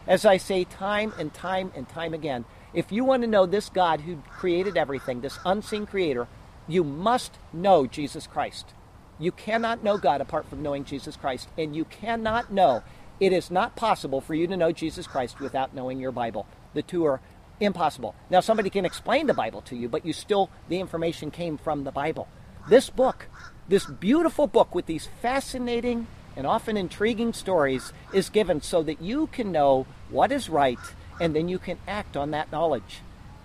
As 0.07 0.25
I 0.25 0.37
say 0.37 0.63
time 0.63 1.13
and 1.19 1.33
time 1.33 1.71
and 1.75 1.87
time 1.87 2.13
again, 2.13 2.45
if 2.73 2.91
you 2.91 3.03
want 3.03 3.23
to 3.23 3.27
know 3.27 3.45
this 3.45 3.69
God 3.69 4.01
who 4.01 4.17
created 4.29 4.77
everything, 4.77 5.21
this 5.21 5.39
unseen 5.45 5.85
creator, 5.85 6.27
you 6.67 6.83
must 6.83 7.37
know 7.51 7.85
Jesus 7.85 8.27
Christ. 8.27 8.73
You 9.19 9.31
cannot 9.31 9.83
know 9.83 9.97
God 9.97 10.21
apart 10.21 10.49
from 10.49 10.63
knowing 10.63 10.85
Jesus 10.85 11.15
Christ, 11.15 11.49
and 11.57 11.75
you 11.75 11.85
cannot 11.85 12.51
know. 12.51 12.81
It 13.19 13.33
is 13.33 13.51
not 13.51 13.75
possible 13.75 14.21
for 14.21 14.33
you 14.33 14.47
to 14.47 14.57
know 14.57 14.71
Jesus 14.71 15.05
Christ 15.05 15.39
without 15.39 15.75
knowing 15.75 15.99
your 15.99 16.11
Bible. 16.11 16.47
The 16.73 16.81
two 16.81 17.05
are 17.05 17.21
impossible. 17.65 18.15
Now, 18.29 18.39
somebody 18.39 18.69
can 18.69 18.85
explain 18.85 19.27
the 19.27 19.33
Bible 19.33 19.61
to 19.61 19.75
you, 19.75 19.87
but 19.87 20.05
you 20.05 20.13
still, 20.13 20.49
the 20.69 20.79
information 20.79 21.31
came 21.31 21.57
from 21.57 21.83
the 21.83 21.91
Bible. 21.91 22.27
This 22.69 22.89
book, 22.89 23.27
this 23.67 23.85
beautiful 23.85 24.47
book 24.47 24.75
with 24.75 24.85
these 24.85 25.07
fascinating 25.21 26.07
and 26.35 26.47
often 26.47 26.77
intriguing 26.77 27.33
stories, 27.33 27.93
is 28.13 28.29
given 28.29 28.61
so 28.61 28.83
that 28.83 29.01
you 29.01 29.27
can 29.27 29.51
know 29.51 29.85
what 30.09 30.31
is 30.31 30.49
right 30.49 30.79
and 31.19 31.35
then 31.35 31.47
you 31.47 31.59
can 31.59 31.77
act 31.87 32.17
on 32.17 32.31
that 32.31 32.51
knowledge. 32.51 33.01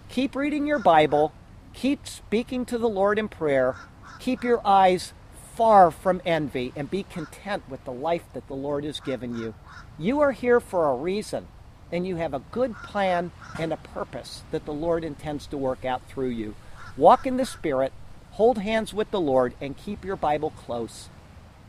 Keep 0.09 0.34
reading 0.34 0.66
your 0.66 0.78
Bible, 0.78 1.32
keep 1.74 2.06
speaking 2.06 2.64
to 2.66 2.78
the 2.78 2.88
Lord 2.88 3.18
in 3.18 3.28
prayer, 3.28 3.76
keep 4.18 4.43
your 4.43 4.66
eyes 4.66 5.12
far 5.55 5.90
from 5.90 6.22
envy 6.24 6.72
and 6.76 6.90
be 6.90 7.02
content 7.02 7.62
with 7.68 7.84
the 7.84 7.93
life 7.93 8.24
that 8.34 8.47
the 8.47 8.55
Lord 8.55 8.84
has 8.84 9.01
given 9.01 9.36
you. 9.36 9.55
You 9.98 10.20
are 10.20 10.32
here 10.32 10.60
for 10.60 10.88
a 10.88 10.97
reason, 10.97 11.48
and 11.93 12.07
you 12.07 12.17
have 12.17 12.35
a 12.35 12.43
good 12.51 12.75
plan 12.77 13.31
and 13.59 13.73
a 13.73 13.77
purpose 13.77 14.43
that 14.51 14.65
the 14.65 14.73
Lord 14.73 15.05
intends 15.05 15.47
to 15.47 15.59
work 15.59 15.85
out 15.85 16.07
through 16.09 16.29
you. 16.29 16.55
Walk 16.97 17.27
in 17.27 17.37
the 17.37 17.47
Spirit, 17.47 17.93
hold 18.33 18.59
hands 18.59 18.93
with 18.93 19.11
the 19.11 19.21
Lord, 19.21 19.55
and 19.61 19.77
keep 19.77 20.05
your 20.05 20.17
Bible 20.17 20.51
close 20.51 21.09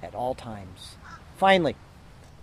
at 0.01 0.15
all 0.15 0.33
times. 0.35 0.95
Finally, 1.37 1.75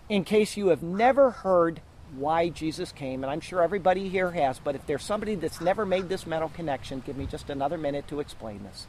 in 0.09 0.25
case 0.25 0.57
you 0.57 0.69
have 0.69 0.83
never 0.83 1.31
heard 1.31 1.81
why 2.17 2.49
Jesus 2.49 2.93
came, 2.93 3.25
and 3.25 3.31
I'm 3.31 3.41
sure 3.41 3.63
everybody 3.63 4.09
here 4.09 4.31
has, 4.31 4.59
but 4.59 4.75
if 4.75 4.87
there's 4.87 5.03
somebody 5.03 5.35
that's 5.35 5.61
never 5.61 5.85
made 5.85 6.09
this 6.09 6.27
mental 6.27 6.51
connection, 6.51 7.03
give 7.05 7.17
me 7.17 7.27
just 7.27 7.51
another 7.51 7.79
minute 7.79 8.07
to 8.09 8.21
explain 8.21 8.63
this. 8.63 8.87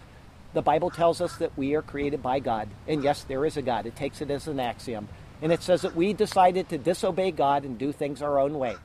The 0.54 0.62
Bible 0.62 0.90
tells 0.90 1.22
us 1.22 1.36
that 1.38 1.58
we 1.58 1.74
are 1.76 1.82
created 1.82 2.22
by 2.22 2.40
God. 2.40 2.70
And 2.88 3.04
yes, 3.04 3.24
there 3.24 3.46
is 3.46 3.58
a 3.58 3.62
God. 3.62 3.86
It 3.86 3.96
takes 3.96 4.22
it 4.22 4.32
as 4.32 4.48
an 4.48 4.60
axiom. 4.60 5.10
And 5.42 5.52
it 5.52 5.62
says 5.62 5.82
that 5.82 5.96
we 5.96 6.14
decided 6.14 6.70
to 6.70 6.78
disobey 6.78 7.32
God 7.32 7.64
and 7.64 7.78
do 7.78 7.92
things 7.92 8.22
our 8.22 8.40
own 8.40 8.58
way. 8.58 8.76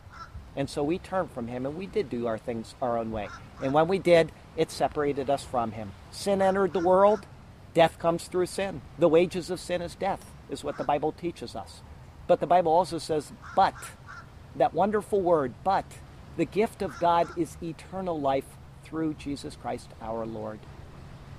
And 0.57 0.69
so 0.69 0.83
we 0.83 0.99
turned 0.99 1.31
from 1.31 1.49
him 1.49 1.65
and 1.65 1.77
we 1.77 1.87
did 1.87 2.11
do 2.11 2.27
our 2.27 2.39
things 2.39 2.75
our 2.83 2.99
own 2.99 3.13
way. 3.13 3.29
And 3.63 3.73
when 3.73 3.89
we 3.89 3.99
did, 3.99 4.33
it 4.57 4.71
separated 4.71 5.31
us 5.31 5.45
from 5.45 5.73
him. 5.73 5.93
Sin 6.11 6.43
entered 6.43 6.73
the 6.73 6.81
world, 6.81 7.27
death 7.73 7.99
comes 7.99 8.25
through 8.27 8.47
sin. 8.47 8.83
The 8.99 9.09
wages 9.09 9.51
of 9.51 9.61
sin 9.61 9.81
is 9.81 9.95
death, 9.95 10.25
is 10.51 10.65
what 10.65 10.77
the 10.77 10.85
Bible 10.85 11.13
teaches 11.13 11.55
us. 11.55 11.83
But 12.27 12.41
the 12.41 12.47
Bible 12.47 12.73
also 12.73 12.99
says, 12.99 13.33
but, 13.55 13.75
that 14.57 14.75
wonderful 14.75 15.21
word, 15.21 15.55
but, 15.63 15.85
the 16.37 16.45
gift 16.45 16.83
of 16.83 16.99
God 16.99 17.29
is 17.37 17.57
eternal 17.63 18.21
life 18.21 18.45
through 18.85 19.15
Jesus 19.15 19.57
Christ 19.57 19.89
our 20.03 20.27
Lord. 20.27 20.59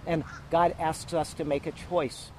And 0.06 0.24
God 0.50 0.76
asks 0.80 1.14
us 1.14 1.34
to 1.36 1.46
make 1.46 1.66
a 1.66 1.72
choice. 1.72 2.32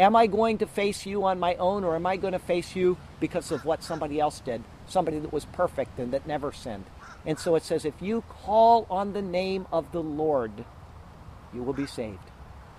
Am 0.00 0.16
I 0.16 0.28
going 0.28 0.56
to 0.58 0.66
face 0.66 1.04
you 1.04 1.24
on 1.24 1.38
my 1.38 1.56
own, 1.56 1.84
or 1.84 1.94
am 1.94 2.06
I 2.06 2.16
going 2.16 2.32
to 2.32 2.38
face 2.38 2.74
you 2.74 2.96
because 3.20 3.52
of 3.52 3.66
what 3.66 3.84
somebody 3.84 4.18
else 4.18 4.40
did? 4.40 4.64
Somebody 4.86 5.18
that 5.18 5.30
was 5.30 5.44
perfect 5.44 5.98
and 5.98 6.10
that 6.14 6.26
never 6.26 6.52
sinned. 6.52 6.86
And 7.26 7.38
so 7.38 7.54
it 7.54 7.64
says, 7.64 7.84
if 7.84 8.00
you 8.00 8.24
call 8.26 8.86
on 8.88 9.12
the 9.12 9.20
name 9.20 9.66
of 9.70 9.92
the 9.92 10.02
Lord, 10.02 10.64
you 11.52 11.62
will 11.62 11.74
be 11.74 11.84
saved. 11.84 12.16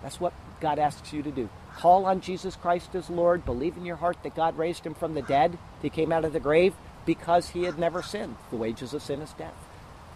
That's 0.02 0.19
what 0.19 0.34
God 0.61 0.80
asks 0.80 1.14
you 1.14 1.22
to 1.22 1.30
do. 1.30 1.48
Call 1.76 2.07
on 2.07 2.22
Jesus 2.22 2.56
Christ 2.56 2.95
as 2.95 3.07
Lord. 3.07 3.45
Believe 3.45 3.77
in 3.77 3.85
your 3.85 3.98
heart 3.98 4.18
that 4.23 4.35
God 4.35 4.57
raised 4.57 4.84
him 4.84 4.95
from 4.95 5.14
the 5.14 5.22
dead. 5.22 5.60
He 5.84 5.91
came 5.91 6.11
out 6.11 6.26
of 6.26 6.34
the 6.34 6.39
grave 6.39 6.73
because 7.06 7.49
he 7.49 7.65
had 7.65 7.77
never 7.77 8.02
sinned. 8.02 8.38
The 8.49 8.57
wages 8.57 8.95
of 8.95 9.03
sin 9.03 9.22
is 9.22 9.34
death. 9.34 9.53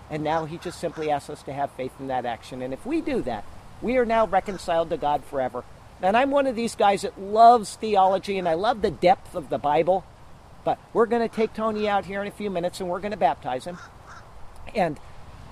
And 0.10 0.24
now 0.24 0.46
he 0.46 0.58
just 0.58 0.80
simply 0.80 1.12
asks 1.12 1.30
us 1.30 1.44
to 1.44 1.54
have 1.54 1.70
faith 1.74 1.94
in 2.00 2.08
that 2.08 2.26
action. 2.26 2.64
And 2.64 2.74
if 2.74 2.84
we 2.84 3.00
do 3.00 3.22
that, 3.22 3.46
we 3.80 3.98
are 3.98 4.06
now 4.06 4.26
reconciled 4.26 4.90
to 4.90 4.98
God 4.98 5.24
forever. 5.24 5.64
And 6.06 6.16
I'm 6.16 6.30
one 6.30 6.46
of 6.46 6.56
these 6.56 6.76
guys 6.76 7.02
that 7.02 7.20
loves 7.20 7.78
theology 7.78 8.38
and 8.38 8.48
I 8.48 8.54
love 8.54 8.84
the 8.84 8.92
depth 8.92 9.34
of 9.34 9.50
the 9.50 9.58
Bible. 9.58 10.06
But 10.64 10.78
we're 10.94 11.08
going 11.08 11.28
to 11.28 11.36
take 11.36 11.56
Tony 11.56 11.90
out 11.90 12.06
here 12.06 12.22
in 12.22 12.28
a 12.28 12.32
few 12.32 12.52
minutes 12.52 12.80
and 12.80 12.88
we're 12.88 13.00
going 13.00 13.12
to 13.12 13.18
baptize 13.18 13.66
him. 13.66 13.80
And 14.76 15.00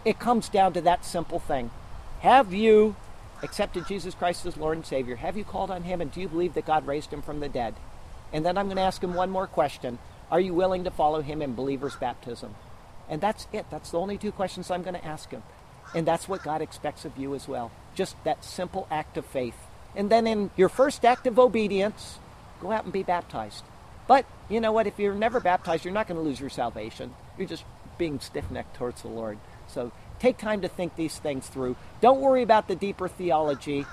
it 0.05 0.19
comes 0.19 0.49
down 0.49 0.73
to 0.73 0.81
that 0.81 1.05
simple 1.05 1.39
thing. 1.39 1.71
Have 2.19 2.53
you 2.53 2.95
accepted 3.41 3.87
Jesus 3.87 4.13
Christ 4.13 4.45
as 4.45 4.55
Lord 4.55 4.77
and 4.77 4.85
Savior? 4.85 5.15
Have 5.15 5.37
you 5.37 5.43
called 5.43 5.71
on 5.71 5.83
him 5.83 6.01
and 6.01 6.11
do 6.11 6.21
you 6.21 6.27
believe 6.27 6.53
that 6.53 6.67
God 6.67 6.85
raised 6.85 7.11
him 7.11 7.23
from 7.23 7.39
the 7.39 7.49
dead? 7.49 7.73
And 8.31 8.45
then 8.45 8.55
I'm 8.55 8.67
going 8.67 8.77
to 8.77 8.83
ask 8.83 9.03
him 9.03 9.15
one 9.15 9.31
more 9.31 9.47
question. 9.47 9.97
Are 10.29 10.39
you 10.39 10.53
willing 10.53 10.83
to 10.83 10.91
follow 10.91 11.21
him 11.21 11.41
in 11.41 11.55
believer's 11.55 11.95
baptism? 11.95 12.53
And 13.09 13.21
that's 13.21 13.47
it. 13.51 13.65
That's 13.71 13.89
the 13.89 13.99
only 13.99 14.19
two 14.19 14.31
questions 14.31 14.69
I'm 14.69 14.83
going 14.83 14.99
to 14.99 15.05
ask 15.05 15.31
him. 15.31 15.41
And 15.95 16.05
that's 16.05 16.29
what 16.29 16.43
God 16.43 16.61
expects 16.61 17.05
of 17.05 17.17
you 17.17 17.33
as 17.33 17.47
well. 17.47 17.71
Just 17.95 18.23
that 18.23 18.45
simple 18.45 18.87
act 18.91 19.17
of 19.17 19.25
faith. 19.25 19.57
And 19.95 20.09
then 20.09 20.27
in 20.27 20.51
your 20.55 20.69
first 20.69 21.05
act 21.05 21.27
of 21.27 21.37
obedience, 21.37 22.19
go 22.61 22.71
out 22.71 22.83
and 22.83 22.93
be 22.93 23.03
baptized. 23.03 23.63
But 24.07 24.25
you 24.49 24.59
know 24.59 24.71
what? 24.71 24.87
If 24.87 24.99
you're 24.99 25.13
never 25.13 25.39
baptized, 25.39 25.85
you're 25.85 25.93
not 25.93 26.07
going 26.07 26.19
to 26.19 26.23
lose 26.23 26.39
your 26.39 26.49
salvation. 26.49 27.13
You're 27.37 27.47
just 27.47 27.63
being 27.97 28.19
stiff 28.19 28.49
necked 28.51 28.75
towards 28.75 29.01
the 29.01 29.07
Lord. 29.07 29.37
So 29.67 29.91
take 30.19 30.37
time 30.37 30.61
to 30.61 30.67
think 30.67 30.95
these 30.95 31.17
things 31.17 31.47
through. 31.47 31.75
Don't 32.01 32.21
worry 32.21 32.41
about 32.41 32.67
the 32.67 32.75
deeper 32.75 33.07
theology. 33.07 33.85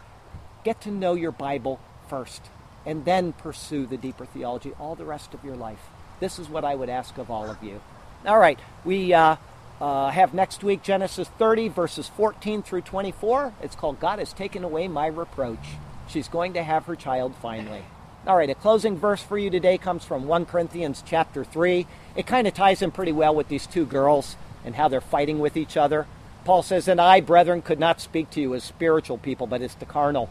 Get 0.65 0.81
to 0.83 0.91
know 0.91 1.15
your 1.15 1.33
Bible 1.33 1.81
first, 2.09 2.43
and 2.85 3.05
then 3.05 3.33
pursue 3.33 3.87
the 3.87 3.97
deeper 3.97 4.27
theology 4.27 4.73
all 4.79 4.95
the 4.95 5.05
rest 5.05 5.33
of 5.33 5.45
your 5.45 5.57
life. 5.57 5.81
This 6.19 6.39
is 6.39 6.49
what 6.49 6.65
I 6.65 6.75
would 6.75 6.91
ask 6.91 7.17
of 7.19 7.31
all 7.31 7.49
of 7.49 7.63
you. 7.63 7.81
All 8.27 8.39
right, 8.39 8.59
we 8.85 9.15
uh, 9.15 9.37
uh, 9.81 10.11
have 10.11 10.35
next 10.35 10.63
week 10.63 10.83
Genesis 10.83 11.29
30, 11.39 11.69
verses 11.69 12.09
14 12.09 12.63
through 12.63 12.83
24. 12.83 13.55
It's 13.63 13.75
called 13.75 14.01
God 14.01 14.19
Has 14.19 14.35
Taken 14.35 14.65
Away 14.65 14.89
My 14.89 15.07
Reproach. 15.07 15.77
She's 16.11 16.29
going 16.29 16.55
to 16.55 16.63
have 16.65 16.87
her 16.87 16.97
child 16.97 17.37
finally. 17.41 17.83
All 18.27 18.37
right, 18.37 18.51
a 18.51 18.55
closing 18.57 18.99
verse 18.99 19.23
for 19.23 19.39
you 19.39 19.49
today 19.49 19.79
comes 19.79 20.05
from 20.05 20.27
1 20.27 20.45
Corinthians 20.47 21.05
chapter 21.07 21.45
3. 21.45 21.87
It 22.17 22.27
kind 22.27 22.49
of 22.49 22.55
ties 22.55 22.83
in 22.83 22.91
pretty 22.91 23.13
well 23.13 23.33
with 23.33 23.47
these 23.47 23.67
two 23.67 23.87
girls 23.87 24.35
and 24.65 24.75
how 24.75 24.89
they're 24.89 25.01
fighting 25.01 25.39
with 25.39 25.57
each 25.57 25.77
other. 25.77 26.09
Paul 26.45 26.65
says, 26.65 26.89
And 26.89 27.01
I, 27.01 27.21
brethren, 27.21 27.63
could 27.63 27.79
not 27.79 28.01
speak 28.01 28.29
to 28.31 28.41
you 28.41 28.57
as 28.57 28.65
spiritual 28.65 29.19
people, 29.19 29.47
but 29.47 29.63
as 29.63 29.77
the 29.77 29.87
carnal, 29.87 30.29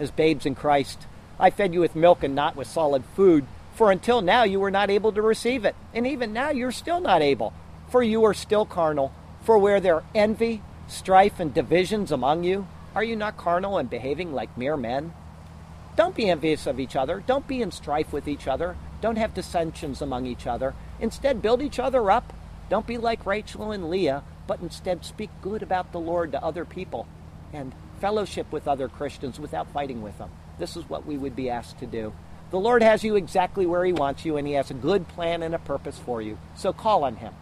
as 0.00 0.10
babes 0.10 0.46
in 0.46 0.56
Christ. 0.56 1.06
I 1.38 1.50
fed 1.50 1.72
you 1.72 1.80
with 1.80 1.94
milk 1.94 2.24
and 2.24 2.34
not 2.34 2.56
with 2.56 2.66
solid 2.66 3.04
food, 3.14 3.46
for 3.74 3.92
until 3.92 4.22
now 4.22 4.42
you 4.42 4.58
were 4.58 4.70
not 4.70 4.90
able 4.90 5.12
to 5.12 5.22
receive 5.22 5.64
it. 5.64 5.76
And 5.94 6.08
even 6.08 6.32
now 6.32 6.50
you're 6.50 6.72
still 6.72 7.00
not 7.00 7.22
able, 7.22 7.52
for 7.88 8.02
you 8.02 8.24
are 8.24 8.34
still 8.34 8.66
carnal. 8.66 9.12
For 9.44 9.56
where 9.56 9.78
there 9.78 9.94
are 9.94 10.04
envy, 10.12 10.60
strife, 10.88 11.38
and 11.38 11.54
divisions 11.54 12.10
among 12.10 12.42
you, 12.42 12.66
are 12.96 13.04
you 13.04 13.14
not 13.14 13.36
carnal 13.36 13.78
and 13.78 13.88
behaving 13.88 14.32
like 14.32 14.58
mere 14.58 14.76
men? 14.76 15.14
Don't 16.00 16.16
be 16.16 16.30
envious 16.30 16.66
of 16.66 16.80
each 16.80 16.96
other. 16.96 17.22
Don't 17.26 17.46
be 17.46 17.60
in 17.60 17.70
strife 17.70 18.10
with 18.10 18.26
each 18.26 18.48
other. 18.48 18.74
Don't 19.02 19.18
have 19.18 19.34
dissensions 19.34 20.00
among 20.00 20.24
each 20.24 20.46
other. 20.46 20.74
Instead, 20.98 21.42
build 21.42 21.60
each 21.60 21.78
other 21.78 22.10
up. 22.10 22.32
Don't 22.70 22.86
be 22.86 22.96
like 22.96 23.26
Rachel 23.26 23.70
and 23.70 23.90
Leah, 23.90 24.22
but 24.46 24.60
instead 24.60 25.04
speak 25.04 25.28
good 25.42 25.62
about 25.62 25.92
the 25.92 26.00
Lord 26.00 26.32
to 26.32 26.42
other 26.42 26.64
people 26.64 27.06
and 27.52 27.74
fellowship 28.00 28.50
with 28.50 28.66
other 28.66 28.88
Christians 28.88 29.38
without 29.38 29.70
fighting 29.74 30.00
with 30.00 30.16
them. 30.16 30.30
This 30.58 30.74
is 30.74 30.88
what 30.88 31.04
we 31.04 31.18
would 31.18 31.36
be 31.36 31.50
asked 31.50 31.78
to 31.80 31.86
do. 31.86 32.14
The 32.50 32.58
Lord 32.58 32.82
has 32.82 33.04
you 33.04 33.14
exactly 33.14 33.66
where 33.66 33.84
He 33.84 33.92
wants 33.92 34.24
you, 34.24 34.38
and 34.38 34.46
He 34.46 34.54
has 34.54 34.70
a 34.70 34.74
good 34.74 35.06
plan 35.06 35.42
and 35.42 35.54
a 35.54 35.58
purpose 35.58 35.98
for 35.98 36.22
you. 36.22 36.38
So 36.56 36.72
call 36.72 37.04
on 37.04 37.16
Him 37.16 37.34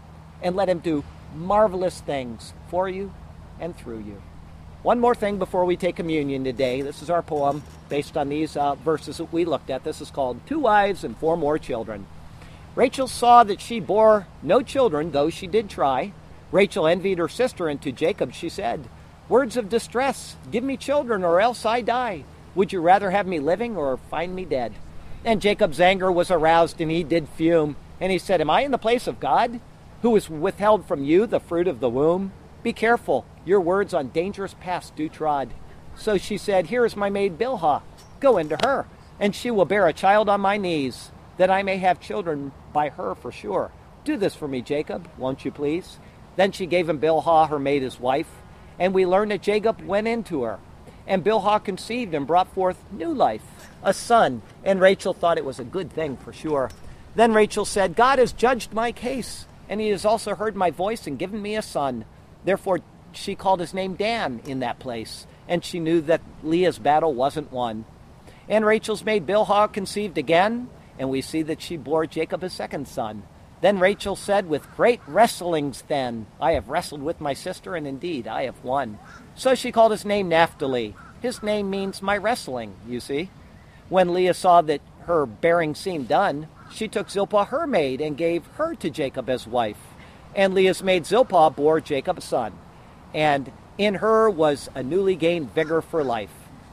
and 0.43 0.57
let 0.57 0.69
Him 0.69 0.81
do 0.81 1.05
marvelous 1.33 2.01
things 2.01 2.55
for 2.67 2.89
you 2.89 3.15
and 3.61 3.77
through 3.77 4.01
you. 4.01 4.21
One 4.85 5.01
more 5.01 5.17
thing 5.17 5.39
before 5.39 5.65
we 5.65 5.77
take 5.77 5.97
communion 5.97 6.45
today. 6.45 6.83
This 6.83 7.03
is 7.03 7.11
our 7.11 7.21
poem 7.21 7.65
based 7.89 8.17
on 8.17 8.29
these 8.29 8.57
uh, 8.57 8.77
verses 8.77 9.17
that 9.17 9.33
we 9.33 9.45
looked 9.45 9.71
at. 9.71 9.83
This 9.83 10.01
is 10.01 10.13
called 10.13 10.41
Two 10.47 10.61
Wives 10.61 11.03
and 11.03 11.17
Four 11.19 11.37
More 11.37 11.59
Children. 11.59 12.07
Rachel 12.77 13.09
saw 13.09 13.43
that 13.43 13.61
she 13.61 13.81
bore 13.81 14.29
no 14.41 14.63
children, 14.63 15.11
though 15.11 15.31
she 15.31 15.49
did 15.49 15.69
try. 15.69 16.13
Rachel 16.53 16.87
envied 16.87 17.19
her 17.19 17.29
sister, 17.29 17.67
and 17.67 17.83
to 17.83 17.91
Jacob 17.91 18.33
she 18.33 18.49
said, 18.49 18.89
Words 19.29 19.57
of 19.57 19.69
distress, 19.69 20.37
give 20.53 20.63
me 20.63 20.77
children, 20.77 21.25
or 21.25 21.41
else 21.41 21.67
I 21.67 21.81
die. 21.81 22.23
Would 22.55 22.73
you 22.73 22.81
rather 22.81 23.11
have 23.11 23.27
me 23.27 23.41
living 23.41 23.77
or 23.77 23.97
find 23.97 24.33
me 24.33 24.45
dead? 24.45 24.75
And 25.25 25.43
Jacob's 25.43 25.81
anger 25.81 26.13
was 26.13 26.31
aroused, 26.31 26.81
and 26.81 26.91
he 26.91 27.03
did 27.03 27.29
fume. 27.29 27.75
And 28.01 28.13
he 28.13 28.19
said, 28.19 28.41
Am 28.41 28.49
I 28.49 28.61
in 28.61 28.71
the 28.71 28.79
place 28.79 29.09
of 29.09 29.19
God, 29.19 29.59
who 30.03 30.15
has 30.15 30.31
withheld 30.31 30.87
from 30.87 31.03
you 31.03 31.27
the 31.27 31.41
fruit 31.41 31.67
of 31.67 31.81
the 31.81 31.91
womb? 31.91 32.31
Be 32.63 32.73
careful, 32.73 33.27
your 33.49 33.61
words 33.61 33.95
on 33.95 34.09
dangerous 34.09 34.55
paths 34.61 34.93
do 34.95 35.09
trod. 35.09 35.49
So 35.97 36.19
she 36.19 36.37
said, 36.37 36.67
Here 36.67 36.85
is 36.85 36.95
my 36.95 37.11
maid 37.11 37.39
Bilhah. 37.39 37.83
Go 38.21 38.37
into 38.37 38.59
her, 38.63 38.87
and 39.19 39.35
she 39.35 39.51
will 39.51 39.65
bear 39.65 39.87
a 39.87 39.93
child 39.93 40.29
on 40.29 40.41
my 40.41 40.57
knees, 40.57 41.11
that 41.39 41.51
I 41.51 41.63
may 41.63 41.79
have 41.79 42.01
children 42.01 42.53
by 42.73 42.91
her 42.91 43.15
for 43.15 43.33
sure. 43.33 43.73
Do 44.05 44.17
this 44.17 44.35
for 44.35 44.47
me, 44.47 44.61
Jacob, 44.63 45.09
won't 45.19 45.45
you 45.45 45.51
please? 45.51 45.99
Then 46.37 46.53
she 46.53 46.67
gave 46.67 46.89
him 46.89 47.01
Bilhah, 47.01 47.49
her 47.49 47.59
maid, 47.59 47.83
his 47.83 47.99
wife. 47.99 48.31
And 48.79 48.95
we 48.95 49.07
learn 49.07 49.31
that 49.31 49.43
Jacob 49.43 49.81
went 49.81 50.07
into 50.07 50.43
her. 50.43 50.59
And 51.07 51.25
Bilhah 51.25 51.65
conceived 51.65 52.15
and 52.15 52.27
brought 52.27 52.53
forth 52.55 52.79
new 52.93 53.13
life, 53.13 53.43
a 53.83 53.93
son. 53.93 54.43
And 54.63 54.81
Rachel 54.81 55.15
thought 55.15 55.39
it 55.39 55.45
was 55.45 55.59
a 55.59 55.65
good 55.65 55.93
thing 55.93 56.17
for 56.17 56.33
sure. 56.33 56.71
Then 57.17 57.33
Rachel 57.33 57.65
said, 57.65 57.97
God 57.97 58.19
has 58.19 58.33
judged 58.33 58.73
my 58.73 58.93
case, 58.93 59.47
and 59.69 59.81
he 59.81 59.89
has 59.89 60.05
also 60.05 60.35
heard 60.35 60.55
my 60.55 60.71
voice 60.71 61.07
and 61.07 61.19
given 61.19 61.43
me 61.43 61.57
a 61.57 61.63
son. 61.63 62.05
Therefore, 62.45 62.81
she 63.13 63.35
called 63.35 63.61
his 63.61 63.75
name 63.75 63.95
Dan 63.95 64.41
in 64.45 64.61
that 64.61 64.79
place, 64.79 65.27
and 65.49 65.65
she 65.65 65.81
knew 65.81 66.01
that 66.03 66.21
Leah's 66.43 66.79
battle 66.79 67.15
wasn't 67.15 67.53
won. 67.53 67.85
And 68.49 68.65
Rachel's 68.65 69.05
maid 69.05 69.27
Bilhah 69.27 69.73
conceived 69.73 70.19
again, 70.19 70.69
and 70.99 71.11
we 71.11 71.21
see 71.21 71.43
that 71.43 71.63
she 71.63 71.77
bore 71.77 72.07
Jacob 72.07 72.43
a 72.43 72.51
second 72.51 72.89
son. 72.89 73.23
Then 73.61 73.79
Rachel 73.79 74.17
said, 74.17 74.49
With 74.49 74.75
great 74.77 75.01
wrestlings, 75.07 75.83
then, 75.89 76.27
I 76.41 76.53
have 76.53 76.69
wrestled 76.69 77.03
with 77.03 77.21
my 77.21 77.35
sister, 77.35 77.75
and 77.75 77.87
indeed 77.87 78.29
I 78.29 78.45
have 78.45 78.63
won. 78.63 78.99
So 79.35 79.55
she 79.55 79.73
called 79.73 79.93
his 79.93 80.05
name 80.05 80.29
Naphtali. 80.29 80.95
His 81.21 81.43
name 81.43 81.69
means 81.69 82.01
my 82.01 82.17
wrestling, 82.17 82.75
you 82.87 83.01
see. 83.01 83.31
When 83.89 84.15
Leah 84.15 84.35
saw 84.35 84.61
that 84.63 84.81
her 85.07 85.27
bearing 85.27 85.75
seemed 85.75 86.09
done, 86.09 86.49
she 86.71 86.87
took 86.87 87.11
Zilpah 87.11 87.47
her 87.47 87.67
maid 87.67 88.01
and 88.01 88.17
gave 88.17 88.47
her 88.57 88.75
to 88.77 88.91
Jacob 88.91 89.29
as 89.29 89.47
wife. 89.47 89.79
And 90.37 90.55
Leah's 90.55 90.83
maid 90.83 91.07
Zilpah 91.07 91.51
bore 91.51 91.81
Jacob 91.81 92.19
a 92.19 92.21
son, 92.21 92.53
and 93.15 93.51
in 93.77 93.95
her 93.95 94.29
was 94.29 94.69
a 94.75 94.83
newly 94.83 95.17
gained 95.17 95.55
vigor 95.55 95.81
for 95.81 96.03
life. 96.03 96.33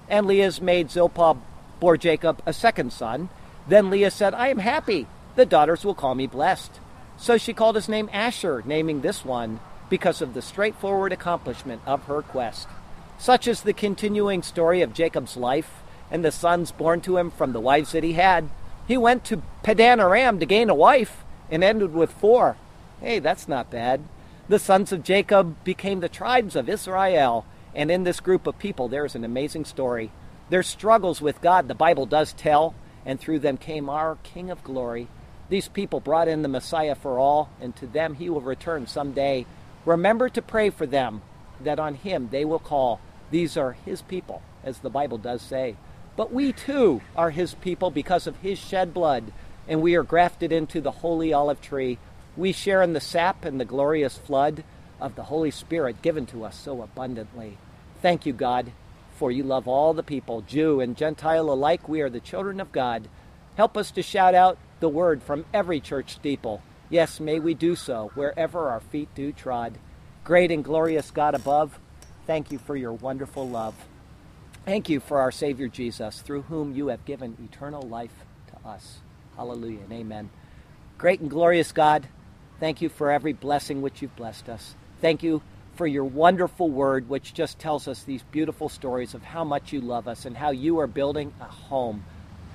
And 0.09 0.27
Leah's 0.27 0.61
maid 0.61 0.91
Zilpah 0.91 1.37
bore 1.79 1.97
Jacob 1.97 2.41
a 2.45 2.53
second 2.53 2.91
son. 2.93 3.29
Then 3.67 3.89
Leah 3.89 4.11
said, 4.11 4.33
I 4.33 4.49
am 4.49 4.59
happy. 4.59 5.07
The 5.35 5.45
daughters 5.45 5.83
will 5.83 5.95
call 5.95 6.15
me 6.15 6.27
blessed. 6.27 6.79
So 7.17 7.37
she 7.37 7.53
called 7.53 7.75
his 7.75 7.89
name 7.89 8.09
Asher, 8.11 8.63
naming 8.65 9.01
this 9.01 9.23
one 9.23 9.59
because 9.89 10.21
of 10.21 10.33
the 10.33 10.41
straightforward 10.41 11.11
accomplishment 11.11 11.81
of 11.85 12.05
her 12.05 12.21
quest. 12.21 12.67
Such 13.17 13.47
is 13.47 13.61
the 13.61 13.73
continuing 13.73 14.43
story 14.43 14.81
of 14.81 14.93
Jacob's 14.93 15.37
life 15.37 15.83
and 16.11 16.23
the 16.23 16.31
sons 16.31 16.71
born 16.71 17.01
to 17.01 17.17
him 17.17 17.31
from 17.31 17.53
the 17.53 17.59
wives 17.59 17.91
that 17.93 18.03
he 18.03 18.13
had. 18.13 18.49
He 18.87 18.97
went 18.97 19.23
to 19.25 19.41
Padan 19.63 19.99
Aram 19.99 20.39
to 20.39 20.45
gain 20.45 20.69
a 20.69 20.75
wife 20.75 21.23
and 21.49 21.63
ended 21.63 21.93
with 21.93 22.11
four. 22.11 22.57
Hey, 22.99 23.19
that's 23.19 23.47
not 23.47 23.71
bad. 23.71 24.01
The 24.47 24.59
sons 24.59 24.91
of 24.91 25.01
Jacob 25.01 25.63
became 25.63 26.01
the 26.01 26.09
tribes 26.09 26.55
of 26.55 26.69
Israel, 26.69 27.47
and 27.73 27.89
in 27.89 28.03
this 28.03 28.19
group 28.19 28.45
of 28.45 28.59
people, 28.59 28.87
there 28.87 29.03
is 29.03 29.15
an 29.15 29.23
amazing 29.23 29.65
story. 29.65 30.11
Their 30.51 30.61
struggles 30.61 31.19
with 31.19 31.41
God, 31.41 31.67
the 31.67 31.73
Bible 31.73 32.05
does 32.05 32.31
tell, 32.31 32.75
and 33.07 33.19
through 33.19 33.39
them 33.39 33.57
came 33.57 33.89
our 33.89 34.19
King 34.21 34.51
of 34.51 34.63
glory. 34.63 35.07
These 35.49 35.69
people 35.69 35.99
brought 35.99 36.27
in 36.27 36.43
the 36.43 36.47
Messiah 36.47 36.93
for 36.93 37.17
all, 37.17 37.49
and 37.59 37.75
to 37.77 37.87
them 37.87 38.13
he 38.13 38.29
will 38.29 38.41
return 38.41 38.85
someday. 38.85 39.47
Remember 39.83 40.29
to 40.29 40.43
pray 40.43 40.69
for 40.69 40.85
them, 40.85 41.23
that 41.59 41.79
on 41.79 41.95
him 41.95 42.29
they 42.31 42.45
will 42.45 42.59
call. 42.59 42.99
These 43.31 43.57
are 43.57 43.71
his 43.71 44.03
people, 44.03 44.43
as 44.63 44.77
the 44.77 44.91
Bible 44.91 45.17
does 45.17 45.41
say. 45.41 45.75
But 46.15 46.31
we 46.31 46.53
too 46.53 47.01
are 47.15 47.31
his 47.31 47.55
people 47.55 47.89
because 47.89 48.27
of 48.27 48.37
his 48.37 48.59
shed 48.59 48.93
blood, 48.93 49.33
and 49.67 49.81
we 49.81 49.95
are 49.95 50.03
grafted 50.03 50.51
into 50.51 50.81
the 50.81 50.91
holy 50.91 51.33
olive 51.33 51.61
tree. 51.61 51.97
We 52.37 52.51
share 52.51 52.81
in 52.81 52.93
the 52.93 52.99
sap 52.99 53.45
and 53.45 53.59
the 53.59 53.65
glorious 53.65 54.17
flood 54.17 54.63
of 54.99 55.15
the 55.15 55.23
Holy 55.23 55.51
Spirit 55.51 56.01
given 56.01 56.25
to 56.27 56.43
us 56.43 56.55
so 56.57 56.81
abundantly. 56.81 57.57
Thank 58.01 58.25
you, 58.25 58.33
God, 58.33 58.71
for 59.17 59.31
you 59.31 59.43
love 59.43 59.67
all 59.67 59.93
the 59.93 60.03
people, 60.03 60.41
Jew 60.41 60.79
and 60.81 60.97
Gentile 60.97 61.49
alike. 61.49 61.87
We 61.87 62.01
are 62.01 62.09
the 62.09 62.19
children 62.19 62.59
of 62.59 62.71
God. 62.71 63.07
Help 63.55 63.77
us 63.77 63.91
to 63.91 64.01
shout 64.01 64.35
out 64.35 64.57
the 64.79 64.89
word 64.89 65.23
from 65.23 65.45
every 65.53 65.79
church 65.79 66.13
steeple. 66.13 66.61
Yes, 66.89 67.19
may 67.19 67.39
we 67.39 67.53
do 67.53 67.75
so 67.75 68.11
wherever 68.15 68.69
our 68.69 68.81
feet 68.81 69.09
do 69.15 69.31
trod. 69.31 69.77
Great 70.23 70.51
and 70.51 70.63
glorious 70.63 71.11
God 71.11 71.35
above, 71.35 71.79
thank 72.27 72.51
you 72.51 72.57
for 72.57 72.75
your 72.75 72.93
wonderful 72.93 73.47
love. 73.47 73.75
Thank 74.65 74.89
you 74.89 74.99
for 74.99 75.19
our 75.19 75.31
Savior 75.31 75.67
Jesus, 75.67 76.21
through 76.21 76.43
whom 76.43 76.75
you 76.75 76.87
have 76.87 77.05
given 77.05 77.37
eternal 77.43 77.83
life 77.83 78.25
to 78.47 78.67
us. 78.67 78.97
Hallelujah 79.37 79.81
and 79.81 79.93
amen. 79.93 80.29
Great 80.97 81.19
and 81.19 81.29
glorious 81.29 81.71
God, 81.71 82.07
thank 82.59 82.81
you 82.81 82.89
for 82.89 83.11
every 83.11 83.33
blessing 83.33 83.81
which 83.81 84.01
you've 84.01 84.15
blessed 84.15 84.49
us. 84.49 84.75
Thank 85.01 85.23
you 85.23 85.41
for 85.75 85.85
your 85.85 86.05
wonderful 86.05 86.69
word, 86.69 87.09
which 87.09 87.33
just 87.33 87.59
tells 87.59 87.87
us 87.87 88.03
these 88.03 88.23
beautiful 88.31 88.69
stories 88.69 89.13
of 89.13 89.23
how 89.23 89.43
much 89.43 89.73
you 89.73 89.81
love 89.81 90.07
us 90.07 90.25
and 90.25 90.37
how 90.37 90.51
you 90.51 90.79
are 90.79 90.87
building 90.87 91.33
a 91.41 91.45
home 91.45 92.05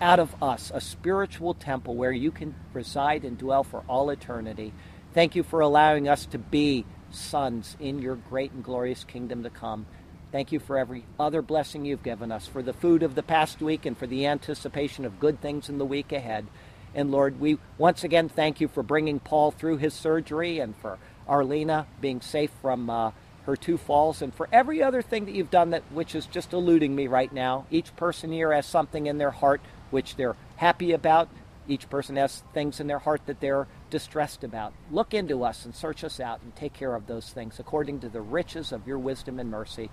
out 0.01 0.18
of 0.18 0.43
us, 0.43 0.72
a 0.74 0.81
spiritual 0.81 1.52
temple 1.52 1.94
where 1.94 2.12
you 2.12 2.31
can 2.31 2.55
reside 2.72 3.24
and 3.24 3.36
dwell 3.36 3.62
for 3.62 3.85
all 3.86 4.10
eternity. 4.10 4.72
Thank 5.12 5.36
you 5.36 5.43
for 5.43 5.60
allowing 5.60 6.09
us 6.09 6.24
to 6.27 6.39
be 6.39 6.86
sons 7.10 7.77
in 7.78 8.01
your 8.01 8.14
great 8.14 8.52
and 8.52 8.64
glorious 8.64 9.05
kingdom 9.05 9.43
to 9.43 9.51
come. 9.51 9.86
Thank 10.32 10.52
you 10.52 10.60
for 10.60 10.78
every 10.78 11.05
other 11.18 11.43
blessing 11.43 11.85
you've 11.85 12.05
given 12.05 12.31
us, 12.31 12.47
for 12.47 12.62
the 12.62 12.72
food 12.72 13.02
of 13.02 13.16
the 13.16 13.22
past 13.22 13.60
week 13.60 13.85
and 13.85 13.98
for 13.98 14.06
the 14.06 14.27
anticipation 14.27 15.05
of 15.05 15.18
good 15.18 15.40
things 15.40 15.68
in 15.68 15.78
the 15.78 15.85
week 15.85 16.12
ahead. 16.12 16.47
And 16.94 17.10
Lord, 17.10 17.40
we 17.40 17.58
once 17.78 18.04
again 18.04 18.28
thank 18.28 18.60
you 18.60 18.68
for 18.68 18.82
bringing 18.82 19.20
Paul 19.20 19.50
through 19.50 19.76
his 19.78 19.94
surgery 19.94 20.58
and 20.58 20.74
for 20.76 20.98
Arlena 21.28 21.86
being 22.00 22.20
safe 22.20 22.50
from 22.60 22.90
uh, 22.90 23.12
her 23.46 23.56
two 23.56 23.78
falls 23.78 24.22
and 24.22 24.34
for 24.34 24.48
every 24.52 24.82
other 24.82 25.02
thing 25.02 25.24
that 25.26 25.34
you've 25.34 25.50
done 25.50 25.70
that 25.70 25.82
which 25.92 26.14
is 26.14 26.26
just 26.26 26.52
eluding 26.52 26.94
me 26.94 27.06
right 27.06 27.32
now. 27.32 27.66
Each 27.70 27.94
person 27.96 28.32
here 28.32 28.52
has 28.52 28.66
something 28.66 29.06
in 29.06 29.18
their 29.18 29.30
heart 29.30 29.60
which 29.90 30.16
they're 30.16 30.36
happy 30.56 30.92
about. 30.92 31.28
Each 31.68 31.88
person 31.88 32.16
has 32.16 32.42
things 32.52 32.80
in 32.80 32.88
their 32.88 32.98
heart 32.98 33.22
that 33.26 33.40
they're 33.40 33.68
distressed 33.90 34.42
about. 34.42 34.72
Look 34.90 35.14
into 35.14 35.44
us 35.44 35.64
and 35.64 35.74
search 35.74 36.02
us 36.02 36.18
out 36.18 36.40
and 36.42 36.54
take 36.56 36.72
care 36.72 36.94
of 36.94 37.06
those 37.06 37.30
things 37.30 37.60
according 37.60 38.00
to 38.00 38.08
the 38.08 38.20
riches 38.20 38.72
of 38.72 38.86
your 38.86 38.98
wisdom 38.98 39.38
and 39.38 39.50
mercy. 39.50 39.90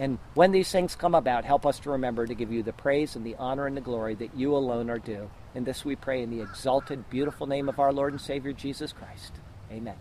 And 0.00 0.18
when 0.32 0.50
these 0.50 0.72
things 0.72 0.96
come 0.96 1.14
about, 1.14 1.44
help 1.44 1.66
us 1.66 1.78
to 1.80 1.90
remember 1.90 2.26
to 2.26 2.34
give 2.34 2.50
you 2.50 2.62
the 2.62 2.72
praise 2.72 3.16
and 3.16 3.24
the 3.24 3.36
honor 3.38 3.66
and 3.66 3.76
the 3.76 3.82
glory 3.82 4.14
that 4.14 4.34
you 4.34 4.56
alone 4.56 4.88
are 4.88 4.98
due. 4.98 5.30
And 5.54 5.66
this 5.66 5.84
we 5.84 5.94
pray 5.94 6.22
in 6.22 6.30
the 6.30 6.40
exalted, 6.40 7.10
beautiful 7.10 7.46
name 7.46 7.68
of 7.68 7.78
our 7.78 7.92
Lord 7.92 8.14
and 8.14 8.20
Savior 8.20 8.54
Jesus 8.54 8.94
Christ. 8.94 9.34
Amen. 9.70 9.96